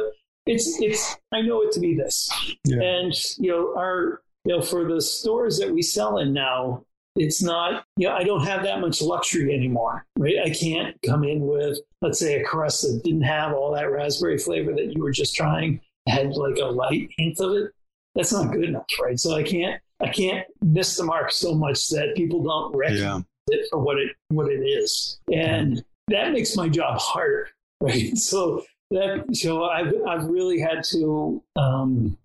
it's 0.46 0.80
it's 0.80 1.16
I 1.32 1.42
know 1.42 1.62
it 1.62 1.72
to 1.72 1.80
be 1.80 1.94
this. 1.94 2.30
Yeah. 2.64 2.80
And 2.80 3.14
you 3.38 3.50
know, 3.50 3.74
our 3.76 4.22
you 4.44 4.56
know, 4.56 4.62
for 4.62 4.84
the 4.84 5.00
stores 5.00 5.58
that 5.58 5.72
we 5.72 5.82
sell 5.82 6.18
in 6.18 6.32
now, 6.32 6.84
it's 7.16 7.42
not, 7.42 7.84
you 7.96 8.08
know, 8.08 8.14
I 8.14 8.24
don't 8.24 8.44
have 8.44 8.62
that 8.62 8.80
much 8.80 9.02
luxury 9.02 9.54
anymore, 9.54 10.06
right? 10.18 10.36
I 10.44 10.50
can't 10.50 10.96
come 11.06 11.24
in 11.24 11.46
with, 11.46 11.78
let's 12.00 12.18
say, 12.18 12.40
a 12.40 12.44
crust 12.44 12.82
that 12.82 13.02
didn't 13.04 13.22
have 13.22 13.52
all 13.52 13.74
that 13.74 13.90
raspberry 13.90 14.38
flavor 14.38 14.72
that 14.72 14.92
you 14.94 15.02
were 15.02 15.10
just 15.10 15.34
trying, 15.34 15.80
had 16.08 16.34
like 16.36 16.56
a 16.56 16.66
light 16.66 17.10
hint 17.18 17.38
of 17.40 17.52
it. 17.52 17.72
That's 18.14 18.32
not 18.32 18.52
good 18.52 18.64
enough, 18.64 18.86
right? 19.02 19.18
So 19.18 19.34
I 19.34 19.42
can't, 19.42 19.80
I 20.02 20.08
can't 20.08 20.46
miss 20.62 20.96
the 20.96 21.04
mark 21.04 21.30
so 21.32 21.54
much 21.54 21.88
that 21.88 22.14
people 22.16 22.42
don't 22.42 22.74
recognize 22.76 23.00
Yeah. 23.02 23.20
it 23.48 23.66
for 23.70 23.78
what 23.78 23.98
it 23.98 24.12
what 24.28 24.50
it 24.50 24.60
is, 24.60 25.18
and 25.32 25.82
that 26.08 26.32
makes 26.32 26.56
my 26.56 26.68
job 26.68 26.98
harder, 26.98 27.48
right? 27.80 28.16
So 28.16 28.64
that 28.90 29.24
so 29.32 29.64
I've 29.64 29.92
I've 30.08 30.24
really 30.24 30.58
had 30.58 30.82
to 30.90 31.42
um, 31.56 32.16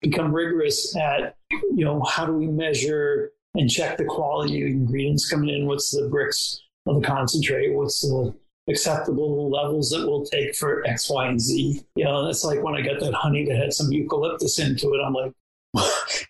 become 0.00 0.32
rigorous 0.34 0.96
at 0.96 1.36
you 1.50 1.84
know 1.84 2.02
how 2.02 2.24
do 2.24 2.32
we 2.32 2.46
measure 2.46 3.32
and 3.54 3.68
check 3.68 3.96
the 3.98 4.04
quality 4.04 4.62
of 4.62 4.68
ingredients 4.68 5.28
coming 5.28 5.48
in? 5.54 5.66
What's 5.66 5.90
the 5.90 6.08
Brix 6.08 6.58
of 6.86 7.00
the 7.00 7.06
concentrate? 7.06 7.74
What's 7.74 8.00
the 8.02 8.32
acceptable 8.68 9.50
levels 9.50 9.90
that 9.90 10.06
we'll 10.06 10.24
take 10.24 10.54
for 10.54 10.86
X, 10.86 11.10
Y, 11.10 11.26
and 11.26 11.40
Z? 11.40 11.82
You 11.96 12.04
know, 12.04 12.24
that's 12.26 12.44
like 12.44 12.62
when 12.62 12.74
I 12.74 12.82
got 12.82 13.00
that 13.00 13.14
honey 13.14 13.44
that 13.46 13.56
had 13.56 13.72
some 13.72 13.90
eucalyptus 13.90 14.58
into 14.58 14.94
it. 14.94 15.00
I'm 15.04 15.14
like, 15.14 15.32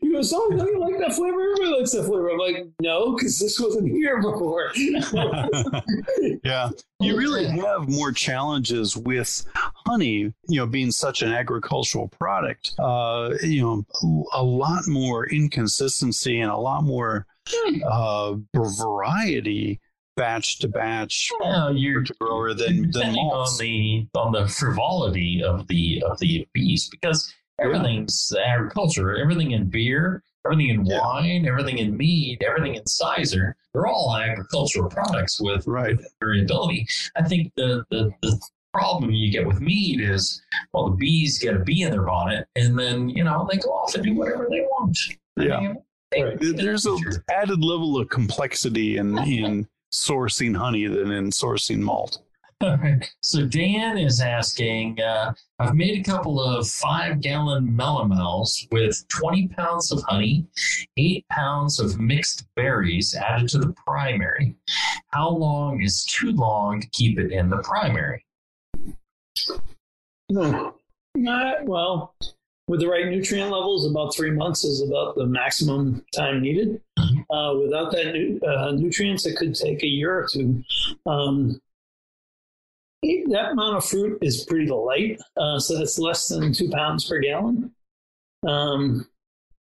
you 0.01 0.13
go, 0.13 0.23
so 0.23 0.49
don't 0.51 0.67
you 0.67 0.81
like 0.81 0.99
that 0.99 1.15
flavor? 1.15 1.41
Everybody 1.41 1.79
likes 1.79 1.93
that 1.93 2.05
flavor. 2.05 2.31
I'm 2.31 2.39
like, 2.39 2.67
no, 2.81 3.15
because 3.15 3.39
this 3.39 3.59
wasn't 3.61 3.89
here 3.89 4.21
before. 4.21 4.73
yeah. 6.45 6.71
You 7.01 7.17
really 7.17 7.47
have 7.47 7.89
more 7.89 8.11
challenges 8.11 8.97
with 8.97 9.45
honey, 9.55 10.33
you 10.49 10.61
know, 10.61 10.67
being 10.67 10.91
such 10.91 11.23
an 11.23 11.33
agricultural 11.33 12.09
product. 12.09 12.75
Uh, 12.79 13.35
you 13.43 13.63
know, 13.63 14.27
a 14.33 14.43
lot 14.43 14.89
more 14.89 15.27
inconsistency 15.27 16.41
and 16.41 16.51
a 16.51 16.57
lot 16.57 16.83
more 16.83 17.27
uh, 17.85 18.35
variety 18.55 19.81
batch 20.19 20.59
to 20.59 20.69
batch 20.69 21.31
Well, 21.39 21.77
you're 21.77 22.03
to 22.03 22.15
grower 22.21 22.53
than 22.53 22.91
than 22.91 22.91
depending 22.91 23.25
on 23.27 23.59
the 23.59 24.09
on 24.17 24.33
the 24.33 24.49
frivolity 24.49 25.43
of 25.45 25.69
the 25.69 26.03
of 26.05 26.19
the 26.19 26.47
bees 26.53 26.89
because 26.89 27.33
everything's 27.61 28.33
agriculture 28.45 29.17
everything 29.17 29.53
in 29.53 29.65
beer 29.69 30.23
everything 30.47 30.69
in 30.69 30.85
Yeah. 30.87 31.01
wine 31.01 31.47
everything 31.47 31.79
in 31.79 31.97
mead 31.97 32.43
everything 32.47 32.75
in 32.77 32.87
cider 32.87 33.57
they're 33.73 33.87
all 33.87 34.17
agricultural 34.17 34.89
products 34.91 35.41
with 35.41 35.67
Right. 35.67 35.99
variability 36.21 36.87
i 37.17 37.23
think 37.23 37.53
the 37.57 37.85
the, 37.91 38.11
the 38.23 38.41
problem 38.73 39.11
you 39.11 39.33
get 39.33 39.47
with 39.47 39.61
mead 39.61 40.01
is 40.01 40.41
well 40.73 40.91
the 40.91 40.97
bees 40.97 41.39
get 41.39 41.57
a 41.57 41.59
bee 41.61 41.83
in 41.83 41.91
their 41.91 42.03
bonnet 42.03 42.47
and 42.55 42.79
then 42.79 43.09
you 43.09 43.25
know 43.25 43.47
they 43.51 43.59
go 43.59 43.71
off 43.71 43.95
and 43.95 44.05
do 44.05 44.15
whatever 44.15 44.47
they 44.51 44.61
want 44.61 44.97
I 45.39 45.43
Yeah. 45.45 45.61
mean, 45.61 45.77
they- 46.11 46.23
Right. 46.23 46.39
There's 46.41 46.87
a 46.87 46.97
added 47.31 47.63
level 47.63 47.99
of 48.01 48.09
complexity 48.09 48.97
in 48.97 49.19
in 49.19 49.69
sourcing 49.93 50.57
honey 50.57 50.87
than 50.87 51.11
in 51.13 51.31
sourcing 51.31 51.79
malt. 51.81 52.19
All 52.61 52.77
right. 52.79 53.09
So 53.21 53.47
Dan 53.47 53.99
is 53.99 54.21
asking, 54.21 55.01
uh, 55.01 55.33
I've 55.61 55.77
made 55.77 56.01
a 56.01 56.03
couple 56.11 56.43
of 56.43 56.67
five 56.67 57.21
gallon 57.21 57.69
melomels 57.69 58.67
with 58.73 59.07
20 59.09 59.47
pounds 59.49 59.93
of 59.93 60.03
honey, 60.09 60.45
eight 60.97 61.25
pounds 61.29 61.79
of 61.79 62.01
mixed 62.01 62.47
berries 62.57 63.15
added 63.15 63.49
to 63.51 63.59
the 63.59 63.73
primary. 63.87 64.57
How 65.13 65.29
long 65.29 65.83
is 65.83 66.05
too 66.05 66.33
long 66.33 66.81
to 66.81 66.89
keep 66.89 67.21
it 67.21 67.31
in 67.31 67.49
the 67.49 67.59
primary? 67.59 68.25
No. 70.29 70.75
Not, 71.15 71.65
well, 71.65 72.17
with 72.67 72.81
the 72.81 72.89
right 72.89 73.07
nutrient 73.07 73.53
levels, 73.53 73.89
about 73.89 74.15
three 74.17 74.33
months 74.33 74.65
is 74.65 74.83
about 74.83 75.15
the 75.15 75.27
maximum 75.27 76.05
time 76.13 76.43
needed. 76.43 76.81
Uh, 77.31 77.55
without 77.63 77.93
that 77.93 78.41
uh, 78.45 78.73
nutrients, 78.73 79.27
it 79.27 79.37
could 79.37 79.55
take 79.55 79.83
a 79.85 79.87
year 79.87 80.19
or 80.19 80.27
two. 80.27 80.65
Um, 81.07 81.61
that 83.03 83.51
amount 83.53 83.77
of 83.77 83.85
fruit 83.85 84.19
is 84.23 84.45
pretty 84.45 84.67
light, 84.71 85.21
uh, 85.37 85.59
so 85.59 85.79
that's 85.79 85.99
less 85.99 86.29
than 86.29 86.53
two 86.53 86.69
pounds 86.71 87.09
per 87.09 87.21
gallon. 87.21 87.73
Um, 88.47 89.07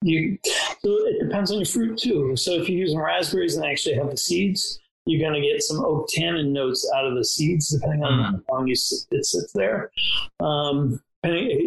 you, 0.02 0.38
so 0.46 0.90
it 1.08 1.24
depends 1.24 1.52
on 1.52 1.58
your 1.58 1.66
fruit 1.66 1.98
too. 1.98 2.36
So 2.36 2.52
if 2.54 2.70
you're 2.70 2.80
using 2.80 3.00
raspberries 3.00 3.56
and 3.56 3.64
they 3.64 3.72
actually 3.72 3.96
have 3.96 4.12
the 4.12 4.18
seeds, 4.18 4.80
you're 5.06 5.22
going 5.28 5.42
to 5.42 5.48
get 5.48 5.62
some 5.64 5.84
oak 5.84 6.08
tannin 6.10 6.54
notes 6.54 6.90
out 6.96 7.06
of 7.06 7.16
the 7.16 7.24
seeds, 7.26 7.70
depending 7.70 8.04
on 8.04 8.20
how 8.48 8.56
long 8.56 8.68
you, 8.68 8.74
s- 8.74 9.08
it 9.12 9.26
sits 9.26 9.52
there. 9.54 9.92
Um, 10.40 11.02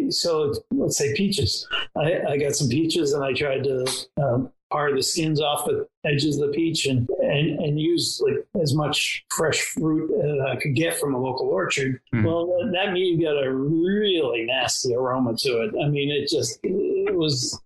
so 0.09 0.53
let's 0.71 0.97
say 0.97 1.13
peaches. 1.15 1.67
I, 1.97 2.21
I 2.29 2.37
got 2.37 2.55
some 2.55 2.69
peaches 2.69 3.13
and 3.13 3.23
I 3.23 3.33
tried 3.33 3.63
to 3.65 3.85
um, 4.21 4.51
par 4.71 4.95
the 4.95 5.03
skins 5.03 5.41
off 5.41 5.65
the 5.65 5.85
edges 6.05 6.39
of 6.39 6.47
the 6.47 6.53
peach 6.53 6.85
and, 6.87 7.07
and, 7.19 7.59
and 7.59 7.79
use 7.79 8.21
like 8.25 8.45
as 8.61 8.73
much 8.73 9.23
fresh 9.29 9.59
fruit 9.61 10.09
as 10.23 10.39
I 10.47 10.55
could 10.55 10.75
get 10.75 10.97
from 10.97 11.13
a 11.13 11.19
local 11.19 11.47
orchard. 11.47 11.99
Hmm. 12.11 12.23
Well, 12.23 12.47
that, 12.47 12.71
that 12.73 12.93
mead 12.93 13.21
got 13.21 13.43
a 13.43 13.53
really 13.53 14.45
nasty 14.45 14.95
aroma 14.95 15.35
to 15.39 15.61
it. 15.61 15.73
I 15.83 15.87
mean, 15.89 16.09
it 16.09 16.27
just, 16.29 16.59
it 16.63 17.15
was 17.15 17.61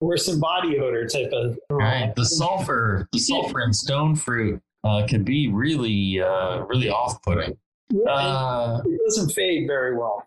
worse 0.00 0.26
than 0.26 0.40
body 0.40 0.78
odor 0.78 1.06
type 1.06 1.30
of 1.32 1.58
aroma. 1.70 1.84
Right. 1.84 2.14
The 2.14 2.26
sulfur, 2.26 3.08
the 3.12 3.18
sulfur 3.18 3.60
in 3.62 3.72
stone 3.72 4.14
fruit 4.14 4.60
uh, 4.84 5.06
can 5.08 5.24
be 5.24 5.48
really, 5.48 6.20
uh, 6.20 6.64
really 6.64 6.90
off-putting. 6.90 7.56
Yeah, 7.90 8.10
Uh, 8.10 8.82
it 8.86 9.00
doesn't 9.06 9.30
fade 9.30 9.66
very 9.66 9.96
well. 9.96 10.26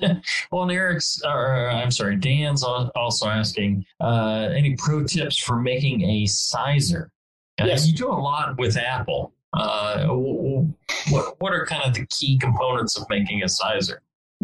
Well, 0.50 0.62
and 0.62 0.72
Eric's, 0.72 1.20
or 1.24 1.68
I'm 1.68 1.90
sorry, 1.90 2.16
Dan's 2.16 2.62
also 2.62 3.28
asking 3.28 3.84
uh, 4.00 4.48
any 4.54 4.76
pro 4.76 5.04
tips 5.04 5.38
for 5.38 5.56
making 5.60 6.02
a 6.02 6.24
cyser. 6.24 7.08
Uh, 7.60 7.66
You 7.66 7.92
do 7.94 8.08
a 8.08 8.12
lot 8.12 8.58
with 8.58 8.76
Apple. 8.76 9.32
Uh, 9.52 10.06
what 11.10 11.40
what 11.40 11.52
are 11.52 11.64
kind 11.66 11.82
of 11.84 11.94
the 11.94 12.06
key 12.06 12.38
components 12.38 12.98
of 12.98 13.08
making 13.08 13.42
a 13.42 13.46
cyser? 13.46 13.98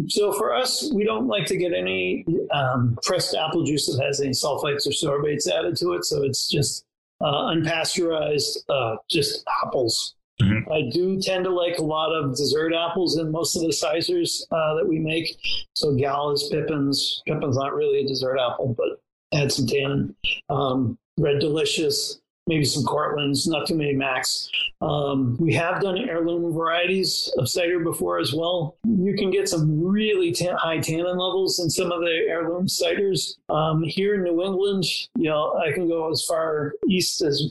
So 0.09 0.33
for 0.33 0.55
us, 0.55 0.91
we 0.95 1.05
don't 1.05 1.27
like 1.27 1.45
to 1.47 1.57
get 1.57 1.75
any 1.75 2.25
um, 2.51 2.99
pressed 3.03 3.35
apple 3.35 3.63
juice 3.65 3.87
that 3.95 4.03
has 4.03 4.21
any 4.21 4.31
sulfites 4.31 4.87
or 4.87 4.91
sorbates 4.91 5.51
added 5.51 5.77
to 5.77 5.93
it. 5.93 6.05
So 6.07 6.23
it's 6.23 6.49
just 6.49 6.87
uh, 7.21 7.51
unpasteurized, 7.53 8.57
uh, 8.71 8.97
just 9.11 9.45
apples 9.63 10.15
Mm-hmm. 10.41 10.73
I 10.73 10.91
do 10.91 11.21
tend 11.21 11.45
to 11.45 11.51
like 11.51 11.79
a 11.79 11.85
lot 11.85 12.13
of 12.13 12.37
dessert 12.37 12.73
apples 12.75 13.19
in 13.19 13.31
most 13.31 13.57
of 13.57 13.63
the 13.63 13.69
ciders 13.69 14.43
uh, 14.51 14.75
that 14.75 14.89
we 14.89 14.99
make. 14.99 15.37
So 15.75 15.95
Galas, 15.95 16.49
Pippins. 16.49 17.23
Pippin's 17.27 17.57
not 17.57 17.75
really 17.75 18.01
a 18.01 18.09
dessert 18.09 18.39
apple, 18.39 18.75
but 18.77 19.39
add 19.39 19.53
some 19.53 19.67
tannin. 19.67 20.15
Um, 20.49 20.99
Red 21.19 21.41
Delicious, 21.41 22.21
maybe 22.47 22.65
some 22.65 22.85
Cortlands, 22.85 23.47
not 23.47 23.67
too 23.67 23.75
many 23.75 23.95
Macs. 23.95 24.51
Um, 24.81 25.37
we 25.39 25.53
have 25.55 25.81
done 25.81 25.99
heirloom 25.99 26.53
varieties 26.53 27.33
of 27.39 27.49
cider 27.49 27.79
before 27.81 28.19
as 28.19 28.33
well. 28.33 28.77
You 28.85 29.15
can 29.15 29.31
get 29.31 29.49
some 29.49 29.85
really 29.85 30.35
high 30.59 30.79
tannin 30.79 31.19
levels 31.19 31.61
in 31.61 31.71
some 31.71 31.93
of 31.93 32.01
the 32.01 32.25
heirloom 32.29 32.67
ciders. 32.67 33.37
Um, 33.49 33.83
here 33.85 34.15
in 34.15 34.25
New 34.25 34.43
England, 34.43 34.85
you 35.17 35.31
know, 35.31 35.55
I 35.55 35.73
can 35.73 35.89
go 35.89 36.11
as 36.11 36.25
far 36.27 36.75
east 36.89 37.23
as 37.23 37.49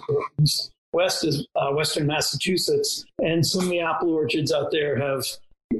west 0.93 1.25
is 1.25 1.47
uh, 1.55 1.71
Western 1.71 2.07
Massachusetts, 2.07 3.05
and 3.19 3.45
some 3.45 3.63
of 3.63 3.69
the 3.69 3.81
apple 3.81 4.09
orchards 4.09 4.51
out 4.51 4.71
there 4.71 4.97
have 4.97 5.25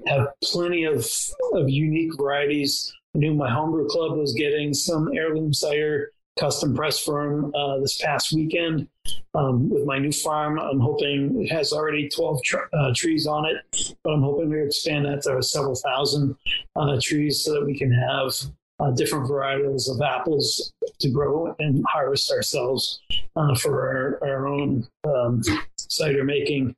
have 0.08 0.28
plenty 0.44 0.86
of 0.86 1.08
of 1.54 1.70
unique 1.70 2.16
varieties. 2.18 2.94
I 3.16 3.20
knew 3.20 3.34
my 3.34 3.52
homebrew 3.52 3.88
club 3.90 4.18
was 4.18 4.34
getting 4.34 4.74
some 4.74 5.10
heirloom 5.14 5.54
cider 5.54 6.12
custom 6.40 6.74
press 6.74 7.00
firm 7.00 7.54
uh, 7.54 7.78
this 7.80 8.02
past 8.02 8.32
weekend 8.32 8.88
um, 9.34 9.70
with 9.70 9.86
my 9.86 10.00
new 10.00 10.14
farm. 10.14 10.58
I'm 10.60 10.80
hoping 10.80 11.44
it 11.44 11.52
has 11.52 11.74
already 11.74 12.08
12 12.08 12.44
tr- 12.44 12.58
uh, 12.74 12.94
trees 12.96 13.28
on 13.28 13.46
it, 13.46 13.96
but 14.04 14.14
I'm 14.14 14.22
hoping 14.22 14.50
to 14.52 14.66
expand 14.66 15.06
that 15.06 15.24
to 15.24 15.44
several 15.44 15.76
thousand 15.76 16.36
uh, 16.76 16.98
trees 17.02 17.44
so 17.44 17.54
that 17.54 17.66
we 17.66 17.78
can 17.78 17.92
have 17.92 18.34
uh, 18.82 18.92
different 18.92 19.30
varietals 19.30 19.90
of 19.90 20.02
apples 20.02 20.74
to 21.00 21.10
grow 21.10 21.56
and 21.60 21.84
harvest 21.88 22.32
ourselves 22.32 23.02
uh, 23.36 23.56
for 23.56 24.20
our, 24.22 24.30
our 24.30 24.48
own 24.48 24.88
um, 25.08 25.42
cider 25.78 26.24
making 26.24 26.76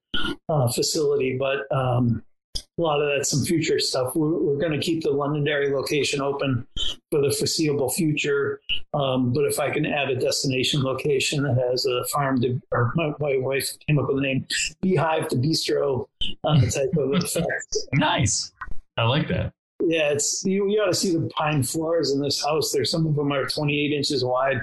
uh, 0.49 0.67
facility. 0.71 1.37
But 1.37 1.71
um, 1.75 2.23
a 2.55 2.81
lot 2.81 3.01
of 3.01 3.09
that's 3.09 3.29
some 3.29 3.45
future 3.45 3.79
stuff. 3.79 4.15
We're, 4.15 4.37
we're 4.37 4.57
going 4.57 4.71
to 4.71 4.79
keep 4.79 5.03
the 5.03 5.11
Londonderry 5.11 5.71
location 5.71 6.21
open 6.21 6.67
for 7.11 7.21
the 7.21 7.31
foreseeable 7.31 7.89
future. 7.89 8.61
Um, 8.93 9.31
but 9.31 9.45
if 9.45 9.59
I 9.59 9.69
can 9.69 9.85
add 9.85 10.09
a 10.09 10.15
destination 10.15 10.83
location 10.83 11.43
that 11.43 11.57
has 11.69 11.85
a 11.85 12.03
farm 12.05 12.41
to, 12.41 12.59
or 12.71 12.91
my, 12.95 13.13
wife 13.19 13.69
came 13.87 13.99
up 13.99 14.07
with 14.07 14.17
the 14.17 14.21
name 14.21 14.47
Beehive 14.81 15.27
to 15.29 15.35
Bistro 15.35 16.07
uh, 16.43 16.61
type 16.61 16.91
of 16.97 17.13
effect. 17.13 17.77
nice. 17.93 18.51
I 18.97 19.03
like 19.03 19.27
that. 19.29 19.53
Yeah, 19.85 20.11
it's 20.11 20.43
you, 20.45 20.69
you 20.69 20.81
ought 20.81 20.87
to 20.87 20.93
see 20.93 21.11
the 21.11 21.29
pine 21.35 21.61
floors 21.63 22.11
in 22.11 22.21
this 22.21 22.43
house. 22.43 22.71
There, 22.71 22.85
some 22.85 23.05
of 23.05 23.15
them 23.15 23.31
are 23.33 23.45
28 23.45 23.91
inches 23.91 24.23
wide. 24.23 24.61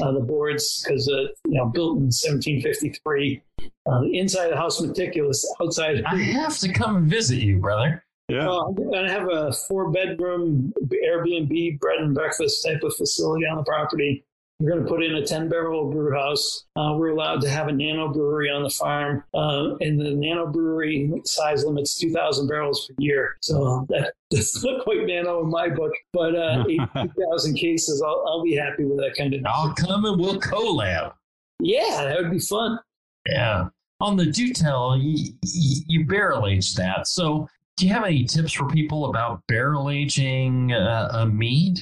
Uh, 0.00 0.12
the 0.12 0.20
boards, 0.20 0.82
because 0.82 1.08
uh, 1.08 1.28
you 1.46 1.58
know, 1.58 1.66
built 1.66 1.98
in 1.98 2.04
1753. 2.04 3.42
Uh, 3.84 4.00
the 4.00 4.18
inside 4.18 4.44
of 4.44 4.50
the 4.52 4.56
house 4.56 4.80
meticulous. 4.80 5.46
Outside, 5.60 6.02
I 6.04 6.16
have 6.16 6.56
to 6.58 6.72
come 6.72 6.96
and 6.96 7.10
visit 7.10 7.38
you, 7.38 7.58
brother. 7.58 8.04
Yeah, 8.28 8.48
uh, 8.48 8.72
I 8.96 9.08
have 9.08 9.28
a 9.28 9.52
four 9.52 9.90
bedroom 9.90 10.72
Airbnb 10.82 11.78
bread 11.78 12.00
and 12.00 12.14
breakfast 12.14 12.64
type 12.64 12.82
of 12.82 12.94
facility 12.96 13.44
on 13.44 13.58
the 13.58 13.64
property. 13.64 14.24
We're 14.62 14.70
going 14.70 14.84
to 14.84 14.88
put 14.88 15.02
in 15.02 15.16
a 15.16 15.26
10 15.26 15.48
barrel 15.48 15.90
brew 15.90 16.14
house. 16.14 16.66
Uh, 16.76 16.94
we're 16.96 17.08
allowed 17.08 17.40
to 17.40 17.50
have 17.50 17.66
a 17.66 17.72
nano 17.72 18.12
brewery 18.12 18.48
on 18.48 18.62
the 18.62 18.70
farm, 18.70 19.24
uh, 19.34 19.74
and 19.80 20.00
the 20.00 20.12
nano 20.14 20.46
brewery 20.46 21.10
size 21.24 21.64
limits 21.64 21.98
2,000 21.98 22.46
barrels 22.46 22.86
per 22.86 22.94
year. 22.98 23.38
So 23.40 23.84
that, 23.88 24.12
that's 24.30 24.62
not 24.62 24.74
look 24.74 24.84
quite 24.84 25.04
nano 25.04 25.42
in 25.42 25.50
my 25.50 25.68
book, 25.68 25.90
but 26.12 26.36
uh, 26.36 26.64
8,000 26.70 27.56
cases, 27.56 28.00
I'll, 28.06 28.24
I'll 28.28 28.44
be 28.44 28.54
happy 28.54 28.84
with 28.84 28.98
that 28.98 29.16
kind 29.18 29.34
of. 29.34 29.40
I'll 29.46 29.74
come 29.74 30.04
and 30.04 30.20
we'll 30.20 30.40
collab. 30.40 31.14
Yeah, 31.58 32.04
that 32.04 32.22
would 32.22 32.30
be 32.30 32.38
fun. 32.38 32.78
Yeah. 33.26 33.64
On 33.98 34.16
the 34.16 34.26
do 34.26 34.52
tell, 34.52 34.96
you, 34.96 35.32
you 35.42 36.06
barrel 36.06 36.46
age 36.46 36.74
that. 36.74 37.08
So, 37.08 37.48
do 37.76 37.86
you 37.86 37.92
have 37.92 38.04
any 38.04 38.24
tips 38.26 38.52
for 38.52 38.68
people 38.68 39.06
about 39.06 39.42
barrel 39.48 39.90
aging 39.90 40.72
uh, 40.72 41.08
a 41.14 41.26
mead? 41.26 41.80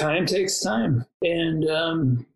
Time 0.00 0.24
takes 0.24 0.60
time, 0.60 1.04
and 1.22 1.68
um, 1.68 2.26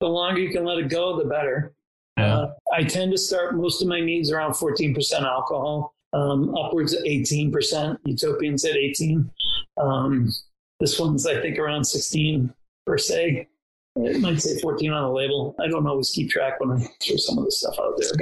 the 0.00 0.06
longer 0.06 0.40
you 0.40 0.50
can 0.50 0.64
let 0.64 0.76
it 0.76 0.90
go, 0.90 1.16
the 1.16 1.24
better. 1.24 1.72
Yeah. 2.18 2.36
Uh, 2.36 2.54
I 2.74 2.84
tend 2.84 3.12
to 3.12 3.18
start 3.18 3.56
most 3.56 3.80
of 3.80 3.88
my 3.88 4.02
meads 4.02 4.30
around 4.30 4.52
14% 4.52 5.22
alcohol, 5.22 5.94
um, 6.12 6.54
upwards 6.54 6.92
of 6.92 7.02
18%. 7.04 7.96
Utopian's 8.04 8.66
at 8.66 8.76
18. 8.76 9.30
Um, 9.80 10.30
this 10.78 11.00
one's, 11.00 11.26
I 11.26 11.40
think, 11.40 11.58
around 11.58 11.84
16 11.84 12.52
per 12.86 12.98
se. 12.98 13.48
It 13.96 14.20
might 14.20 14.42
say 14.42 14.60
14 14.60 14.92
on 14.92 15.02
the 15.04 15.10
label. 15.10 15.54
I 15.58 15.68
don't 15.68 15.86
always 15.86 16.10
keep 16.10 16.28
track 16.28 16.60
when 16.60 16.70
I 16.70 16.86
throw 17.02 17.16
some 17.16 17.38
of 17.38 17.44
the 17.46 17.50
stuff 17.50 17.76
out 17.80 17.94
there. 17.96 18.12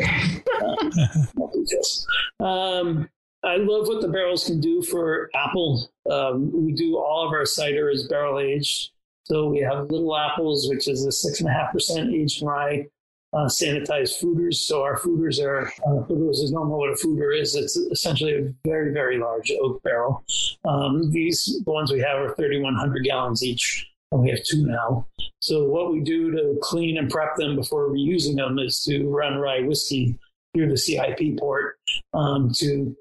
But, 1.35 2.45
uh, 2.45 2.45
um, 2.47 3.09
I 3.45 3.57
love 3.57 3.87
what 3.87 4.01
the 4.01 4.09
barrels 4.09 4.47
can 4.47 4.61
do 4.61 4.83
for 4.83 5.31
apple. 5.35 5.91
Um, 6.11 6.51
we 6.53 6.73
do 6.73 6.99
all 6.99 7.27
of 7.27 7.33
our 7.33 7.47
cider 7.47 7.89
is 7.89 8.09
barrel 8.09 8.41
aged. 8.41 8.91
So 9.25 9.49
we 9.49 9.61
have 9.61 9.91
little 9.91 10.17
apples, 10.17 10.69
which 10.69 10.89
is 10.89 11.05
a 11.05 11.13
six 11.13 11.41
and 11.41 11.49
a 11.49 11.53
half 11.53 11.73
percent 11.73 12.15
aged 12.15 12.43
rye, 12.43 12.87
uh, 13.33 13.47
sanitized 13.47 14.21
foeders. 14.21 14.55
So 14.55 14.83
our 14.83 14.99
foeders 14.99 15.41
are, 15.41 15.67
uh, 15.87 16.05
for 16.07 16.15
those 16.15 16.41
who 16.41 16.51
don't 16.51 16.69
know 16.69 16.77
what 16.77 16.91
a 16.91 16.95
foeder 16.95 17.39
is, 17.39 17.55
it's 17.55 17.77
essentially 17.77 18.35
a 18.35 18.53
very, 18.67 18.93
very 18.93 19.19
large 19.19 19.53
oak 19.61 19.83
barrel. 19.83 20.25
Um, 20.65 21.11
these, 21.13 21.61
the 21.65 21.71
ones 21.71 21.93
we 21.93 22.01
have 22.01 22.19
are 22.19 22.35
3,100 22.35 23.05
gallons 23.05 23.45
each. 23.45 23.87
And 24.11 24.23
we 24.23 24.31
have 24.31 24.43
two 24.43 24.67
now. 24.67 25.07
So 25.41 25.65
what 25.65 25.93
we 25.93 26.01
do 26.01 26.31
to 26.31 26.59
clean 26.63 26.97
and 26.97 27.11
prep 27.11 27.37
them 27.37 27.55
before 27.55 27.91
reusing 27.91 28.37
them 28.37 28.59
is 28.59 28.83
to 28.85 29.07
run 29.07 29.37
rye 29.37 29.61
whiskey 29.61 30.19
through 30.55 30.71
the 30.71 30.79
CIP 30.79 31.39
port 31.39 31.79
um, 32.15 32.51
to 32.57 32.97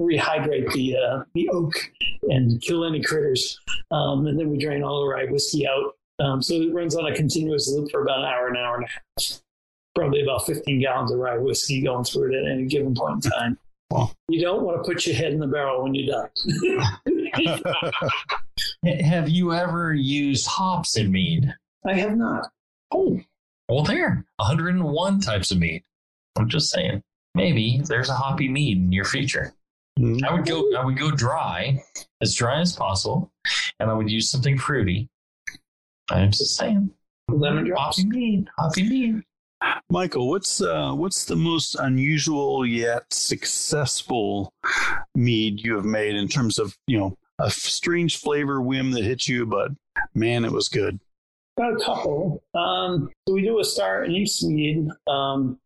rehydrate 0.00 0.72
the 0.72 0.96
uh, 0.96 1.22
the 1.34 1.48
oak 1.50 1.72
and 2.24 2.60
kill 2.60 2.84
any 2.84 3.02
critters. 3.02 3.58
Um, 3.90 4.26
and 4.26 4.38
then 4.38 4.50
we 4.50 4.58
drain 4.58 4.82
all 4.82 5.00
the 5.02 5.08
rye 5.08 5.26
whiskey 5.26 5.66
out. 5.66 5.94
Um, 6.24 6.42
so 6.42 6.54
it 6.54 6.72
runs 6.72 6.94
on 6.96 7.06
a 7.06 7.14
continuous 7.14 7.68
loop 7.68 7.90
for 7.90 8.02
about 8.02 8.20
an 8.20 8.24
hour, 8.24 8.48
an 8.48 8.56
hour 8.56 8.76
and 8.76 8.84
a 8.84 8.88
half. 8.88 9.40
Probably 9.94 10.22
about 10.22 10.46
15 10.46 10.80
gallons 10.80 11.12
of 11.12 11.18
rye 11.18 11.38
whiskey 11.38 11.82
going 11.82 12.04
through 12.04 12.32
it 12.32 12.44
at 12.44 12.50
any 12.50 12.66
given 12.66 12.94
point 12.94 13.24
in 13.24 13.30
time. 13.30 13.58
Well, 13.90 14.12
you 14.28 14.40
don't 14.40 14.62
want 14.62 14.82
to 14.82 14.90
put 14.90 15.06
your 15.06 15.14
head 15.14 15.32
in 15.32 15.38
the 15.38 15.46
barrel 15.46 15.84
when 15.84 15.94
you're 15.94 16.12
done. 16.12 16.30
have 19.04 19.28
you 19.28 19.52
ever 19.52 19.94
used 19.94 20.46
hops 20.46 20.96
in 20.96 21.12
mead? 21.12 21.54
I 21.86 21.94
have 21.94 22.16
not. 22.16 22.50
Oh, 22.92 23.20
well, 23.68 23.84
there, 23.84 24.24
101 24.36 25.20
types 25.20 25.50
of 25.50 25.58
mead. 25.58 25.82
I'm 26.36 26.48
just 26.48 26.70
saying, 26.70 27.02
maybe 27.34 27.80
there's 27.84 28.08
a 28.08 28.14
hoppy 28.14 28.48
mead 28.48 28.78
in 28.78 28.92
your 28.92 29.04
future. 29.04 29.54
Mm-hmm. 29.98 30.24
I 30.24 30.32
would 30.32 30.46
go. 30.46 30.74
I 30.76 30.84
would 30.84 30.98
go 30.98 31.10
dry, 31.10 31.82
as 32.20 32.34
dry 32.34 32.60
as 32.60 32.74
possible, 32.74 33.30
and 33.78 33.90
I 33.90 33.94
would 33.94 34.10
use 34.10 34.28
something 34.28 34.58
fruity. 34.58 35.08
I'm 36.10 36.30
just 36.30 36.56
saying. 36.56 36.90
Lemon 37.28 37.64
drops. 37.64 37.98
Hoppy 37.98 38.08
mead. 38.08 38.48
Hoppy 38.58 38.88
mead. 38.88 39.22
Michael, 39.90 40.28
what's 40.28 40.60
uh, 40.60 40.92
what's 40.92 41.24
the 41.24 41.36
most 41.36 41.76
unusual 41.76 42.66
yet 42.66 43.04
successful 43.12 44.52
mead 45.14 45.60
you 45.60 45.76
have 45.76 45.84
made 45.84 46.16
in 46.16 46.28
terms 46.28 46.58
of 46.58 46.76
you 46.86 46.98
know 46.98 47.16
a 47.38 47.50
strange 47.50 48.18
flavor 48.18 48.60
whim 48.60 48.90
that 48.92 49.04
hit 49.04 49.28
you, 49.28 49.46
but 49.46 49.70
man, 50.14 50.44
it 50.44 50.52
was 50.52 50.68
good. 50.68 50.98
Got 51.56 51.80
a 51.80 51.84
couple. 51.84 52.42
Um, 52.54 53.10
so 53.28 53.34
we 53.34 53.42
do 53.42 53.60
a 53.60 53.64
star 53.64 54.02
anise 54.02 54.42
mead. 54.42 54.88
Um, 55.06 55.58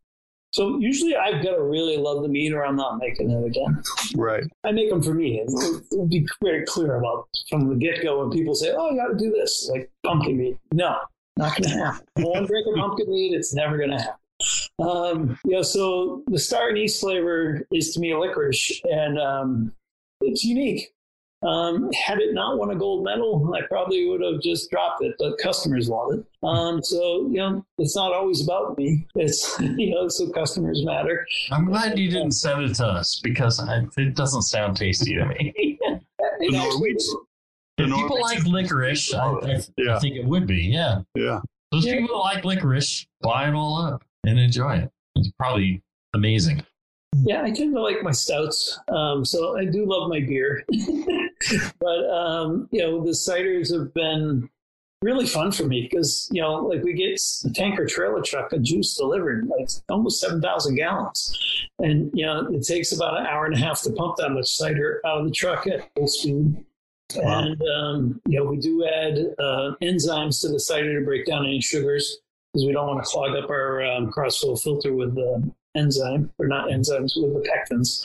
so 0.51 0.79
usually 0.79 1.15
I've 1.15 1.43
got 1.43 1.55
to 1.55 1.63
really 1.63 1.97
love 1.97 2.23
the 2.23 2.27
mead 2.27 2.53
or 2.53 2.65
I'm 2.65 2.75
not 2.75 2.97
making 2.97 3.29
it 3.29 3.45
again. 3.45 3.81
Right. 4.15 4.43
I 4.63 4.71
make 4.71 4.89
them 4.89 5.01
for 5.01 5.13
me. 5.13 5.39
And 5.41 6.09
be 6.09 6.27
very 6.43 6.65
clear 6.65 6.95
about 6.95 7.27
from 7.49 7.69
the 7.69 7.75
get 7.75 8.01
go 8.01 8.19
when 8.19 8.31
people 8.31 8.55
say, 8.55 8.73
oh, 8.75 8.89
you 8.89 8.97
got 8.97 9.09
to 9.09 9.17
do 9.17 9.31
this, 9.31 9.69
like 9.71 9.91
pumpkin 10.03 10.37
mead. 10.37 10.57
No, 10.73 10.97
not 11.37 11.55
going 11.55 11.69
to 11.69 11.77
happen. 11.77 12.05
Won't 12.17 12.47
drink 12.47 12.67
a 12.67 12.79
pumpkin 12.79 13.09
mead. 13.09 13.33
It's 13.33 13.53
never 13.53 13.77
going 13.77 13.91
to 13.91 13.97
happen. 13.97 14.15
Um, 14.79 15.37
yeah, 15.45 15.61
so 15.61 16.23
the 16.27 16.39
star 16.39 16.69
anise 16.69 16.99
flavor 16.99 17.65
is 17.71 17.93
to 17.93 17.99
me 17.99 18.11
a 18.11 18.19
licorice 18.19 18.81
and 18.85 19.19
um, 19.19 19.73
it's 20.21 20.43
unique. 20.43 20.93
Um, 21.41 21.89
had 21.93 22.19
it 22.19 22.33
not 22.33 22.57
won 22.57 22.71
a 22.71 22.75
gold 22.75 23.05
medal, 23.05 23.53
I 23.55 23.65
probably 23.67 24.09
would 24.09 24.21
have 24.21 24.41
just 24.41 24.69
dropped 24.69 25.03
it, 25.03 25.15
but 25.17 25.37
customers 25.37 25.89
want 25.89 26.19
it. 26.19 26.25
Um, 26.45 26.83
so, 26.83 27.27
you 27.31 27.37
know, 27.37 27.65
it's 27.77 27.95
not 27.95 28.11
always 28.13 28.43
about 28.43 28.77
me. 28.77 29.07
It's, 29.15 29.57
you 29.61 29.91
know, 29.91 30.09
so 30.09 30.29
customers 30.31 30.83
matter. 30.83 31.25
I'm 31.51 31.65
glad 31.65 31.97
you 31.97 32.11
didn't 32.11 32.33
send 32.33 32.63
it 32.63 32.75
to 32.75 32.85
us 32.85 33.21
because 33.23 33.59
I, 33.59 33.85
it 33.97 34.15
doesn't 34.15 34.41
sound 34.43 34.75
tasty 34.75 35.15
to 35.15 35.25
me. 35.25 35.79
the 36.39 36.51
Norwegian. 36.51 37.07
If 37.77 37.95
people 37.95 38.19
like 38.21 38.45
licorice, 38.45 39.13
I, 39.13 39.25
I, 39.25 39.59
yeah. 39.77 39.95
I, 39.95 39.99
think 39.99 40.17
it 40.17 40.25
would 40.25 40.45
be, 40.45 40.57
yeah. 40.57 40.99
Yeah. 41.15 41.39
Those 41.71 41.85
yeah. 41.85 41.99
people 41.99 42.17
that 42.17 42.35
like 42.35 42.43
licorice, 42.43 43.07
buy 43.21 43.47
it 43.47 43.53
all 43.53 43.81
up 43.81 44.03
and 44.25 44.37
enjoy 44.37 44.77
it. 44.77 44.91
It's 45.15 45.31
probably 45.39 45.81
amazing. 46.13 46.65
Yeah, 47.17 47.43
I 47.43 47.51
tend 47.51 47.73
to 47.73 47.81
like 47.81 48.01
my 48.03 48.11
stouts. 48.11 48.79
Um, 48.87 49.25
so 49.25 49.57
I 49.57 49.65
do 49.65 49.85
love 49.85 50.09
my 50.09 50.19
beer. 50.19 50.65
but, 51.79 52.09
um, 52.09 52.67
you 52.71 52.81
know, 52.81 53.03
the 53.03 53.11
ciders 53.11 53.73
have 53.73 53.93
been 53.93 54.49
really 55.01 55.25
fun 55.25 55.51
for 55.51 55.65
me 55.65 55.87
because 55.89 56.27
you 56.31 56.41
know, 56.41 56.55
like 56.55 56.83
we 56.83 56.93
get 56.93 57.19
a 57.45 57.53
tanker 57.53 57.85
trailer 57.85 58.21
truck 58.21 58.51
of 58.53 58.61
juice 58.61 58.95
delivered, 58.95 59.47
like 59.47 59.69
almost 59.89 60.19
seven 60.19 60.41
thousand 60.41 60.75
gallons, 60.75 61.67
and 61.79 62.11
you 62.13 62.25
know 62.25 62.47
it 62.51 62.65
takes 62.65 62.91
about 62.91 63.19
an 63.19 63.25
hour 63.25 63.45
and 63.45 63.55
a 63.55 63.57
half 63.57 63.81
to 63.83 63.91
pump 63.91 64.17
that 64.17 64.29
much 64.29 64.47
cider 64.47 65.01
out 65.05 65.19
of 65.21 65.25
the 65.25 65.31
truck 65.31 65.67
at 65.67 65.89
full 65.95 66.07
speed. 66.07 66.65
Wow. 67.15 67.39
And 67.39 67.61
um, 67.61 68.21
you 68.27 68.39
know 68.39 68.49
we 68.49 68.57
do 68.57 68.85
add 68.85 69.17
uh, 69.39 69.71
enzymes 69.81 70.41
to 70.41 70.49
the 70.49 70.59
cider 70.59 70.99
to 70.99 71.05
break 71.05 71.25
down 71.25 71.45
any 71.45 71.61
sugars 71.61 72.17
because 72.53 72.65
we 72.65 72.73
don't 72.73 72.87
want 72.87 73.03
to 73.03 73.09
clog 73.09 73.35
up 73.35 73.49
our 73.49 73.83
um, 73.83 74.11
crossflow 74.11 74.61
filter 74.61 74.93
with 74.93 75.15
the 75.15 75.51
enzyme 75.79 76.29
or 76.37 76.47
not 76.47 76.69
enzymes 76.69 77.13
with 77.15 77.33
the 77.33 77.49
pectins. 77.49 78.03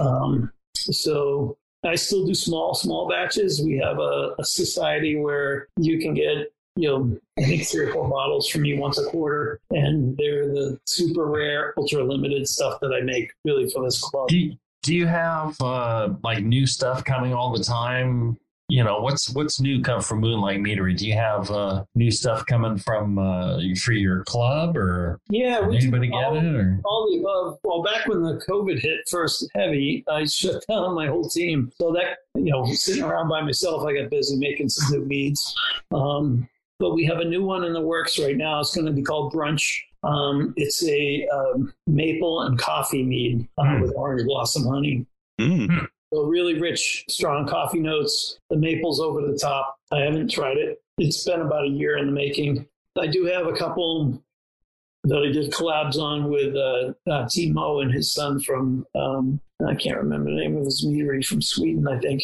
Um, 0.00 0.52
so 0.76 1.56
I 1.84 1.96
still 1.96 2.24
do 2.26 2.34
small, 2.34 2.74
small 2.74 3.08
batches. 3.08 3.62
We 3.62 3.78
have 3.78 3.98
a, 3.98 4.34
a 4.38 4.44
society 4.44 5.16
where 5.16 5.68
you 5.78 5.98
can 5.98 6.14
get, 6.14 6.52
you 6.76 6.88
know, 6.88 7.18
I 7.38 7.42
think 7.44 7.66
three 7.66 7.86
or 7.86 7.92
four 7.92 8.08
bottles 8.08 8.48
from 8.48 8.62
me 8.62 8.78
once 8.78 8.98
a 8.98 9.04
quarter, 9.04 9.60
and 9.70 10.16
they're 10.16 10.46
the 10.48 10.78
super 10.86 11.26
rare, 11.26 11.74
ultra 11.76 12.02
limited 12.04 12.48
stuff 12.48 12.80
that 12.80 12.92
I 12.92 13.04
make 13.04 13.32
really 13.44 13.68
for 13.70 13.84
this 13.84 14.00
club. 14.00 14.28
Do 14.28 14.38
you, 14.38 14.56
do 14.82 14.94
you 14.94 15.06
have 15.06 15.60
uh, 15.60 16.14
like 16.22 16.42
new 16.44 16.66
stuff 16.66 17.04
coming 17.04 17.32
all 17.32 17.56
the 17.56 17.64
time? 17.64 18.38
You 18.70 18.82
know, 18.82 19.00
what's 19.00 19.28
what's 19.34 19.60
new 19.60 19.82
come 19.82 20.00
from 20.00 20.20
Moonlight 20.20 20.58
Meadery? 20.60 20.96
Do 20.96 21.06
you 21.06 21.12
have 21.14 21.50
uh, 21.50 21.84
new 21.94 22.10
stuff 22.10 22.46
coming 22.46 22.78
from 22.78 23.18
uh, 23.18 23.58
for 23.82 23.92
your 23.92 24.24
club, 24.24 24.74
or 24.76 25.20
Yeah, 25.28 25.60
did 25.60 25.68
we 25.68 25.78
do 25.78 25.86
anybody 25.88 26.10
all, 26.12 26.34
get 26.34 26.44
it? 26.44 26.54
Or 26.54 26.80
all 26.86 27.08
the 27.12 27.18
above. 27.20 27.58
Well, 27.62 27.82
back 27.82 28.08
when 28.08 28.22
the 28.22 28.42
COVID 28.48 28.78
hit 28.80 29.00
first 29.10 29.46
heavy, 29.54 30.02
I 30.10 30.24
shut 30.26 30.64
down 30.66 30.94
my 30.94 31.08
whole 31.08 31.28
team. 31.28 31.72
So 31.78 31.92
that, 31.92 32.18
you 32.34 32.50
know, 32.52 32.64
sitting 32.72 33.02
around 33.02 33.28
by 33.28 33.42
myself, 33.42 33.84
I 33.86 33.92
got 34.00 34.08
busy 34.10 34.36
making 34.38 34.70
some 34.70 34.98
new 34.98 35.06
meads. 35.06 35.54
Um, 35.92 36.48
but 36.78 36.94
we 36.94 37.04
have 37.04 37.18
a 37.18 37.24
new 37.24 37.44
one 37.44 37.64
in 37.64 37.74
the 37.74 37.82
works 37.82 38.18
right 38.18 38.36
now. 38.36 38.60
It's 38.60 38.74
going 38.74 38.86
to 38.86 38.92
be 38.92 39.02
called 39.02 39.32
Brunch. 39.34 39.78
Um, 40.02 40.54
it's 40.56 40.82
a 40.88 41.26
um, 41.28 41.72
maple 41.86 42.42
and 42.42 42.58
coffee 42.58 43.02
mead 43.02 43.46
uh, 43.58 43.64
Hmm. 43.76 43.80
with 43.82 43.92
orange 43.94 44.24
blossom 44.26 44.64
honey. 44.66 45.06
Mm. 45.40 45.86
So 46.14 46.22
really 46.22 46.60
rich, 46.60 47.04
strong 47.08 47.44
coffee 47.44 47.80
notes. 47.80 48.38
The 48.48 48.56
maple's 48.56 49.00
over 49.00 49.20
the 49.20 49.36
top. 49.36 49.74
I 49.90 49.98
haven't 50.02 50.30
tried 50.30 50.58
it. 50.58 50.80
It's 50.96 51.24
been 51.24 51.40
about 51.40 51.64
a 51.64 51.68
year 51.68 51.98
in 51.98 52.06
the 52.06 52.12
making. 52.12 52.68
I 52.96 53.08
do 53.08 53.24
have 53.24 53.48
a 53.48 53.52
couple 53.52 54.22
that 55.02 55.18
I 55.18 55.32
did 55.32 55.50
collabs 55.50 55.96
on 55.96 56.30
with 56.30 56.54
uh, 56.54 56.92
uh, 57.10 57.24
Timo 57.24 57.82
and 57.82 57.92
his 57.92 58.12
son 58.12 58.38
from 58.38 58.86
um, 58.94 59.40
I 59.66 59.74
can't 59.74 59.96
remember 59.96 60.30
the 60.30 60.36
name 60.36 60.56
of 60.56 60.66
his 60.66 60.86
meadery 60.86 61.24
from 61.24 61.42
Sweden. 61.42 61.88
I 61.88 61.98
think 61.98 62.22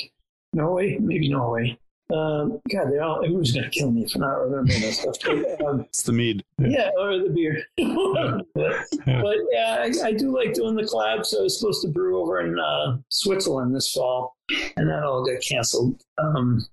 Norway, 0.52 0.96
maybe 1.00 1.28
Norway. 1.28 1.76
Um, 2.12 2.60
God, 2.72 2.90
they 2.90 2.98
all 2.98 3.22
everyone's 3.24 3.52
gonna 3.52 3.70
kill 3.70 3.90
me 3.90 4.06
for 4.08 4.18
not 4.18 4.40
remembering 4.40 4.80
that 4.80 4.92
stuff. 4.92 5.16
But, 5.24 5.64
um, 5.66 5.80
It's 5.82 6.02
the 6.02 6.12
mead. 6.12 6.44
yeah, 6.58 6.90
or 6.98 7.18
the 7.18 7.30
beer. 7.30 7.64
but, 8.54 9.36
yeah, 9.52 9.78
I, 9.80 10.08
I 10.08 10.12
do 10.12 10.34
like 10.34 10.54
doing 10.54 10.74
the 10.74 10.82
collabs. 10.82 11.36
I 11.38 11.42
was 11.42 11.58
supposed 11.58 11.82
to 11.82 11.88
brew 11.88 12.20
over 12.20 12.40
in 12.40 12.58
uh, 12.58 12.98
Switzerland 13.08 13.74
this 13.74 13.90
fall, 13.92 14.36
and 14.76 14.88
that 14.88 15.02
all 15.04 15.24
got 15.24 15.42
canceled. 15.42 16.02
Um, 16.18 16.66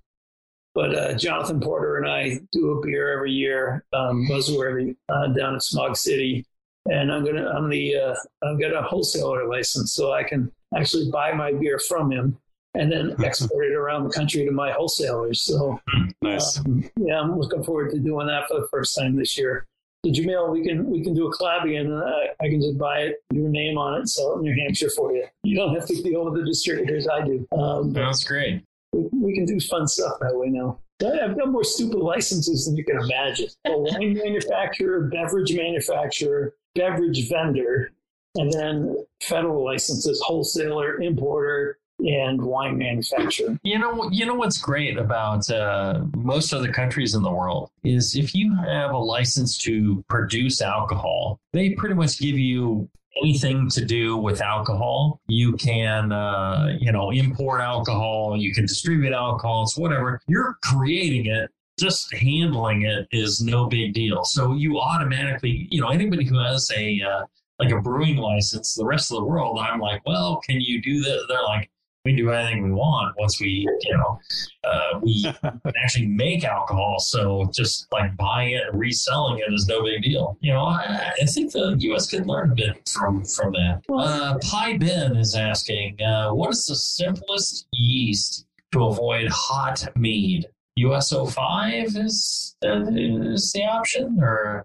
but 0.74 0.94
uh, 0.94 1.14
Jonathan 1.14 1.60
Porter 1.60 1.96
and 1.96 2.08
I 2.08 2.38
do 2.52 2.70
a 2.70 2.80
beer 2.86 3.12
every 3.12 3.32
year, 3.32 3.84
um, 3.92 4.26
Buzzworthy, 4.30 4.96
uh, 5.08 5.28
down 5.28 5.54
in 5.54 5.60
Smog 5.60 5.96
City, 5.96 6.46
and 6.86 7.12
I'm 7.12 7.24
gonna 7.24 7.48
I'm 7.48 7.68
the 7.68 7.96
uh, 7.96 8.14
I've 8.44 8.60
got 8.60 8.74
a 8.74 8.82
wholesaler 8.82 9.48
license, 9.48 9.92
so 9.92 10.12
I 10.12 10.22
can 10.22 10.52
actually 10.76 11.10
buy 11.10 11.32
my 11.32 11.52
beer 11.52 11.78
from 11.78 12.12
him 12.12 12.38
and 12.74 12.90
then 12.90 13.14
export 13.24 13.66
it 13.66 13.74
around 13.74 14.04
the 14.04 14.10
country 14.10 14.44
to 14.44 14.50
my 14.52 14.72
wholesalers. 14.72 15.42
So 15.42 15.80
Nice. 16.22 16.58
um, 16.58 16.88
yeah, 16.96 17.20
I'm 17.20 17.38
looking 17.38 17.64
forward 17.64 17.90
to 17.92 17.98
doing 17.98 18.26
that 18.26 18.48
for 18.48 18.60
the 18.60 18.68
first 18.68 18.96
time 18.98 19.16
this 19.16 19.36
year. 19.38 19.66
So 20.04 20.12
Jamil, 20.12 20.50
we 20.52 20.62
can 20.64 20.88
we 20.88 21.02
can 21.02 21.12
do 21.14 21.26
a 21.26 21.36
collab 21.36 21.64
again. 21.64 21.86
And 21.86 22.02
I, 22.02 22.28
I 22.40 22.48
can 22.48 22.60
just 22.60 22.78
buy 22.78 23.00
it, 23.00 23.16
your 23.32 23.48
name 23.48 23.76
on 23.76 23.94
it, 23.94 23.98
and 23.98 24.10
sell 24.10 24.34
it 24.34 24.36
in 24.36 24.42
New 24.42 24.54
Hampshire 24.62 24.90
for 24.90 25.12
you. 25.12 25.24
You 25.42 25.56
don't 25.56 25.74
have 25.74 25.86
to 25.86 26.02
deal 26.02 26.24
with 26.24 26.34
the 26.34 26.44
distributors. 26.46 27.08
I 27.08 27.24
do. 27.24 27.46
Um, 27.50 27.92
that's 27.92 28.22
great. 28.22 28.62
we, 28.92 29.08
we 29.12 29.34
can 29.34 29.44
do 29.44 29.58
fun 29.58 29.88
stuff 29.88 30.12
that 30.20 30.36
way 30.36 30.48
now. 30.50 30.78
I've 31.04 31.36
got 31.36 31.50
more 31.50 31.62
stupid 31.64 31.98
licenses 31.98 32.66
than 32.66 32.76
you 32.76 32.84
can 32.84 32.98
imagine. 32.98 33.48
A 33.66 33.70
wine 33.78 34.14
manufacturer, 34.24 35.02
beverage 35.02 35.54
manufacturer, 35.54 36.54
beverage 36.74 37.28
vendor, 37.28 37.92
and 38.36 38.52
then 38.52 39.04
federal 39.22 39.64
licenses, 39.64 40.20
wholesaler, 40.24 41.00
importer, 41.00 41.78
and 42.00 42.40
wine 42.40 42.78
manufacturer. 42.78 43.58
You 43.62 43.78
know, 43.78 44.08
you 44.10 44.26
know 44.26 44.34
what's 44.34 44.58
great 44.58 44.98
about 44.98 45.48
uh, 45.50 46.02
most 46.16 46.52
other 46.52 46.72
countries 46.72 47.14
in 47.14 47.22
the 47.22 47.30
world 47.30 47.70
is 47.84 48.16
if 48.16 48.34
you 48.34 48.54
have 48.56 48.92
a 48.92 48.98
license 48.98 49.58
to 49.58 50.04
produce 50.08 50.62
alcohol, 50.62 51.40
they 51.52 51.70
pretty 51.70 51.94
much 51.94 52.18
give 52.18 52.38
you 52.38 52.88
anything 53.22 53.68
to 53.70 53.84
do 53.84 54.16
with 54.16 54.40
alcohol. 54.40 55.20
You 55.26 55.54
can, 55.54 56.12
uh, 56.12 56.76
you 56.78 56.92
know, 56.92 57.10
import 57.10 57.60
alcohol. 57.60 58.36
You 58.36 58.54
can 58.54 58.66
distribute 58.66 59.12
alcohol. 59.12 59.64
It's 59.64 59.76
whatever. 59.76 60.20
You're 60.28 60.56
creating 60.62 61.26
it. 61.26 61.50
Just 61.78 62.12
handling 62.12 62.82
it 62.82 63.06
is 63.12 63.40
no 63.40 63.66
big 63.66 63.94
deal. 63.94 64.24
So 64.24 64.54
you 64.54 64.80
automatically, 64.80 65.68
you 65.70 65.80
know, 65.80 65.88
anybody 65.88 66.24
who 66.24 66.38
has 66.38 66.70
a 66.76 67.00
uh, 67.00 67.24
like 67.60 67.70
a 67.70 67.80
brewing 67.80 68.16
license, 68.16 68.74
the 68.74 68.84
rest 68.84 69.10
of 69.10 69.18
the 69.18 69.24
world, 69.24 69.58
I'm 69.58 69.80
like, 69.80 70.04
well, 70.06 70.40
can 70.44 70.60
you 70.60 70.80
do 70.80 71.02
that? 71.02 71.26
They're 71.28 71.42
like, 71.42 71.70
we 72.04 72.12
can 72.12 72.24
do 72.24 72.30
anything 72.30 72.62
we 72.62 72.72
want 72.72 73.14
once 73.18 73.40
we, 73.40 73.68
you 73.82 73.96
know, 73.96 74.18
uh, 74.64 74.98
we 75.02 75.22
can 75.22 75.60
actually 75.82 76.06
make 76.06 76.44
alcohol. 76.44 76.98
So 76.98 77.50
just 77.52 77.86
like 77.92 78.16
buying 78.16 78.52
it 78.52 78.62
and 78.70 78.78
reselling 78.78 79.38
it 79.38 79.52
is 79.52 79.66
no 79.66 79.82
big 79.82 80.02
deal. 80.02 80.36
You 80.40 80.52
know, 80.52 80.64
I, 80.64 81.12
I 81.20 81.24
think 81.26 81.52
the 81.52 81.76
U.S. 81.78 82.08
could 82.08 82.26
learn 82.26 82.52
a 82.52 82.54
bit 82.54 82.88
from 82.88 83.24
from 83.24 83.52
that. 83.52 83.82
Uh, 83.92 84.38
Pi 84.42 84.78
Ben 84.78 85.16
is 85.16 85.34
asking, 85.34 86.00
uh, 86.00 86.30
what 86.30 86.50
is 86.50 86.66
the 86.66 86.76
simplest 86.76 87.66
yeast 87.72 88.46
to 88.72 88.84
avoid 88.84 89.28
hot 89.28 89.86
mead? 89.96 90.46
US-05 90.76 92.04
is 92.04 92.56
uh, 92.64 92.84
is 92.94 93.52
the 93.52 93.64
option, 93.64 94.18
or 94.22 94.64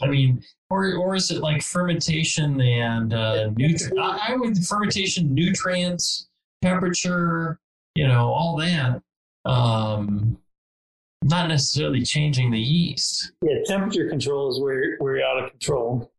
I 0.00 0.06
mean, 0.06 0.42
or 0.70 0.94
or 0.94 1.14
is 1.14 1.30
it 1.30 1.42
like 1.42 1.62
fermentation 1.62 2.60
and 2.60 3.12
uh, 3.12 3.50
nutri- 3.50 3.98
I, 4.00 4.32
I 4.32 4.36
would 4.36 4.56
fermentation, 4.66 5.34
nutrients, 5.34 6.28
temperature, 6.62 7.58
you 7.94 8.06
know, 8.06 8.28
all 8.28 8.56
that. 8.56 9.02
Um, 9.44 10.38
not 11.24 11.48
necessarily 11.48 12.02
changing 12.02 12.50
the 12.50 12.60
yeast. 12.60 13.32
Yeah, 13.42 13.58
temperature 13.66 14.08
control 14.08 14.50
is 14.50 14.60
where, 14.60 14.96
where 14.98 15.16
you're 15.16 15.26
out 15.26 15.44
of 15.44 15.50
control. 15.50 16.10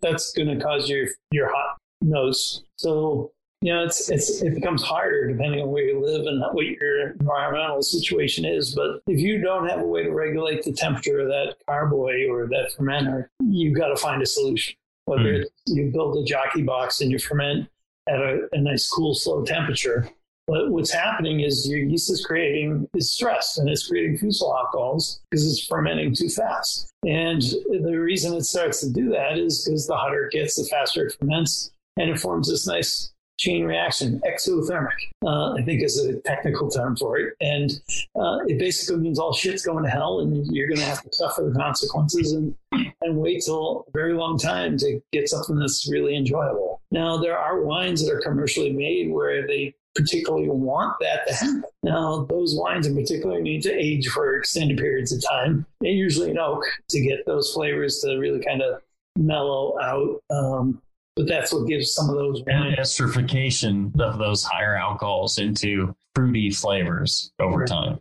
That's 0.00 0.32
going 0.32 0.48
to 0.48 0.64
cause 0.64 0.88
your 0.88 1.06
your 1.30 1.52
hot 1.52 1.76
nose. 2.00 2.64
So 2.76 3.32
you 3.60 3.72
know, 3.72 3.84
it's 3.84 4.08
it's 4.08 4.40
it 4.40 4.54
becomes 4.54 4.82
harder 4.82 5.30
depending 5.30 5.60
on 5.60 5.68
where 5.68 5.82
you 5.82 6.00
live 6.00 6.26
and 6.26 6.40
what 6.52 6.64
your 6.64 7.10
environmental 7.10 7.82
situation 7.82 8.44
is. 8.44 8.74
But 8.74 9.02
if 9.06 9.20
you 9.20 9.42
don't 9.42 9.68
have 9.68 9.80
a 9.80 9.86
way 9.86 10.04
to 10.04 10.10
regulate 10.10 10.62
the 10.62 10.72
temperature 10.72 11.20
of 11.20 11.28
that 11.28 11.56
carboy 11.66 12.28
or 12.30 12.46
that 12.46 12.72
fermenter, 12.76 13.26
you've 13.44 13.76
got 13.76 13.88
to 13.88 13.96
find 13.96 14.22
a 14.22 14.26
solution. 14.26 14.76
Whether 15.06 15.32
it's 15.32 15.50
you 15.66 15.90
build 15.90 16.18
a 16.18 16.24
jockey 16.24 16.62
box 16.62 17.00
and 17.00 17.10
you 17.10 17.18
ferment 17.18 17.68
at 18.08 18.20
a, 18.20 18.48
a 18.52 18.60
nice, 18.60 18.88
cool, 18.88 19.14
slow 19.14 19.44
temperature. 19.44 20.08
But 20.46 20.70
what's 20.70 20.90
happening 20.90 21.40
is 21.40 21.68
your 21.68 21.80
yeast 21.80 22.10
is 22.10 22.24
creating 22.24 22.88
is 22.94 23.12
stress 23.12 23.58
and 23.58 23.68
it's 23.68 23.86
creating 23.86 24.16
fusel 24.16 24.56
alcohols 24.56 25.20
because 25.30 25.46
it's 25.46 25.66
fermenting 25.66 26.14
too 26.14 26.30
fast. 26.30 26.90
And 27.06 27.42
the 27.42 27.98
reason 27.98 28.34
it 28.34 28.44
starts 28.44 28.80
to 28.80 28.90
do 28.90 29.10
that 29.10 29.38
is 29.38 29.64
because 29.64 29.86
the 29.86 29.94
hotter 29.94 30.24
it 30.24 30.32
gets, 30.32 30.56
the 30.56 30.66
faster 30.70 31.06
it 31.06 31.16
ferments, 31.20 31.70
and 31.98 32.08
it 32.08 32.18
forms 32.18 32.48
this 32.48 32.66
nice 32.66 33.12
chain 33.38 33.64
reaction, 33.64 34.20
exothermic, 34.26 34.96
uh, 35.24 35.52
I 35.52 35.62
think 35.62 35.82
is 35.82 35.98
a 36.04 36.20
technical 36.22 36.68
term 36.68 36.96
for 36.96 37.18
it. 37.18 37.34
And 37.40 37.70
uh, 38.18 38.38
it 38.46 38.58
basically 38.58 39.00
means 39.00 39.18
all 39.18 39.32
shit's 39.32 39.64
going 39.64 39.84
to 39.84 39.90
hell 39.90 40.20
and 40.20 40.46
you're 40.50 40.66
going 40.66 40.80
to 40.80 40.84
have 40.84 41.02
to 41.02 41.12
suffer 41.12 41.42
the 41.42 41.58
consequences 41.58 42.32
and, 42.32 42.54
and 42.72 43.16
wait 43.16 43.44
till 43.44 43.84
a 43.86 43.90
very 43.92 44.14
long 44.14 44.38
time 44.38 44.76
to 44.78 45.00
get 45.12 45.28
something 45.28 45.56
that's 45.56 45.88
really 45.90 46.16
enjoyable. 46.16 46.67
Now, 46.90 47.18
there 47.18 47.38
are 47.38 47.62
wines 47.62 48.04
that 48.04 48.12
are 48.12 48.20
commercially 48.20 48.72
made 48.72 49.10
where 49.10 49.46
they 49.46 49.74
particularly 49.94 50.48
want 50.48 50.96
that 51.00 51.26
to 51.26 51.34
happen. 51.34 51.64
Now, 51.82 52.24
those 52.30 52.54
wines 52.56 52.86
in 52.86 52.94
particular 52.94 53.40
need 53.40 53.62
to 53.62 53.72
age 53.72 54.08
for 54.08 54.36
extended 54.36 54.78
periods 54.78 55.12
of 55.12 55.22
time, 55.28 55.66
and 55.80 55.96
usually 55.98 56.30
in 56.30 56.38
oak 56.38 56.62
to 56.90 57.00
get 57.00 57.26
those 57.26 57.52
flavors 57.52 57.98
to 58.00 58.16
really 58.16 58.42
kind 58.42 58.62
of 58.62 58.80
mellow 59.16 59.78
out. 59.80 60.22
Um, 60.30 60.80
but 61.16 61.26
that's 61.26 61.52
what 61.52 61.66
gives 61.66 61.92
some 61.92 62.08
of 62.08 62.14
those 62.14 62.42
And 62.46 62.66
wines. 62.66 62.78
esterification 62.78 63.98
of 64.00 64.18
those 64.18 64.44
higher 64.44 64.76
alcohols 64.76 65.38
into 65.38 65.94
fruity 66.14 66.50
flavors 66.50 67.32
over 67.40 67.64
time. 67.66 67.98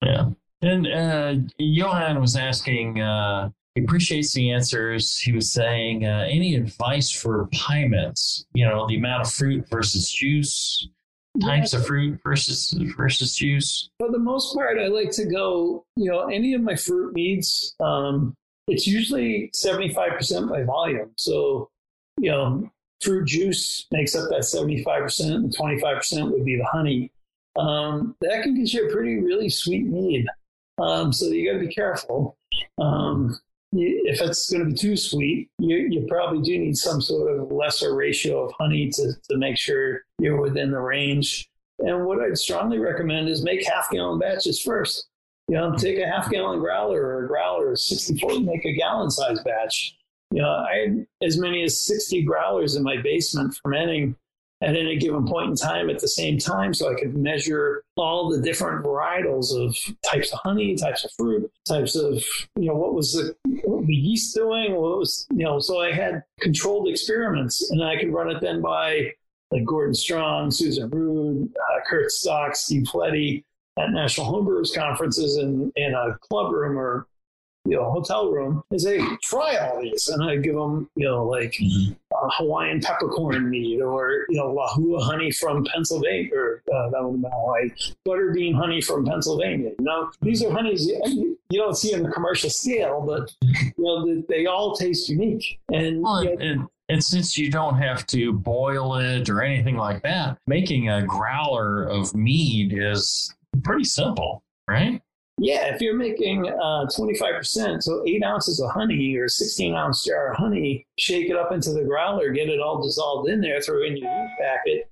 Yeah. 0.00 0.30
And 0.62 0.86
uh, 0.86 1.34
Johan 1.58 2.20
was 2.20 2.36
asking, 2.36 3.00
uh, 3.00 3.50
he 3.74 3.82
appreciates 3.82 4.32
the 4.34 4.50
answers. 4.50 5.18
He 5.18 5.32
was 5.32 5.52
saying, 5.52 6.04
uh, 6.04 6.26
any 6.28 6.54
advice 6.54 7.10
for 7.10 7.48
pyments? 7.54 8.44
You 8.52 8.66
know, 8.66 8.86
the 8.86 8.96
amount 8.96 9.26
of 9.26 9.32
fruit 9.32 9.68
versus 9.70 10.10
juice, 10.10 10.88
types 11.40 11.72
of 11.72 11.86
fruit 11.86 12.20
versus 12.22 12.74
versus 12.96 13.34
juice? 13.34 13.88
For 13.98 14.10
the 14.10 14.18
most 14.18 14.54
part, 14.54 14.78
I 14.78 14.88
like 14.88 15.10
to 15.12 15.24
go. 15.24 15.84
You 15.96 16.10
know, 16.10 16.28
any 16.28 16.54
of 16.54 16.60
my 16.62 16.76
fruit 16.76 17.14
meads. 17.14 17.74
Um, 17.80 18.34
it's 18.68 18.86
usually 18.86 19.50
seventy 19.54 19.92
five 19.92 20.12
percent 20.12 20.48
by 20.48 20.62
volume. 20.62 21.10
So, 21.16 21.70
you 22.20 22.30
know, 22.30 22.70
fruit 23.00 23.26
juice 23.26 23.86
makes 23.90 24.14
up 24.14 24.28
that 24.30 24.44
seventy 24.44 24.82
five 24.84 25.02
percent, 25.02 25.34
and 25.34 25.56
twenty 25.56 25.80
five 25.80 25.96
percent 25.96 26.30
would 26.30 26.44
be 26.44 26.56
the 26.56 26.64
honey. 26.64 27.10
Um, 27.56 28.16
that 28.20 28.42
can 28.42 28.54
get 28.54 28.72
you 28.72 28.88
a 28.88 28.92
pretty 28.92 29.18
really 29.18 29.48
sweet 29.48 29.86
mead. 29.86 30.26
Um, 30.78 31.12
so 31.12 31.26
you 31.26 31.50
got 31.50 31.58
to 31.58 31.66
be 31.66 31.72
careful. 31.72 32.36
Um, 32.78 33.38
if 33.72 34.20
it's 34.20 34.50
going 34.50 34.64
to 34.64 34.70
be 34.70 34.76
too 34.76 34.96
sweet, 34.96 35.50
you, 35.58 35.76
you 35.76 36.06
probably 36.08 36.42
do 36.42 36.58
need 36.58 36.76
some 36.76 37.00
sort 37.00 37.34
of 37.34 37.50
lesser 37.50 37.94
ratio 37.94 38.44
of 38.44 38.52
honey 38.58 38.90
to, 38.90 39.12
to 39.30 39.38
make 39.38 39.56
sure 39.56 40.02
you're 40.18 40.40
within 40.40 40.70
the 40.70 40.80
range. 40.80 41.48
And 41.78 42.04
what 42.04 42.20
I'd 42.20 42.38
strongly 42.38 42.78
recommend 42.78 43.28
is 43.28 43.42
make 43.42 43.66
half 43.66 43.90
gallon 43.90 44.18
batches 44.18 44.60
first. 44.60 45.08
You 45.48 45.56
know, 45.56 45.74
take 45.74 45.98
a 45.98 46.06
half 46.06 46.30
gallon 46.30 46.60
growler 46.60 47.02
or 47.02 47.24
a 47.24 47.28
growler, 47.28 47.74
64, 47.74 48.40
make 48.40 48.64
a 48.64 48.74
gallon 48.74 49.10
size 49.10 49.40
batch. 49.44 49.96
You 50.30 50.42
know, 50.42 50.48
I 50.48 50.86
had 50.86 51.06
as 51.22 51.38
many 51.38 51.62
as 51.62 51.82
60 51.84 52.22
growlers 52.22 52.76
in 52.76 52.82
my 52.82 52.96
basement 53.02 53.58
fermenting 53.62 54.16
at 54.62 54.76
any 54.76 54.96
given 54.96 55.26
point 55.26 55.50
in 55.50 55.56
time 55.56 55.90
at 55.90 55.98
the 55.98 56.08
same 56.08 56.38
time. 56.38 56.72
So 56.72 56.90
I 56.90 56.98
could 56.98 57.16
measure 57.16 57.82
all 57.96 58.30
the 58.30 58.40
different 58.40 58.84
varietals 58.84 59.54
of 59.54 59.76
types 60.08 60.32
of 60.32 60.38
honey, 60.42 60.76
types 60.76 61.04
of 61.04 61.10
fruit, 61.18 61.50
types 61.66 61.96
of, 61.96 62.24
you 62.56 62.68
know, 62.68 62.74
what 62.74 62.94
was 62.94 63.12
the, 63.12 63.34
what 63.64 63.86
the 63.86 63.94
yeast 63.94 64.34
doing, 64.34 64.74
what 64.74 64.98
was, 64.98 65.26
you 65.32 65.44
know, 65.44 65.58
so 65.58 65.80
I 65.80 65.92
had 65.92 66.22
controlled 66.40 66.88
experiments 66.88 67.70
and 67.70 67.82
I 67.82 67.98
could 67.98 68.12
run 68.12 68.30
it 68.30 68.40
then 68.40 68.62
by 68.62 69.12
like 69.50 69.64
Gordon 69.64 69.94
Strong, 69.94 70.50
Susan 70.52 70.88
Ruud, 70.90 71.44
uh, 71.44 71.80
Curt 71.86 72.10
Stock, 72.10 72.56
Steve 72.56 72.86
Fletty 72.88 73.44
at 73.78 73.90
National 73.90 74.32
Homebrewers 74.32 74.74
conferences 74.74 75.38
in, 75.38 75.72
in 75.76 75.94
a 75.94 76.16
club 76.28 76.52
room 76.52 76.78
or 76.78 77.06
you 77.64 77.76
know, 77.76 77.90
hotel 77.90 78.30
room 78.30 78.62
and 78.70 78.80
say, 78.80 79.00
try 79.22 79.56
all 79.56 79.80
these. 79.80 80.08
And 80.08 80.22
I 80.28 80.36
give 80.36 80.54
them, 80.54 80.90
you 80.96 81.06
know, 81.06 81.24
like 81.24 81.52
mm-hmm. 81.52 81.92
Hawaiian 82.12 82.80
peppercorn 82.80 83.48
mead 83.48 83.80
or, 83.80 84.26
you 84.28 84.36
know, 84.38 84.50
Wahoo 84.50 84.98
honey 84.98 85.30
from 85.30 85.64
Pennsylvania 85.64 86.34
or 86.34 86.62
uh, 86.74 86.90
that 86.90 87.04
would 87.04 87.20
like 87.20 87.78
butterbean 88.06 88.54
honey 88.54 88.80
from 88.80 89.06
Pennsylvania. 89.06 89.70
You 89.78 89.84
know, 89.84 90.10
these 90.22 90.42
are 90.42 90.50
honeys 90.50 90.86
you, 90.86 91.38
you 91.50 91.60
don't 91.60 91.76
see 91.76 91.94
on 91.94 92.02
the 92.02 92.10
commercial 92.10 92.50
scale, 92.50 93.00
but, 93.06 93.32
you 93.42 93.72
know, 93.78 94.06
they, 94.06 94.24
they 94.28 94.46
all 94.46 94.74
taste 94.74 95.08
unique. 95.08 95.60
And, 95.72 96.02
well, 96.02 96.24
you 96.24 96.36
know, 96.36 96.44
and, 96.44 96.68
and 96.88 97.02
since 97.02 97.38
you 97.38 97.50
don't 97.50 97.78
have 97.78 98.06
to 98.08 98.32
boil 98.32 98.96
it 98.96 99.30
or 99.30 99.40
anything 99.40 99.76
like 99.76 100.02
that, 100.02 100.36
making 100.46 100.90
a 100.90 101.02
growler 101.02 101.84
of 101.84 102.14
mead 102.14 102.74
is 102.76 103.34
pretty 103.62 103.84
simple, 103.84 104.42
right? 104.68 105.00
Yeah, 105.38 105.74
if 105.74 105.80
you're 105.80 105.96
making 105.96 106.46
uh, 106.46 106.86
25%, 106.86 107.82
so 107.82 108.04
eight 108.06 108.22
ounces 108.22 108.60
of 108.60 108.70
honey 108.70 109.16
or 109.16 109.24
a 109.24 109.28
16 109.28 109.74
ounce 109.74 110.04
jar 110.04 110.32
of 110.32 110.36
honey, 110.36 110.86
shake 110.98 111.30
it 111.30 111.36
up 111.36 111.52
into 111.52 111.72
the 111.72 111.84
growler, 111.84 112.30
get 112.30 112.48
it 112.48 112.60
all 112.60 112.82
dissolved 112.82 113.28
in 113.28 113.40
there, 113.40 113.60
throw 113.60 113.82
in 113.82 113.96
your 113.96 114.10
yeast 114.10 114.34
packet, 114.38 114.90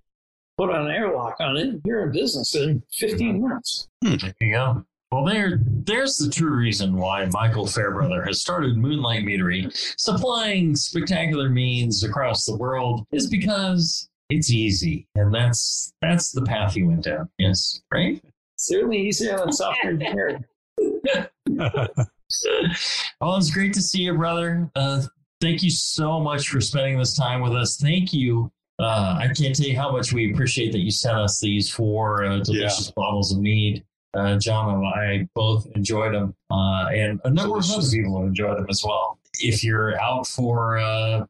put 0.56 0.70
an 0.70 0.90
airlock 0.90 1.36
on 1.40 1.56
it, 1.56 1.80
you're 1.84 2.06
in 2.06 2.12
business 2.12 2.54
in 2.54 2.82
15 2.92 3.42
minutes. 3.42 3.88
Hmm. 4.02 4.16
There 4.16 4.34
you 4.40 4.52
go. 4.54 4.84
Well, 5.12 5.24
there, 5.24 5.60
there's 5.64 6.18
the 6.18 6.30
true 6.30 6.54
reason 6.54 6.96
why 6.96 7.26
Michael 7.26 7.66
Fairbrother 7.66 8.24
has 8.24 8.40
started 8.40 8.76
Moonlight 8.76 9.24
Meadery, 9.24 9.72
supplying 9.98 10.76
spectacular 10.76 11.48
meads 11.48 12.04
across 12.04 12.46
the 12.46 12.56
world, 12.56 13.04
is 13.10 13.26
because 13.26 14.08
it's 14.30 14.52
easy, 14.52 15.08
and 15.16 15.34
that's 15.34 15.92
that's 16.00 16.30
the 16.30 16.42
path 16.42 16.74
he 16.74 16.84
went 16.84 17.02
down. 17.02 17.28
Yes, 17.38 17.82
right 17.92 18.22
certainly 18.60 18.98
easier 18.98 19.38
than 19.38 19.52
software 19.52 19.92
engineering. 19.92 20.44
well, 23.20 23.36
it's 23.36 23.50
great 23.50 23.72
to 23.74 23.82
see 23.82 24.02
you, 24.02 24.14
brother. 24.14 24.70
Uh, 24.74 25.02
thank 25.40 25.62
you 25.62 25.70
so 25.70 26.20
much 26.20 26.48
for 26.48 26.60
spending 26.60 26.98
this 26.98 27.16
time 27.16 27.40
with 27.40 27.52
us. 27.52 27.76
Thank 27.78 28.12
you. 28.12 28.52
Uh, 28.78 29.18
I 29.20 29.28
can't 29.36 29.54
tell 29.54 29.66
you 29.66 29.76
how 29.76 29.92
much 29.92 30.12
we 30.12 30.32
appreciate 30.32 30.72
that 30.72 30.78
you 30.78 30.90
sent 30.90 31.16
us 31.16 31.40
these 31.40 31.70
four 31.70 32.24
uh, 32.24 32.38
delicious 32.38 32.86
yeah. 32.86 32.92
bottles 32.96 33.32
of 33.32 33.40
mead. 33.40 33.84
Uh, 34.14 34.36
John 34.38 34.74
and 34.74 34.86
I 34.86 35.28
both 35.34 35.66
enjoyed 35.76 36.14
them, 36.14 36.34
uh, 36.50 36.86
and 36.88 37.20
a 37.24 37.30
number 37.30 37.58
of 37.58 37.70
other 37.70 37.88
people 37.88 38.24
enjoyed 38.24 38.58
them 38.58 38.66
as 38.68 38.82
well. 38.84 39.18
If 39.40 39.62
you're 39.62 40.00
out 40.00 40.26
for 40.26 40.78
uh, 40.78 41.26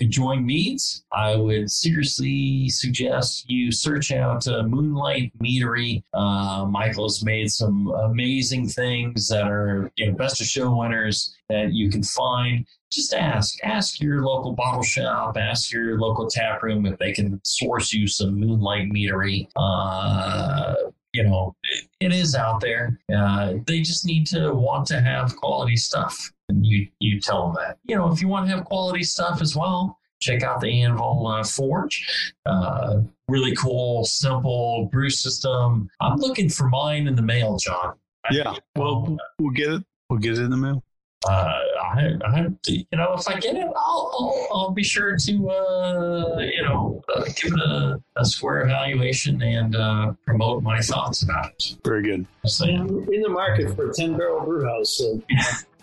enjoying 0.00 0.46
meads, 0.46 1.04
I 1.12 1.36
would 1.36 1.70
seriously 1.70 2.68
suggest 2.68 3.48
you 3.50 3.72
search 3.72 4.12
out 4.12 4.46
uh, 4.46 4.62
Moonlight 4.62 5.32
Meadery. 5.38 6.02
Uh, 6.14 6.66
Michael's 6.66 7.24
made 7.24 7.50
some 7.50 7.88
amazing 7.88 8.68
things 8.68 9.28
that 9.28 9.48
are 9.48 9.90
you 9.96 10.06
know 10.06 10.16
best 10.16 10.40
of 10.40 10.46
show 10.46 10.74
winners 10.74 11.36
that 11.48 11.72
you 11.72 11.90
can 11.90 12.02
find. 12.02 12.66
Just 12.90 13.14
ask, 13.14 13.56
ask 13.64 14.00
your 14.00 14.22
local 14.22 14.52
bottle 14.52 14.82
shop, 14.82 15.36
ask 15.36 15.72
your 15.72 15.98
local 15.98 16.28
tap 16.28 16.62
room 16.62 16.84
if 16.86 16.98
they 16.98 17.12
can 17.12 17.40
source 17.44 17.92
you 17.92 18.06
some 18.06 18.38
Moonlight 18.38 18.90
Meadery. 18.90 19.48
Uh, 19.56 20.74
you 21.14 21.22
know, 21.22 21.54
it, 21.64 21.88
it 22.00 22.12
is 22.12 22.34
out 22.34 22.60
there. 22.60 22.98
Uh, 23.14 23.54
they 23.66 23.80
just 23.80 24.06
need 24.06 24.26
to 24.28 24.52
want 24.52 24.86
to 24.86 25.00
have 25.00 25.36
quality 25.36 25.76
stuff 25.76 26.32
and 26.52 26.66
you 26.66 26.88
you 26.98 27.20
tell 27.20 27.46
them 27.46 27.56
that. 27.56 27.78
You 27.84 27.96
know, 27.96 28.12
if 28.12 28.20
you 28.20 28.28
want 28.28 28.48
to 28.48 28.54
have 28.54 28.64
quality 28.64 29.02
stuff 29.02 29.40
as 29.40 29.56
well, 29.56 29.98
check 30.20 30.42
out 30.42 30.60
the 30.60 30.82
Anvil 30.82 31.26
uh, 31.26 31.44
Forge. 31.44 32.32
Uh, 32.46 33.00
really 33.28 33.54
cool, 33.56 34.04
simple 34.04 34.88
brew 34.92 35.10
system. 35.10 35.88
I'm 36.00 36.18
looking 36.18 36.48
for 36.48 36.68
mine 36.68 37.06
in 37.06 37.16
the 37.16 37.22
mail, 37.22 37.56
John. 37.58 37.94
Yeah, 38.30 38.54
well, 38.76 39.16
we'll 39.38 39.50
get 39.50 39.72
it. 39.72 39.82
We'll 40.08 40.20
get 40.20 40.38
it 40.38 40.42
in 40.42 40.50
the 40.50 40.56
mail. 40.56 40.84
Uh, 41.28 41.58
I, 41.92 42.14
I, 42.24 42.46
you 42.66 42.86
know, 42.92 43.12
if 43.12 43.28
I 43.28 43.38
get 43.38 43.56
it, 43.56 43.66
I'll, 43.76 44.10
I'll, 44.18 44.48
I'll 44.52 44.70
be 44.70 44.82
sure 44.82 45.14
to, 45.16 45.50
uh, 45.50 46.38
you 46.38 46.62
know, 46.62 47.02
uh, 47.14 47.24
give 47.24 47.52
it 47.52 47.60
a, 47.60 48.02
a, 48.16 48.24
square 48.24 48.62
evaluation 48.62 49.42
and 49.42 49.76
uh, 49.76 50.14
promote 50.24 50.62
my 50.62 50.80
thoughts 50.80 51.22
about 51.22 51.50
it. 51.50 51.76
Very 51.84 52.02
good. 52.02 52.26
so 52.46 52.64
in 52.64 52.86
the 52.86 53.28
market 53.28 53.76
for 53.76 53.92
10 53.92 54.16
barrel 54.16 54.42
brew 54.44 54.64
house. 54.64 54.98
So. 54.98 55.20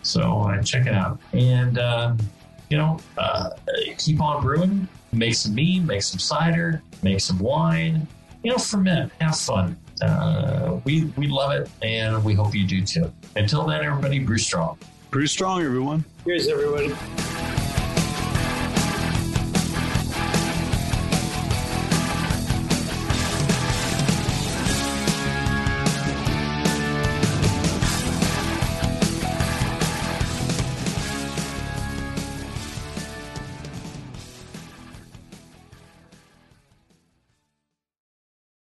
So 0.08 0.44
uh, 0.44 0.64
check 0.64 0.88
it 0.88 0.94
out. 0.94 1.20
And, 1.34 1.78
uh, 1.78 2.16
you 2.70 2.78
know, 2.78 3.00
uh, 3.18 3.50
keep 3.98 4.22
on 4.22 4.42
brewing. 4.42 4.88
Make 5.12 5.36
some 5.36 5.56
mead, 5.56 5.86
make 5.86 6.02
some 6.02 6.20
cider, 6.20 6.82
make 7.04 7.20
some 7.20 7.40
wine. 7.40 8.08
You 8.44 8.52
know, 8.52 8.58
ferment, 8.58 9.12
have 9.20 9.38
fun. 9.38 9.78
Uh, 10.02 10.80
we 10.84 11.06
we 11.18 11.28
love 11.28 11.52
it, 11.52 11.70
and 11.82 12.24
we 12.24 12.34
hope 12.34 12.54
you 12.54 12.68
do 12.68 12.82
too. 12.82 13.12
Until 13.36 13.66
then, 13.66 13.84
everybody, 13.84 14.20
brew 14.20 14.38
strong. 14.38 14.78
Brew 15.10 15.28
strong, 15.28 15.64
everyone. 15.64 16.06
Cheers, 16.26 16.48
everybody. 16.48 17.57